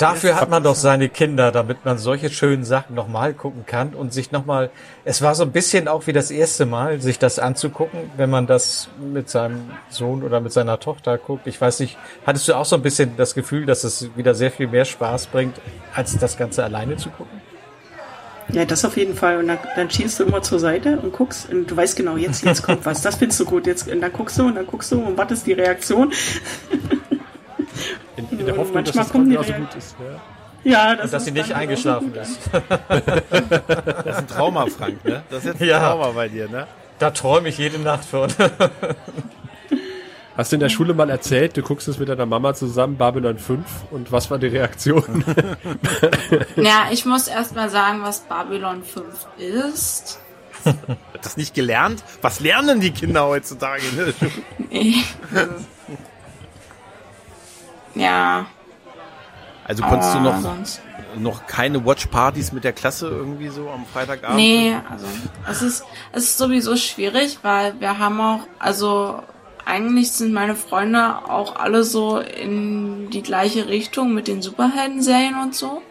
Dafür 0.00 0.36
hat 0.36 0.48
man 0.48 0.62
doch 0.62 0.76
seine 0.76 1.10
Kinder, 1.10 1.52
damit 1.52 1.84
man 1.84 1.98
solche 1.98 2.30
schönen 2.30 2.64
Sachen 2.64 2.94
nochmal 2.94 3.34
gucken 3.34 3.66
kann 3.66 3.92
und 3.92 4.14
sich 4.14 4.32
nochmal, 4.32 4.70
es 5.04 5.20
war 5.20 5.34
so 5.34 5.42
ein 5.42 5.52
bisschen 5.52 5.88
auch 5.88 6.06
wie 6.06 6.14
das 6.14 6.30
erste 6.30 6.64
Mal, 6.64 7.02
sich 7.02 7.18
das 7.18 7.38
anzugucken, 7.38 8.10
wenn 8.16 8.30
man 8.30 8.46
das 8.46 8.88
mit 8.98 9.28
seinem 9.28 9.70
Sohn 9.90 10.22
oder 10.22 10.40
mit 10.40 10.54
seiner 10.54 10.80
Tochter 10.80 11.18
guckt. 11.18 11.46
Ich 11.46 11.60
weiß 11.60 11.80
nicht, 11.80 11.98
hattest 12.24 12.48
du 12.48 12.54
auch 12.54 12.64
so 12.64 12.76
ein 12.76 12.82
bisschen 12.82 13.18
das 13.18 13.34
Gefühl, 13.34 13.66
dass 13.66 13.84
es 13.84 14.08
wieder 14.16 14.34
sehr 14.34 14.50
viel 14.50 14.68
mehr 14.68 14.86
Spaß 14.86 15.26
bringt, 15.26 15.60
als 15.94 16.16
das 16.16 16.38
Ganze 16.38 16.64
alleine 16.64 16.96
zu 16.96 17.10
gucken? 17.10 17.42
Ja, 18.52 18.64
das 18.64 18.84
auf 18.84 18.96
jeden 18.96 19.14
Fall. 19.14 19.38
Und 19.38 19.48
dann, 19.48 19.58
dann 19.76 19.90
schielst 19.90 20.18
du 20.20 20.24
immer 20.24 20.42
zur 20.42 20.58
Seite 20.58 20.98
und 20.98 21.12
guckst 21.12 21.50
und 21.50 21.70
du 21.70 21.76
weißt 21.76 21.96
genau, 21.96 22.16
jetzt, 22.16 22.44
jetzt 22.44 22.62
kommt 22.62 22.84
was. 22.86 23.02
Das 23.02 23.16
findest 23.16 23.40
du 23.40 23.44
gut. 23.44 23.66
Jetzt, 23.66 23.88
und 23.88 24.00
dann 24.00 24.12
guckst 24.12 24.38
du 24.38 24.46
und 24.46 24.54
dann 24.56 24.66
guckst 24.66 24.90
du 24.92 25.00
und 25.00 25.16
wartest 25.16 25.46
die 25.46 25.52
Reaktion. 25.52 26.12
In, 28.16 28.38
in 28.38 28.46
der 28.46 28.56
Hoffnung, 28.56 28.84
dass 28.84 28.94
manchmal 28.94 29.04
das 29.04 29.12
kommen 29.12 29.24
die 29.26 29.30
genauso 29.36 29.52
gut 29.52 29.74
ist. 29.76 29.96
Ja. 29.98 30.20
Ja, 30.62 30.94
das 30.94 31.06
Und 31.06 31.12
dass 31.14 31.24
sie 31.24 31.30
nicht 31.30 31.52
eingeschlafen 31.54 32.14
ist. 32.14 32.38
Das 34.04 34.16
ist 34.16 34.18
ein 34.18 34.28
Trauma, 34.28 34.66
Frank, 34.66 35.02
ne? 35.04 35.22
Das 35.30 35.38
ist 35.40 35.44
jetzt 35.46 35.62
ein 35.62 35.68
Ja. 35.68 35.78
Trauma 35.78 36.08
bei 36.08 36.28
dir, 36.28 36.48
ne? 36.48 36.66
Da 36.98 37.10
träume 37.10 37.48
ich 37.48 37.56
jede 37.56 37.78
Nacht 37.78 38.04
von. 38.04 38.30
Hast 40.36 40.52
du 40.52 40.56
in 40.56 40.60
der 40.60 40.68
Schule 40.68 40.94
mal 40.94 41.10
erzählt, 41.10 41.56
du 41.56 41.62
guckst 41.62 41.88
es 41.88 41.98
mit 41.98 42.08
deiner 42.08 42.24
Mama 42.26 42.54
zusammen, 42.54 42.96
Babylon 42.96 43.38
5, 43.38 43.64
und 43.90 44.10
was 44.12 44.30
war 44.30 44.38
die 44.38 44.46
Reaktion? 44.46 45.24
Ja, 46.56 46.86
ich 46.90 47.04
muss 47.04 47.26
erst 47.28 47.54
mal 47.54 47.68
sagen, 47.68 48.02
was 48.02 48.20
Babylon 48.20 48.82
5 48.82 49.04
ist. 49.38 50.20
Hat 50.64 50.76
das 51.24 51.36
nicht 51.36 51.54
gelernt? 51.54 52.02
Was 52.22 52.40
lernen 52.40 52.80
die 52.80 52.90
Kinder 52.90 53.26
heutzutage? 53.26 53.82
Ne? 53.96 54.14
Ja, 57.94 58.46
Also 59.64 59.82
konntest 59.82 60.14
du 60.14 60.18
aber 60.18 60.30
noch, 60.32 60.40
sonst. 60.42 60.80
noch 61.18 61.46
keine 61.46 61.84
Watchpartys 61.84 62.52
mit 62.52 62.62
der 62.62 62.72
Klasse 62.72 63.08
irgendwie 63.08 63.48
so 63.48 63.68
am 63.68 63.84
Freitagabend? 63.84 64.36
Nee, 64.36 64.74
also 64.88 65.06
es 65.50 65.60
ist, 65.62 65.84
es 66.12 66.22
ist 66.24 66.38
sowieso 66.38 66.76
schwierig, 66.76 67.38
weil 67.42 67.78
wir 67.80 67.98
haben 67.98 68.20
auch, 68.20 68.40
also 68.60 69.20
eigentlich 69.70 70.12
sind 70.12 70.32
meine 70.32 70.56
Freunde 70.56 71.28
auch 71.28 71.56
alle 71.56 71.84
so 71.84 72.18
in 72.18 73.08
die 73.10 73.22
gleiche 73.22 73.68
Richtung 73.68 74.12
mit 74.12 74.28
den 74.28 74.42
Superhelden-Serien 74.42 75.40
und 75.40 75.54
so. 75.54 75.82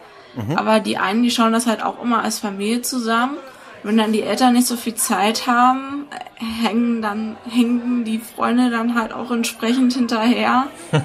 Aber 0.54 0.80
die 0.80 0.98
einen, 0.98 1.22
die 1.22 1.30
schauen 1.30 1.52
das 1.52 1.66
halt 1.66 1.82
auch 1.82 2.02
immer 2.02 2.22
als 2.22 2.38
Familie 2.38 2.82
zusammen. 2.82 3.36
Wenn 3.82 3.96
dann 3.96 4.12
die 4.12 4.22
Eltern 4.22 4.52
nicht 4.52 4.66
so 4.66 4.76
viel 4.76 4.94
Zeit 4.94 5.46
haben, 5.46 6.06
hängen 6.36 7.02
dann, 7.02 7.36
hängen 7.48 8.04
die 8.04 8.18
Freunde 8.18 8.70
dann 8.70 8.94
halt 8.94 9.12
auch 9.12 9.30
entsprechend 9.30 9.94
hinterher. 9.94 10.66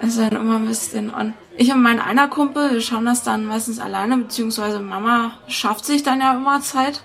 Es 0.00 0.10
ist 0.10 0.20
dann 0.20 0.40
immer 0.40 0.56
ein 0.56 0.66
bisschen 0.66 1.12
on. 1.12 1.34
Ich 1.56 1.72
und 1.72 1.82
mein 1.82 1.98
einer 1.98 2.28
Kumpel, 2.28 2.70
wir 2.70 2.80
schauen 2.80 3.04
das 3.04 3.24
dann 3.24 3.46
meistens 3.46 3.80
alleine, 3.80 4.16
beziehungsweise 4.16 4.78
Mama 4.78 5.32
schafft 5.48 5.84
sich 5.84 6.04
dann 6.04 6.20
ja 6.20 6.36
immer 6.36 6.60
Zeit. 6.60 7.02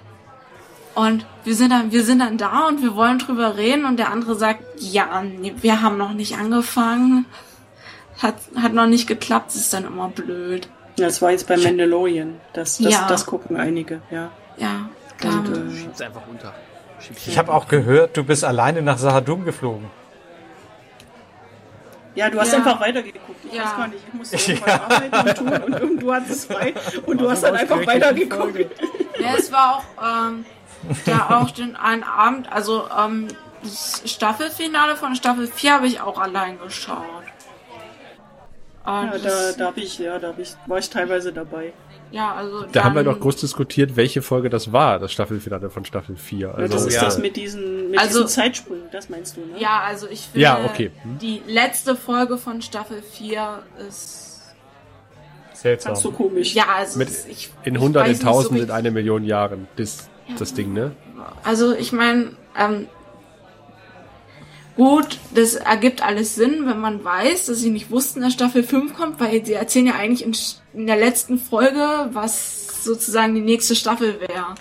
Und 0.95 1.25
wir 1.43 1.55
sind 1.55 1.71
dann, 1.71 1.91
wir 1.91 2.03
sind 2.03 2.19
dann 2.19 2.37
da 2.37 2.67
und 2.67 2.81
wir 2.83 2.95
wollen 2.95 3.17
drüber 3.19 3.57
reden 3.57 3.85
und 3.85 3.97
der 3.97 4.11
andere 4.11 4.35
sagt, 4.35 4.63
ja, 4.77 5.23
nee, 5.23 5.53
wir 5.57 5.81
haben 5.81 5.97
noch 5.97 6.13
nicht 6.13 6.37
angefangen. 6.37 7.25
Hat, 8.21 8.35
hat 8.55 8.73
noch 8.73 8.85
nicht 8.85 9.07
geklappt, 9.07 9.47
das 9.47 9.55
ist 9.55 9.73
dann 9.73 9.85
immer 9.85 10.09
blöd. 10.09 10.67
Ja, 10.97 11.05
das 11.07 11.19
war 11.21 11.31
jetzt 11.31 11.47
bei 11.47 11.57
Mandalorian. 11.57 12.39
Das, 12.53 12.77
das, 12.77 12.93
Ja. 12.93 13.07
das 13.07 13.25
gucken 13.25 13.57
einige, 13.57 14.01
ja. 14.11 14.29
Ja, 14.57 14.87
Und, 15.23 15.45
klar. 15.45 15.65
äh, 15.65 15.75
Schieb's 15.75 15.99
einfach 16.01 16.21
runter. 16.27 16.53
Schieb's 16.99 17.25
Ich 17.27 17.37
habe 17.39 17.51
auch 17.51 17.67
gehört, 17.67 18.15
du 18.15 18.23
bist 18.23 18.43
alleine 18.45 18.83
nach 18.83 18.99
Sahadum 18.99 19.43
geflogen. 19.45 19.89
ja, 22.15 22.29
du 22.29 22.39
hast 22.39 22.51
Ja. 22.51 22.59
einfach 22.59 22.79
weitergeguckt. 22.79 23.43
Ich 23.45 23.53
Ja. 23.53 23.63
weiß 23.63 23.75
gar 23.75 23.87
nicht, 23.87 24.03
ich 24.07 24.13
musste 24.13 24.35
irgendwas 24.51 24.79
arbeiten 24.81 25.29
und 25.29 25.37
tun 25.37 25.63
und, 25.73 25.81
und 25.81 25.99
du 26.03 26.13
hattest 26.13 26.51
frei 26.53 26.73
und 27.07 27.19
du 27.19 27.29
hast 27.31 27.43
dann 27.43 27.55
einfach 27.55 27.85
weitergeguckt. 27.87 28.59
Ja, 29.19 29.33
es 29.37 29.51
war 29.51 29.77
auch, 29.77 30.27
ähm, 30.29 30.45
da 31.05 31.39
auch 31.41 31.51
den 31.51 31.75
einen 31.75 32.03
Abend, 32.03 32.51
also 32.51 32.83
ähm, 32.97 33.27
das 33.61 34.01
Staffelfinale 34.05 34.95
von 34.95 35.15
Staffel 35.15 35.47
4 35.47 35.73
habe 35.73 35.87
ich 35.87 36.01
auch 36.01 36.19
allein 36.19 36.59
geschaut. 36.59 36.97
Ja, 38.85 39.01
Und 39.01 39.13
da, 39.13 39.17
das, 39.19 39.55
da 39.57 39.67
hab 39.67 39.77
ich, 39.77 39.97
ja, 39.99 40.19
da 40.19 40.29
hab 40.29 40.39
ich, 40.39 40.53
war 40.67 40.77
ich 40.77 40.89
teilweise 40.89 41.31
dabei. 41.31 41.71
ja, 42.11 42.33
also 42.35 42.65
Da 42.69 42.83
haben 42.83 42.95
wir 42.95 43.03
doch 43.05 43.17
groß 43.17 43.37
diskutiert, 43.37 43.95
welche 43.95 44.21
Folge 44.21 44.49
das 44.49 44.73
war, 44.73 44.99
das 44.99 45.13
Staffelfinale 45.13 45.69
von 45.69 45.85
Staffel 45.85 46.17
4. 46.17 46.39
Ja, 46.39 46.53
Also, 46.53 46.73
das 46.75 46.85
ist 46.87 46.95
ja. 46.95 47.01
das 47.05 47.17
mit 47.17 47.37
diesen, 47.37 47.91
mit 47.91 47.99
Also- 47.99 48.23
diesen 48.23 48.27
Zeitsprüngen, 48.27 48.83
das 48.91 49.09
meinst 49.09 49.37
du, 49.37 49.41
ne? 49.41 49.57
Ja, 49.57 49.79
also 49.87 50.07
ich 50.09 50.23
finde, 50.23 50.39
Ja, 50.41 50.59
okay. 50.65 50.91
Hm. 51.03 51.17
die 51.19 51.41
letzte 51.47 51.95
Folge 51.95 52.37
von 52.37 52.61
Staffel 52.61 53.01
4 53.01 53.63
ist, 53.87 54.31
Seltsam. 55.53 55.91
Ganz 55.93 56.01
so 56.03 56.11
komisch. 56.11 56.53
ja, 56.53 56.65
also 56.75 56.99
Mit 56.99 57.07
es- 57.07 57.25
ich, 57.25 57.49
in 57.63 57.75
ich 57.75 57.79
100, 57.81 58.03
weiß 58.03 58.09
in 58.09 58.15
so 58.17 58.27
1000, 58.27 58.59
in 58.63 58.71
eine 58.71 58.91
Million 58.91 59.23
Jahren. 59.23 59.69
Das, 59.77 60.09
das 60.39 60.53
Ding, 60.53 60.73
ne? 60.73 60.91
Also 61.43 61.73
ich 61.75 61.91
meine, 61.91 62.31
ähm, 62.57 62.87
gut, 64.75 65.19
das 65.33 65.55
ergibt 65.55 66.01
alles 66.03 66.35
Sinn, 66.35 66.65
wenn 66.67 66.79
man 66.79 67.03
weiß, 67.03 67.45
dass 67.47 67.59
sie 67.59 67.69
nicht 67.69 67.91
wussten, 67.91 68.21
dass 68.21 68.33
Staffel 68.33 68.63
5 68.63 68.95
kommt, 68.95 69.19
weil 69.19 69.45
sie 69.45 69.53
erzählen 69.53 69.87
ja 69.87 69.95
eigentlich 69.95 70.25
in, 70.25 70.35
in 70.79 70.87
der 70.87 70.97
letzten 70.97 71.37
Folge, 71.37 72.09
was 72.11 72.83
sozusagen 72.83 73.35
die 73.35 73.41
nächste 73.41 73.75
Staffel 73.75 74.19
wäre. 74.19 74.55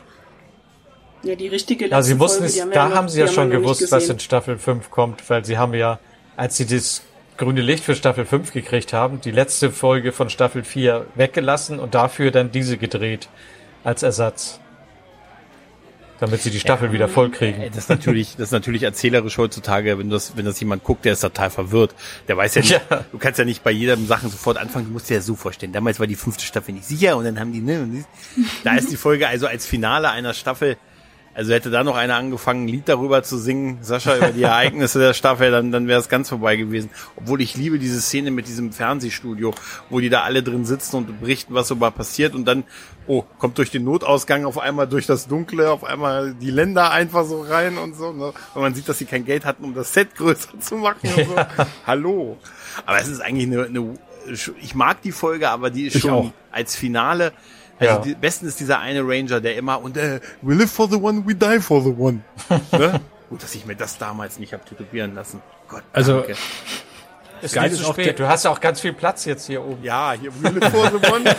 Ja, 1.24 1.34
die 1.36 1.48
richtige 1.48 1.86
Ja, 1.88 2.02
sie 2.02 2.12
letzte 2.12 2.20
wussten 2.20 2.38
Folge, 2.40 2.52
es, 2.54 2.60
haben 2.60 2.70
da 2.72 2.88
noch- 2.88 2.96
haben 2.96 3.08
sie 3.08 3.20
ja 3.20 3.28
schon 3.28 3.50
gewusst, 3.50 3.90
was 3.92 4.08
in 4.08 4.18
Staffel 4.18 4.58
5 4.58 4.90
kommt, 4.90 5.28
weil 5.30 5.44
sie 5.44 5.56
haben 5.58 5.74
ja, 5.74 5.98
als 6.36 6.56
sie 6.56 6.66
das 6.66 7.02
grüne 7.38 7.62
Licht 7.62 7.82
für 7.84 7.94
Staffel 7.94 8.26
5 8.26 8.52
gekriegt 8.52 8.92
haben, 8.92 9.20
die 9.20 9.30
letzte 9.30 9.70
Folge 9.70 10.12
von 10.12 10.30
Staffel 10.30 10.64
4 10.64 11.06
weggelassen 11.14 11.78
und 11.80 11.94
dafür 11.94 12.30
dann 12.30 12.50
diese 12.52 12.76
gedreht 12.76 13.28
als 13.84 14.02
Ersatz. 14.02 14.58
Damit 16.22 16.40
sie 16.40 16.50
die 16.52 16.60
Staffel 16.60 16.92
wieder 16.92 17.08
voll 17.08 17.30
kriegen. 17.32 17.60
Ey, 17.60 17.68
Das 17.68 17.78
ist 17.78 17.88
natürlich, 17.88 18.36
das 18.36 18.48
ist 18.48 18.52
natürlich 18.52 18.84
erzählerisch 18.84 19.38
heutzutage, 19.38 19.98
wenn 19.98 20.08
das, 20.08 20.36
wenn 20.36 20.44
das 20.44 20.60
jemand 20.60 20.84
guckt, 20.84 21.04
der 21.04 21.14
ist 21.14 21.20
total 21.20 21.50
verwirrt. 21.50 21.96
Der 22.28 22.36
weiß 22.36 22.54
ja 22.54 22.60
nicht, 22.62 22.80
Ja. 22.90 23.04
du 23.10 23.18
kannst 23.18 23.40
ja 23.40 23.44
nicht 23.44 23.64
bei 23.64 23.72
jedem 23.72 24.06
Sachen 24.06 24.30
sofort 24.30 24.56
anfangen, 24.56 24.86
du 24.86 24.92
musst 24.92 25.10
dir 25.10 25.14
ja 25.14 25.20
so 25.20 25.34
vorstellen. 25.34 25.72
Damals 25.72 25.98
war 25.98 26.06
die 26.06 26.14
fünfte 26.14 26.44
Staffel 26.44 26.74
nicht 26.74 26.86
sicher 26.86 27.16
und 27.16 27.24
dann 27.24 27.40
haben 27.40 27.52
die, 27.52 27.60
ne, 27.60 28.04
da 28.62 28.76
ist 28.76 28.92
die 28.92 28.96
Folge 28.96 29.26
also 29.26 29.48
als 29.48 29.66
Finale 29.66 30.10
einer 30.10 30.32
Staffel, 30.32 30.76
also 31.34 31.52
hätte 31.52 31.70
da 31.70 31.82
noch 31.82 31.96
einer 31.96 32.16
angefangen, 32.16 32.64
ein 32.64 32.68
Lied 32.68 32.88
darüber 32.88 33.22
zu 33.22 33.38
singen, 33.38 33.78
Sascha, 33.80 34.16
über 34.16 34.32
die 34.32 34.42
Ereignisse 34.42 34.98
der 34.98 35.14
Staffel, 35.14 35.50
dann, 35.50 35.72
dann 35.72 35.88
wäre 35.88 35.98
es 35.98 36.08
ganz 36.08 36.28
vorbei 36.28 36.56
gewesen. 36.56 36.90
Obwohl 37.16 37.40
ich 37.40 37.56
liebe 37.56 37.78
diese 37.78 38.00
Szene 38.00 38.30
mit 38.30 38.48
diesem 38.48 38.72
Fernsehstudio, 38.72 39.54
wo 39.88 40.00
die 40.00 40.10
da 40.10 40.22
alle 40.22 40.42
drin 40.42 40.64
sitzen 40.64 40.96
und 40.96 41.20
berichten, 41.20 41.54
was 41.54 41.68
so 41.68 41.76
mal 41.76 41.90
passiert 41.90 42.34
und 42.34 42.44
dann, 42.44 42.64
oh, 43.06 43.24
kommt 43.38 43.56
durch 43.58 43.70
den 43.70 43.84
Notausgang 43.84 44.44
auf 44.44 44.58
einmal 44.58 44.86
durch 44.86 45.06
das 45.06 45.26
Dunkle, 45.26 45.70
auf 45.70 45.84
einmal 45.84 46.34
die 46.34 46.50
Länder 46.50 46.90
einfach 46.90 47.24
so 47.24 47.40
rein 47.42 47.78
und 47.78 47.94
so, 47.96 48.12
ne? 48.12 48.32
Und 48.54 48.60
man 48.62 48.74
sieht, 48.74 48.88
dass 48.88 48.98
sie 48.98 49.06
kein 49.06 49.24
Geld 49.24 49.44
hatten, 49.44 49.64
um 49.64 49.74
das 49.74 49.92
Set 49.94 50.14
größer 50.14 50.60
zu 50.60 50.76
machen 50.76 51.08
und 51.16 51.26
so. 51.28 51.36
Hallo. 51.86 52.36
Aber 52.84 52.98
es 53.00 53.08
ist 53.08 53.20
eigentlich 53.20 53.46
eine, 53.46 53.64
eine, 53.64 53.94
ich 54.60 54.74
mag 54.74 55.00
die 55.02 55.12
Folge, 55.12 55.48
aber 55.50 55.70
die 55.70 55.86
ist 55.86 55.96
Ich 55.96 56.02
schon 56.02 56.10
auch. 56.10 56.32
als 56.50 56.76
Finale, 56.76 57.32
also 57.82 57.98
Ja. 58.00 58.04
die 58.04 58.14
besten 58.14 58.46
ist 58.46 58.60
dieser 58.60 58.80
eine 58.80 59.00
Ranger, 59.02 59.40
der 59.40 59.56
immer 59.56 59.80
und 59.82 59.96
äh, 59.96 60.20
we 60.42 60.54
live 60.54 60.70
for 60.70 60.88
the 60.90 60.96
one, 60.96 61.22
we 61.26 61.34
die 61.34 61.60
for 61.60 61.82
the 61.82 61.94
one. 61.96 62.20
ne? 62.72 63.00
Gut, 63.30 63.42
dass 63.42 63.54
ich 63.54 63.64
mir 63.66 63.76
das 63.76 63.96
damals 63.98 64.38
nicht 64.38 64.52
hab 64.52 64.66
tätowieren 64.66 65.14
lassen. 65.14 65.40
Gott, 65.68 65.82
Also- 65.92 66.18
danke. 66.20 66.36
Ist 67.40 67.54
Geil 67.54 67.72
ist 67.72 67.80
zu 67.82 67.88
auch 67.88 67.92
spät. 67.94 68.18
Du 68.20 68.28
hast 68.28 68.44
ja 68.44 68.52
auch 68.52 68.60
ganz 68.60 68.80
viel 68.80 68.92
Platz 68.92 69.24
jetzt 69.24 69.46
hier 69.48 69.64
oben. 69.64 69.82
Ja, 69.82 70.12
hier 70.12 70.30
we 70.42 70.48
live 70.48 70.70
for 70.70 70.92
the 70.92 71.10
one. 71.10 71.24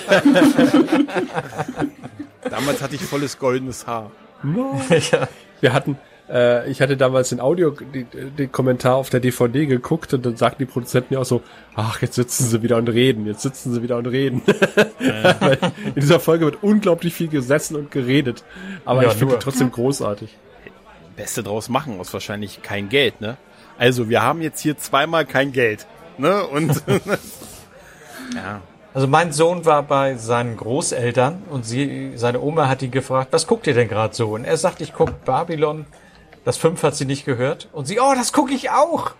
damals 2.50 2.82
hatte 2.82 2.96
ich 2.96 3.02
volles 3.02 3.38
goldenes 3.40 3.88
Haar. 3.88 4.12
ja. 5.12 5.28
Wir 5.62 5.72
hatten, 5.72 5.98
äh, 6.34 6.70
ich 6.70 6.82
hatte 6.82 6.98
damals 6.98 7.30
den 7.30 7.40
Audio, 7.40 7.70
die, 7.72 8.06
den 8.06 8.52
Kommentar 8.52 8.96
auf 8.96 9.10
der 9.10 9.20
DVD 9.20 9.68
geguckt 9.68 10.14
und 10.14 10.26
dann 10.26 10.36
sagten 10.36 10.66
die 10.66 10.66
Produzenten 10.66 11.14
ja 11.14 11.20
auch 11.20 11.26
so, 11.26 11.44
ach, 11.76 12.02
jetzt 12.02 12.16
sitzen 12.16 12.46
sie 12.46 12.64
wieder 12.64 12.78
und 12.78 12.90
reden, 12.90 13.28
jetzt 13.28 13.44
sitzen 13.44 13.74
sie 13.74 13.84
wieder 13.84 13.98
und 13.98 14.08
reden. 14.08 14.42
Weil 15.40 15.60
in 15.86 16.02
dieser 16.02 16.20
Folge 16.20 16.46
wird 16.46 16.64
unglaublich 16.64 17.14
viel 17.14 17.28
gesessen 17.28 17.76
und 17.76 17.92
geredet. 17.92 18.44
Aber 18.84 19.04
Ja, 19.04 19.10
ich 19.10 19.16
finde 19.16 19.38
trotzdem 19.40 19.72
großartig. 19.72 20.36
Beste 21.16 21.44
draus 21.44 21.70
machen 21.70 22.00
aus 22.00 22.12
wahrscheinlich 22.12 22.64
kein 22.64 22.90
Geld, 22.90 23.22
ne? 23.22 23.38
Also 23.78 24.10
wir 24.10 24.24
haben 24.24 24.42
jetzt 24.42 24.60
hier 24.62 24.78
zweimal 24.78 25.26
kein 25.26 25.52
Geld, 25.52 25.86
ne? 26.18 26.44
Und 26.48 26.82
ja, 28.36 28.62
Also 28.96 29.08
mein 29.08 29.32
Sohn 29.32 29.66
war 29.66 29.84
bei 29.84 30.16
seinen 30.16 30.58
Großeltern 30.58 31.44
und 31.52 31.66
sie, 31.66 32.14
seine 32.16 32.42
Oma 32.42 32.68
hat 32.68 32.82
ihn 32.82 32.90
gefragt, 32.90 33.28
was 33.32 33.46
guckt 33.46 33.68
ihr 33.68 33.76
denn 33.76 33.88
gerade 33.88 34.16
so? 34.16 34.34
Und 34.34 34.46
er 34.46 34.58
sagt, 34.58 34.82
ich 34.82 34.94
guck 34.94 35.24
Babylon. 35.26 35.86
Das 36.46 36.58
5 36.58 36.82
hat 36.84 36.96
sie 36.96 37.06
nicht 37.06 37.26
gehört. 37.26 37.70
Und 37.72 37.86
sie, 37.86 38.00
oh, 38.00 38.14
das 38.16 38.34
gucke 38.34 38.54
ich 38.54 38.70
auch. 38.70 39.12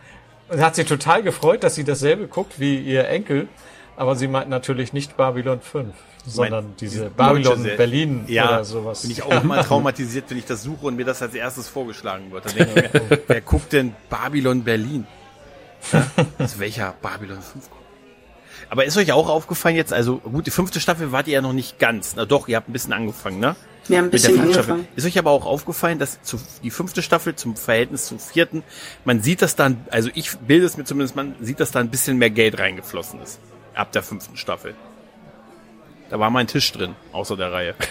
Und 0.50 0.62
hat 0.62 0.76
sie 0.76 0.84
total 0.84 1.24
gefreut, 1.24 1.64
dass 1.64 1.76
sie 1.76 1.84
dasselbe 1.84 2.28
guckt 2.28 2.60
wie 2.60 2.78
ihr 2.80 3.08
Enkel. 3.08 3.48
Aber 3.96 4.16
sie 4.16 4.28
meint 4.28 4.50
natürlich 4.50 4.92
nicht 4.92 5.18
Babylon 5.18 5.62
5, 5.62 5.94
sondern 6.26 6.74
diese 6.80 7.12
Babylon 7.12 7.62
Serie. 7.62 7.78
Berlin 7.78 8.24
ja, 8.28 8.48
oder 8.48 8.66
sowas. 8.66 9.04
bin 9.04 9.12
ich 9.12 9.22
auch 9.22 9.44
immer 9.44 9.62
traumatisiert, 9.64 10.30
wenn 10.30 10.40
ich 10.40 10.46
das 10.46 10.64
suche 10.64 10.88
und 10.88 10.96
mir 10.96 11.06
das 11.06 11.22
als 11.22 11.36
erstes 11.36 11.70
vorgeschlagen 11.70 12.32
wird. 12.32 12.46
Dann 12.46 12.56
denke 12.56 12.86
ich 12.86 12.94
mir, 12.94 13.20
wer 13.28 13.42
guckt 13.42 13.72
denn 13.72 13.96
Babylon 14.10 14.64
Berlin? 14.64 15.06
Ja? 15.92 16.08
Also 16.40 16.60
welcher 16.60 16.96
Babylon 17.02 17.42
5 17.42 17.70
guckt? 17.70 17.84
Aber 18.70 18.86
ist 18.86 18.98
euch 18.98 19.12
auch 19.12 19.30
aufgefallen 19.30 19.76
jetzt, 19.76 19.94
also 19.94 20.18
gut, 20.18 20.48
die 20.48 20.52
fünfte 20.52 20.80
Staffel 20.80 21.12
wart 21.12 21.28
ihr 21.28 21.36
ja 21.36 21.42
noch 21.42 21.54
nicht 21.54 21.78
ganz. 21.78 22.16
Na 22.16 22.26
doch, 22.26 22.48
ihr 22.48 22.56
habt 22.56 22.70
ein 22.70 22.74
bisschen 22.74 22.94
angefangen, 22.94 23.40
ne? 23.40 23.56
Wir 23.88 23.98
haben 23.98 24.06
ein 24.06 24.12
Mit 24.12 24.24
der 24.24 24.30
bisschen 24.30 24.42
angefangen. 24.42 24.88
Ist 24.96 25.06
euch 25.06 25.18
aber 25.20 25.32
auch 25.32 25.46
aufgefallen, 25.46 26.00
dass 26.00 26.22
zu, 26.22 26.40
die 26.64 26.70
fünfte 26.72 27.02
Staffel 27.02 27.36
zum 27.36 27.56
Verhältnis 27.58 28.06
zum 28.08 28.18
vierten, 28.20 28.64
man 29.04 29.22
sieht, 29.22 29.42
dass 29.42 29.56
dann, 29.56 29.86
also 29.92 30.10
ich 30.14 30.38
bilde 30.38 30.66
es 30.66 30.78
mir 30.78 30.86
zumindest, 30.86 31.16
man 31.18 31.36
sieht, 31.42 31.60
dass 31.60 31.72
da 31.72 31.80
ein 31.82 31.90
bisschen 31.90 32.18
mehr 32.18 32.30
Geld 32.30 32.58
reingeflossen 32.60 33.22
ist. 33.22 33.40
Ab 33.74 33.92
der 33.92 34.04
fünften 34.04 34.38
Staffel. 34.38 34.74
Da 36.10 36.20
war 36.20 36.30
mein 36.30 36.48
Tisch 36.48 36.72
drin, 36.72 36.96
außer 37.12 37.36
der 37.36 37.52
Reihe. 37.52 37.76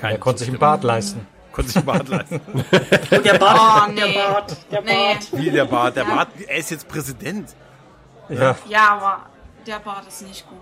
Kein 0.00 0.12
er 0.12 0.18
konnte 0.18 0.40
sich 0.40 0.48
einen 0.48 0.58
Bart 0.58 0.82
leisten. 0.84 1.26
konnte 1.52 1.68
sich 1.70 1.76
einen 1.78 1.86
Bart 1.86 2.08
leisten. 2.08 2.40
Und 3.10 3.24
der 3.26 3.38
Bart, 3.38 3.88
Oh, 3.88 3.92
nee. 3.92 4.00
der 4.00 4.12
Bart, 4.30 4.56
der 4.70 4.82
Nee. 4.82 4.92
Bart. 4.92 5.28
Wie 5.32 5.50
der 5.50 5.64
Bart, 5.66 5.96
der 5.96 6.04
Ja. 6.04 6.14
Bart, 6.14 6.28
er 6.46 6.56
ist 6.58 6.70
jetzt 6.70 6.88
Präsident. 6.88 7.54
Ja, 8.28 8.56
Ja, 8.68 8.88
aber 8.90 9.26
der 9.66 9.78
Bart 9.78 10.06
ist 10.08 10.22
nicht 10.26 10.46
gut. 10.48 10.58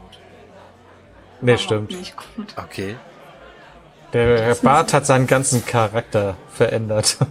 Nee, 1.42 1.58
stimmt. 1.58 1.90
Nicht 1.90 2.16
gut. 2.16 2.54
Okay. 2.56 2.96
Der 4.12 4.54
Bart 4.56 4.92
hat 4.92 5.06
seinen 5.06 5.26
ganzen 5.26 5.64
Charakter 5.64 6.36
verändert. 6.50 7.18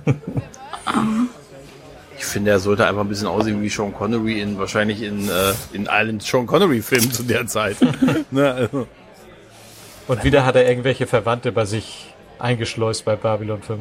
Ich 2.21 2.27
finde, 2.27 2.51
er 2.51 2.59
sollte 2.59 2.85
einfach 2.85 3.01
ein 3.01 3.09
bisschen 3.09 3.25
aussehen 3.25 3.63
wie 3.63 3.69
Sean 3.69 3.91
Connery 3.95 4.41
in, 4.41 4.59
wahrscheinlich 4.59 5.01
in, 5.01 5.27
äh, 5.27 5.53
in 5.73 5.87
allen 5.87 6.19
Sean 6.19 6.45
Connery 6.45 6.83
Filmen 6.83 7.11
zu 7.11 7.23
der 7.23 7.47
Zeit. 7.47 7.77
ne, 8.31 8.53
also. 8.53 8.87
Und 10.07 10.23
wieder 10.23 10.45
hat 10.45 10.55
er 10.55 10.69
irgendwelche 10.69 11.07
Verwandte 11.07 11.51
bei 11.51 11.65
sich 11.65 12.13
eingeschleust 12.37 13.05
bei 13.05 13.15
Babylon 13.15 13.63
5. 13.63 13.79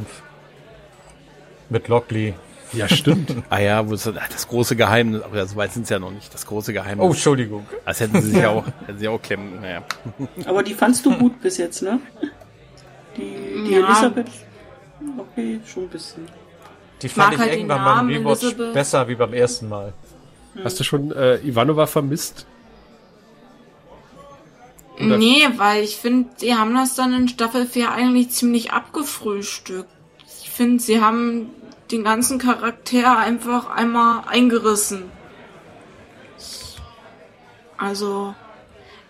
Mit 1.69 1.89
Lockley. 1.89 2.32
Ja, 2.73 2.89
stimmt. 2.89 3.35
Ah 3.51 3.59
ja, 3.59 3.89
wo 3.89 3.95
ist 3.95 4.07
das, 4.07 4.47
große 4.49 4.77
Geheimnis, 4.77 5.23
aber 5.23 5.45
so 5.47 5.57
weit 5.57 5.73
sind 5.73 5.83
es 5.85 5.89
ja 5.91 5.99
noch 5.99 6.11
nicht. 6.13 6.33
Das 6.33 6.47
große 6.47 6.73
Geheimnis. 6.73 7.05
Oh, 7.05 7.11
Entschuldigung. 7.11 7.67
Das 7.85 7.99
hätten 8.01 8.21
sie 8.23 8.31
sich 8.31 8.41
ja 8.43 8.51
auch, 8.51 8.65
hätten 8.87 8.99
sie 8.99 9.09
auch 9.09 9.21
klemmen. 9.21 9.61
Naja. 9.61 9.83
Aber 10.45 10.63
die 10.63 10.75
fandst 10.75 11.05
du 11.07 11.17
gut 11.17 11.41
bis 11.41 11.57
jetzt, 11.59 11.83
ne? 11.83 11.99
Die, 13.17 13.65
die 13.67 13.73
Ja. 13.73 13.87
Elisabeth? 13.87 14.29
Okay, 15.19 15.61
schon 15.67 15.85
ein 15.85 15.89
bisschen. 15.89 16.23
Die 17.03 17.09
fand 17.09 17.29
mag 17.29 17.35
ich 17.35 17.41
halt 17.41 17.53
irgendwann 17.55 17.85
beim 17.85 18.09
Rewatch 18.09 18.43
Elizabeth. 18.43 18.73
besser 18.75 19.09
wie 19.09 19.15
beim 19.15 19.33
ersten 19.33 19.69
Mal. 19.69 19.93
Hast 20.63 20.79
du 20.79 20.85
schon 20.85 21.11
äh, 21.13 21.37
Ivanova 21.39 21.87
vermisst? 21.87 22.47
Oder- 24.97 25.17
Nee, 25.19 25.49
weil 25.57 25.83
ich 25.83 25.97
finde, 25.97 26.29
sie 26.37 26.55
haben 26.55 26.75
das 26.75 26.95
dann 26.95 27.15
in 27.15 27.29
Staffel 27.29 27.67
4 27.67 27.91
eigentlich 27.93 28.31
ziemlich 28.31 28.73
abgefrühstückt. 28.73 29.89
Ich 30.43 30.51
finde, 30.51 30.83
sie 30.83 31.01
haben 31.01 31.51
den 31.93 32.05
ganzen 32.05 32.39
Charakter 32.39 33.19
einfach 33.19 33.71
einmal 33.71 34.23
eingerissen. 34.29 35.11
Also, 37.77 38.35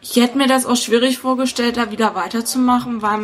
ich 0.00 0.16
hätte 0.16 0.38
mir 0.38 0.46
das 0.46 0.66
auch 0.66 0.76
schwierig 0.76 1.18
vorgestellt, 1.18 1.76
da 1.76 1.90
wieder 1.90 2.14
weiterzumachen, 2.14 3.02
weil 3.02 3.18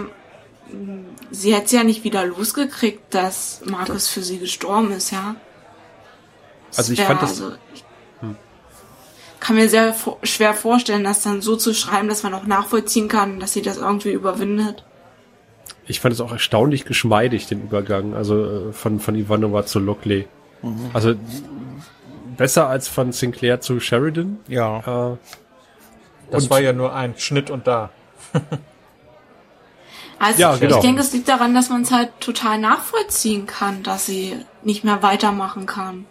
mm, 0.72 1.06
sie 1.30 1.54
hätte 1.54 1.66
es 1.66 1.72
ja 1.72 1.84
nicht 1.84 2.04
wieder 2.04 2.24
losgekriegt, 2.26 3.14
dass 3.14 3.60
Markus 3.64 4.08
für 4.08 4.22
sie 4.22 4.38
gestorben 4.38 4.90
ist, 4.92 5.10
ja. 5.12 5.36
Also 6.76 6.92
ich 6.92 7.00
fand 7.06 7.22
das- 7.22 7.38
ich 7.74 7.84
kann 9.40 9.56
mir 9.56 9.68
sehr 9.68 9.94
schwer 10.24 10.54
vorstellen, 10.54 11.04
das 11.04 11.22
dann 11.22 11.40
so 11.40 11.56
zu 11.56 11.72
schreiben, 11.74 12.08
dass 12.08 12.22
man 12.24 12.34
auch 12.34 12.46
nachvollziehen 12.46 13.06
kann, 13.08 13.38
dass 13.38 13.52
sie 13.52 13.62
das 13.62 13.76
irgendwie 13.76 14.10
überwindet. 14.12 14.84
Ich 15.86 16.00
fand 16.00 16.12
es 16.12 16.20
auch 16.20 16.32
erstaunlich 16.32 16.84
geschmeidig, 16.84 17.46
den 17.46 17.62
Übergang, 17.62 18.14
also 18.14 18.68
äh, 18.68 18.72
von, 18.72 18.98
von 19.00 19.14
Ivanova 19.14 19.64
zu 19.66 19.78
Lockley. 19.78 20.26
Also 20.92 21.14
besser 22.36 22.68
als 22.68 22.88
von 22.88 23.12
Sinclair 23.12 23.60
zu 23.60 23.78
Sheridan. 23.78 24.38
Ja. 24.48 25.12
Äh, 25.12 25.16
Das 26.30 26.50
war 26.50 26.60
ja 26.60 26.72
nur 26.72 26.92
ein 26.94 27.14
Schnitt 27.16 27.50
und 27.50 27.66
da. 27.66 27.90
Also 30.18 30.40
Ja, 30.40 30.54
ich, 30.54 30.60
genau. 30.60 30.76
ich 30.76 30.82
denke, 30.82 31.02
es 31.02 31.12
liegt 31.12 31.28
daran, 31.28 31.54
dass 31.54 31.68
man 31.68 31.82
es 31.82 31.92
halt 31.92 32.10
total 32.20 32.58
nachvollziehen 32.58 33.46
kann, 33.46 33.82
dass 33.82 34.06
sie 34.06 34.34
nicht 34.62 34.82
mehr 34.82 35.02
weitermachen 35.02 35.66
kann. 35.66 36.06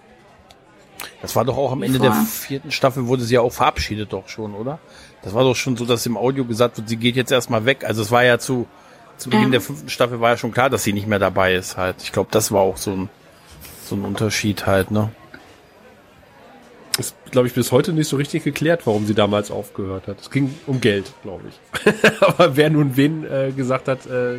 Das 1.24 1.36
war 1.36 1.44
doch 1.44 1.58
auch 1.58 1.72
am 1.72 1.82
Ende 1.82 1.98
der 2.00 2.14
vierten 2.14 2.72
Staffel 2.72 3.08
wurde 3.08 3.24
sie 3.24 3.34
ja 3.34 3.42
auch 3.42 3.52
verabschiedet 3.52 4.14
doch 4.14 4.30
schon, 4.30 4.54
oder? 4.54 4.78
Das 5.24 5.34
war 5.34 5.44
doch 5.44 5.56
schon 5.56 5.76
so, 5.76 5.86
dass 5.86 6.06
im 6.06 6.18
Audio 6.18 6.46
gesagt 6.46 6.78
wird, 6.78 6.88
sie 6.88 6.98
geht 6.98 7.16
jetzt 7.16 7.32
erstmal 7.32 7.66
weg. 7.66 7.84
Also 7.84 8.04
es 8.04 8.12
war 8.12 8.24
ja 8.24 8.38
zu, 8.38 8.68
zu 9.18 9.30
Beginn 9.30 9.46
Ja. 9.46 9.52
der 9.52 9.62
fünften 9.62 9.90
Staffel 9.90 10.20
war 10.22 10.32
ja 10.32 10.38
schon 10.38 10.52
klar, 10.52 10.70
dass 10.70 10.84
sie 10.84 10.94
nicht 10.94 11.08
mehr 11.08 11.20
dabei 11.20 11.56
ist 11.56 11.78
halt. 11.78 11.98
Ich 12.04 12.12
glaube, 12.12 12.30
das 12.32 12.52
war 12.52 12.62
auch 12.62 12.78
so 12.78 12.92
ein, 12.92 13.10
so 13.86 13.96
ein 13.96 14.04
Unterschied 14.04 14.66
halt, 14.66 14.92
ne? 14.92 15.12
Ist, 16.98 17.14
glaube 17.32 17.48
ich, 17.48 17.54
bis 17.54 17.72
heute 17.74 17.92
nicht 17.92 18.08
so 18.08 18.16
richtig 18.16 18.44
geklärt, 18.46 18.86
warum 18.88 19.06
sie 19.06 19.14
damals 19.16 19.52
aufgehört 19.52 20.08
hat. 20.08 20.22
Es 20.22 20.32
ging 20.32 20.58
um 20.66 20.80
Geld, 20.80 21.12
glaube 21.24 21.44
ich. 21.50 21.94
Aber 22.22 22.56
wer 22.56 22.70
nun 22.70 22.96
wen 22.96 23.26
äh, 23.30 23.52
gesagt 23.52 23.90
hat, 23.90 24.06
äh, 24.06 24.38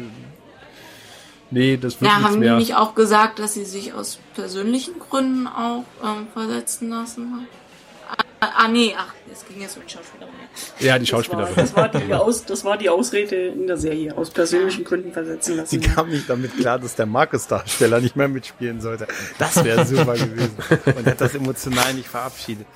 nee, 1.51 1.77
das 1.77 2.01
wird 2.01 2.11
Ja, 2.11 2.17
nichts 2.19 2.31
haben 2.33 2.41
die 2.41 2.47
mehr. 2.49 2.57
nicht 2.57 2.75
auch 2.75 2.95
gesagt, 2.95 3.39
dass 3.41 3.53
sie 3.55 3.67
sich 3.67 3.93
aus 3.93 4.19
persönlichen 4.35 4.99
Gründen 4.99 5.47
auch 5.47 5.85
ähm, 6.03 6.29
versetzen 6.33 6.89
lassen 6.89 7.41
hat? 7.43 8.19
Ah, 8.41 8.65
ah, 8.65 8.69
nee, 8.69 8.95
ach, 8.97 9.13
es 9.31 9.47
ging 9.47 9.61
jetzt 9.61 9.77
um 9.77 9.83
die 9.87 9.93
Schauspielerin. 9.93 10.33
Ja, 10.81 10.99
die 10.99 11.05
Das 11.07 11.13
war, 11.13 11.23
Schauspielerin. 11.25 11.55
das, 11.57 11.77
war 11.77 11.89
die 11.89 12.15
Aus, 12.15 12.45
das 12.45 12.65
war 12.65 12.77
die 12.79 12.89
Ausrede 12.89 13.37
in 13.49 13.67
der 13.67 13.77
Serie. 13.77 14.17
Aus 14.17 14.31
persönlichen 14.31 14.85
Gründen 14.85 15.13
versetzen 15.13 15.57
lassen. 15.57 15.81
Sie 15.81 15.89
kam 15.89 16.09
nicht 16.11 16.29
damit 16.29 16.57
klar, 16.59 16.79
dass 16.79 16.95
der 16.95 17.07
Markus-Darsteller 17.07 18.01
nicht 18.01 18.17
mehr 18.17 18.29
mitspielen 18.29 18.81
sollte. 18.81 19.07
Das 19.39 19.63
wäre 19.65 19.85
super 19.87 20.15
gewesen. 20.15 20.57
Und 20.97 21.07
hat 21.07 21.21
das 21.21 21.35
emotional 21.35 21.95
nicht 21.95 22.09
verabschiedet. 22.09 22.67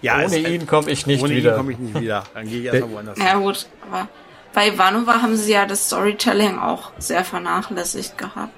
Ja, 0.00 0.16
Ohne 0.16 0.24
es- 0.26 0.34
ihn 0.36 0.66
komme 0.66 0.90
ich 0.90 1.06
nicht 1.06 1.22
ohne 1.22 1.34
wieder. 1.34 1.52
ihn 1.52 1.56
komme 1.56 1.72
ich 1.72 1.78
nicht 1.78 2.00
wieder. 2.00 2.24
Dann 2.34 2.46
gehe 2.48 2.58
ich 2.60 2.64
erstmal 2.66 2.90
woanders 2.92 3.16
hin. 3.18 3.26
Ja 3.26 3.34
gut, 3.36 3.66
aber 3.90 4.08
bei 4.54 4.68
Ivanova 4.68 5.22
haben 5.22 5.36
sie 5.36 5.52
ja 5.52 5.64
das 5.64 5.86
Storytelling 5.86 6.58
auch 6.58 6.92
sehr 6.98 7.24
vernachlässigt 7.24 8.18
gehabt. 8.18 8.52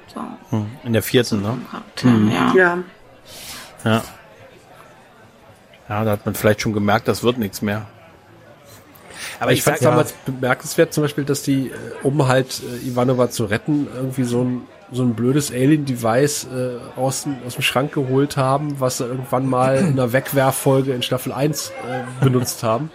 So, 0.51 0.66
In 0.82 0.93
der 0.93 1.03
vierten, 1.03 1.41
ne? 1.43 1.59
Charakter, 1.70 2.09
ja. 2.32 2.53
Ja, 2.57 2.78
Ja. 3.85 4.03
Ja, 5.89 6.05
da 6.05 6.12
hat 6.12 6.24
man 6.24 6.35
vielleicht 6.35 6.62
schon 6.62 6.73
gemerkt, 6.73 7.09
das 7.09 7.23
wird 7.23 7.39
nichts 7.39 7.61
mehr. 7.61 7.86
Aber 9.40 9.52
ich, 9.52 9.62
fand 9.62 9.78
sag- 9.78 9.82
es 9.82 9.90
damals 9.90 10.12
bemerkenswert 10.27 10.93
zum 10.93 11.02
Beispiel, 11.05 11.24
dass 11.24 11.43
die, 11.43 11.69
äh, 11.69 11.73
um 12.02 12.27
halt 12.28 12.61
äh, 12.82 12.86
Ivanova 12.89 13.31
zu 13.31 13.44
retten, 13.44 13.89
irgendwie 13.94 14.24
so 14.24 14.43
ein, 14.43 14.62
so 14.93 15.02
ein 15.02 15.15
blödes 15.15 15.51
Alien-Device 15.51 16.44
äh, 16.55 16.98
aus, 16.98 17.24
dem- 17.24 17.36
aus 17.47 17.55
dem 17.55 17.62
Schrank 17.62 17.93
geholt 17.93 18.36
haben, 18.36 18.81
was 18.81 18.98
sie 18.98 19.05
irgendwann 19.06 19.47
mal 19.48 19.77
in 19.78 19.86
einer 19.93 20.12
Wegwerffolge 20.12 20.93
in 20.93 21.02
Staffel 21.02 21.32
1 21.32 21.70
äh, 21.70 22.24
benutzt 22.24 22.62
haben. 22.62 22.90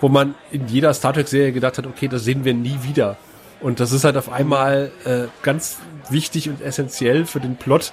Wo 0.00 0.08
man 0.08 0.34
in 0.50 0.68
jeder 0.68 0.92
Star 0.92 1.14
Trek-Serie 1.14 1.52
gedacht 1.52 1.78
hat, 1.78 1.86
okay, 1.86 2.06
das 2.08 2.22
sehen 2.24 2.44
wir 2.44 2.52
nie 2.54 2.78
wieder. 2.82 3.16
Und 3.60 3.80
das 3.80 3.92
ist 3.92 4.04
halt 4.04 4.18
auf 4.18 4.30
einmal 4.30 4.92
äh, 5.06 5.24
ganz 5.42 5.78
wichtig 6.10 6.50
und 6.50 6.60
essentiell 6.60 7.24
für 7.24 7.40
den 7.40 7.56
Plot 7.56 7.92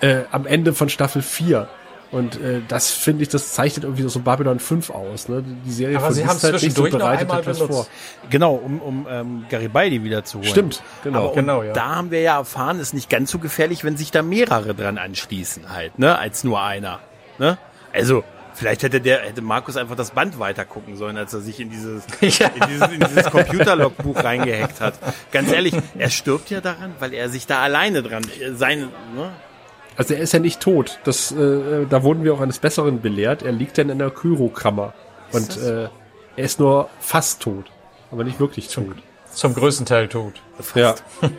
äh, 0.00 0.20
am 0.32 0.46
Ende 0.46 0.72
von 0.72 0.88
Staffel 0.88 1.20
4. 1.20 1.68
Und 2.12 2.40
äh, 2.40 2.60
das 2.68 2.90
finde 2.90 3.24
ich, 3.24 3.28
das 3.28 3.52
zeichnet 3.52 3.84
irgendwie 3.84 4.08
so 4.08 4.20
Babylon 4.20 4.60
5 4.60 4.90
aus. 4.90 5.28
Ne? 5.28 5.42
Die 5.64 5.72
Serie 5.72 5.98
Aber 5.98 6.12
sie 6.12 6.22
vergisst 6.22 6.44
haben 6.44 6.52
halt 6.52 6.62
nicht 6.62 6.78
noch 6.78 6.90
bereitet 6.90 7.32
etwas 7.32 7.58
benutzt. 7.58 7.90
Genau, 8.30 8.54
um, 8.54 8.80
um 8.80 9.06
ähm, 9.10 9.44
Garibaldi 9.48 10.04
wieder 10.04 10.24
zu 10.24 10.38
holen. 10.38 10.48
Stimmt, 10.48 10.82
genau. 11.02 11.32
Genau, 11.32 11.62
ja. 11.62 11.72
da 11.72 11.96
haben 11.96 12.10
wir 12.10 12.20
ja 12.20 12.38
erfahren, 12.38 12.78
ist 12.78 12.94
nicht 12.94 13.10
ganz 13.10 13.30
so 13.30 13.38
gefährlich, 13.38 13.82
wenn 13.82 13.96
sich 13.96 14.10
da 14.12 14.22
mehrere 14.22 14.74
dran 14.74 14.98
anschließen 14.98 15.70
halt, 15.70 15.98
ne, 15.98 16.16
als 16.18 16.44
nur 16.44 16.62
einer. 16.62 17.00
Ne? 17.38 17.58
Also, 17.92 18.22
vielleicht 18.54 18.82
hätte 18.82 19.00
der, 19.00 19.22
hätte 19.22 19.42
Markus 19.42 19.76
einfach 19.76 19.96
das 19.96 20.12
Band 20.12 20.38
weiter 20.38 20.64
gucken 20.64 20.96
sollen, 20.96 21.16
als 21.16 21.34
er 21.34 21.40
sich 21.40 21.60
in 21.60 21.70
dieses, 21.70 22.04
Ja. 22.20 22.46
in 22.54 22.68
dieses, 22.68 22.88
in 22.92 23.00
dieses 23.00 23.30
Computerlogbuch 23.30 24.22
reingehackt 24.22 24.80
hat. 24.80 24.94
Ganz 25.32 25.50
ehrlich, 25.52 25.74
er 25.98 26.10
stirbt 26.10 26.50
ja 26.50 26.60
daran, 26.60 26.94
weil 27.00 27.14
er 27.14 27.28
sich 27.28 27.46
da 27.46 27.62
alleine 27.62 28.02
dran, 28.02 28.22
äh, 28.40 28.52
sein, 28.52 28.88
ne? 29.14 29.32
Also 29.96 30.14
er 30.14 30.20
ist 30.20 30.32
ja 30.32 30.38
nicht 30.38 30.60
tot. 30.60 30.98
Das, 31.04 31.32
äh, 31.32 31.86
da 31.88 32.02
wurden 32.02 32.22
wir 32.24 32.34
auch 32.34 32.40
eines 32.40 32.58
Besseren 32.58 33.00
belehrt. 33.00 33.42
Er 33.42 33.52
liegt 33.52 33.78
dann 33.78 33.88
in 33.90 33.98
der 33.98 34.10
Kyrokammer. 34.10 34.92
Und 35.32 35.56
äh, 35.56 35.84
er 36.36 36.44
ist 36.44 36.60
nur 36.60 36.88
fast 37.00 37.40
tot. 37.42 37.66
Aber 38.10 38.24
nicht 38.24 38.38
wirklich 38.40 38.68
tot. 38.68 38.96
Zum 39.32 39.54
größten 39.54 39.86
Teil 39.86 40.08
tot. 40.08 40.34
Ja. 40.74 40.94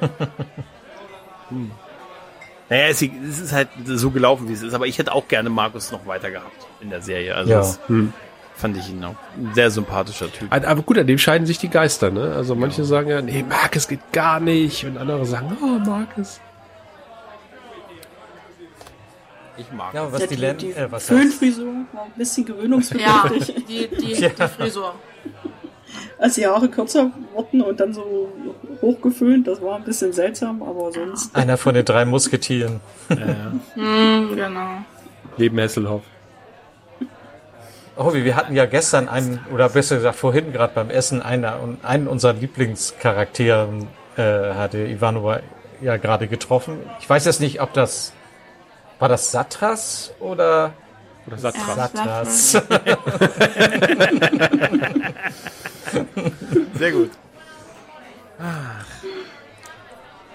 Naja, 2.70 2.88
es 2.90 3.02
es 3.02 3.40
ist 3.40 3.54
halt 3.54 3.70
so 3.86 4.12
gelaufen, 4.12 4.50
wie 4.50 4.54
es 4.54 4.62
ist, 4.62 4.74
aber 4.74 4.88
ich 4.88 4.98
hätte 4.98 5.14
auch 5.14 5.28
gerne 5.30 5.50
Markus 5.50 5.92
noch 5.94 6.06
weiter 6.06 6.32
gehabt 6.32 6.68
in 6.82 6.90
der 6.90 7.02
Serie. 7.02 7.34
Also, 7.34 7.52
Ja. 7.52 7.60
das 7.60 7.80
fand 8.56 8.76
ich 8.76 8.90
ihn 8.90 9.04
auch 9.06 9.16
ein 9.38 9.54
sehr 9.54 9.72
sympathischer 9.72 10.30
Typ. 10.32 10.52
Aber 10.52 10.82
gut, 10.82 10.98
an 10.98 11.08
dem 11.08 11.18
scheiden 11.18 11.48
sich 11.48 11.60
die 11.60 11.70
Geister. 11.70 12.10
Ne? 12.10 12.34
Also 12.36 12.56
manche 12.56 12.84
sagen 12.84 13.10
ja, 13.10 13.22
nee, 13.22 13.46
Marcus 13.48 13.88
geht 13.88 14.12
gar 14.12 14.40
nicht. 14.42 14.84
Und 14.84 14.98
andere 14.98 15.26
sagen, 15.26 15.56
oh, 15.62 15.80
Marcus. 15.88 16.42
Ich 19.58 19.72
mag 19.72 19.94
Ja, 19.94 20.12
was 20.12 20.22
ja 20.22 20.28
die, 20.28 20.36
die, 20.36 20.42
Len 20.42 20.58
die 20.58 20.72
äh, 20.72 20.92
was? 20.92 21.06
Föhnfrisur 21.08 21.74
war 21.94 22.04
ein 22.06 22.12
bisschen 22.16 22.46
Ja, 22.48 22.54
gewöhnungsbedürftig. 22.54 23.56
die, 23.68 23.88
die, 23.88 24.14
die 24.14 24.48
Frisur. 24.48 24.94
Als 26.20 26.36
die 26.36 26.46
Haare 26.46 26.68
kürzer 26.70 27.12
wurden 27.34 27.62
und 27.62 27.80
dann 27.80 27.94
so 27.94 28.32
hochgeföhnt, 28.82 29.48
das 29.48 29.62
war 29.62 29.78
ein 29.78 29.84
bisschen 29.84 30.14
seltsam, 30.14 30.62
aber 30.64 30.92
sonst. 30.92 31.36
Einer 31.36 31.58
von 31.58 31.74
den 31.74 31.86
drei 31.86 32.06
Musketieren. 32.06 32.80
Hm, 33.76 34.36
genau. 34.36 34.68
Leben 35.38 35.60
Hasselhoff. 35.60 36.02
Oh, 37.96 38.14
wir 38.14 38.36
hatten 38.36 38.56
ja 38.56 38.66
gestern 38.66 39.10
einen, 39.10 39.40
oder 39.52 39.70
besser 39.70 39.96
gesagt 39.98 40.18
vorhin 40.18 40.52
gerade 40.54 40.72
beim 40.76 40.90
Essen, 40.92 41.22
einer, 41.22 41.58
einen 41.82 42.08
unserer 42.08 42.34
Lieblingscharakteren 42.34 43.88
äh, 44.18 44.54
hatte 44.54 44.80
Ivanova 44.80 45.40
ja 45.82 45.98
gerade 45.98 46.28
getroffen. 46.28 46.78
Ich 47.00 47.10
weiß 47.10 47.26
jetzt 47.26 47.40
nicht, 47.42 47.60
ob 47.62 47.74
das, 47.74 48.14
war 48.99 49.10
das 49.10 49.32
Satras 49.32 50.11
oder 50.19 50.74
Oder 51.28 51.38
Satra. 51.38 51.68
Ja. 51.68 51.76
Satras? 51.76 52.52
Sehr 56.76 56.91
gut. 56.91 57.11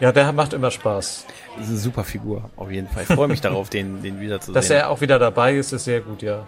Ja, 0.01 0.12
der 0.12 0.32
macht 0.32 0.52
immer 0.52 0.70
Spaß. 0.70 1.26
Das 1.56 1.64
ist 1.64 1.70
eine 1.70 1.78
super 1.78 2.05
Figur, 2.05 2.51
auf 2.56 2.70
jeden 2.70 2.89
Fall. 2.89 3.05
Ich 3.09 3.14
freue 3.14 3.28
mich 3.28 3.40
darauf, 3.40 3.70
den, 3.70 4.02
den 4.02 4.20
wiederzusehen. 4.20 4.55
Dass 4.55 4.68
er 4.70 4.90
auch 4.90 5.01
wieder 5.01 5.18
dabei 5.18 5.55
ist, 5.55 5.72
ist 5.72 5.84
sehr 5.84 6.01
gut, 6.01 6.22
ja. 6.22 6.47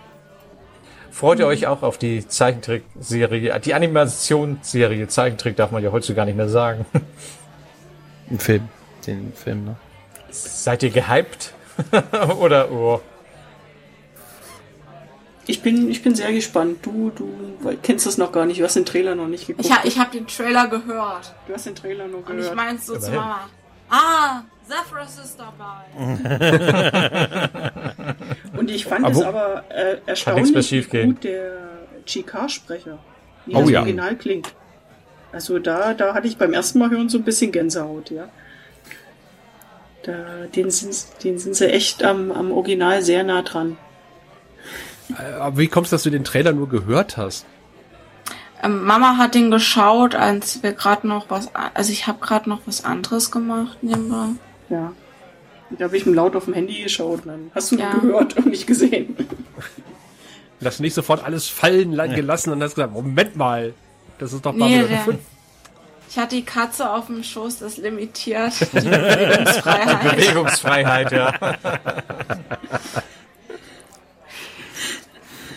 Freut 1.10 1.38
ihr 1.38 1.46
euch 1.46 1.66
auch 1.68 1.82
auf 1.82 1.96
die 1.96 2.26
Zeichentrickserie, 2.26 3.60
die 3.60 3.74
Animationsserie, 3.74 5.06
Zeichentrick 5.06 5.54
darf 5.56 5.70
man 5.70 5.82
ja 5.82 5.92
heutzutage 5.92 6.16
gar 6.16 6.24
nicht 6.24 6.36
mehr 6.36 6.48
sagen. 6.48 6.84
Ein 8.30 8.38
Film. 8.40 8.68
Den 9.06 9.32
Film, 9.32 9.64
ne? 9.64 9.76
Seid 10.30 10.82
ihr 10.82 10.90
gehypt? 10.90 11.53
Oder, 12.38 12.70
oh, 12.70 13.00
Ich 15.46 15.62
bin, 15.62 15.90
ich 15.90 16.02
bin 16.02 16.14
sehr 16.14 16.32
gespannt. 16.32 16.78
Du, 16.82 17.10
du 17.10 17.28
kennst 17.82 18.06
das 18.06 18.16
noch 18.18 18.32
gar 18.32 18.46
nicht. 18.46 18.60
Du 18.60 18.64
hast 18.64 18.76
den 18.76 18.86
Trailer 18.86 19.14
noch 19.14 19.28
nicht 19.28 19.46
geguckt. 19.46 19.66
Ich, 19.66 19.72
ha, 19.72 19.80
ich 19.84 19.98
habe 19.98 20.10
den 20.10 20.26
Trailer 20.26 20.68
gehört. 20.68 21.34
du 21.46 21.52
hast 21.54 21.66
den 21.66 21.74
Trailer 21.74 22.06
nur 22.08 22.18
Und 22.18 22.26
gehört. 22.26 22.46
ich 22.46 22.54
meinte 22.54 22.82
so 22.82 22.96
zu. 22.98 23.10
Mama, 23.10 23.48
ah, 23.90 24.42
Zephyrus 24.66 25.18
ist 25.22 25.38
dabei. 25.38 25.84
Und 28.56 28.70
ich 28.70 28.86
fand 28.86 29.04
Aber 29.04 29.14
es 29.14 29.22
aber 29.22 29.64
äh, 29.68 29.98
erstaunlich, 30.06 30.70
wie 30.72 31.04
gut 31.04 31.24
der 31.24 31.58
GK-Sprecher, 32.06 32.98
wie 33.44 33.54
Oh 33.54 33.60
das 33.60 33.70
ja. 33.70 33.80
Original 33.80 34.16
klingt. 34.16 34.54
Also 35.32 35.58
da, 35.58 35.92
da 35.94 36.14
hatte 36.14 36.28
ich 36.28 36.38
beim 36.38 36.52
ersten 36.54 36.78
Mal 36.78 36.90
hören 36.90 37.08
so 37.10 37.18
ein 37.18 37.24
bisschen 37.24 37.52
Gänsehaut, 37.52 38.10
ja. 38.10 38.28
Da, 40.04 40.46
den, 40.54 40.70
sind, 40.70 40.94
den 41.24 41.38
sind 41.38 41.56
sie 41.56 41.66
echt 41.70 42.02
am, 42.04 42.30
am 42.30 42.52
Original 42.52 43.02
sehr 43.02 43.24
nah 43.24 43.42
dran. 43.42 43.76
Äh, 45.18 45.32
Aber 45.34 45.56
wie 45.58 45.68
kommst 45.68 45.92
du, 45.92 45.94
dass 45.96 46.02
du 46.02 46.10
den 46.10 46.24
Trailer 46.24 46.52
nur 46.52 46.68
gehört 46.68 47.16
hast? 47.16 47.46
Ähm, 48.62 48.84
Mama 48.84 49.16
hat 49.16 49.34
den 49.34 49.50
geschaut, 49.50 50.14
als 50.14 50.62
wir 50.62 50.72
gerade 50.72 51.06
noch 51.08 51.30
was, 51.30 51.48
also 51.74 51.90
ich 51.92 52.06
habe 52.06 52.18
gerade 52.20 52.48
noch 52.50 52.60
was 52.66 52.84
anderes 52.84 53.30
gemacht 53.30 53.78
nebenbei. 53.82 54.26
Ja. 54.68 54.92
Da 55.70 55.86
habe 55.86 55.96
ich 55.96 56.06
ihm 56.06 56.14
laut 56.14 56.36
auf 56.36 56.44
dem 56.44 56.54
Handy 56.54 56.82
geschaut 56.82 57.20
und 57.24 57.28
dann 57.28 57.50
hast 57.54 57.72
du 57.72 57.76
Ja. 57.76 57.92
nur 57.94 58.02
gehört 58.02 58.36
und 58.36 58.46
nicht 58.46 58.66
gesehen. 58.66 59.16
Du 60.60 60.66
hast 60.66 60.80
nicht 60.80 60.94
sofort 60.94 61.24
alles 61.24 61.48
fallen 61.48 61.92
la- 61.92 62.06
gelassen 62.06 62.50
und 62.52 62.62
hast 62.62 62.74
gesagt, 62.74 62.92
Moment 62.92 63.36
mal, 63.36 63.74
das 64.18 64.32
ist 64.32 64.44
doch 64.46 64.52
Nee, 64.52 64.60
Babylon 64.60 64.88
der, 64.88 64.98
5. 65.00 65.18
ich 66.14 66.18
hatte 66.20 66.36
die 66.36 66.44
Katze 66.44 66.88
auf 66.92 67.06
dem 67.06 67.24
Schoß, 67.24 67.58
das 67.58 67.76
limitiert 67.76 68.52
die 68.60 68.66
Bewegungsfreiheit. 68.88 70.16
Bewegungsfreiheit, 70.16 71.10
ja. 71.10 71.32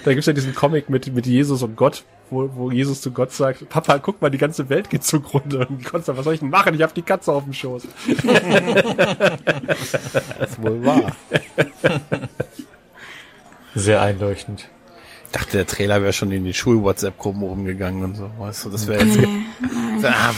Da 0.04 0.14
gibt's 0.14 0.26
ja 0.26 0.34
diesen 0.34 0.56
Comic 0.56 0.90
mit, 0.90 1.14
mit 1.14 1.28
Jesus 1.28 1.62
und 1.62 1.76
Gott, 1.76 2.06
wo, 2.32 2.50
wo 2.56 2.72
Jesus 2.72 3.02
zu 3.02 3.12
Gott 3.12 3.34
sagt, 3.34 3.70
Papa, 3.70 4.00
guck 4.00 4.20
mal, 4.20 4.32
die 4.32 4.40
ganze 4.40 4.68
Welt 4.70 4.90
geht 4.90 5.04
zugrunde. 5.04 5.68
Und 5.68 5.86
Gott 5.86 6.06
sagt, 6.06 6.18
was 6.18 6.24
soll 6.24 6.34
ich 6.34 6.40
denn 6.40 6.50
machen? 6.50 6.74
Ich 6.74 6.82
habe 6.82 6.94
die 6.96 7.04
Katze 7.04 7.34
auf 7.34 7.44
dem 7.44 7.54
Schoß. 7.54 7.84
Das 10.40 10.50
ist 10.50 10.62
wohl 10.64 10.84
wahr. 10.84 11.16
Sehr 13.76 14.02
einleuchtend. 14.02 14.68
Ich 15.26 15.32
dachte, 15.34 15.58
der 15.58 15.68
Trailer 15.68 16.02
wäre 16.02 16.14
schon 16.14 16.32
in 16.32 16.46
die 16.46 16.56
Schul-WhatsApp-Gruppen 16.56 17.44
rumgegangen 17.44 18.04
und 18.04 18.16
so. 18.16 18.32
Weißt 18.40 18.66
du, 18.66 18.70
das 18.72 18.88
wäre 18.88 19.04
jetzt. 19.04 19.18
Nee. 19.18 19.28
So, 20.02 20.08
ah. 20.08 20.34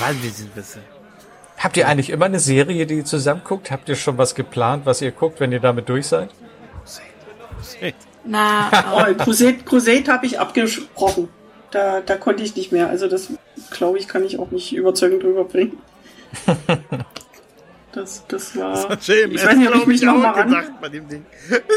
Habt 1.58 1.76
ihr 1.76 1.88
eigentlich 1.88 2.10
immer 2.10 2.26
eine 2.26 2.40
Serie, 2.40 2.86
die 2.86 2.96
ihr 2.96 3.06
zusammen 3.06 3.42
guckt? 3.44 3.70
Habt 3.70 3.90
ihr 3.90 3.96
schon 3.96 4.18
was 4.18 4.34
geplant, 4.34 4.86
was 4.86 5.02
ihr 5.02 5.12
guckt, 5.12 5.40
wenn 5.42 5.52
ihr 5.52 5.60
damit 5.60 5.90
durch 5.90 6.08
seid? 6.08 6.30
Na, 8.24 8.70
Oh, 8.94 9.14
Crusade, 9.24 9.58
Crusade 9.66 10.08
habe 10.08 10.26
ich 10.26 10.40
abgesprochen. 10.40 11.28
Da, 11.72 12.02
da 12.02 12.16
konnte 12.16 12.44
ich 12.44 12.56
nicht 12.56 12.72
mehr. 12.72 12.90
Also 12.90 13.08
das, 13.08 13.30
glaube 13.72 13.98
ich, 14.00 14.08
kann 14.08 14.24
ich 14.24 14.40
auch 14.40 14.52
nicht 14.52 14.74
überzeugend 14.74 15.24
rüberbringen. 15.24 15.78
Das, 17.92 18.24
das 18.28 18.56
war... 18.56 18.98
James, 19.02 19.42
ich 19.42 19.46
weiß 19.46 19.58
nicht, 19.58 19.70
ob 19.70 19.76
ich 19.76 19.86
mich 19.88 20.02
noch 20.02 20.18
mal 20.18 20.32
ran... 20.32 20.50
gedacht 20.50 20.72
bei 20.82 20.90
dem 20.90 21.08
Ding. 21.08 21.26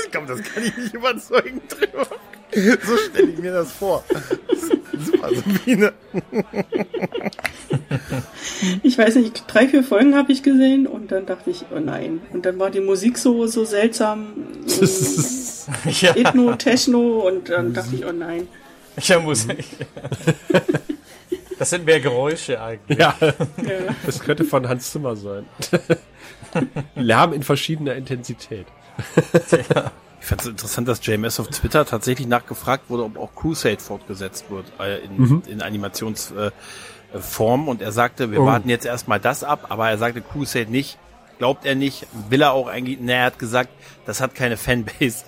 Ich 0.04 0.10
glaube, 0.10 0.26
das 0.26 0.42
kann 0.42 0.62
ich 0.62 0.76
nicht 0.76 0.94
überzeugen 0.94 1.62
drüber. 1.68 2.06
So 2.54 2.96
stelle 2.98 3.30
ich 3.30 3.38
mir 3.38 3.52
das 3.52 3.72
vor. 3.72 4.04
Super, 4.92 5.30
Sabine. 5.34 5.92
Ich 8.82 8.98
weiß 8.98 9.16
nicht, 9.16 9.44
drei, 9.46 9.68
vier 9.68 9.82
Folgen 9.82 10.14
habe 10.14 10.32
ich 10.32 10.42
gesehen 10.42 10.86
und 10.86 11.12
dann 11.12 11.24
dachte 11.24 11.50
ich, 11.50 11.64
oh 11.74 11.80
nein. 11.80 12.20
Und 12.32 12.44
dann 12.44 12.58
war 12.58 12.70
die 12.70 12.80
Musik 12.80 13.18
so, 13.18 13.46
so 13.46 13.64
seltsam. 13.64 14.34
Ja, 16.00 16.16
Ethno, 16.16 16.56
Techno 16.56 17.20
und 17.20 17.48
dann 17.48 17.72
dachte 17.72 17.94
ich, 17.94 18.04
oh 18.04 18.10
nein. 18.10 18.48
ja 18.96 19.20
muss 19.20 19.46
ich. 19.56 19.68
Das 21.58 21.70
sind 21.70 21.84
mehr 21.86 22.00
Geräusche 22.00 22.60
eigentlich. 22.60 22.98
Ja, 22.98 23.14
Ja. 23.20 23.32
das 24.06 24.20
könnte 24.20 24.44
von 24.44 24.68
Hans 24.68 24.90
Zimmer 24.92 25.16
sein. 25.16 25.46
Lärm 26.94 27.32
in 27.32 27.42
verschiedener 27.42 27.94
Intensität. 27.94 28.66
Ich 30.20 30.26
fand 30.26 30.40
es 30.42 30.46
interessant, 30.46 30.86
dass 30.88 31.04
JMS 31.04 31.40
auf 31.40 31.48
Twitter 31.48 31.84
tatsächlich 31.84 32.26
nachgefragt 32.26 32.88
wurde, 32.90 33.04
ob 33.04 33.18
auch 33.18 33.34
Crusade 33.34 33.78
fortgesetzt 33.80 34.50
wird 34.50 34.66
äh, 34.78 34.98
in, 35.04 35.42
in 35.46 35.62
Animationsform. 35.62 36.38
Äh, 36.48 36.50
Form. 37.20 37.68
und 37.68 37.82
er 37.82 37.92
sagte, 37.92 38.30
wir 38.30 38.40
Oh. 38.40 38.46
warten 38.46 38.70
jetzt 38.70 38.86
erstmal 38.86 39.20
das 39.20 39.44
ab, 39.44 39.66
aber 39.68 39.90
er 39.90 39.98
sagte 39.98 40.22
Crusade 40.22 40.70
nicht, 40.70 40.96
glaubt 41.38 41.66
er 41.66 41.74
nicht, 41.74 42.06
will 42.30 42.40
er 42.40 42.52
auch 42.52 42.68
eigentlich, 42.68 43.00
ne, 43.00 43.12
er 43.12 43.24
hat 43.26 43.38
gesagt, 43.38 43.68
das 44.06 44.20
hat 44.22 44.34
keine 44.34 44.56
Fanbase. 44.56 45.24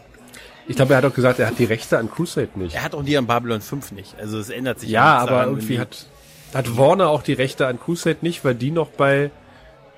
Ich 0.66 0.76
glaube, 0.76 0.94
er 0.94 0.98
hat 0.98 1.04
auch 1.04 1.12
gesagt, 1.14 1.40
er 1.40 1.46
hat 1.48 1.58
die 1.58 1.64
Rechte 1.66 1.98
an 1.98 2.10
Crusade 2.10 2.48
nicht. 2.54 2.74
Er 2.74 2.84
hat 2.84 2.94
auch 2.94 3.02
die 3.02 3.18
an 3.18 3.26
Babylon 3.26 3.60
5 3.60 3.92
nicht, 3.92 4.14
also 4.18 4.38
es 4.38 4.48
ändert 4.48 4.80
sich 4.80 4.88
Ja, 4.88 5.16
nichts 5.18 5.30
aber 5.30 5.44
irgendwie 5.44 5.78
hat, 5.78 6.06
hat 6.54 6.76
Warner 6.76 7.08
auch 7.08 7.22
die 7.22 7.32
Rechte 7.32 7.66
an 7.66 7.80
Crusade 7.80 8.18
nicht, 8.22 8.44
weil 8.44 8.54
die 8.54 8.70
noch 8.70 8.88
bei 8.88 9.30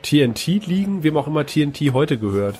TNT 0.03 0.67
liegen, 0.67 1.03
wem 1.03 1.17
auch 1.17 1.27
immer 1.27 1.45
TNT 1.47 1.93
heute 1.93 2.19
gehört. 2.19 2.59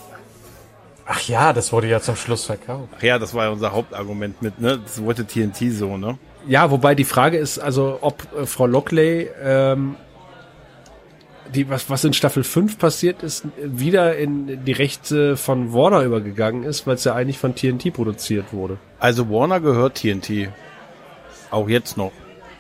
Ach 1.07 1.21
ja, 1.23 1.53
das 1.53 1.73
wurde 1.73 1.89
ja 1.89 2.01
zum 2.01 2.17
Schluss 2.17 2.45
verkauft. 2.45 2.89
Ach 2.99 3.03
ja, 3.03 3.19
das 3.19 3.33
war 3.33 3.45
ja 3.45 3.51
unser 3.51 3.73
Hauptargument 3.73 4.43
mit, 4.43 4.61
ne, 4.61 4.81
das 4.83 5.03
wollte 5.03 5.25
TNT 5.25 5.73
so, 5.73 5.97
ne. 5.97 6.19
Ja, 6.49 6.71
wobei 6.71 6.95
die 6.95 7.05
Frage 7.05 7.39
ist, 7.39 7.59
also 7.59 7.99
ob 8.01 8.27
äh, 8.37 8.47
Frau 8.47 8.67
Lockley, 8.67 9.29
ähm, 9.43 9.95
die, 11.55 11.69
was, 11.69 11.89
was 11.89 12.05
in 12.05 12.13
Staffel 12.13 12.43
5 12.43 12.79
passiert 12.79 13.23
ist, 13.23 13.45
wieder 13.63 14.17
in 14.17 14.65
die 14.65 14.73
Rechte 14.73 15.37
von 15.37 15.73
Warner 15.73 16.03
übergegangen 16.03 16.65
ist, 16.65 16.89
weil 16.89 16.97
es 16.97 17.05
ja 17.05 17.15
eigentlich 17.15 17.39
von 17.39 17.55
TNT 17.55 17.93
produziert 17.93 18.53
wurde. 18.53 18.79
Also 18.99 19.31
Warner 19.31 19.61
gehört 19.61 19.99
TNT. 19.99 20.49
Auch 21.53 21.69
jetzt 21.69 21.97
noch. 21.97 22.11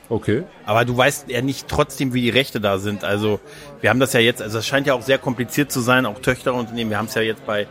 Okay. 0.08 0.44
Aber 0.64 0.84
du 0.84 0.96
weißt 0.96 1.28
ja 1.28 1.42
nicht 1.42 1.68
trotzdem, 1.68 2.14
wie 2.14 2.20
die 2.20 2.30
Rechte 2.30 2.60
da 2.60 2.78
sind. 2.78 3.04
Also 3.04 3.40
wir 3.80 3.90
haben 3.90 4.00
das 4.00 4.12
ja 4.12 4.20
jetzt, 4.20 4.40
also 4.40 4.58
es 4.58 4.66
scheint 4.66 4.86
ja 4.86 4.94
auch 4.94 5.02
sehr 5.02 5.18
kompliziert 5.18 5.72
zu 5.72 5.80
sein, 5.80 6.06
auch 6.06 6.20
Töchterunternehmen. 6.20 6.90
Wir 6.90 6.98
haben 6.98 7.06
es 7.06 7.14
ja 7.14 7.22
jetzt 7.22 7.44
bei 7.46 7.66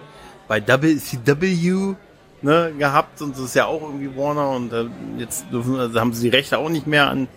bei 0.47 0.61
WCW 0.65 1.95
ne, 2.41 2.73
gehabt 2.77 3.21
und 3.21 3.35
das 3.35 3.43
ist 3.43 3.55
ja 3.55 3.65
auch 3.65 3.81
irgendwie 3.81 4.15
Warner 4.15 4.49
und 4.51 4.71
äh, 4.71 4.85
jetzt 5.17 5.45
dürfen, 5.51 5.79
also 5.79 5.99
haben 5.99 6.13
sie 6.13 6.29
die 6.29 6.35
Rechte 6.35 6.57
auch 6.57 6.69
nicht 6.69 6.87
mehr 6.87 7.09
an 7.09 7.27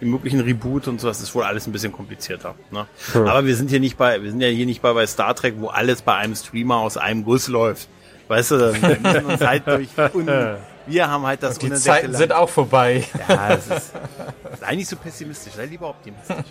dem 0.00 0.10
möglichen 0.10 0.40
Reboot 0.40 0.88
und 0.88 1.00
so. 1.00 1.08
Das 1.08 1.20
ist 1.20 1.34
wohl 1.34 1.44
alles 1.44 1.66
ein 1.66 1.72
bisschen 1.72 1.92
komplizierter. 1.92 2.54
Ne? 2.70 2.86
Aber 3.14 3.46
wir 3.46 3.56
sind 3.56 3.70
hier 3.70 3.80
nicht 3.80 3.96
bei, 3.96 4.22
wir 4.22 4.30
sind 4.30 4.40
ja 4.40 4.48
hier 4.48 4.66
nicht 4.66 4.82
bei 4.82 4.92
bei 4.92 5.06
Star 5.06 5.34
Trek, 5.34 5.54
wo 5.58 5.68
alles 5.68 6.02
bei 6.02 6.14
einem 6.14 6.34
Streamer 6.34 6.76
aus 6.76 6.96
einem 6.96 7.24
Guss 7.24 7.48
läuft. 7.48 7.88
Weißt 8.28 8.52
du, 8.52 8.82
wir 8.82 8.98
müssen 9.00 9.26
uns 9.26 9.40
halt 9.40 9.66
durch 9.66 9.88
un, 10.14 10.28
wir 10.86 11.08
haben 11.08 11.26
halt 11.26 11.42
das 11.42 11.58
Die 11.58 11.66
unentdeckte 11.66 11.90
Zeiten 11.90 12.06
Land. 12.12 12.18
sind 12.18 12.32
auch 12.32 12.48
vorbei. 12.48 13.04
Ja, 13.28 13.54
es 13.54 13.66
ist, 13.68 13.92
sei 14.60 14.74
nicht 14.76 14.88
so 14.88 14.96
pessimistisch, 14.96 15.54
sei 15.54 15.66
lieber 15.66 15.88
optimistisch. 15.90 16.36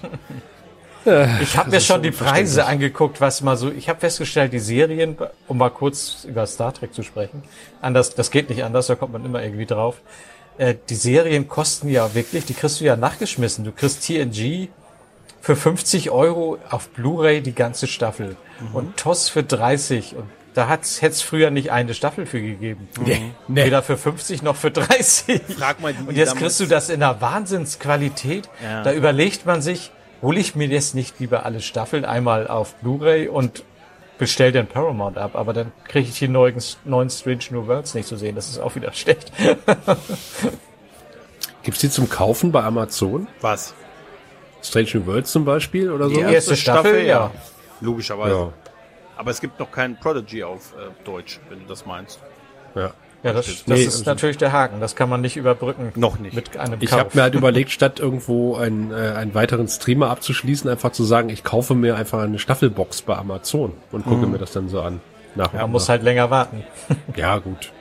Ich 1.42 1.58
habe 1.58 1.72
mir 1.72 1.82
schon 1.82 2.04
die 2.04 2.12
Preise 2.12 2.66
angeguckt, 2.68 3.20
was 3.22 3.42
mal 3.42 3.58
so. 3.58 3.72
Ich 3.72 3.90
habe 3.90 4.00
festgestellt, 4.00 4.54
die 4.54 4.60
Serien, 4.60 5.18
um 5.48 5.58
mal 5.58 5.72
kurz 5.72 6.26
über 6.26 6.46
Star 6.46 6.76
Trek 6.76 6.94
zu 6.94 7.02
sprechen, 7.02 7.42
anders, 7.82 8.14
das 8.14 8.30
geht 8.30 8.52
nicht 8.52 8.64
anders, 8.64 8.86
da 8.86 8.94
kommt 8.94 9.14
man 9.14 9.26
immer 9.26 9.42
irgendwie 9.42 9.66
drauf. 9.66 9.96
Äh, 10.60 10.76
die 10.90 10.94
Serien 10.96 11.48
kosten 11.48 11.90
ja 11.90 12.14
wirklich, 12.14 12.46
die 12.46 12.54
kriegst 12.54 12.82
du 12.82 12.86
ja 12.86 12.96
nachgeschmissen. 12.96 13.66
Du 13.66 13.72
kriegst 13.72 14.06
TNG 14.06 14.70
für 15.42 15.56
50 15.56 16.12
Euro 16.12 16.60
auf 16.70 16.90
Blu-ray 16.90 17.42
die 17.42 17.56
ganze 17.56 17.88
Staffel 17.88 18.36
und 18.74 18.96
TOS 18.96 19.28
für 19.28 19.42
30 19.42 20.16
und 20.18 20.30
da 20.54 20.68
hätte 20.68 20.86
es 21.02 21.22
früher 21.22 21.50
nicht 21.50 21.72
eine 21.72 21.94
Staffel 21.94 22.26
für 22.26 22.42
gegeben. 22.42 22.90
Nee. 23.06 23.32
nee. 23.48 23.66
Weder 23.66 23.82
für 23.82 23.98
50 23.98 24.44
noch 24.44 24.56
für 24.56 24.72
30. 24.72 25.42
Frag 25.58 25.80
mal 25.80 25.94
die, 25.94 26.04
Und 26.04 26.18
jetzt 26.18 26.36
kriegst 26.36 26.60
du 26.60 26.66
das 26.66 26.90
in 26.90 27.02
einer 27.02 27.22
Wahnsinnsqualität. 27.22 28.50
Ja. 28.62 28.84
Da 28.84 28.94
überlegt 28.94 29.46
man 29.46 29.62
sich, 29.62 29.92
hole 30.22 30.40
ich 30.40 30.56
mir 30.56 30.68
jetzt 30.68 30.94
nicht 30.94 31.20
lieber 31.20 31.46
alle 31.46 31.62
Staffeln 31.62 32.04
einmal 32.04 32.48
auf 32.48 32.76
Blu-ray 32.76 33.28
und 33.28 33.64
bestell 34.18 34.52
den 34.52 34.68
Paramount 34.68 35.18
ab, 35.18 35.36
aber 35.36 35.52
dann 35.52 35.72
kriege 35.88 36.08
ich 36.08 36.20
die 36.20 36.28
neuen, 36.28 36.62
neuen 36.86 37.10
Strange 37.10 37.46
New 37.50 37.66
Worlds 37.66 37.96
nicht 37.96 38.08
zu 38.08 38.18
sehen. 38.18 38.36
Das 38.36 38.50
ist 38.50 38.60
auch 38.60 38.76
wieder 38.76 38.94
schlecht. 38.94 39.32
Gibt's 41.64 41.80
die 41.80 41.90
zum 41.90 42.08
Kaufen 42.08 42.52
bei 42.52 42.64
Amazon? 42.64 43.28
Was? 43.40 43.74
Strange 44.62 44.90
New 44.94 45.08
Worlds 45.08 45.32
zum 45.32 45.44
Beispiel 45.44 45.92
oder 45.92 46.08
so? 46.08 46.16
Die 46.16 46.22
erste 46.22 46.56
Staffel, 46.56 47.04
ja. 47.04 47.32
Logischerweise. 47.80 48.36
Ja. 48.36 48.54
Aber 49.18 49.32
es 49.32 49.40
gibt 49.42 49.60
noch 49.60 49.72
keinen 49.72 49.98
Prodigy 49.98 50.44
auf 50.44 50.74
äh, 50.78 50.90
Deutsch, 51.06 51.40
wenn 51.50 51.60
du 51.60 51.66
das 51.66 51.86
meinst. 51.86 52.20
ja. 52.76 52.92
Ja, 53.24 53.34
das, 53.34 53.46
das 53.46 53.68
Nee, 53.68 53.84
ist 53.84 53.98
also- 54.00 54.10
natürlich 54.10 54.38
der 54.38 54.52
Haken. 54.52 54.80
Das 54.80 54.96
kann 54.96 55.08
man 55.08 55.22
nicht 55.22 55.38
überbrücken. 55.38 55.92
Noch 55.96 56.18
nicht. 56.18 56.34
Mit 56.36 56.58
einem 56.58 56.82
Ich 56.82 56.92
habe 56.92 57.12
mir 57.14 57.22
halt 57.22 57.36
überlegt, 57.36 57.70
statt 57.70 58.00
irgendwo 58.00 58.56
einen, 58.56 58.90
äh, 58.92 58.96
einen 59.16 59.36
weiteren 59.36 59.68
Streamer 59.68 60.10
abzuschließen, 60.10 60.68
einfach 60.68 60.92
zu 60.92 61.04
sagen, 61.04 61.30
ich 61.30 61.44
kaufe 61.44 61.76
mir 61.76 61.96
einfach 61.98 62.24
eine 62.24 62.40
Staffelbox 62.40 63.04
bei 63.04 63.16
Amazon 63.16 63.74
und 63.92 64.06
gucke 64.08 64.26
mir 64.26 64.40
das 64.40 64.54
dann 64.54 64.70
so 64.70 64.82
an. 64.82 65.02
Nach 65.36 65.54
ja, 65.54 65.66
und 65.66 65.72
muss 65.72 65.88
halt 65.88 66.02
länger 66.02 66.32
warten. 66.32 66.64
Ja, 67.16 67.38
gut. 67.38 67.72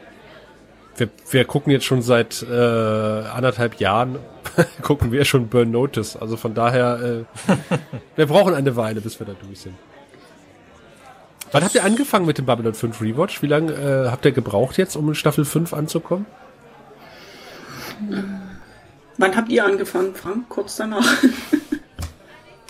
Wir, 0.98 1.08
wir 1.30 1.46
gucken 1.46 1.72
jetzt 1.72 1.86
schon 1.86 2.02
seit 2.02 2.42
äh, 2.42 2.54
anderthalb 2.54 3.80
Jahren, 3.80 4.18
gucken 4.82 5.10
wir 5.10 5.24
schon 5.24 5.48
Burn 5.48 5.70
Notice. 5.70 6.16
Also 6.16 6.36
von 6.36 6.52
daher, 6.52 7.24
äh, 7.48 7.54
wir 8.14 8.26
brauchen 8.26 8.52
eine 8.52 8.76
Weile, 8.76 9.00
bis 9.00 9.18
wir 9.18 9.26
da 9.26 9.32
durch 9.42 9.60
sind. 9.60 9.74
Wann 11.52 11.64
habt 11.64 11.74
ihr 11.74 11.84
angefangen 11.84 12.26
mit 12.26 12.38
dem 12.38 12.46
Babylon 12.46 12.74
5 12.74 13.00
Rewatch? 13.00 13.42
Wie 13.42 13.46
lange 13.46 13.72
äh, 13.72 14.08
habt 14.10 14.24
ihr 14.24 14.32
gebraucht 14.32 14.76
jetzt, 14.78 14.94
um 14.96 15.08
in 15.08 15.14
Staffel 15.14 15.44
5 15.44 15.72
anzukommen? 15.74 16.26
Wann 19.18 19.36
habt 19.36 19.48
ihr 19.50 19.64
angefangen, 19.64 20.14
Frank? 20.14 20.48
Kurz 20.48 20.76
danach. 20.76 21.04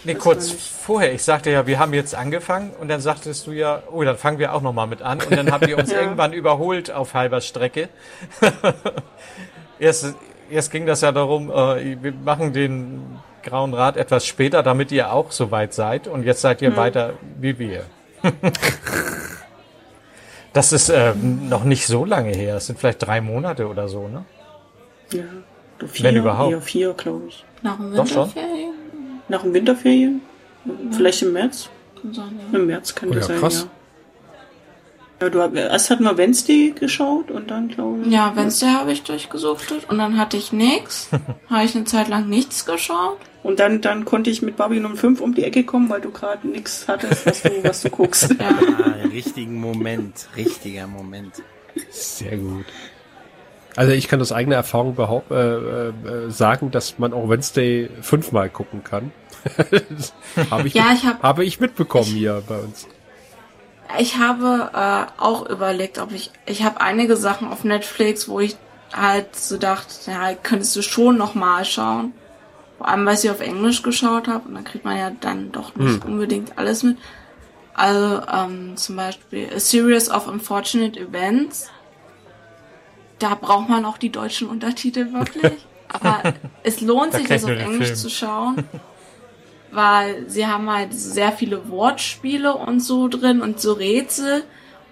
Nee, 0.03 0.15
Das 0.15 0.23
kurz 0.23 0.51
vorher. 0.51 1.13
Ich 1.13 1.23
sagte 1.23 1.51
ja, 1.51 1.67
wir 1.67 1.79
haben 1.79 1.93
jetzt 1.93 2.15
angefangen 2.15 2.71
und 2.81 2.89
dann 2.89 3.03
sagtest 3.03 3.47
du 3.47 3.53
ja, 3.53 3.83
oh, 3.93 4.03
dann 4.03 4.17
fangen 4.17 4.39
wir 4.39 4.55
auch 4.55 4.63
nochmal 4.63 4.87
mit 4.87 5.03
an. 5.03 5.19
Und 5.21 5.37
dann 5.37 5.53
habt 5.53 5.67
ihr 5.69 5.77
uns 5.77 5.91
Ja. 5.93 6.01
irgendwann 6.01 6.33
überholt 6.33 6.91
auf 6.91 7.13
halber 7.13 7.43
Strecke. 7.43 7.91
erst, 9.79 10.15
erst 10.51 10.73
ging 10.73 10.87
das 10.87 11.03
ja 11.03 11.13
darum, 11.13 11.51
äh, 11.51 12.03
wir 12.03 12.13
machen 12.13 12.55
den 12.55 13.19
Grauen 13.43 13.75
Rat 13.75 13.99
etwas 13.99 14.25
später, 14.25 14.63
damit 14.63 14.91
ihr 14.91 15.13
auch 15.13 15.33
so 15.33 15.51
weit 15.51 15.75
seid. 15.75 16.09
Und 16.09 16.23
jetzt 16.25 16.41
seid 16.41 16.63
ihr 16.63 16.79
weiter 16.79 17.13
wie 17.39 17.59
wir. 17.59 17.85
das 20.53 20.73
ist 20.73 20.89
äh, 20.89 21.15
noch 21.15 21.65
nicht 21.65 21.87
so 21.87 22.05
lange 22.05 22.33
her. 22.33 22.57
Es 22.57 22.67
sind 22.67 22.79
vielleicht 22.79 23.05
drei 23.07 23.21
Monate 23.21 23.69
oder 23.69 23.89
so, 23.89 24.09
ne? 24.09 24.25
Ja, 25.13 25.23
vier, 25.87 26.05
Wenn 26.05 26.17
überhaupt. 26.17 26.53
Eher 26.53 26.61
vier, 26.61 26.93
glaube 26.95 27.27
ich. 27.29 27.45
nach 27.63 27.77
dem. 27.77 27.93
Winterferien? 27.93 28.75
Nach 29.29 29.43
den 29.43 29.55
Winterferien? 29.55 30.23
Vielleicht 30.91 31.23
im 31.23 31.33
März? 31.33 31.69
Kann 32.01 32.15
sein, 32.15 32.41
ja. 32.53 32.59
Im 32.59 32.67
März 32.67 32.95
kann 32.95 33.11
Oh 33.11 33.15
das 33.15 33.29
ja, 33.29 33.35
sein, 33.35 33.41
krass. 33.41 33.61
ja. 33.63 33.69
Ja, 35.23 35.29
du, 35.29 35.43
hab- 35.43 35.55
erst 35.55 35.91
hatten 35.91 36.05
wir 36.05 36.17
Wednesday 36.17 36.73
geschaut 36.79 37.31
und 37.31 37.51
dann, 37.51 37.69
glaube 37.69 38.03
ich. 38.05 38.13
Ja, 38.13 38.35
Wednesday 38.37 38.69
habe 38.71 38.93
ich 38.93 39.03
durchgesuchtet 39.03 39.89
und 39.91 39.99
dann 39.99 40.17
hatte 40.19 40.37
ich 40.37 40.53
nix. 40.53 41.09
habe 41.51 41.65
ich 41.65 41.75
eine 41.77 41.85
Zeit 41.85 42.09
lang 42.09 42.29
nichts 42.29 42.65
geschaut. 42.65 43.19
Und 43.43 43.59
dann, 43.59 43.81
dann 43.81 44.05
konnte 44.05 44.29
ich 44.31 44.43
mit 44.43 44.57
Babylon 44.57 44.97
5 44.97 45.21
um 45.21 45.35
die 45.35 45.45
Ecke 45.45 45.65
kommen, 45.65 45.89
weil 45.89 46.01
du 46.03 46.11
gerade 46.11 46.47
nichts 46.47 46.87
hattest, 46.89 47.25
was 47.27 47.43
du, 47.43 47.51
was 47.65 47.83
du 47.83 47.91
guckst. 47.91 48.35
Ja. 48.39 48.49
Ah, 48.49 49.09
richtigen 49.11 49.59
Moment, 49.61 50.29
richtiger 50.37 50.87
Moment. 50.87 51.43
Sehr 51.91 52.37
gut. 52.37 52.67
Also 53.77 53.93
ich 53.93 54.09
kann 54.09 54.21
aus 54.21 54.33
eigener 54.33 54.57
Erfahrung 54.57 54.95
behaupt, 54.95 55.31
äh, 55.31 55.89
äh, 55.89 55.93
sagen, 56.31 56.71
dass 56.71 56.99
man 56.99 57.13
auch 57.15 57.29
Wednesday 57.31 57.89
fünfmal 58.03 58.51
gucken 58.51 58.83
kann. 58.85 59.13
Habe 60.51 60.69
ich, 60.69 60.75
Ja, 60.75 60.93
ich 60.95 61.05
hab- 61.07 61.23
habe 61.23 61.45
ich 61.45 61.61
mitbekommen 61.61 62.05
hier 62.07 62.43
bei 62.47 62.59
uns. 62.59 62.87
Ich 63.99 64.19
habe 64.19 64.71
äh, 64.75 65.21
auch 65.21 65.49
überlegt, 65.49 65.99
ob 65.99 66.13
ich. 66.13 66.31
Ich 66.47 66.63
habe 66.63 66.81
einige 66.81 67.17
Sachen 67.17 67.49
auf 67.49 67.65
Netflix, 67.65 68.29
wo 68.29 68.41
ich 68.41 68.57
halt 68.93 69.37
so 69.37 69.57
dachte, 69.57 70.11
ja, 70.11 70.35
könntest 70.35 70.75
du 70.77 70.83
schon 70.83 71.17
nochmal 71.17 71.65
schauen. 71.65 72.13
Vor 72.79 72.89
allem, 72.89 73.05
weil 73.07 73.15
ich 73.15 73.21
sie 73.21 73.31
auf 73.31 73.41
Englisch 73.41 73.83
geschaut 73.83 74.27
habe 74.27 74.49
und 74.49 74.55
dann 74.55 74.65
kriegt 74.65 74.85
man 74.85 74.97
ja 74.97 75.11
dann 75.21 75.53
doch 75.53 75.75
nicht 75.77 76.05
unbedingt 76.05 76.57
alles 76.59 76.83
mit. 76.83 76.97
Also 77.75 78.23
ähm, 78.33 78.77
zum 78.77 78.97
Beispiel 78.97 79.49
A 79.55 79.61
Series 79.61 80.11
of 80.11 80.27
Unfortunate 80.27 80.99
Events. 80.99 81.71
da 83.19 83.35
braucht 83.35 83.69
man 83.69 83.85
auch 83.85 83.99
die 83.99 84.11
deutschen 84.11 84.49
Untertitel 84.49 85.13
wirklich. 85.13 85.67
Aber 85.89 86.35
es 86.63 86.81
lohnt 86.81 87.13
sich, 87.13 87.27
das 87.27 87.45
auf 87.45 87.51
Englisch 87.51 87.89
Film. 87.89 87.97
zu 87.97 88.11
schauen. 88.11 88.65
Weil 89.73 90.29
sie 90.29 90.47
haben 90.47 90.69
halt 90.71 90.93
sehr 90.93 91.33
viele 91.33 91.69
Wortspiele 91.71 92.55
und 92.55 92.81
so 92.81 93.09
drin 93.09 93.41
und 93.41 93.61
so 93.61 93.73
Rätsel. 93.73 94.43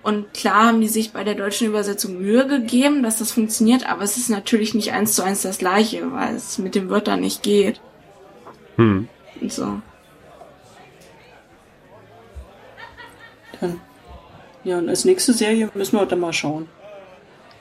Und 0.03 0.33
klar 0.33 0.67
haben 0.67 0.81
die 0.81 0.89
sich 0.89 1.13
bei 1.13 1.25
der 1.25 1.35
deutschen 1.35 1.67
Übersetzung 1.67 2.19
Mühe 2.19 2.47
gegeben, 2.47 3.03
dass 3.03 3.19
das 3.19 3.33
funktioniert, 3.33 3.89
aber 3.91 4.03
es 4.03 4.17
ist 4.17 4.31
natürlich 4.31 4.73
nicht 4.75 4.93
eins 4.93 5.15
zu 5.15 5.23
eins 5.23 5.43
das 5.43 5.59
gleiche, 5.59 6.13
weil 6.13 6.37
es 6.37 6.59
mit 6.59 6.75
den 6.75 6.89
Wörtern 6.89 7.21
nicht 7.21 7.43
geht. 7.43 7.81
Hm. 8.77 9.09
Und 9.41 9.53
so. 9.53 9.83
Dann, 13.61 13.81
ja, 14.65 14.79
und 14.79 14.89
als 14.89 15.05
nächste 15.05 15.33
Serie 15.33 15.69
müssen 15.75 15.99
wir 15.99 16.07
dann 16.07 16.21
mal 16.21 16.33
schauen. 16.33 16.69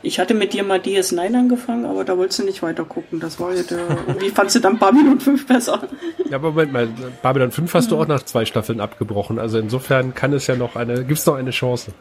Ich 0.04 0.20
hatte 0.20 0.34
mit 0.36 0.54
dir 0.54 0.64
mal 0.64 0.80
DS9 0.80 1.36
angefangen, 1.36 1.86
aber 1.86 2.04
da 2.04 2.18
wolltest 2.18 2.40
du 2.40 2.44
nicht 2.44 2.62
weiter 2.62 2.86
gucken. 2.86 3.20
Das 3.20 3.40
war 3.40 3.54
ja 3.54 3.64
der. 3.64 4.20
Wie 4.20 4.30
fandst 4.30 4.56
du 4.56 4.60
dann 4.60 4.78
Babylon 4.78 5.20
5 5.20 5.48
besser? 5.48 5.88
Ja, 6.30 6.38
aber 6.38 6.52
Moment 6.52 6.72
mal, 6.72 6.88
Babylon 7.22 7.52
5 7.52 7.74
hast 7.74 7.92
du 7.92 7.98
auch 7.98 8.08
nach 8.08 8.22
zwei 8.24 8.46
Staffeln 8.46 8.80
abgebrochen. 8.80 9.40
Also 9.40 9.58
insofern 9.58 10.14
kann 10.14 10.34
es 10.34 10.46
ja 10.48 10.56
noch 10.56 10.76
eine, 10.76 11.04
gibt's 11.04 11.26
noch 11.26 11.36
eine 11.36 11.52
Chance. 11.52 11.94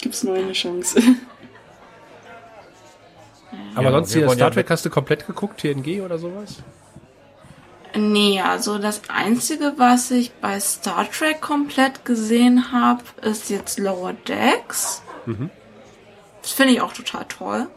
Gibt's 0.00 0.24
noch 0.24 0.34
eine 0.34 0.52
Chance? 0.52 1.00
Aber 3.74 3.84
Ja, 3.84 3.90
sonst 3.92 4.12
hier 4.12 4.28
Star 4.30 4.50
Trek 4.50 4.68
hast 4.70 4.84
du 4.84 4.90
komplett 4.90 5.26
geguckt, 5.26 5.60
TNG 5.60 6.00
oder 6.02 6.18
sowas? 6.18 6.56
Nee, 7.94 8.40
also 8.40 8.78
das 8.78 9.02
Einzige, 9.08 9.74
was 9.76 10.10
ich 10.10 10.32
bei 10.34 10.58
Star 10.58 11.08
Trek 11.10 11.40
komplett 11.40 12.04
gesehen 12.04 12.72
habe, 12.72 13.02
ist 13.22 13.50
jetzt 13.50 13.78
Lower 13.78 14.14
Decks. 14.26 15.02
Das 16.42 16.52
finde 16.52 16.74
ich 16.74 16.80
auch 16.80 16.92
total 16.92 17.24
toll. 17.26 17.68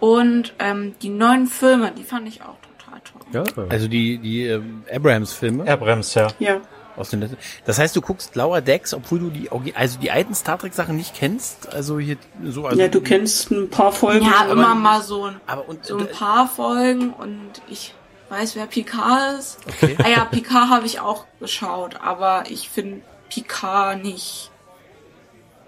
Und 0.00 0.54
ähm, 0.58 0.94
die 1.00 1.10
neuen 1.10 1.46
Filme, 1.46 1.92
die 1.92 2.02
fand 2.02 2.26
ich 2.26 2.42
auch 2.42 2.56
total 2.76 3.00
toll. 3.04 3.54
Ja. 3.56 3.64
Also 3.68 3.86
die, 3.86 4.18
die 4.18 4.46
ähm, 4.46 4.82
Abrams-Filme 4.92 5.64
bremst, 5.76 6.16
ja. 6.16 6.28
ja. 6.40 6.60
aus 6.96 7.10
den 7.10 7.20
letzten. 7.20 7.36
Das 7.64 7.78
heißt, 7.78 7.94
du 7.94 8.00
guckst 8.00 8.34
Lower 8.34 8.60
Decks, 8.60 8.94
obwohl 8.94 9.20
du 9.20 9.30
die, 9.30 9.48
also 9.76 10.00
die 10.00 10.10
alten 10.10 10.34
Star 10.34 10.58
Trek-Sachen 10.58 10.96
nicht 10.96 11.14
kennst. 11.14 11.72
Also 11.72 11.98
hier 12.00 12.16
so. 12.42 12.66
Also 12.66 12.80
ja, 12.80 12.88
du 12.88 13.00
kennst 13.00 13.50
ein 13.52 13.70
paar 13.70 13.92
Folgen. 13.92 14.26
Ja, 14.26 14.40
aber- 14.40 14.52
immer 14.52 14.74
mal 14.74 15.02
so 15.02 15.26
ein, 15.26 15.40
Aber 15.46 15.68
und 15.68 15.86
so 15.86 15.98
ein 15.98 16.08
paar 16.08 16.48
Folgen 16.48 17.12
und 17.12 17.62
ich 17.68 17.94
weiß, 18.28 18.56
wer 18.56 18.66
Picard 18.66 19.38
ist. 19.38 19.58
Okay. 19.68 19.96
Ah 20.02 20.08
ja, 20.08 20.24
Picard 20.24 20.70
habe 20.70 20.86
ich 20.86 20.98
auch 21.00 21.26
geschaut, 21.38 21.96
aber 22.02 22.44
ich 22.48 22.70
finde 22.70 23.02
Picard 23.28 24.02
nicht 24.02 24.50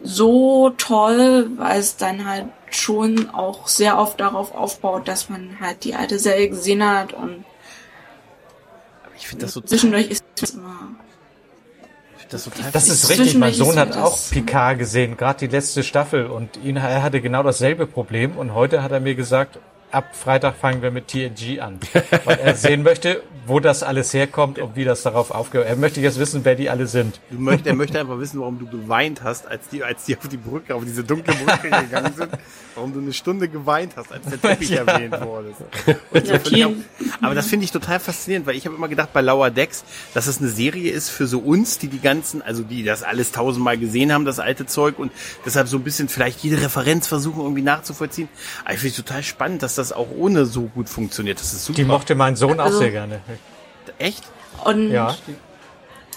so 0.05 0.71
toll, 0.71 1.51
weil 1.57 1.81
es 1.81 1.97
dann 1.97 2.29
halt 2.29 2.47
schon 2.71 3.31
auch 3.31 3.67
sehr 3.67 3.99
oft 3.99 4.21
darauf 4.21 4.55
aufbaut, 4.55 5.09
dass 5.09 5.29
man 5.29 5.59
halt 5.61 5.85
die 5.85 5.95
alte 5.95 6.19
Serie 6.19 6.51
gesehen 6.51 6.87
hat 6.87 7.13
und 7.13 7.45
ich 9.17 9.29
finde 9.29 9.47
das 9.47 9.55
so, 9.55 9.63
zwischendurch 9.63 10.09
ist 10.11 10.23
es 10.43 10.51
immer. 10.51 10.91
das 12.29 12.45
total. 12.45 12.71
Das 12.73 12.89
ist 12.89 13.09
richtig. 13.09 13.37
Mein 13.37 13.55
Sohn 13.55 13.79
hat 13.79 13.97
auch 13.97 14.19
Picard 14.31 14.79
gesehen, 14.79 15.17
gerade 15.17 15.39
die 15.39 15.47
letzte 15.47 15.83
Staffel. 15.83 16.27
Und 16.27 16.59
ihn, 16.63 16.77
er 16.77 17.03
hatte 17.03 17.23
genau 17.23 17.43
dasselbe 17.43 17.87
Problem. 17.87 18.37
Und 18.37 18.53
heute 18.53 18.83
hat 18.83 18.93
er 18.93 19.01
mir 19.01 19.15
gesagt, 19.15 19.59
ab 19.95 20.15
Freitag 20.15 20.57
fangen 20.57 20.83
wir 20.83 20.91
mit 20.91 21.09
TNG 21.09 21.61
an. 21.61 21.79
Weil 22.25 22.39
er 22.39 22.55
sehen 22.55 22.83
möchte, 22.83 23.23
wo 23.47 23.61
das 23.61 23.83
alles 23.83 24.13
herkommt 24.15 24.59
und 24.59 24.77
wie 24.77 24.85
das 24.85 25.03
darauf 25.03 25.31
aufgehört. 25.31 25.69
Er 25.69 25.77
möchte 25.77 26.01
jetzt 26.01 26.19
wissen, 26.19 26.45
wer 26.45 26.55
die 26.55 26.71
alle 26.71 26.87
sind. 26.87 27.21
Du 27.31 27.39
möcht, 27.39 27.67
er 27.67 27.75
möchte 27.75 28.01
einfach 28.01 28.19
wissen, 28.19 28.41
warum 28.41 28.59
du 28.59 28.67
geweint 28.67 29.23
hast, 29.23 29.47
als 29.47 29.69
die, 29.69 29.85
als 29.85 30.05
die 30.05 30.17
auf 30.17 30.29
die 30.29 30.37
Brücke, 30.37 30.75
auf 30.75 30.85
diese 30.85 31.05
dunkle 31.05 31.35
Brücke 31.35 31.71
gegangen 31.71 32.15
sind. 32.17 32.31
Warum 32.75 32.93
du 32.93 33.01
eine 33.01 33.13
Stunde 33.13 33.49
geweint 33.49 33.93
hast, 33.97 34.13
als 34.13 34.27
der 34.27 34.41
Teppich 34.41 34.73
erwähnt 34.73 35.21
wurde. 35.21 35.55
Und 36.11 36.27
so 36.27 36.35
Ja, 36.57 36.71
aber 37.21 37.35
das 37.35 37.47
finde 37.47 37.65
ich 37.65 37.71
total 37.71 38.01
faszinierend, 38.01 38.47
weil 38.47 38.57
ich 38.57 38.67
habe 38.67 38.77
immer 38.77 38.89
gedacht 38.89 39.13
bei 39.13 39.21
Lower 39.21 39.51
Decks, 39.51 39.85
dass 40.13 40.27
es 40.27 40.41
eine 40.41 40.49
Serie 40.49 40.91
ist 40.91 41.11
für 41.11 41.27
so 41.27 41.39
uns, 41.39 41.79
die 41.79 41.89
die 41.89 42.01
ganzen, 42.01 42.43
also 42.43 42.63
die 42.63 42.83
das 42.83 43.03
alles 43.03 43.33
tausendmal 43.33 43.79
gesehen 43.79 44.13
haben, 44.13 44.25
das 44.25 44.41
alte 44.41 44.67
Zeug 44.67 44.99
und 44.99 45.13
deshalb 45.45 45.69
so 45.69 45.77
ein 45.77 45.85
bisschen 45.85 46.09
vielleicht 46.09 46.41
jede 46.41 46.61
Referenz 46.61 47.07
versuchen 47.07 47.43
irgendwie 47.43 47.63
nachzuvollziehen. 47.63 48.29
Aber 48.65 48.75
ich 48.75 48.81
finde 48.81 48.91
es 48.91 48.97
total 48.97 49.23
spannend, 49.23 49.63
dass 49.63 49.75
das 49.75 49.84
auch 49.93 50.09
ohne 50.17 50.47
so 50.47 50.63
gut 50.63 50.89
funktioniert. 50.89 51.39
Das 51.41 51.53
ist 51.53 51.65
super. 51.65 51.77
Die 51.77 51.85
mochte 51.85 52.15
mein 52.15 52.37
Sohn 52.37 52.59
auch 52.61 52.67
Also- 52.67 52.79
sehr 52.79 52.91
gerne. 52.91 53.21
Echt? 53.99 54.25
Und 54.65 54.91
Ja. 54.91 55.15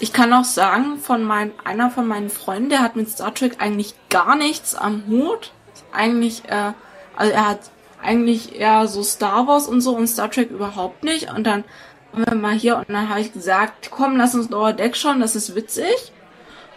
ich 0.00 0.12
kann 0.12 0.32
auch 0.32 0.44
sagen, 0.44 0.98
von 0.98 1.22
mein, 1.24 1.52
einer 1.64 1.90
von 1.90 2.06
meinen 2.06 2.30
Freunden, 2.30 2.70
der 2.70 2.80
hat 2.80 2.96
mit 2.96 3.08
Star 3.10 3.34
Trek 3.34 3.56
eigentlich 3.58 3.94
gar 4.08 4.36
nichts 4.36 4.74
am 4.74 5.04
Hut. 5.08 5.52
Eigentlich, 5.92 6.42
äh, 6.48 6.72
also 7.16 7.32
er 7.32 7.48
hat 7.48 7.60
eigentlich 8.02 8.54
eher 8.58 8.86
so 8.86 9.02
Star 9.02 9.46
Wars 9.46 9.66
und 9.66 9.80
so 9.80 9.96
und 9.96 10.06
Star 10.06 10.30
Trek 10.30 10.50
überhaupt 10.50 11.02
nicht. 11.04 11.32
Und 11.32 11.44
dann 11.46 11.64
waren 12.12 12.26
wir 12.26 12.34
mal 12.36 12.54
hier 12.54 12.76
und 12.76 12.88
dann 12.88 13.08
habe 13.08 13.20
ich 13.20 13.32
gesagt, 13.32 13.90
komm, 13.90 14.16
lass 14.16 14.34
uns 14.34 14.48
Lower 14.50 14.72
Deck 14.72 14.96
schauen, 14.96 15.20
das 15.20 15.34
ist 15.36 15.54
witzig. 15.54 16.12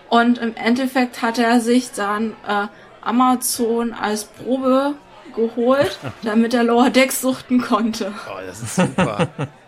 Und 0.09 0.39
im 0.39 0.55
Endeffekt 0.55 1.21
hat 1.21 1.37
er 1.39 1.61
sich 1.61 1.91
dann 1.93 2.33
äh, 2.47 2.67
Amazon 3.01 3.93
als 3.93 4.25
Probe 4.25 4.95
geholt, 5.35 5.99
damit 6.23 6.53
er 6.53 6.63
Lower 6.63 6.89
Decks 6.89 7.21
suchten 7.21 7.61
konnte. 7.61 8.13
Oh, 8.27 8.39
das 8.45 8.61
ist 8.61 8.75
super. 8.75 9.27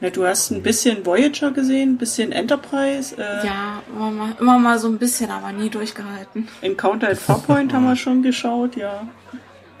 Ja, 0.00 0.10
du 0.10 0.26
hast 0.26 0.50
ein 0.50 0.62
bisschen 0.62 1.06
Voyager 1.06 1.52
gesehen, 1.52 1.94
ein 1.94 1.96
bisschen 1.96 2.30
Enterprise, 2.30 3.16
äh, 3.16 3.46
Ja, 3.46 3.82
immer 3.88 4.10
mal, 4.10 4.32
immer 4.38 4.58
mal 4.58 4.78
so 4.78 4.88
ein 4.88 4.98
bisschen, 4.98 5.30
aber 5.30 5.52
nie 5.52 5.70
durchgehalten. 5.70 6.48
Encounter 6.60 7.08
at 7.08 7.16
Farpoint 7.16 7.72
haben 7.72 7.84
wir 7.86 7.96
schon 7.96 8.22
geschaut, 8.22 8.76
ja. 8.76 9.06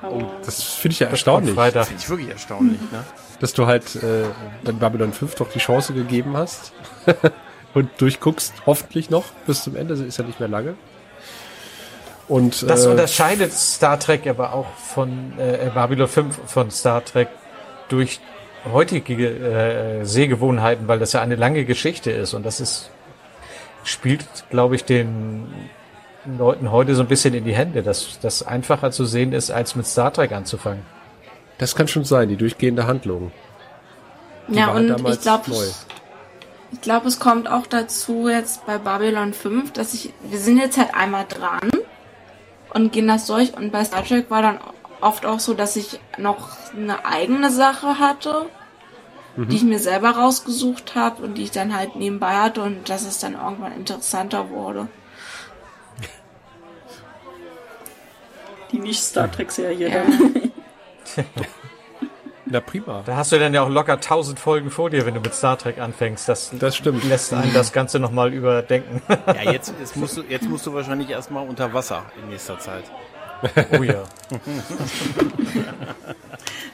Aber 0.00 0.24
Das 0.44 0.62
finde 0.62 0.92
ich 0.94 1.00
ja 1.00 1.08
erstaunlich, 1.08 1.54
Freitag. 1.54 1.86
Finde 1.88 2.02
ich 2.02 2.08
wirklich 2.08 2.30
erstaunlich, 2.30 2.80
ne? 2.90 3.04
dass 3.40 3.52
du 3.52 3.66
halt 3.66 3.96
äh, 3.96 4.24
dann 4.64 4.78
Babylon 4.78 5.12
5 5.12 5.34
doch 5.34 5.50
die 5.50 5.58
Chance 5.58 5.92
gegeben 5.92 6.34
hast 6.34 6.72
und 7.74 7.90
durchguckst, 7.98 8.54
hoffentlich 8.64 9.10
noch 9.10 9.24
bis 9.46 9.64
zum 9.64 9.76
Ende, 9.76 9.94
ist 9.94 10.16
ja 10.16 10.24
nicht 10.24 10.40
mehr 10.40 10.48
lange. 10.48 10.76
Und 12.28 12.68
Das 12.68 12.84
äh, 12.84 12.88
unterscheidet 12.88 13.52
Star 13.52 13.98
Trek 14.00 14.26
aber 14.26 14.52
auch 14.52 14.66
von 14.74 15.38
äh, 15.38 15.70
Babylon 15.72 16.08
5 16.08 16.38
von 16.46 16.70
Star 16.70 17.04
Trek 17.04 17.28
durch 17.88 18.20
heutige 18.72 19.28
äh, 19.28 20.04
Sehgewohnheiten, 20.04 20.88
weil 20.88 20.98
das 20.98 21.12
ja 21.12 21.20
eine 21.22 21.36
lange 21.36 21.64
Geschichte 21.64 22.10
ist 22.10 22.34
und 22.34 22.44
das 22.44 22.60
ist 22.60 22.90
spielt, 23.84 24.26
glaube 24.50 24.74
ich, 24.74 24.84
den 24.84 25.46
Leuten 26.38 26.72
heute 26.72 26.96
so 26.96 27.02
ein 27.02 27.06
bisschen 27.08 27.34
in 27.34 27.44
die 27.44 27.54
Hände, 27.54 27.84
dass 27.84 28.18
das 28.20 28.44
einfacher 28.44 28.90
zu 28.90 29.04
sehen 29.04 29.32
ist, 29.32 29.52
als 29.52 29.76
mit 29.76 29.86
Star 29.86 30.12
Trek 30.12 30.32
anzufangen. 30.32 30.82
das 31.58 31.76
kann 31.76 31.86
schon 31.86 32.04
sein, 32.04 32.28
die 32.28 32.36
durchgehende 32.36 32.86
Handlung. 32.88 33.30
Die 34.48 34.56
Ja, 34.56 34.66
war 34.68 34.74
und 34.74 34.88
damals 34.88 35.16
ich 35.18 35.22
glaube, 35.22 35.48
neu. 35.50 35.64
ich 36.72 36.80
glaube, 36.80 37.06
es 37.06 37.20
kommt 37.20 37.48
auch 37.48 37.68
dazu 37.68 38.28
jetzt 38.28 38.66
bei 38.66 38.78
Babylon 38.78 39.32
5, 39.32 39.72
dass 39.72 39.94
ich, 39.94 40.12
wir 40.28 40.40
sind 40.40 40.58
jetzt 40.58 40.76
halt 40.76 40.92
einmal 40.94 41.24
dran 41.28 41.70
und 42.70 42.92
gehen 42.92 43.08
das 43.08 43.26
durch 43.26 43.56
und 43.56 43.72
bei 43.72 43.84
Star 43.84 44.04
Trek 44.04 44.30
war 44.30 44.42
dann 44.42 44.58
oft 45.00 45.26
auch 45.26 45.40
so, 45.40 45.54
dass 45.54 45.76
ich 45.76 46.00
noch 46.18 46.48
eine 46.74 47.04
eigene 47.04 47.50
Sache 47.50 47.98
hatte, 47.98 48.46
die 49.36 49.56
ich 49.56 49.64
mir 49.64 49.78
selber 49.78 50.10
rausgesucht 50.10 50.94
habe 50.94 51.22
und 51.22 51.34
die 51.34 51.42
ich 51.42 51.50
dann 51.50 51.76
halt 51.76 51.94
nebenbei 51.96 52.34
hatte 52.36 52.62
und 52.62 52.88
dass 52.88 53.04
es 53.04 53.18
dann 53.18 53.34
irgendwann 53.34 53.72
interessanter 53.72 54.48
wurde. 54.50 54.88
die 58.72 58.78
nicht 58.78 59.02
Star 59.02 59.30
Trek-Serie 59.30 59.88
Ja. 59.88 60.02
dann. 60.04 60.52
Na 62.48 62.60
prima. 62.60 63.02
Da 63.04 63.16
hast 63.16 63.32
du 63.32 63.38
dann 63.38 63.52
ja 63.54 63.62
auch 63.62 63.68
locker 63.68 63.98
tausend 64.00 64.38
Folgen 64.38 64.70
vor 64.70 64.88
dir, 64.90 65.04
wenn 65.04 65.14
du 65.14 65.20
mit 65.20 65.34
Star 65.34 65.58
Trek 65.58 65.78
anfängst. 65.78 66.28
Das, 66.28 66.52
Das 66.58 66.76
stimmt. 66.76 67.02
lässt 67.04 67.32
einen 67.34 67.52
das 67.52 67.72
Ganze 67.72 67.98
nochmal 67.98 68.32
überdenken. 68.32 69.02
Ja, 69.26 69.50
jetzt, 69.50 69.74
jetzt, 69.80 69.96
musst 69.96 70.16
du, 70.16 70.22
jetzt 70.22 70.48
musst 70.48 70.64
du 70.66 70.72
wahrscheinlich 70.72 71.10
erstmal 71.10 71.46
unter 71.46 71.72
Wasser 71.74 72.04
in 72.22 72.28
nächster 72.30 72.58
Zeit. 72.58 72.84
Oh 73.78 73.82
ja. 73.82 74.02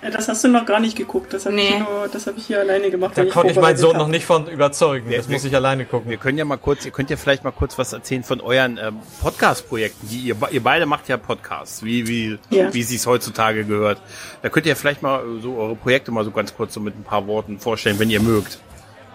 Ja, 0.03 0.11
das 0.11 0.29
hast 0.29 0.43
du 0.43 0.49
noch 0.49 0.67
gar 0.67 0.81
nicht 0.81 0.97
geguckt. 0.97 1.33
Das 1.33 1.47
habe 1.47 1.55
Nee. 1.55 1.69
ich, 1.69 1.79
nur- 1.79 2.09
das 2.13 2.27
hab 2.27 2.37
ich 2.37 2.47
hier 2.47 2.59
alleine 2.61 2.91
gemacht. 2.91 3.13
Da 3.17 3.25
konnte 3.25 3.53
ich 3.53 3.57
meinen 3.57 3.77
vorbereitet 3.77 3.81
Sohn 3.81 3.93
hab. 3.93 3.99
noch 3.99 4.09
nicht 4.09 4.25
von 4.27 4.49
überzeugen. 4.49 5.11
Das 5.13 5.29
wir- 5.29 5.35
muss 5.35 5.45
ich 5.45 5.55
alleine 5.55 5.85
gucken. 5.85 6.11
Wir 6.11 6.17
können 6.17 6.39
ja 6.39 6.45
mal 6.45 6.57
kurz, 6.57 6.85
ihr 6.85 6.91
könnt 6.91 7.09
ja 7.11 7.17
vielleicht 7.17 7.45
mal 7.45 7.53
kurz 7.53 7.79
was 7.79 7.93
erzählen 7.93 8.25
von 8.25 8.41
euren 8.41 8.79
ähm, 8.83 8.97
Podcast-Projekten, 9.21 10.09
die 10.09 10.19
ihr, 10.19 10.37
ihr 10.51 10.63
beide 10.63 10.87
macht 10.87 11.09
ja 11.09 11.17
Podcasts, 11.19 11.85
wie, 11.85 12.09
wie, 12.09 12.39
Ja. 12.51 12.75
wie 12.75 12.81
es 12.81 12.89
sich 12.89 13.07
heutzutage 13.07 13.65
gehört. 13.65 14.01
Da 14.43 14.49
könnt 14.49 14.67
ihr 14.67 14.75
vielleicht 14.75 15.03
mal 15.03 15.21
äh, 15.21 15.41
so 15.41 15.57
eure 15.57 15.77
Projekte 15.77 16.11
mal 16.11 16.25
so 16.25 16.33
ganz 16.33 16.55
kurz 16.57 16.75
so 16.75 16.81
mit 16.81 16.99
ein 16.99 17.05
paar 17.05 17.27
Worten 17.29 17.61
vorstellen, 17.61 17.99
wenn 18.01 18.11
ihr 18.11 18.21
mögt. 18.21 18.59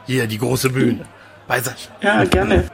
Hier, 0.05 0.25
die 0.27 0.37
große 0.37 0.69
Bühne. 0.69 1.05
Bei 1.49 1.59
Sascha. 1.61 1.91
Ja, 2.01 2.23
gerne. 2.23 2.69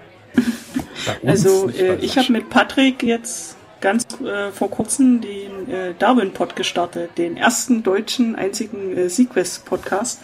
Also 1.25 1.69
äh, 1.69 1.95
ich 1.95 2.17
habe 2.17 2.31
mit 2.31 2.49
Patrick 2.51 3.01
jetzt 3.01 3.52
ganz 3.83 4.07
äh, 4.21 4.49
vor 4.51 4.71
kurzem 4.71 5.19
den 5.19 5.69
äh, 5.69 5.93
Darwin-Pod 5.99 6.55
gestartet, 6.55 7.17
den 7.17 7.35
ersten 7.35 7.83
deutschen 7.83 8.35
einzigen 8.35 8.97
äh, 8.97 9.09
Sequest-Podcast. 9.09 10.21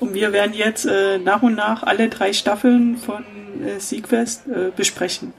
Und 0.00 0.12
wir 0.12 0.32
werden 0.32 0.52
jetzt 0.54 0.84
äh, 0.86 1.18
nach 1.18 1.42
und 1.42 1.54
nach 1.54 1.84
alle 1.84 2.08
drei 2.08 2.32
Staffeln 2.32 2.96
von 2.98 3.24
äh, 3.64 3.78
Sequest 3.78 4.48
äh, 4.48 4.72
besprechen. 4.76 5.32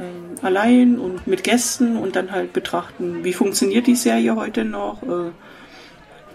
ähm, 0.00 0.36
allein 0.42 0.98
und 0.98 1.26
mit 1.26 1.44
Gästen 1.44 1.96
und 1.96 2.16
dann 2.16 2.32
halt 2.32 2.52
betrachten, 2.52 3.24
wie 3.24 3.34
funktioniert 3.34 3.86
die 3.86 3.94
Serie 3.94 4.34
heute 4.34 4.64
noch. 4.64 5.02
Äh, 5.02 5.32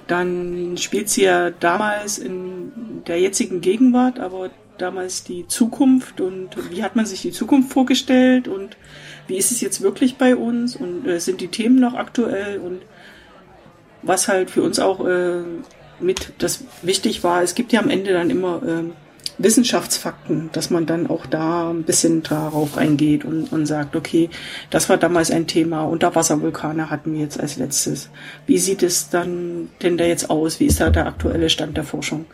dann 0.07 0.77
spielt 0.77 1.09
sie 1.09 1.23
ja 1.23 1.49
damals 1.49 2.17
in 2.17 3.03
der 3.07 3.19
jetzigen 3.19 3.61
Gegenwart, 3.61 4.19
aber 4.19 4.51
damals 4.81 5.23
die 5.23 5.47
Zukunft 5.47 6.21
und 6.21 6.49
wie 6.71 6.83
hat 6.83 6.95
man 6.95 7.05
sich 7.05 7.21
die 7.21 7.31
Zukunft 7.31 7.71
vorgestellt 7.71 8.47
und 8.47 8.77
wie 9.27 9.37
ist 9.37 9.51
es 9.51 9.61
jetzt 9.61 9.81
wirklich 9.81 10.17
bei 10.17 10.35
uns 10.35 10.75
und 10.75 11.07
äh, 11.07 11.19
sind 11.19 11.41
die 11.41 11.47
Themen 11.47 11.79
noch 11.79 11.93
aktuell 11.93 12.59
und 12.59 12.81
was 14.01 14.27
halt 14.27 14.49
für 14.49 14.63
uns 14.63 14.79
auch 14.79 15.05
äh, 15.05 15.41
mit 15.99 16.33
das 16.39 16.63
wichtig 16.81 17.23
war, 17.23 17.43
es 17.43 17.55
gibt 17.55 17.71
ja 17.71 17.79
am 17.79 17.89
Ende 17.89 18.13
dann 18.13 18.29
immer 18.29 18.61
äh, 18.63 18.83
Wissenschaftsfakten, 19.37 20.49
dass 20.53 20.69
man 20.69 20.85
dann 20.85 21.07
auch 21.07 21.25
da 21.25 21.69
ein 21.69 21.83
bisschen 21.83 22.23
darauf 22.23 22.77
eingeht 22.77 23.25
und, 23.25 23.51
und 23.51 23.65
sagt, 23.65 23.95
okay, 23.95 24.29
das 24.69 24.89
war 24.89 24.97
damals 24.97 25.31
ein 25.31 25.47
Thema, 25.47 25.83
Unterwasservulkane 25.83 26.89
hatten 26.89 27.13
wir 27.13 27.21
jetzt 27.21 27.39
als 27.39 27.57
letztes. 27.57 28.09
Wie 28.45 28.57
sieht 28.57 28.83
es 28.83 29.09
dann 29.09 29.69
denn 29.81 29.97
da 29.97 30.05
jetzt 30.05 30.29
aus? 30.29 30.59
Wie 30.59 30.65
ist 30.65 30.79
da 30.79 30.89
der 30.89 31.07
aktuelle 31.07 31.49
Stand 31.49 31.77
der 31.77 31.83
Forschung? 31.83 32.25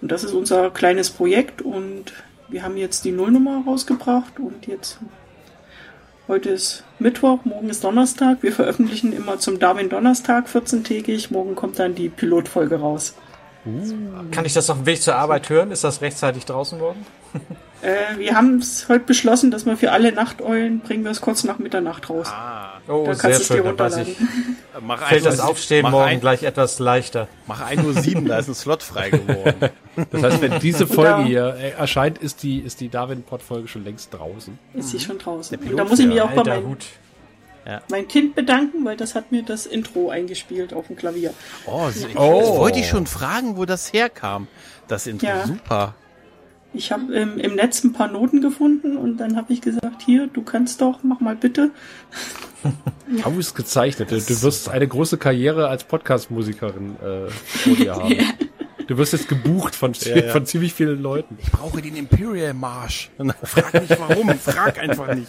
Und 0.00 0.12
das 0.12 0.24
ist 0.24 0.32
unser 0.32 0.70
kleines 0.70 1.10
Projekt 1.10 1.62
und 1.62 2.12
wir 2.48 2.62
haben 2.62 2.76
jetzt 2.76 3.04
die 3.04 3.12
Nullnummer 3.12 3.62
rausgebracht 3.66 4.38
und 4.38 4.66
jetzt 4.66 4.98
heute 6.28 6.50
ist 6.50 6.84
Mittwoch, 6.98 7.44
morgen 7.44 7.70
ist 7.70 7.82
Donnerstag. 7.82 8.42
Wir 8.42 8.52
veröffentlichen 8.52 9.12
immer 9.12 9.38
zum 9.38 9.58
Darwin 9.58 9.88
Donnerstag 9.88 10.46
14-tägig. 10.48 11.32
Morgen 11.32 11.54
kommt 11.54 11.78
dann 11.78 11.94
die 11.94 12.08
Pilotfolge 12.08 12.76
raus. 12.76 13.14
Kann 14.30 14.44
ich 14.44 14.54
das 14.54 14.70
auf 14.70 14.76
dem 14.78 14.86
Weg 14.86 15.02
zur 15.02 15.16
Arbeit 15.16 15.48
hören? 15.48 15.72
Ist 15.72 15.82
das 15.82 16.00
rechtzeitig 16.00 16.44
draußen 16.44 16.78
worden? 16.78 17.04
Äh, 17.82 18.18
wir 18.18 18.34
haben 18.34 18.58
es 18.58 18.88
heute 18.88 19.04
beschlossen, 19.04 19.50
dass 19.50 19.66
wir 19.66 19.76
für 19.76 19.92
alle 19.92 20.10
Nachteulen 20.10 20.80
bringen 20.80 21.04
wir 21.04 21.10
es 21.10 21.20
kurz 21.20 21.44
nach 21.44 21.58
Mitternacht 21.58 22.08
raus. 22.08 22.26
Ah, 22.30 22.80
Oh, 22.88 23.04
da 23.06 23.14
sehr 23.14 23.22
kannst 23.22 23.38
du 23.38 23.42
es 23.42 23.48
dir 23.48 23.54
schön. 23.56 23.64
Dann 23.64 23.78
weiß 23.78 23.96
runterladen. 23.98 24.28
ich, 24.76 24.80
mach 24.86 25.06
fällt 25.08 25.26
das 25.26 25.40
Aufstehen 25.40 25.82
mach 25.82 25.90
morgen 25.90 26.04
ein, 26.08 26.20
gleich 26.20 26.42
etwas 26.44 26.78
leichter. 26.78 27.28
Mach 27.46 27.60
1.07 27.70 28.16
Uhr, 28.22 28.28
da 28.28 28.38
ist 28.38 28.48
ein 28.48 28.54
Slot 28.54 28.82
frei 28.82 29.10
geworden. 29.10 29.70
Das 30.10 30.22
heißt, 30.22 30.42
wenn 30.42 30.60
diese 30.60 30.86
Folge 30.86 31.10
da- 31.10 31.24
hier 31.24 31.56
äh, 31.58 31.70
erscheint, 31.70 32.18
ist 32.18 32.42
die, 32.42 32.58
ist 32.58 32.80
die 32.82 32.90
Darwin-Pod-Folge 32.90 33.66
schon 33.66 33.82
längst 33.82 34.12
draußen. 34.12 34.58
Ist 34.74 34.90
sie 34.90 35.00
schon 35.00 35.16
draußen. 35.18 35.58
Der 35.58 35.70
Und 35.70 35.76
da 35.78 35.84
muss 35.84 35.98
ich 35.98 36.06
mich 36.06 36.20
auch 36.20 36.32
bei 36.32 36.44
meinem, 36.44 36.66
Hut. 36.68 36.84
mein 37.90 38.06
Kind 38.06 38.34
bedanken, 38.34 38.84
weil 38.84 38.96
das 38.98 39.14
hat 39.14 39.32
mir 39.32 39.42
das 39.42 39.64
Intro 39.64 40.10
eingespielt 40.10 40.74
auf 40.74 40.88
dem 40.88 40.96
Klavier. 40.96 41.32
Oh, 41.66 41.88
Oh. 42.14 42.40
das 42.42 42.48
wollte 42.58 42.78
ich 42.78 42.88
schon 42.88 43.06
fragen, 43.06 43.56
wo 43.56 43.64
das 43.64 43.90
herkam. 43.94 44.48
Das 44.86 45.06
Intro, 45.06 45.26
Ja. 45.28 45.46
super. 45.46 45.94
Ich 46.76 46.92
habe 46.92 47.14
ähm, 47.14 47.38
im 47.38 47.54
Netz 47.54 47.82
ein 47.84 47.92
paar 47.92 48.08
Noten 48.08 48.40
gefunden 48.40 48.96
und 48.96 49.16
dann 49.18 49.36
habe 49.36 49.52
ich 49.52 49.60
gesagt, 49.60 50.02
hier, 50.04 50.26
du 50.26 50.42
kannst 50.42 50.80
doch, 50.80 51.00
mach 51.02 51.20
mal 51.20 51.36
bitte. 51.36 51.70
Ausgezeichnet. 53.24 54.10
Du, 54.10 54.20
du 54.20 54.42
wirst 54.42 54.68
eine 54.68 54.86
große 54.86 55.16
Karriere 55.18 55.68
als 55.68 55.84
Podcast-Musikerin 55.84 56.96
äh, 56.96 57.30
vor 57.30 57.74
dir 57.74 57.94
haben. 57.94 58.16
Du 58.86 58.96
wirst 58.98 59.14
jetzt 59.14 59.28
gebucht 59.28 59.74
von, 59.74 59.94
ja. 59.94 60.30
von 60.30 60.46
ziemlich 60.46 60.72
vielen 60.72 61.02
Leuten. 61.02 61.36
Ich 61.42 61.50
brauche 61.50 61.82
den 61.82 61.96
Imperial 61.96 62.54
Marsch. 62.54 63.10
Frag 63.42 63.74
nicht 63.74 63.98
warum, 63.98 64.28
frag 64.38 64.78
einfach 64.78 65.12
nicht. 65.12 65.26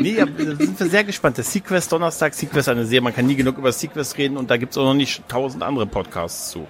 Nee, 0.00 0.14
ja, 0.14 0.26
da 0.26 0.56
sind 0.56 0.80
wir 0.80 0.86
sehr 0.88 1.04
gespannt. 1.04 1.36
Der 1.36 1.44
Sequest 1.44 1.92
Donnerstag, 1.92 2.34
Sequest 2.34 2.68
eine 2.68 2.84
Serie, 2.84 3.02
man 3.02 3.14
kann 3.14 3.26
nie 3.26 3.36
genug 3.36 3.58
über 3.58 3.70
Sequest 3.70 4.18
reden 4.18 4.36
und 4.36 4.50
da 4.50 4.56
gibt's 4.56 4.76
auch 4.76 4.84
noch 4.84 4.94
nicht 4.94 5.28
tausend 5.28 5.62
andere 5.62 5.86
Podcasts 5.86 6.50
zu. 6.50 6.66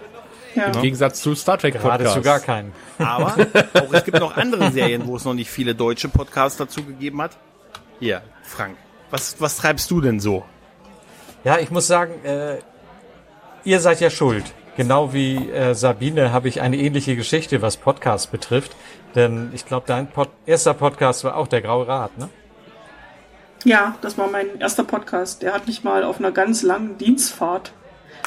Ja. 0.55 0.66
Im 0.66 0.82
Gegensatz 0.82 1.20
zu 1.20 1.35
Star 1.35 1.59
Trek 1.59 1.74
Gerade 1.74 2.05
Podcasts. 2.05 2.14
sogar 2.14 2.40
keinen. 2.40 2.72
Aber 2.98 3.35
auch 3.74 3.93
es 3.93 4.05
gibt 4.05 4.20
noch 4.20 4.36
andere 4.36 4.70
Serien, 4.70 5.06
wo 5.06 5.16
es 5.16 5.24
noch 5.24 5.35
nicht 5.35 5.51
viele 5.51 5.74
deutsche 5.74 6.09
Podcasts 6.09 6.59
dazu 6.59 6.85
gegeben 6.85 7.20
hat. 7.22 7.36
Hier, 7.98 8.22
Frank, 8.43 8.76
was, 9.10 9.40
was 9.40 9.56
treibst 9.56 9.90
du 9.90 10.01
denn 10.01 10.20
so? 10.20 10.44
Ja, 11.44 11.59
ich 11.59 11.70
muss 11.70 11.86
sagen, 11.86 12.24
äh, 12.24 12.59
ihr 13.64 13.81
seid 13.81 14.01
ja 14.01 14.10
schuld. 14.10 14.44
Genau 14.76 15.12
wie 15.12 15.51
äh, 15.51 15.74
Sabine 15.74 16.32
habe 16.32 16.48
ich 16.48 16.60
eine 16.60 16.76
ähnliche 16.76 17.14
Geschichte, 17.16 17.62
was 17.62 17.76
Podcasts 17.76 18.26
betrifft. 18.26 18.74
Denn 19.14 19.51
ich 19.55 19.64
glaube, 19.66 19.86
dein 19.86 20.09
Pod 20.09 20.31
erster 20.47 20.74
Podcast 20.74 21.22
war 21.24 21.36
auch 21.36 21.47
der 21.47 21.62
Graue 21.62 21.86
Rat, 21.86 22.18
ne? 22.18 22.28
ja, 23.64 23.94
das 24.02 24.18
war 24.18 24.28
mein 24.28 24.60
erster 24.60 24.85
Podcast. 24.85 25.43
Der 25.43 25.55
hat 25.55 25.66
mich 25.66 25.85
mal 25.85 26.05
auf 26.05 26.18
einer 26.18 26.32
ganz 26.32 26.62
langen 26.62 26.98
Dienstfahrt 26.98 27.72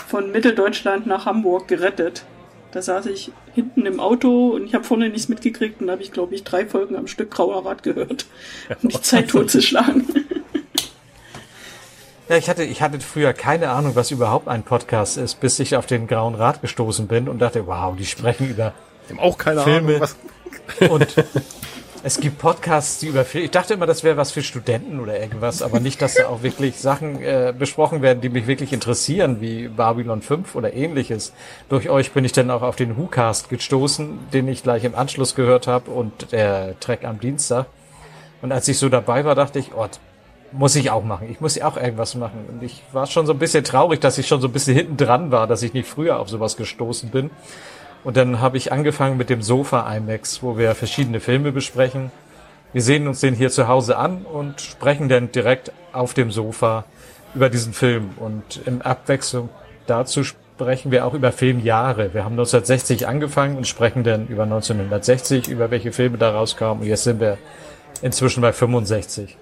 von 0.07 0.31
Mitteldeutschland 0.31 1.07
nach 1.07 1.25
Hamburg 1.25 1.67
gerettet. 1.67 2.23
Da 2.71 2.81
saß 2.81 3.05
ich 3.07 3.31
hinten 3.55 3.85
im 3.85 3.99
Auto 3.99 4.49
und 4.49 4.65
ich 4.65 4.73
habe 4.73 4.83
vorne 4.83 5.09
nichts 5.09 5.29
mitgekriegt 5.29 5.81
und 5.81 5.87
da 5.87 5.93
habe 5.93 6.03
ich, 6.03 6.11
glaube 6.11 6.35
ich, 6.35 6.43
drei 6.43 6.65
Folgen 6.65 6.95
am 6.95 7.07
Stück 7.07 7.31
Grauer 7.31 7.65
Rat 7.65 7.81
gehört, 7.83 8.25
um 8.83 8.89
die 8.89 9.01
Zeit 9.01 9.29
totzuschlagen. 9.29 10.05
Ja, 12.29 12.35
ich 12.35 12.49
hatte, 12.49 12.63
ich 12.63 12.81
hatte 12.81 12.99
früher 12.99 13.31
keine 13.31 13.69
Ahnung, 13.69 13.95
was 13.95 14.11
überhaupt 14.11 14.49
ein 14.49 14.63
Podcast 14.63 15.17
ist, 15.17 15.39
bis 15.39 15.59
ich 15.59 15.77
auf 15.77 15.85
den 15.85 16.07
Grauen 16.07 16.35
Rat 16.35 16.61
gestoßen 16.61 17.07
bin 17.07 17.29
und 17.29 17.39
dachte, 17.39 17.65
wow, 17.67 17.95
die 17.95 18.05
sprechen 18.05 18.49
über 18.49 18.73
haben 19.09 19.19
auch 19.19 19.37
keine 19.37 19.61
Filme. 19.61 19.95
Ahnung, 19.95 20.01
was. 20.01 20.89
Und 20.89 21.07
es 22.07 22.21
gibt 22.21 22.37
Podcasts, 22.37 22.99
die 22.99 23.07
über 23.07 23.25
Filme. 23.25 23.43
Ich 23.43 23.51
dachte 23.51 23.73
immer, 23.73 23.85
das 23.85 24.01
wäre 24.01 24.15
was 24.15 24.31
für 24.31 24.41
Studenten 24.41 25.01
oder 25.01 25.19
irgendwas, 25.19 25.61
aber 25.61 25.81
nicht, 25.81 26.01
dass 26.01 26.13
da 26.13 26.27
auch 26.27 26.41
wirklich 26.41 26.79
Sachen 26.79 27.21
äh, 27.21 27.53
besprochen 27.57 28.01
werden, 28.01 28.21
die 28.21 28.29
mich 28.29 28.47
wirklich 28.47 28.71
interessieren, 28.71 29.41
wie 29.41 29.67
Babylon 29.67 30.21
5 30.21 30.55
oder 30.55 30.73
ähnliches. 30.73 31.33
Durch 31.67 31.89
euch 31.89 32.13
bin 32.13 32.23
ich 32.23 32.31
dann 32.31 32.49
auch 32.49 32.61
auf 32.61 32.77
den 32.77 32.95
WhoCast 32.95 33.49
gestoßen, 33.49 34.19
den 34.31 34.47
ich 34.47 34.63
gleich 34.63 34.85
im 34.85 34.95
Anschluss 34.95 35.35
gehört 35.35 35.67
habe 35.67 35.91
und 35.91 36.31
der 36.31 36.79
Track 36.79 37.03
am 37.03 37.19
Dienstag. 37.19 37.65
Und 38.41 38.53
als 38.53 38.69
ich 38.69 38.77
so 38.77 38.87
dabei 38.87 39.25
war, 39.25 39.35
dachte 39.35 39.59
ich, 39.59 39.73
oh, 39.75 39.89
muss 40.53 40.77
ich 40.77 40.91
auch 40.91 41.03
machen. 41.03 41.29
Ich 41.29 41.41
muss 41.41 41.55
ja 41.55 41.67
auch 41.67 41.75
irgendwas 41.75 42.15
machen. 42.15 42.45
Und 42.47 42.63
ich 42.63 42.83
war 42.93 43.07
schon 43.07 43.25
so 43.25 43.33
ein 43.33 43.39
bisschen 43.39 43.65
traurig, 43.65 43.99
dass 43.99 44.17
ich 44.17 44.27
schon 44.27 44.39
so 44.39 44.47
ein 44.47 44.53
bisschen 44.53 44.77
hinten 44.77 44.95
dran 44.95 45.29
war, 45.31 45.45
dass 45.45 45.61
ich 45.61 45.73
nicht 45.73 45.89
früher 45.89 46.21
auf 46.21 46.29
sowas 46.29 46.55
gestoßen 46.55 47.09
bin. 47.09 47.31
Und 48.07 48.15
dann 48.15 48.39
habe 48.39 48.55
ich 48.55 48.71
angefangen 48.71 49.17
mit 49.17 49.29
dem 49.29 49.41
Sofa 49.41 49.93
IMAX, 49.93 50.41
wo 50.41 50.57
wir 50.57 50.75
verschiedene 50.75 51.19
Filme 51.19 51.51
besprechen. 51.51 52.09
Wir 52.71 52.81
sehen 52.81 53.05
uns 53.05 53.19
den 53.19 53.33
hier 53.33 53.49
zu 53.49 53.67
Hause 53.67 53.97
an 53.97 54.23
und 54.23 54.61
sprechen 54.61 55.09
dann 55.09 55.33
direkt 55.33 55.73
auf 55.91 56.13
dem 56.13 56.31
Sofa 56.31 56.85
über 57.35 57.49
diesen 57.49 57.73
Film. 57.73 58.11
Und 58.15 58.61
in 58.65 58.81
Abwechslung 58.81 59.49
dazu 59.87 60.23
sprechen 60.23 60.89
wir 60.89 61.05
auch 61.05 61.13
über 61.15 61.33
Filmjahre. 61.33 62.13
Wir 62.13 62.23
haben 62.23 62.35
1960 62.35 63.09
angefangen 63.09 63.57
und 63.57 63.67
sprechen 63.67 64.05
dann 64.05 64.27
über 64.27 64.43
1960, 64.43 65.49
über 65.49 65.69
welche 65.69 65.91
Filme 65.91 66.17
da 66.17 66.31
rauskamen. 66.31 66.83
Und 66.83 66.87
jetzt 66.87 67.03
sind 67.03 67.19
wir 67.19 67.37
inzwischen 68.01 68.39
bei 68.39 68.53
65. 68.53 69.35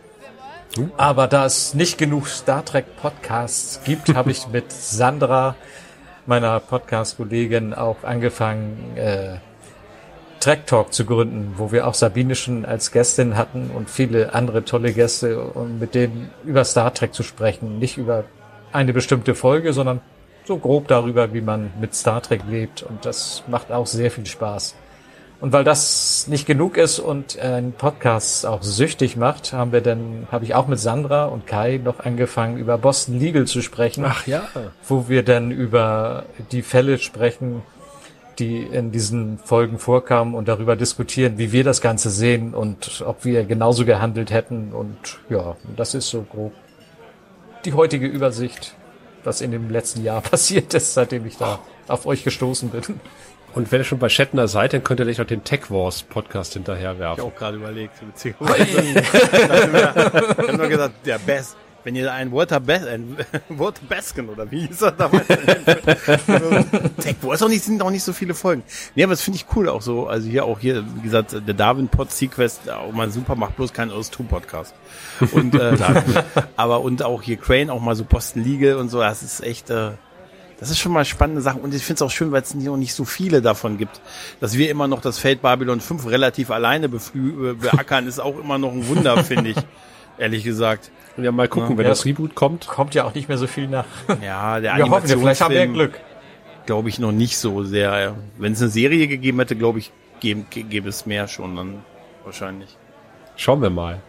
Aber 0.98 1.28
da 1.28 1.46
es 1.46 1.76
nicht 1.76 2.00
genug 2.00 2.28
Star 2.28 2.66
Trek 2.66 2.86
Podcasts 3.00 3.82
gibt, 3.86 4.16
habe 4.16 4.32
ich 4.32 4.48
mit 4.48 4.72
Sandra, 4.72 5.54
meiner 6.26 6.60
Podcast-Kollegin, 6.60 7.74
auch 7.74 8.04
angefangen, 8.04 8.98
äh, 8.98 9.38
Trek 10.40 10.68
Talk 10.68 10.94
zu 10.94 11.06
gründen, 11.06 11.56
wo 11.58 11.72
wir 11.72 11.88
auch 11.88 11.96
Sabine 11.96 12.36
schon 12.36 12.66
als 12.66 12.92
Gästin 12.92 13.36
hatten 13.36 13.72
und 13.72 13.90
viele 13.90 14.34
andere 14.34 14.64
tolle 14.64 14.94
Gäste, 14.94 15.42
um 15.42 15.80
mit 15.80 15.96
denen 15.96 16.30
über 16.44 16.64
Star 16.64 16.94
Trek 16.94 17.14
zu 17.14 17.24
sprechen. 17.24 17.80
Nicht 17.80 17.98
über 17.98 18.26
eine 18.72 18.94
bestimmte 18.94 19.34
Folge, 19.34 19.74
sondern 19.74 20.02
so 20.46 20.58
grob 20.58 20.88
darüber, 20.88 21.34
wie 21.34 21.42
man 21.42 21.72
mit 21.80 21.96
Star 21.96 22.22
Trek 22.22 22.42
lebt. 22.48 22.84
Und 22.84 23.06
das 23.06 23.44
macht 23.48 23.72
auch 23.72 23.88
sehr 23.88 24.12
viel 24.12 24.26
Spaß. 24.26 24.76
Und 25.46 25.54
weil 25.54 25.64
das 25.64 26.26
nicht 26.28 26.48
genug 26.48 26.76
ist 26.76 26.98
und 26.98 27.38
ein 27.38 27.72
Podcast 27.72 28.48
auch 28.48 28.64
süchtig 28.64 29.16
macht, 29.16 29.54
haben 29.54 29.72
wir 29.72 29.82
dann, 29.82 30.28
habe 30.32 30.44
ich 30.44 30.56
auch 30.56 30.66
mit 30.66 30.80
Sandra 30.80 31.26
und 31.26 31.46
Kai 31.46 31.78
noch 31.78 32.00
angefangen, 32.00 32.58
über 32.58 32.80
Boston 32.80 33.20
Legal 33.20 33.46
zu 33.46 33.62
sprechen 33.62 34.06
Ach 34.08 34.26
ja. 34.26 34.50
wo 34.88 35.08
wir 35.08 35.22
dann 35.22 35.52
über 35.52 36.24
die 36.52 36.64
Fälle 36.64 36.98
sprechen, 36.98 37.62
die 38.40 38.64
in 38.64 38.92
diesen 38.92 39.38
Folgen 39.38 39.78
vorkamen 39.78 40.34
und 40.34 40.48
darüber 40.48 40.76
diskutieren, 40.76 41.38
wie 41.38 41.52
wir 41.52 41.64
das 41.64 41.80
Ganze 41.80 42.10
sehen 42.10 42.56
und 42.56 43.04
ob 43.06 43.24
wir 43.24 43.44
genauso 43.44 43.86
gehandelt 43.86 44.32
hätten. 44.32 44.74
Und 44.74 44.98
ja, 45.30 45.58
das 45.78 45.94
ist 45.94 46.10
so 46.10 46.24
grob 46.24 46.54
die 47.66 47.74
heutige 47.74 48.08
Übersicht, 48.08 48.74
was 49.24 49.42
in 49.42 49.52
dem 49.52 49.70
letzten 49.70 50.04
Jahr 50.04 50.22
passiert 50.32 50.74
ist, 50.74 50.96
seitdem 50.96 51.24
ich 51.28 51.38
da 51.38 51.60
auf 51.88 52.08
euch 52.08 52.24
gestoßen 52.24 52.70
bin. 52.70 53.00
Und 53.56 53.72
wenn 53.72 53.82
ihr 53.82 53.86
schon 53.86 54.00
bei 54.00 54.10
Shatner 54.10 54.48
seid, 54.50 54.74
dann 54.74 54.84
könnt 54.84 55.00
ihr 55.00 55.06
gleich 55.06 55.18
noch 55.18 55.26
den 55.26 55.44
Tech 55.46 55.72
Wars 55.72 56.04
Podcast 56.04 56.50
Ich 56.52 56.56
hinterherwerfen. 56.56 57.24
auch 57.24 57.34
gerade 57.36 57.56
überlegt, 57.58 57.94
beziehungsweise. 58.06 58.64
ich 59.00 60.48
habe 60.48 60.58
nur 60.58 60.68
gesagt, 60.68 61.06
der 61.06 61.18
Best. 61.20 61.56
Wenn 61.86 61.96
ihr 61.96 62.12
einen 62.12 62.32
Walter, 62.32 62.60
Bes 62.60 62.84
ein 62.88 63.16
Walter 63.50 63.82
Baskin 63.88 64.28
oder 64.28 64.50
wie 64.50 64.66
hieß 64.66 64.82
er 64.82 64.92
damals? 64.92 65.28
Tech 66.98 67.16
Wars 67.22 67.44
auch 67.44 67.48
nicht, 67.48 67.64
sind 67.64 67.80
auch 67.84 67.92
nicht 67.92 68.04
so 68.04 68.12
viele 68.12 68.34
Folgen. 68.34 68.64
Nee, 68.96 69.04
aber 69.04 69.14
das 69.14 69.22
finde 69.22 69.38
ich 69.38 69.46
cool 69.56 69.70
auch 69.70 69.84
so. 69.84 70.08
Also 70.08 70.28
hier 70.28 70.46
auch 70.46 70.60
hier, 70.60 70.84
wie 70.96 71.02
gesagt, 71.02 71.34
der 71.34 71.54
Darwin 71.54 71.88
Pod 71.88 72.12
Sequest, 72.12 72.72
auch 72.72 72.92
mal 72.92 73.12
super, 73.12 73.36
macht 73.36 73.56
bloß 73.58 73.72
keinen 73.72 73.92
aus 73.92 74.10
Podcast. 74.10 74.74
Und, 75.32 75.54
äh, 75.54 75.78
aber 76.58 76.82
und 76.82 77.04
auch 77.04 77.22
hier 77.22 77.38
Crane, 77.38 77.70
auch 77.70 77.80
mal 77.82 77.96
so 77.96 78.04
Posten 78.04 78.44
Legal 78.44 78.78
und 78.78 78.90
so, 78.90 79.00
das 79.00 79.22
ist 79.22 79.44
echt, 79.44 79.70
äh, 79.70 79.92
das 80.60 80.70
ist 80.70 80.80
schon 80.80 80.92
mal 80.94 81.06
spannende 81.06 81.42
Sachen. 81.42 81.62
Und 81.62 81.74
ich 81.74 81.84
finde 81.84 81.96
es 81.96 82.02
auch 82.02 82.12
schön, 82.12 82.32
weil 82.32 82.42
es 82.42 82.54
noch 82.56 82.78
nicht 82.78 82.94
so 82.94 83.06
viele 83.06 83.42
davon 83.42 83.78
gibt. 83.78 84.00
Dass 84.40 84.58
wir 84.58 84.70
immer 84.70 84.88
noch 84.88 85.02
das 85.02 85.20
Feld 85.20 85.42
Babylon 85.42 85.82
5 85.82 86.08
relativ 86.08 86.52
alleine 86.52 86.90
beflü 86.90 87.52
äh, 87.52 87.54
beackern, 87.54 88.08
ist 88.08 88.20
auch 88.20 88.38
immer 88.40 88.58
noch 88.58 88.72
ein 88.72 88.88
Wunder, 88.88 89.24
finde 89.24 89.52
ich. 89.52 89.58
ehrlich 90.18 90.44
gesagt. 90.44 90.92
Und 91.18 91.24
ja, 91.24 91.32
mal 91.32 91.48
gucken, 91.48 91.72
Ja, 91.72 91.78
wenn 91.78 91.88
das 91.88 92.06
Reboot 92.06 92.36
kommt. 92.36 92.68
Kommt 92.68 92.94
ja 92.96 93.04
auch 93.06 93.14
nicht 93.14 93.28
mehr 93.28 93.38
so 93.38 93.48
viel 93.48 93.68
nach. 93.68 93.86
Ja, 94.22 94.60
der 94.60 94.78
Wir 94.78 94.90
hoffen, 94.90 95.08
vielleicht 95.08 95.42
haben 95.42 95.54
wir 95.54 95.66
ja 95.66 95.72
Glück. 95.72 96.00
glaube 96.66 96.90
ich 96.90 97.00
noch 97.00 97.12
nicht 97.12 97.38
so 97.38 97.64
sehr. 97.64 98.16
Wenn 98.38 98.54
es 98.54 98.62
eine 98.62 98.70
Serie 98.70 99.08
gegeben 99.08 99.40
hätte, 99.40 99.56
glaube 99.56 99.80
ich, 99.80 99.92
gäbe, 100.20 100.44
gäbe 100.50 100.90
es 100.90 101.06
mehr 101.06 101.28
schon 101.28 101.56
dann 101.56 101.84
wahrscheinlich. 102.24 102.78
Schauen 103.38 103.62
wir 103.62 103.70
mal. 103.70 104.02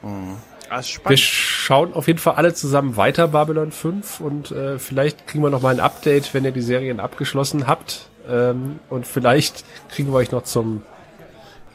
Ist 0.56 0.56
Wir 0.69 0.83
spannend. 0.83 1.21
schauen 1.21 1.95
auf 1.95 2.07
jeden 2.07 2.19
Fall 2.19 2.35
alle 2.35 2.55
zusammen 2.55 2.97
weiter 2.97 3.29
Babylon 3.29 3.73
5 3.73 4.21
und 4.21 4.51
äh, 4.51 4.79
vielleicht 4.79 5.27
kriegen 5.27 5.43
wir 5.43 5.51
noch 5.51 5.63
mal 5.63 5.75
ein 5.75 5.81
Update, 5.81 6.35
wenn 6.35 6.45
ihr 6.45 6.53
die 6.53 6.63
Serien 6.63 7.01
abgeschlossen 7.01 7.67
habt. 7.67 8.09
Ähm, 8.29 8.81
und 8.91 9.07
vielleicht 9.07 9.65
kriegen 9.91 10.13
wir 10.13 10.17
euch 10.17 10.33
noch 10.33 10.43
zum 10.43 10.83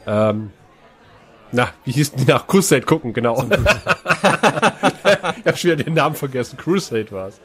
ähm, 0.06 0.50
na, 1.54 1.68
wie 1.84 1.92
hieß 1.92 2.12
die 2.12 2.24
nach 2.24 2.46
Crusade 2.46 2.80
gucken, 2.80 3.12
genau. 3.12 3.42
ich 3.46 3.52
habe 3.52 5.54
schon 5.54 5.72
wieder 5.72 5.84
den 5.84 5.92
Namen 5.92 6.16
vergessen. 6.16 6.56
Crusade 6.56 7.12
war's. 7.12 7.38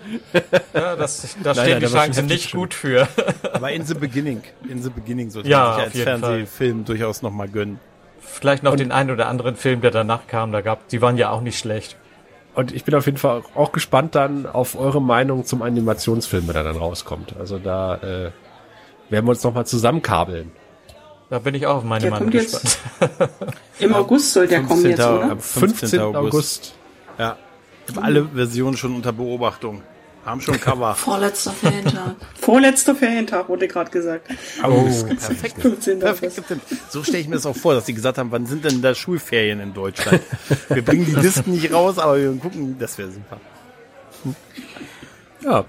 Ja, 0.73 0.95
das, 0.95 1.35
da 1.43 1.53
stehen 1.53 1.71
nein, 1.71 1.79
die 1.81 1.87
Chancen 1.87 2.25
nicht 2.27 2.53
gut 2.53 2.73
für. 2.73 3.05
Aber 3.51 3.69
in 3.73 3.85
the 3.85 3.93
beginning, 3.93 4.41
in 4.69 4.81
the 4.81 4.89
beginning 4.89 5.29
sollte 5.29 5.49
Ja, 5.49 5.75
man 5.77 5.91
sich 5.91 6.07
als 6.07 6.21
Fernsehfilm 6.21 6.85
durchaus 6.85 7.21
noch 7.21 7.31
mal 7.31 7.49
gönnen. 7.49 7.81
Vielleicht 8.39 8.63
noch 8.63 8.75
den 8.75 8.91
einen 8.91 9.11
oder 9.11 9.27
anderen 9.27 9.55
Film, 9.55 9.81
der 9.81 9.91
danach 9.91 10.27
kam, 10.27 10.51
da 10.51 10.61
gab, 10.61 10.87
die 10.89 11.01
waren 11.01 11.17
ja 11.17 11.31
auch 11.31 11.41
nicht 11.41 11.57
schlecht. 11.57 11.97
Und 12.53 12.71
ich 12.71 12.83
bin 12.83 12.95
auf 12.95 13.05
jeden 13.05 13.17
Fall 13.17 13.41
auch 13.55 13.71
gespannt 13.71 14.15
dann 14.15 14.45
auf 14.45 14.77
eure 14.79 15.01
Meinung 15.01 15.45
zum 15.45 15.61
Animationsfilm, 15.61 16.47
der 16.51 16.63
dann 16.63 16.75
rauskommt. 16.77 17.35
Also 17.39 17.57
da 17.59 17.95
äh, 17.95 18.31
werden 19.09 19.25
wir 19.25 19.29
uns 19.29 19.43
noch 19.43 19.53
mal 19.53 19.65
zusammenkabeln. 19.65 20.51
Da 21.29 21.39
bin 21.39 21.55
ich 21.55 21.67
auch 21.67 21.77
auf 21.77 21.83
meine 21.83 22.01
Der 22.03 22.11
Meinung 22.11 22.25
kommt 22.31 22.33
jetzt- 22.35 22.61
gespannt. 22.99 23.31
Im 23.79 23.93
August 23.93 24.33
soll 24.33 24.47
der 24.47 24.63
kommen 24.63 24.83
jetzt, 24.85 25.01
15. 25.01 25.17
oder? 25.19 25.31
Am 25.31 25.39
15. 25.39 25.99
August. 25.99 26.73
Ja. 27.17 27.35
Ich 27.87 27.95
habe 27.95 28.05
alle 28.05 28.25
Versionen 28.33 28.77
schon 28.77 28.95
unter 28.95 29.13
Beobachtung. 29.13 29.81
Haben 30.27 30.41
schon 30.41 30.59
Cover. 30.59 30.93
Vorletzter 30.95 31.51
Ferientag. 31.51 32.15
Vorletzter 32.35 32.95
Ferientag 32.95 33.47
wurde 33.47 33.65
gerade 33.69 33.89
gesagt. 33.89 34.29
Oh, 34.61 34.83
perfekt. 34.83 35.61
15. 35.61 35.99
Perfekt. 35.99 36.43
So 36.89 37.01
stelle 37.01 37.19
ich 37.19 37.29
mir 37.29 37.35
das 37.35 37.45
auch 37.45 37.55
vor, 37.55 37.73
dass 37.73 37.85
sie 37.85 37.93
gesagt 37.93 38.17
haben, 38.17 38.29
wann 38.31 38.45
sind 38.45 38.65
denn 38.65 38.81
da 38.81 38.93
Schulferien 38.93 39.61
in 39.61 39.73
Deutschland? 39.73 40.21
Wir 40.67 40.83
bringen 40.83 41.05
die 41.05 41.15
Listen 41.15 41.51
nicht 41.51 41.71
raus, 41.71 41.97
aber 41.97 42.17
wir 42.19 42.33
gucken, 42.33 42.75
das 42.77 42.97
wäre 42.97 43.09
super. 43.09 43.39
Ja. 45.45 45.63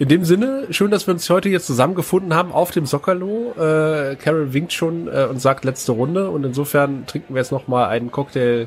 In 0.00 0.08
dem 0.08 0.24
Sinne, 0.24 0.66
schön, 0.70 0.90
dass 0.90 1.06
wir 1.06 1.14
uns 1.14 1.30
heute 1.30 1.48
jetzt 1.48 1.66
zusammengefunden 1.68 2.34
haben 2.34 2.50
auf 2.50 2.72
dem 2.72 2.86
Soccerlo. 2.86 3.52
Äh, 3.52 4.16
Carol 4.16 4.52
winkt 4.52 4.72
schon 4.72 5.06
äh, 5.06 5.28
und 5.30 5.40
sagt 5.40 5.64
letzte 5.64 5.92
Runde 5.92 6.28
und 6.28 6.42
insofern 6.42 7.06
trinken 7.06 7.34
wir 7.34 7.40
jetzt 7.40 7.52
noch 7.52 7.68
mal 7.68 7.86
einen 7.86 8.10
Cocktail 8.10 8.66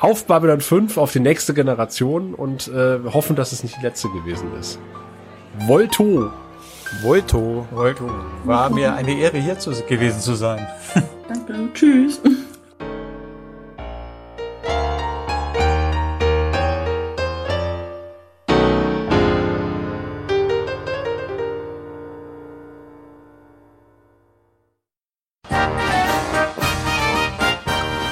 auf 0.00 0.24
Babylon 0.24 0.60
5, 0.60 0.96
auf 0.96 1.12
die 1.12 1.20
nächste 1.20 1.54
Generation 1.54 2.34
und 2.34 2.68
äh, 2.68 2.98
hoffen, 3.04 3.36
dass 3.36 3.52
es 3.52 3.62
nicht 3.62 3.76
die 3.78 3.82
letzte 3.82 4.08
gewesen 4.08 4.48
ist. 4.58 4.78
Volto. 5.66 6.32
Volto. 7.02 7.66
Volto. 7.70 8.10
War 8.44 8.70
mir 8.70 8.94
eine 8.94 9.12
Ehre, 9.18 9.38
hier 9.38 9.58
zu, 9.58 9.70
gewesen 9.88 10.20
zu 10.20 10.34
sein. 10.34 10.66
Danke. 11.28 11.72
Tschüss. 11.74 12.20